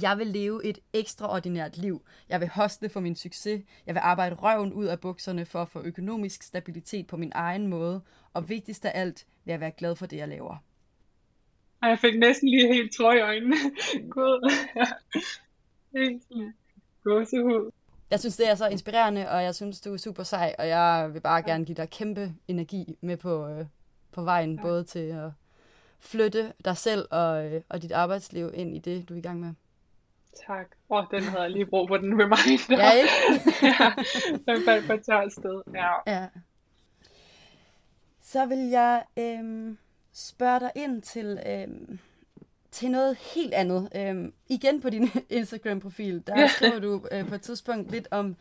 Jeg 0.01 0.17
vil 0.17 0.27
leve 0.27 0.65
et 0.65 0.79
ekstraordinært 0.93 1.77
liv. 1.77 2.05
Jeg 2.29 2.39
vil 2.39 2.49
hostle 2.49 2.89
for 2.89 2.99
min 2.99 3.15
succes. 3.15 3.61
Jeg 3.85 3.95
vil 3.95 3.99
arbejde 3.99 4.35
røven 4.35 4.73
ud 4.73 4.85
af 4.85 4.99
bukserne 4.99 5.45
for 5.45 5.61
at 5.61 5.69
få 5.69 5.81
økonomisk 5.81 6.43
stabilitet 6.43 7.07
på 7.07 7.17
min 7.17 7.31
egen 7.35 7.67
måde. 7.67 8.01
Og 8.33 8.49
vigtigst 8.49 8.85
af 8.85 8.91
alt 8.95 9.25
vil 9.45 9.51
jeg 9.51 9.59
være 9.59 9.71
glad 9.71 9.95
for 9.95 10.05
det, 10.05 10.17
jeg 10.17 10.27
laver. 10.27 10.57
Og 11.83 11.89
jeg 11.89 11.99
fik 11.99 12.19
næsten 12.19 12.49
lige 12.49 12.73
helt 12.73 12.93
tår 12.97 13.13
i 13.13 13.21
øjnene. 13.21 13.55
God. 14.15 14.51
Gåsehud. 17.03 17.71
Jeg 18.11 18.19
synes, 18.19 18.37
det 18.37 18.49
er 18.49 18.55
så 18.55 18.67
inspirerende, 18.67 19.29
og 19.29 19.43
jeg 19.43 19.55
synes, 19.55 19.81
du 19.81 19.93
er 19.93 19.97
super 19.97 20.23
sej, 20.23 20.55
og 20.59 20.67
jeg 20.67 21.09
vil 21.13 21.19
bare 21.19 21.43
gerne 21.43 21.65
give 21.65 21.75
dig 21.75 21.89
kæmpe 21.89 22.33
energi 22.47 22.97
med 23.01 23.17
på, 23.17 23.47
øh, 23.47 23.65
på 24.11 24.23
vejen, 24.23 24.55
ja. 24.55 24.61
både 24.61 24.83
til 24.83 24.99
at 24.99 25.31
flytte 25.99 26.53
dig 26.65 26.77
selv 26.77 27.07
og, 27.11 27.45
øh, 27.45 27.61
og 27.69 27.81
dit 27.81 27.91
arbejdsliv 27.91 28.51
ind 28.53 28.75
i 28.75 28.79
det, 28.79 29.09
du 29.09 29.13
er 29.13 29.17
i 29.17 29.21
gang 29.21 29.39
med. 29.39 29.53
Tak. 30.47 30.67
Åh, 30.89 30.97
oh, 30.97 31.05
den 31.11 31.23
havde 31.23 31.41
jeg 31.41 31.51
lige 31.51 31.65
brug 31.65 31.87
for, 31.87 31.97
den 31.97 32.13
reminder. 32.13 32.77
Ja, 32.77 32.91
ikke? 32.91 33.13
ja, 33.79 33.91
den 34.53 34.65
faldt 34.65 34.87
på 34.87 34.93
et 34.93 35.05
tørt 35.05 35.31
sted. 35.31 35.61
Ja. 35.73 36.13
ja. 36.13 36.27
Så 38.21 38.45
vil 38.45 38.69
jeg 38.69 39.03
øhm, 39.17 39.77
spørge 40.13 40.59
dig 40.59 40.71
ind 40.75 41.01
til, 41.01 41.39
øhm, 41.45 41.99
til 42.71 42.91
noget 42.91 43.17
helt 43.17 43.53
andet. 43.53 43.89
Øhm, 43.95 44.33
igen 44.47 44.81
på 44.81 44.89
din 44.89 45.09
Instagram-profil, 45.29 46.23
der 46.27 46.47
skriver 46.47 46.79
du 46.79 47.07
øh, 47.11 47.27
på 47.27 47.35
et 47.35 47.41
tidspunkt 47.41 47.91
lidt 47.91 48.07
om 48.11 48.35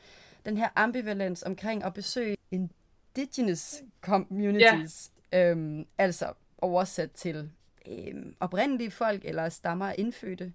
den 0.44 0.56
her 0.56 0.68
ambivalens 0.76 1.42
omkring 1.42 1.84
at 1.84 1.94
besøge 1.94 2.36
indigenous 2.50 3.82
communities. 4.00 5.10
Yeah. 5.34 5.50
Øhm, 5.50 5.86
altså 5.98 6.32
oversat 6.58 7.10
til 7.10 7.50
øhm, 7.88 8.34
oprindelige 8.40 8.90
folk 8.90 9.24
eller 9.24 9.48
stammer 9.48 9.92
indfødte. 9.98 10.52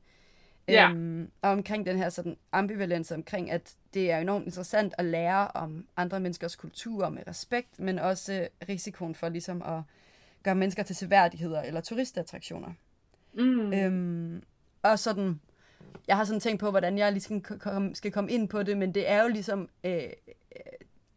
Ja. 0.68 0.90
Øhm, 0.90 1.32
og 1.42 1.50
omkring 1.50 1.86
den 1.86 1.98
her 1.98 2.10
sådan 2.10 2.38
ambivalens 2.52 3.12
omkring, 3.12 3.52
at 3.52 3.76
det 3.94 4.12
er 4.12 4.18
enormt 4.18 4.46
interessant 4.46 4.94
at 4.98 5.06
lære 5.06 5.48
om 5.48 5.88
andre 5.98 6.20
menneskers 6.20 6.56
kultur 6.56 7.10
med 7.10 7.28
respekt, 7.28 7.80
men 7.80 8.00
også 8.00 8.48
risikoen 8.70 9.16
for 9.16 9.30
ligesom 9.30 9.62
at 9.62 9.82
gøre 10.48 10.56
mennesker 10.56 10.84
til 10.84 10.96
seværdigheder 10.96 11.62
eller 11.62 11.82
turistattraktioner. 11.82 12.74
Mm. 13.34 13.74
Øhm, 13.74 14.44
og 14.84 15.00
sådan, 15.00 15.40
jeg 16.08 16.18
har 16.18 16.24
sådan 16.24 16.40
tænkt 16.40 16.60
på, 16.60 16.70
hvordan 16.70 16.98
jeg 16.98 17.12
ligesom 17.12 17.44
skal 17.94 18.12
komme 18.12 18.32
ind 18.32 18.50
på 18.50 18.64
det, 18.64 18.78
men 18.78 18.94
det 18.94 19.10
er 19.10 19.22
jo 19.22 19.28
ligesom, 19.28 19.70
øh, 19.84 19.94
øh, 19.94 20.10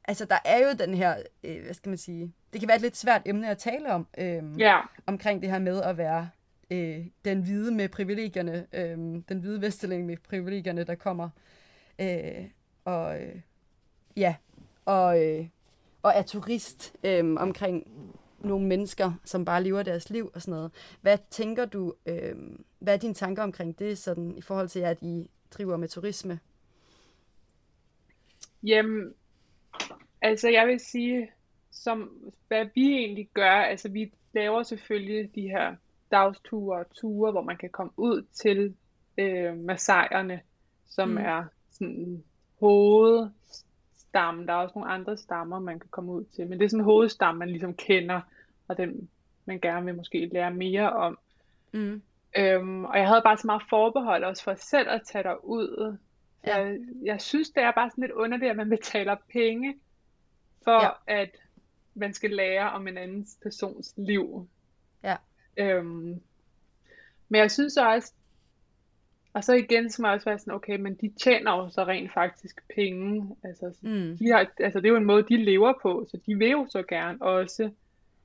altså 0.04 0.24
der 0.24 0.38
er 0.44 0.58
jo 0.58 0.72
den 0.78 0.94
her, 0.94 1.22
øh, 1.44 1.64
hvad 1.64 1.74
skal 1.74 1.88
man 1.90 1.98
sige, 1.98 2.32
det 2.52 2.60
kan 2.60 2.68
være 2.68 2.76
et 2.76 2.82
lidt 2.82 2.96
svært 2.96 3.22
emne 3.26 3.50
at 3.50 3.58
tale 3.58 3.92
om, 3.92 4.06
øh, 4.18 4.42
yeah. 4.60 4.84
omkring 5.06 5.42
det 5.42 5.50
her 5.50 5.58
med 5.58 5.82
at 5.82 5.96
være 5.96 6.30
øh, 6.70 7.06
den 7.24 7.42
hvide 7.42 7.72
med 7.74 7.88
privilegierne, 7.88 8.66
øh, 8.72 8.98
den 9.28 9.38
hvide 9.40 9.60
vesteling 9.60 10.06
med 10.06 10.16
privilegierne, 10.28 10.84
der 10.84 10.94
kommer. 10.94 11.28
Øh, 11.98 12.44
og 12.84 13.22
øh, 13.22 13.40
ja, 14.16 14.34
og, 14.84 15.26
øh, 15.26 15.46
og 16.02 16.12
er 16.14 16.22
turist 16.22 16.96
øh, 17.04 17.34
omkring 17.38 17.86
nogle 18.41 18.66
mennesker, 18.66 19.12
som 19.24 19.45
bare 19.45 19.62
lever 19.62 19.82
deres 19.82 20.11
liv 20.11 20.30
og 20.34 20.43
sådan 20.43 20.55
noget. 20.55 20.72
Hvad 21.01 21.18
tænker 21.30 21.64
du, 21.64 21.95
øh, 22.07 22.34
hvad 22.78 22.95
er 22.95 22.99
dine 22.99 23.14
tanker 23.14 23.43
omkring 23.43 23.78
det, 23.78 23.99
sådan 23.99 24.36
i 24.36 24.43
forhold 24.43 24.68
til, 24.68 24.80
at 24.80 25.03
I 25.03 25.30
driver 25.51 25.76
med 25.76 25.88
turisme? 25.88 26.41
Jamen, 28.62 29.14
altså 30.22 30.49
jeg 30.49 30.66
vil 30.66 30.80
sige, 30.80 31.30
som 31.70 32.11
hvad 32.49 32.66
vi 32.74 32.95
egentlig 32.95 33.28
gør, 33.34 33.51
altså 33.51 33.88
vi 33.88 34.12
laver 34.34 34.62
selvfølgelig 34.62 35.34
de 35.34 35.43
her 35.43 35.76
dagsture 36.11 36.78
og 36.78 36.91
ture, 36.95 37.30
hvor 37.30 37.43
man 37.43 37.57
kan 37.57 37.70
komme 37.70 37.93
ud 37.97 38.22
til 38.32 38.74
øh, 39.18 39.57
massajerne, 39.59 40.41
som 40.88 41.09
mm. 41.09 41.16
er 41.16 41.45
sådan 41.70 42.24
hovedstammen. 44.11 44.48
Der 44.48 44.52
er 44.54 44.56
også 44.56 44.78
nogle 44.78 44.90
andre 44.90 45.16
stammer, 45.16 45.58
man 45.58 45.78
kan 45.78 45.88
komme 45.90 46.12
ud 46.12 46.24
til, 46.24 46.46
men 46.46 46.58
det 46.58 46.64
er 46.64 46.68
sådan 46.68 46.80
en 46.80 46.84
hovedstam, 46.84 47.36
man 47.36 47.48
ligesom 47.48 47.74
kender, 47.74 48.20
og 48.68 48.76
den 48.76 49.08
man 49.44 49.61
gerne 49.61 49.86
vil 49.86 49.94
måske 49.94 50.30
lære 50.32 50.50
mere 50.50 50.92
om. 50.92 51.18
Mm. 51.72 52.02
Øhm, 52.36 52.84
og 52.84 52.98
jeg 52.98 53.08
havde 53.08 53.22
bare 53.24 53.36
så 53.36 53.46
meget 53.46 53.62
forbehold 53.70 54.24
også 54.24 54.44
for 54.44 54.54
selv 54.54 54.88
at 54.90 55.02
tage 55.06 55.24
dig 55.24 55.44
ud. 55.44 55.96
Ja. 56.46 56.56
Jeg, 56.56 56.78
jeg 57.02 57.20
synes, 57.20 57.50
det 57.50 57.62
er 57.62 57.72
bare 57.72 57.90
sådan 57.90 58.02
lidt 58.02 58.12
underligt, 58.12 58.50
at 58.50 58.56
man 58.56 58.68
betaler 58.68 59.16
penge 59.32 59.74
for, 60.64 60.82
ja. 60.82 60.90
at 61.06 61.30
man 61.94 62.12
skal 62.12 62.30
lære 62.30 62.70
om 62.70 62.88
en 62.88 62.98
anden 62.98 63.26
persons 63.42 63.94
liv. 63.96 64.48
Ja. 65.02 65.16
Øhm, 65.56 66.22
men 67.28 67.40
jeg 67.40 67.50
synes 67.50 67.76
også, 67.76 68.12
og 69.32 69.44
så 69.44 69.52
igen 69.52 69.90
så 69.90 70.02
må 70.02 70.08
jeg 70.08 70.14
også 70.14 70.30
være 70.30 70.38
sådan, 70.38 70.54
okay, 70.54 70.76
men 70.76 70.94
de 70.94 71.12
tjener 71.22 71.56
jo 71.56 71.68
så 71.70 71.84
rent 71.84 72.12
faktisk 72.14 72.62
penge. 72.74 73.36
Altså, 73.44 73.74
mm. 73.80 74.16
de 74.18 74.30
har, 74.30 74.46
altså 74.60 74.80
det 74.80 74.86
er 74.86 74.90
jo 74.90 74.96
en 74.96 75.04
måde, 75.04 75.22
de 75.22 75.36
lever 75.36 75.72
på, 75.82 76.06
så 76.10 76.16
de 76.26 76.38
vil 76.38 76.50
jo 76.50 76.66
så 76.70 76.82
gerne 76.82 77.22
også 77.22 77.70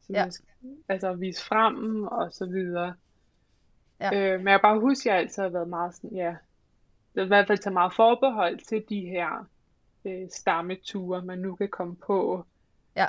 så 0.02 0.14
ja. 0.14 0.30
skal, 0.30 0.46
altså 0.90 1.14
vise 1.14 1.46
frem 1.46 2.04
og 2.04 2.34
så 2.34 2.46
videre. 2.46 2.94
Ja. 4.00 4.34
Øh, 4.34 4.40
men 4.40 4.48
jeg 4.48 4.60
bare 4.62 4.80
husker, 4.80 5.12
at 5.12 5.16
jeg 5.16 5.22
altid 5.22 5.44
har 5.44 5.50
været 5.50 5.70
meget 5.70 5.96
sådan, 5.96 6.18
ja, 6.18 6.36
i 7.24 7.28
hvert 7.28 7.48
fald 7.48 7.58
tage 7.58 7.74
meget 7.74 7.94
forbehold 7.96 8.60
til 8.60 8.84
de 8.90 9.02
her 9.02 9.48
øh, 10.06 10.30
stammeture, 10.30 11.22
man 11.22 11.40
nu 11.40 11.56
kan 11.56 11.70
komme 11.70 11.96
på. 11.96 12.46
Ja. 12.96 13.08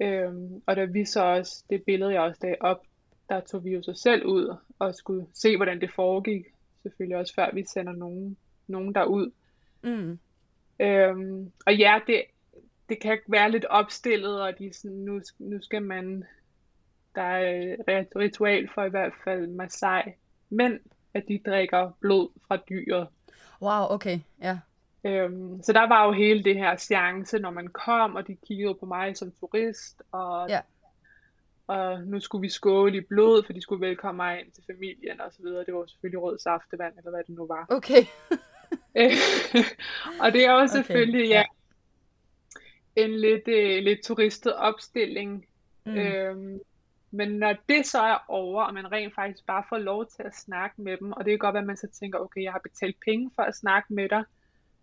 Øhm, 0.00 0.62
og 0.66 0.76
da 0.76 0.84
vi 0.84 1.04
så 1.04 1.24
også, 1.24 1.64
det 1.70 1.82
billede 1.82 2.12
jeg 2.12 2.22
også 2.22 2.40
lagde 2.42 2.56
op, 2.60 2.82
der 3.28 3.40
tog 3.40 3.64
vi 3.64 3.70
jo 3.70 3.82
så 3.82 3.94
selv 3.94 4.26
ud 4.26 4.56
og 4.78 4.94
skulle 4.94 5.26
se, 5.32 5.56
hvordan 5.56 5.80
det 5.80 5.90
foregik. 5.94 6.46
Selvfølgelig 6.84 7.16
også 7.16 7.34
før 7.34 7.50
vi 7.54 7.64
sender 7.66 7.92
nogen, 7.92 8.36
nogen 8.66 8.94
derud. 8.94 9.30
Mm. 9.82 10.18
Øhm, 10.80 11.52
og 11.66 11.76
ja, 11.76 12.00
det, 12.06 12.22
det 12.88 13.00
kan 13.00 13.18
være 13.28 13.50
lidt 13.50 13.64
opstillet, 13.64 14.42
og 14.42 14.58
de 14.58 14.72
sådan, 14.72 14.96
nu, 14.96 15.20
nu 15.38 15.62
skal 15.62 15.82
man, 15.82 16.24
der 17.14 17.22
er 17.22 18.00
et 18.00 18.16
ritual 18.16 18.68
for 18.74 18.84
i 18.84 18.90
hvert 18.90 19.12
fald 19.24 19.46
Masai 19.46 20.02
mænd, 20.50 20.80
at 21.14 21.24
de 21.28 21.40
drikker 21.46 21.90
blod 22.00 22.28
fra 22.48 22.56
dyret. 22.56 23.08
Wow, 23.62 23.86
okay, 23.90 24.18
ja. 24.42 24.58
Øhm, 25.04 25.62
så 25.62 25.72
der 25.72 25.88
var 25.88 26.06
jo 26.06 26.12
hele 26.12 26.44
det 26.44 26.56
her 26.56 26.76
chance, 26.76 27.38
når 27.38 27.50
man 27.50 27.66
kom, 27.66 28.14
og 28.14 28.26
de 28.26 28.36
kiggede 28.46 28.74
på 28.74 28.86
mig 28.86 29.16
som 29.16 29.32
turist, 29.40 30.02
og, 30.12 30.48
ja. 30.48 30.60
Og 31.66 32.00
nu 32.00 32.20
skulle 32.20 32.42
vi 32.42 32.48
skåle 32.48 32.96
i 32.96 33.00
blod, 33.00 33.42
for 33.46 33.52
de 33.52 33.60
skulle 33.60 33.86
velkomme 33.86 34.16
mig 34.16 34.40
ind 34.40 34.52
til 34.52 34.64
familien 34.66 35.20
og 35.20 35.32
så 35.32 35.42
videre. 35.42 35.64
Det 35.64 35.74
var 35.74 35.86
selvfølgelig 35.86 36.22
rød 36.22 36.38
saftevand, 36.38 36.98
eller 36.98 37.10
hvad 37.10 37.22
det 37.26 37.34
nu 37.34 37.46
var. 37.46 37.66
Okay. 37.68 38.04
og 40.22 40.32
det 40.32 40.46
er 40.46 40.52
jo 40.52 40.66
selvfølgelig, 40.66 41.24
okay, 41.24 41.30
ja, 41.30 41.44
en 42.96 43.20
lidt, 43.20 43.48
øh, 43.48 43.82
lidt 43.82 44.04
turistet 44.04 44.54
opstilling. 44.54 45.46
Mm. 45.86 45.96
Øhm, 45.96 46.60
men 47.10 47.28
når 47.28 47.56
det 47.68 47.86
så 47.86 48.00
er 48.00 48.24
over, 48.28 48.64
og 48.64 48.74
man 48.74 48.92
rent 48.92 49.14
faktisk 49.14 49.46
bare 49.46 49.64
får 49.68 49.78
lov 49.78 50.06
til 50.06 50.22
at 50.22 50.34
snakke 50.34 50.82
med 50.82 50.96
dem, 50.96 51.12
og 51.12 51.24
det 51.24 51.30
kan 51.30 51.38
godt 51.38 51.54
være, 51.54 51.60
at 51.60 51.66
man 51.66 51.76
så 51.76 51.88
tænker, 52.00 52.18
okay, 52.18 52.42
jeg 52.42 52.52
har 52.52 52.60
betalt 52.62 52.96
penge 53.04 53.30
for 53.34 53.42
at 53.42 53.54
snakke 53.54 53.94
med 53.94 54.08
dig. 54.08 54.24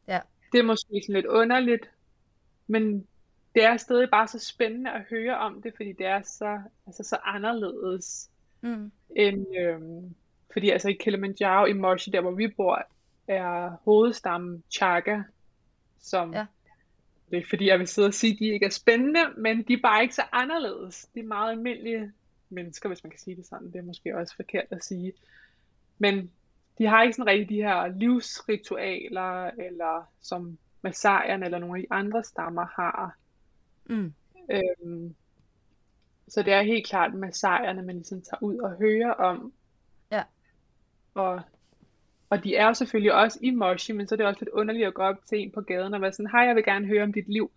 Ja. 0.08 0.20
Det 0.52 0.60
er 0.60 0.64
måske 0.64 1.02
sådan 1.04 1.16
lidt 1.16 1.26
underligt, 1.26 1.90
men 2.68 3.08
det 3.56 3.64
er 3.64 3.78
stadig 3.78 4.10
bare 4.10 4.28
så 4.28 4.40
spændende 4.40 4.92
at 4.92 5.02
høre 5.10 5.38
om 5.38 5.62
det, 5.62 5.74
fordi 5.76 5.92
det 5.92 6.06
er 6.06 6.22
så, 6.22 6.60
altså 6.88 7.04
så 7.04 7.18
anderledes 7.24 8.30
mm. 8.62 8.92
end, 9.16 9.46
øhm, 9.60 10.16
fordi 10.54 10.70
altså 10.70 10.90
i 10.90 10.94
Kilimanjaro, 10.94 11.66
i 11.66 11.74
Moshi, 11.74 12.12
der 12.12 12.22
hvor 12.22 12.32
vi 12.32 12.48
bor, 12.48 12.88
er 13.28 13.70
hovedstammen 13.86 14.64
Chaga, 14.72 15.22
som 16.00 16.34
ja. 16.34 16.46
det 17.32 17.38
er 17.38 17.46
fordi 17.50 17.68
jeg 17.68 17.80
vil 17.80 17.88
sidde 17.88 18.08
og 18.08 18.14
sige, 18.14 18.34
at 18.34 18.40
de 18.40 18.46
ikke 18.46 18.66
er 18.66 18.70
spændende, 18.70 19.20
men 19.38 19.64
de 19.64 19.74
er 19.74 19.82
bare 19.84 20.02
ikke 20.02 20.16
så 20.16 20.24
anderledes. 20.32 21.10
De 21.14 21.20
er 21.20 21.24
meget 21.24 21.52
almindelige 21.52 22.12
mennesker, 22.50 22.90
hvis 22.90 23.04
man 23.04 23.12
kan 23.12 23.20
sige 23.20 23.36
det 23.36 23.46
sådan. 23.46 23.68
Det 23.68 23.76
er 23.76 23.84
måske 23.84 24.18
også 24.18 24.36
forkert 24.36 24.66
at 24.72 24.84
sige. 24.84 25.14
Men 26.00 26.32
de 26.78 26.86
har 26.86 27.04
ikke 27.04 27.14
sådan 27.14 27.32
rigtig 27.32 27.50
de 27.50 27.62
her 27.62 27.88
livsritualer, 27.88 29.46
eller 29.46 30.12
som 30.22 30.58
Masajerne 30.82 31.46
eller 31.46 31.60
nogle 31.60 31.78
af 31.78 31.82
de 31.82 31.96
andre 31.96 32.24
stammer 32.24 32.66
har. 32.66 33.18
Mm. 33.92 34.14
Øhm, 34.52 35.16
så 36.28 36.44
det 36.44 36.54
er 36.54 36.62
helt 36.62 36.88
klart 36.88 37.14
Masajerne, 37.14 37.82
man 37.82 37.96
ligesom 37.96 38.22
tager 38.22 38.44
ud 38.44 38.58
og 38.58 38.78
hører 38.78 39.14
om. 39.14 39.54
Ja. 40.12 40.24
Og, 41.14 41.42
og 42.30 42.44
de 42.44 42.56
er 42.56 42.68
jo 42.68 42.74
selvfølgelig 42.74 43.14
også 43.14 43.40
i 43.42 43.52
Moshi, 43.52 43.94
men 43.94 44.08
så 44.08 44.16
er 44.16 44.18
det 44.18 44.26
også 44.26 44.40
lidt 44.42 44.50
underligt 44.50 44.88
at 44.88 44.94
gå 44.94 45.02
op 45.02 45.26
til 45.26 45.40
en 45.40 45.52
på 45.52 45.62
gaden 45.62 45.94
og 45.94 46.02
være 46.02 46.14
sådan, 46.14 46.32
hej, 46.32 46.42
jeg 46.42 46.56
vil 46.56 46.64
gerne 46.64 46.88
høre 46.88 47.04
om 47.04 47.14
dit 47.14 47.30
liv. 47.30 47.52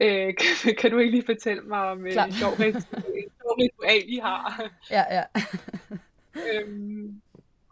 Øh, 0.00 0.34
kan, 0.64 0.74
kan 0.78 0.90
du 0.90 0.98
ikke 0.98 1.10
lige 1.10 1.26
fortælle 1.26 1.62
mig 1.62 1.90
om 1.90 2.06
øh, 2.06 2.12
en 2.12 2.32
sjov 2.32 2.52
ritual, 2.52 4.02
I 4.06 4.18
har? 4.18 4.62
Ja, 4.90 5.04
ja. 5.10 5.22
øhm, 6.60 7.20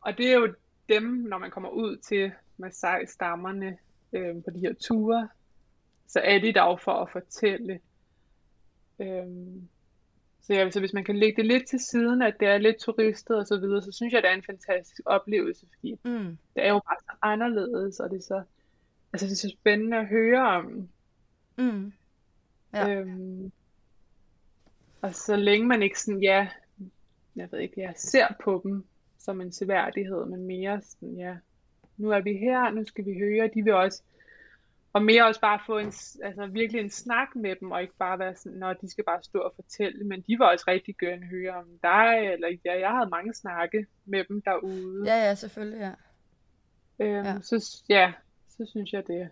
og 0.00 0.18
det 0.18 0.32
er 0.32 0.34
jo 0.34 0.54
dem, 0.88 1.02
når 1.02 1.38
man 1.38 1.50
kommer 1.50 1.68
ud 1.68 1.96
til 1.96 2.32
Masai-stammerne 2.56 3.78
øh, 4.12 4.34
på 4.44 4.50
de 4.50 4.60
her 4.60 4.74
ture, 4.74 5.28
så 6.08 6.20
er 6.24 6.38
de 6.38 6.52
der 6.52 6.62
jo 6.62 6.76
for 6.76 6.92
at 6.92 7.10
fortælle. 7.10 7.80
Øhm, 9.00 9.68
så, 10.46 10.54
ja, 10.54 10.70
så 10.70 10.80
hvis 10.80 10.92
man 10.92 11.04
kan 11.04 11.16
lægge 11.16 11.36
det 11.36 11.46
lidt 11.46 11.68
til 11.68 11.80
siden, 11.80 12.22
at 12.22 12.34
det 12.40 12.48
er 12.48 12.58
lidt 12.58 12.76
turistet 12.78 13.36
og 13.36 13.46
så 13.46 13.58
videre, 13.58 13.82
så 13.82 13.92
synes 13.92 14.12
jeg, 14.12 14.22
det 14.22 14.30
er 14.30 14.34
en 14.34 14.42
fantastisk 14.42 15.00
oplevelse, 15.06 15.66
fordi 15.74 15.94
mm. 16.04 16.38
det 16.54 16.64
er 16.64 16.68
jo 16.68 16.80
bare 16.88 16.96
så 17.00 17.16
anderledes, 17.22 18.00
og 18.00 18.10
det 18.10 18.16
er 18.16 18.22
så, 18.22 18.42
altså 19.12 19.26
det 19.26 19.32
er 19.32 19.36
så 19.36 19.56
spændende 19.60 19.96
at 19.96 20.06
høre 20.06 20.48
om. 20.48 20.88
Mm. 21.58 21.92
Ja. 22.74 22.94
Øhm, 22.94 23.52
og 25.00 25.14
så 25.14 25.36
længe 25.36 25.66
man 25.66 25.82
ikke 25.82 26.00
sådan, 26.00 26.22
ja, 26.22 26.48
jeg 27.36 27.48
ved 27.52 27.58
ikke, 27.58 27.80
jeg 27.80 27.92
ser 27.96 28.26
på 28.44 28.60
dem 28.64 28.84
som 29.18 29.40
en 29.40 29.52
seværdighed, 29.52 30.26
men 30.26 30.46
mere 30.46 30.82
sådan, 30.82 31.16
ja, 31.16 31.36
nu 31.96 32.10
er 32.10 32.20
vi 32.20 32.32
her, 32.32 32.70
nu 32.70 32.84
skal 32.84 33.04
vi 33.04 33.18
høre, 33.18 33.50
de 33.54 33.62
vil 33.62 33.74
også, 33.74 34.02
og 34.96 35.02
mere 35.02 35.26
også 35.26 35.40
bare 35.40 35.60
få 35.66 35.78
en, 35.78 35.92
altså 36.22 36.46
virkelig 36.46 36.80
en 36.80 36.90
snak 36.90 37.28
med 37.36 37.56
dem, 37.60 37.70
og 37.70 37.82
ikke 37.82 37.96
bare 37.98 38.18
være 38.18 38.36
sådan, 38.36 38.58
når 38.58 38.72
de 38.72 38.90
skal 38.90 39.04
bare 39.04 39.22
stå 39.22 39.38
og 39.38 39.52
fortælle, 39.54 40.04
men 40.04 40.20
de 40.20 40.38
var 40.38 40.52
også 40.52 40.64
rigtig 40.68 40.94
gerne 40.98 41.26
høre 41.26 41.54
om 41.54 41.68
dig, 41.82 42.32
eller 42.32 42.48
ja, 42.64 42.80
jeg 42.80 42.90
havde 42.90 43.10
mange 43.10 43.34
snakke 43.34 43.86
med 44.04 44.24
dem 44.28 44.42
derude. 44.42 45.04
Ja, 45.06 45.16
ja, 45.26 45.34
selvfølgelig, 45.34 45.80
ja. 45.80 45.94
Øhm, 47.04 47.26
ja. 47.26 47.40
Så 47.40 47.84
ja, 47.88 48.12
så 48.48 48.66
synes 48.70 48.92
jeg, 48.92 49.06
det, 49.06 49.30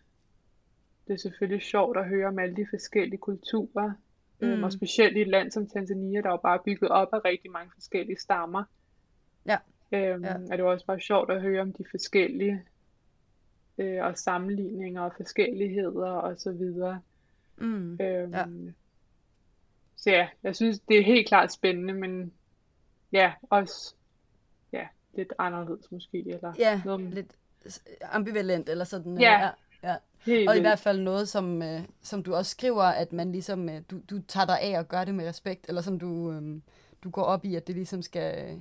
det 1.06 1.12
er 1.12 1.18
selvfølgelig 1.18 1.62
sjovt 1.62 1.96
at 1.96 2.08
høre 2.08 2.28
om 2.28 2.38
alle 2.38 2.56
de 2.56 2.66
forskellige 2.70 3.18
kulturer, 3.18 3.92
mm. 4.40 4.48
øhm, 4.48 4.64
og 4.64 4.72
specielt 4.72 5.16
i 5.16 5.20
et 5.20 5.28
land 5.28 5.50
som 5.50 5.66
Tanzania, 5.66 6.20
der 6.20 6.28
er 6.28 6.32
jo 6.32 6.36
bare 6.36 6.60
bygget 6.64 6.90
op 6.90 7.08
af 7.12 7.24
rigtig 7.24 7.50
mange 7.50 7.70
forskellige 7.74 8.20
stammer. 8.20 8.64
Ja. 9.46 9.58
Øhm, 9.92 10.24
ja. 10.24 10.34
Er 10.50 10.56
det 10.56 10.64
også 10.64 10.86
bare 10.86 11.00
sjovt 11.00 11.30
at 11.30 11.42
høre 11.42 11.60
om 11.60 11.72
de 11.72 11.84
forskellige 11.90 12.62
øh, 13.78 14.04
og 14.04 14.18
sammenligninger 14.18 15.02
og 15.02 15.12
forskelligheder 15.16 16.10
og 16.10 16.38
så 16.38 16.52
videre. 16.52 17.00
Mm. 17.56 17.98
Øhm, 18.00 18.32
ja. 18.32 18.44
Så 19.96 20.10
ja, 20.10 20.28
jeg 20.42 20.56
synes, 20.56 20.80
det 20.80 20.98
er 20.98 21.04
helt 21.04 21.28
klart 21.28 21.52
spændende, 21.52 21.94
men 21.94 22.32
ja, 23.12 23.32
også 23.50 23.94
ja, 24.72 24.86
lidt 25.14 25.32
anderledes 25.38 25.92
måske. 25.92 26.28
Eller 26.28 26.52
ja, 26.58 26.82
noget... 26.84 27.00
lidt 27.00 27.38
ambivalent 28.02 28.68
eller 28.68 28.84
sådan. 28.84 29.18
Ja, 29.20 29.40
ja. 29.40 29.50
ja. 29.82 29.96
Helt 30.26 30.48
og 30.48 30.56
i 30.56 30.60
hvert 30.60 30.78
fald 30.78 31.00
noget, 31.00 31.28
som, 31.28 31.62
øh, 31.62 31.80
som 32.02 32.22
du 32.22 32.34
også 32.34 32.50
skriver, 32.50 32.82
at 32.82 33.12
man 33.12 33.32
ligesom, 33.32 33.68
øh, 33.68 33.82
du, 33.90 34.00
du 34.10 34.20
tager 34.28 34.46
dig 34.46 34.60
af 34.60 34.78
og 34.78 34.88
gør 34.88 35.04
det 35.04 35.14
med 35.14 35.28
respekt, 35.28 35.68
eller 35.68 35.82
som 35.82 35.98
du, 35.98 36.32
øh, 36.32 36.60
du 37.04 37.10
går 37.10 37.22
op 37.22 37.44
i, 37.44 37.54
at 37.54 37.66
det 37.66 37.74
ligesom 37.74 38.02
skal, 38.02 38.58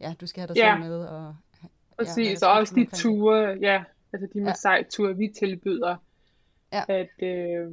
ja, 0.00 0.14
du 0.20 0.26
skal 0.26 0.40
have 0.40 0.48
dig 0.48 0.56
ja. 0.56 0.74
selv 0.74 0.88
med. 0.88 1.06
Og, 1.06 1.36
Præcis, 1.98 2.42
ja, 2.42 2.46
og 2.46 2.58
også 2.58 2.74
de 2.74 2.86
ture, 2.96 3.58
ja, 3.60 3.84
altså 4.12 4.28
de 4.34 4.40
Masai-ture, 4.40 5.16
vi 5.16 5.28
tilbyder, 5.28 5.96
ja. 6.72 6.84
at, 6.88 7.22
øh, 7.22 7.70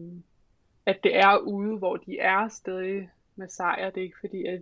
at 0.85 0.99
det 1.03 1.17
er 1.17 1.37
ude, 1.37 1.77
hvor 1.77 1.97
de 1.97 2.19
er 2.19 2.47
stadig 2.47 3.09
Masaier. 3.35 3.89
Det 3.89 4.01
er 4.01 4.05
ikke 4.05 4.19
fordi, 4.19 4.45
at 4.45 4.61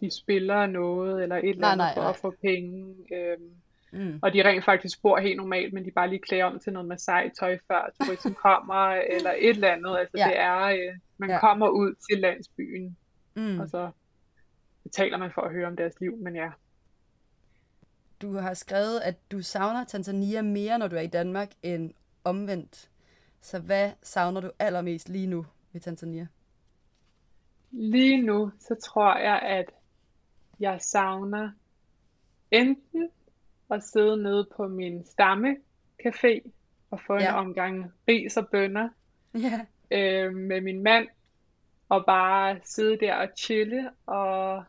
de 0.00 0.10
spiller 0.10 0.66
noget, 0.66 1.22
eller 1.22 1.36
et 1.36 1.48
eller 1.48 1.66
andet 1.66 1.76
nej, 1.76 1.76
nej, 1.76 1.94
for 1.94 2.00
nej. 2.00 2.10
at 2.10 2.16
få 2.16 2.34
penge. 2.42 2.94
Øh, 3.12 3.38
Mm. 3.92 4.18
Og 4.22 4.32
de 4.32 4.44
rent 4.44 4.64
faktisk 4.64 5.02
bor 5.02 5.18
helt 5.18 5.36
normalt, 5.36 5.72
men 5.72 5.84
de 5.84 5.90
bare 5.90 6.08
lige 6.08 6.20
klæder 6.20 6.44
om 6.44 6.58
til 6.58 6.72
noget 6.72 6.88
Masai-tøj 6.88 7.58
før 7.68 7.90
turisten 8.00 8.34
kommer, 8.44 8.90
eller 8.90 9.30
et 9.38 9.48
eller 9.48 9.72
andet. 9.72 9.98
Altså 9.98 10.18
ja. 10.18 10.24
det 10.24 10.38
er, 10.38 10.62
øh, 10.62 10.98
man 11.18 11.30
ja. 11.30 11.40
kommer 11.40 11.68
ud 11.68 11.94
til 12.10 12.20
landsbyen, 12.20 12.96
mm. 13.34 13.60
og 13.60 13.68
så 13.68 13.90
betaler 14.82 15.16
man 15.16 15.30
for 15.34 15.42
at 15.42 15.52
høre 15.52 15.66
om 15.66 15.76
deres 15.76 16.00
liv, 16.00 16.16
men 16.16 16.36
ja. 16.36 16.50
Du 18.22 18.32
har 18.32 18.54
skrevet, 18.54 19.00
at 19.00 19.14
du 19.32 19.42
savner 19.42 19.84
Tanzania 19.84 20.42
mere, 20.42 20.78
når 20.78 20.88
du 20.88 20.96
er 20.96 21.00
i 21.00 21.06
Danmark, 21.06 21.50
end 21.62 21.90
omvendt. 22.24 22.90
Så 23.40 23.58
hvad 23.58 23.90
savner 24.02 24.40
du 24.40 24.50
allermest 24.58 25.08
lige 25.08 25.26
nu 25.26 25.46
ved 25.72 25.80
Tanzania? 25.80 26.26
Lige 27.70 28.22
nu, 28.22 28.50
så 28.58 28.74
tror 28.74 29.18
jeg, 29.18 29.38
at 29.42 29.70
jeg 30.60 30.80
savner 30.80 31.50
enten 32.50 33.10
at 33.70 33.82
sidde 33.82 34.22
nede 34.22 34.48
på 34.56 34.68
min 34.68 35.00
stammecafé 35.00 36.50
og 36.90 37.00
få 37.06 37.14
ja. 37.14 37.28
en 37.28 37.34
omgang 37.34 37.92
ris 38.08 38.36
og 38.36 38.48
bønner 38.48 38.88
ja. 39.34 39.66
øh, 39.90 40.34
med 40.34 40.60
min 40.60 40.82
mand, 40.82 41.08
og 41.88 42.04
bare 42.06 42.60
sidde 42.64 42.98
der 43.00 43.14
og 43.14 43.28
chille, 43.38 43.90
og, 44.06 44.64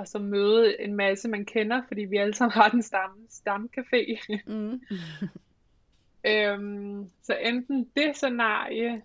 og 0.00 0.08
så 0.08 0.18
møde 0.18 0.80
en 0.80 0.94
masse, 0.94 1.28
man 1.28 1.44
kender, 1.44 1.82
fordi 1.88 2.04
vi 2.04 2.16
alle 2.16 2.34
sammen 2.34 2.52
har 2.52 2.68
den 2.68 2.82
stamme, 2.82 3.16
stammecafé. 3.30 4.18
Mm. 4.46 4.80
øhm, 6.30 7.10
så 7.22 7.36
enten 7.36 7.90
det 7.96 8.16
scenarie, 8.16 9.02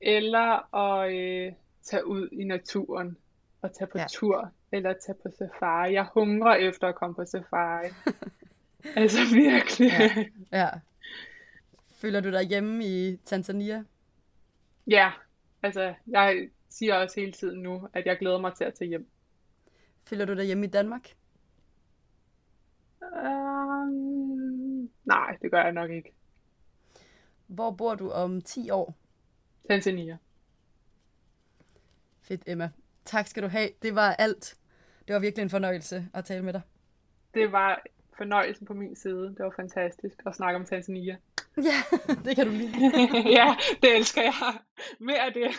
eller 0.00 0.74
at 0.74 1.12
øh, 1.12 1.52
tage 1.82 2.06
ud 2.06 2.28
i 2.32 2.44
naturen 2.44 3.16
og 3.62 3.72
tage 3.72 3.88
på 3.88 3.98
ja. 3.98 4.06
tur 4.08 4.52
eller 4.72 4.92
tage 4.92 5.18
på 5.22 5.28
safari. 5.38 5.92
Jeg 5.92 6.06
hungrer 6.14 6.54
efter 6.54 6.88
at 6.88 6.94
komme 6.94 7.14
på 7.14 7.24
safari. 7.24 7.88
altså 8.96 9.18
virkelig. 9.34 9.90
Ja. 10.52 10.58
ja. 10.58 10.68
Føler 12.00 12.20
du 12.20 12.30
dig 12.30 12.42
hjemme 12.42 12.84
i 12.84 13.16
Tanzania? 13.24 13.84
Ja, 14.86 15.10
altså 15.62 15.94
jeg 16.06 16.48
siger 16.68 16.94
også 16.94 17.20
hele 17.20 17.32
tiden 17.32 17.62
nu, 17.62 17.88
at 17.92 18.06
jeg 18.06 18.18
glæder 18.18 18.38
mig 18.38 18.54
til 18.54 18.64
at 18.64 18.74
tage 18.74 18.88
hjem. 18.88 19.06
Føler 20.10 20.24
du 20.24 20.34
dig 20.34 20.44
hjemme 20.44 20.66
i 20.66 20.70
Danmark? 20.70 21.14
Um, 23.02 24.90
nej, 25.04 25.36
det 25.42 25.50
gør 25.50 25.62
jeg 25.62 25.72
nok 25.72 25.90
ikke. 25.90 26.12
Hvor 27.46 27.70
bor 27.70 27.94
du 27.94 28.10
om 28.10 28.42
10 28.42 28.70
år? 28.70 28.94
Tanzania. 29.68 30.18
Fedt, 32.22 32.42
Emma. 32.46 32.70
Tak 33.04 33.26
skal 33.26 33.42
du 33.42 33.48
have. 33.48 33.68
Det 33.82 33.94
var 33.94 34.12
alt. 34.12 34.56
Det 35.08 35.14
var 35.14 35.20
virkelig 35.20 35.42
en 35.42 35.50
fornøjelse 35.50 36.08
at 36.14 36.24
tale 36.24 36.44
med 36.44 36.52
dig. 36.52 36.62
Det 37.34 37.52
var 37.52 37.82
fornøjelsen 38.18 38.66
på 38.66 38.74
min 38.74 38.96
side. 38.96 39.22
Det 39.22 39.44
var 39.44 39.52
fantastisk 39.56 40.14
at 40.26 40.36
snakke 40.36 40.60
om 40.60 40.66
Tanzania. 40.66 41.16
Ja, 41.56 41.96
det 42.24 42.36
kan 42.36 42.46
du 42.46 42.52
lide. 42.52 42.72
ja, 43.38 43.56
det 43.82 43.96
elsker 43.96 44.22
jeg. 44.22 44.58
Mere 44.98 45.26
af 45.26 45.32
det. 45.32 45.50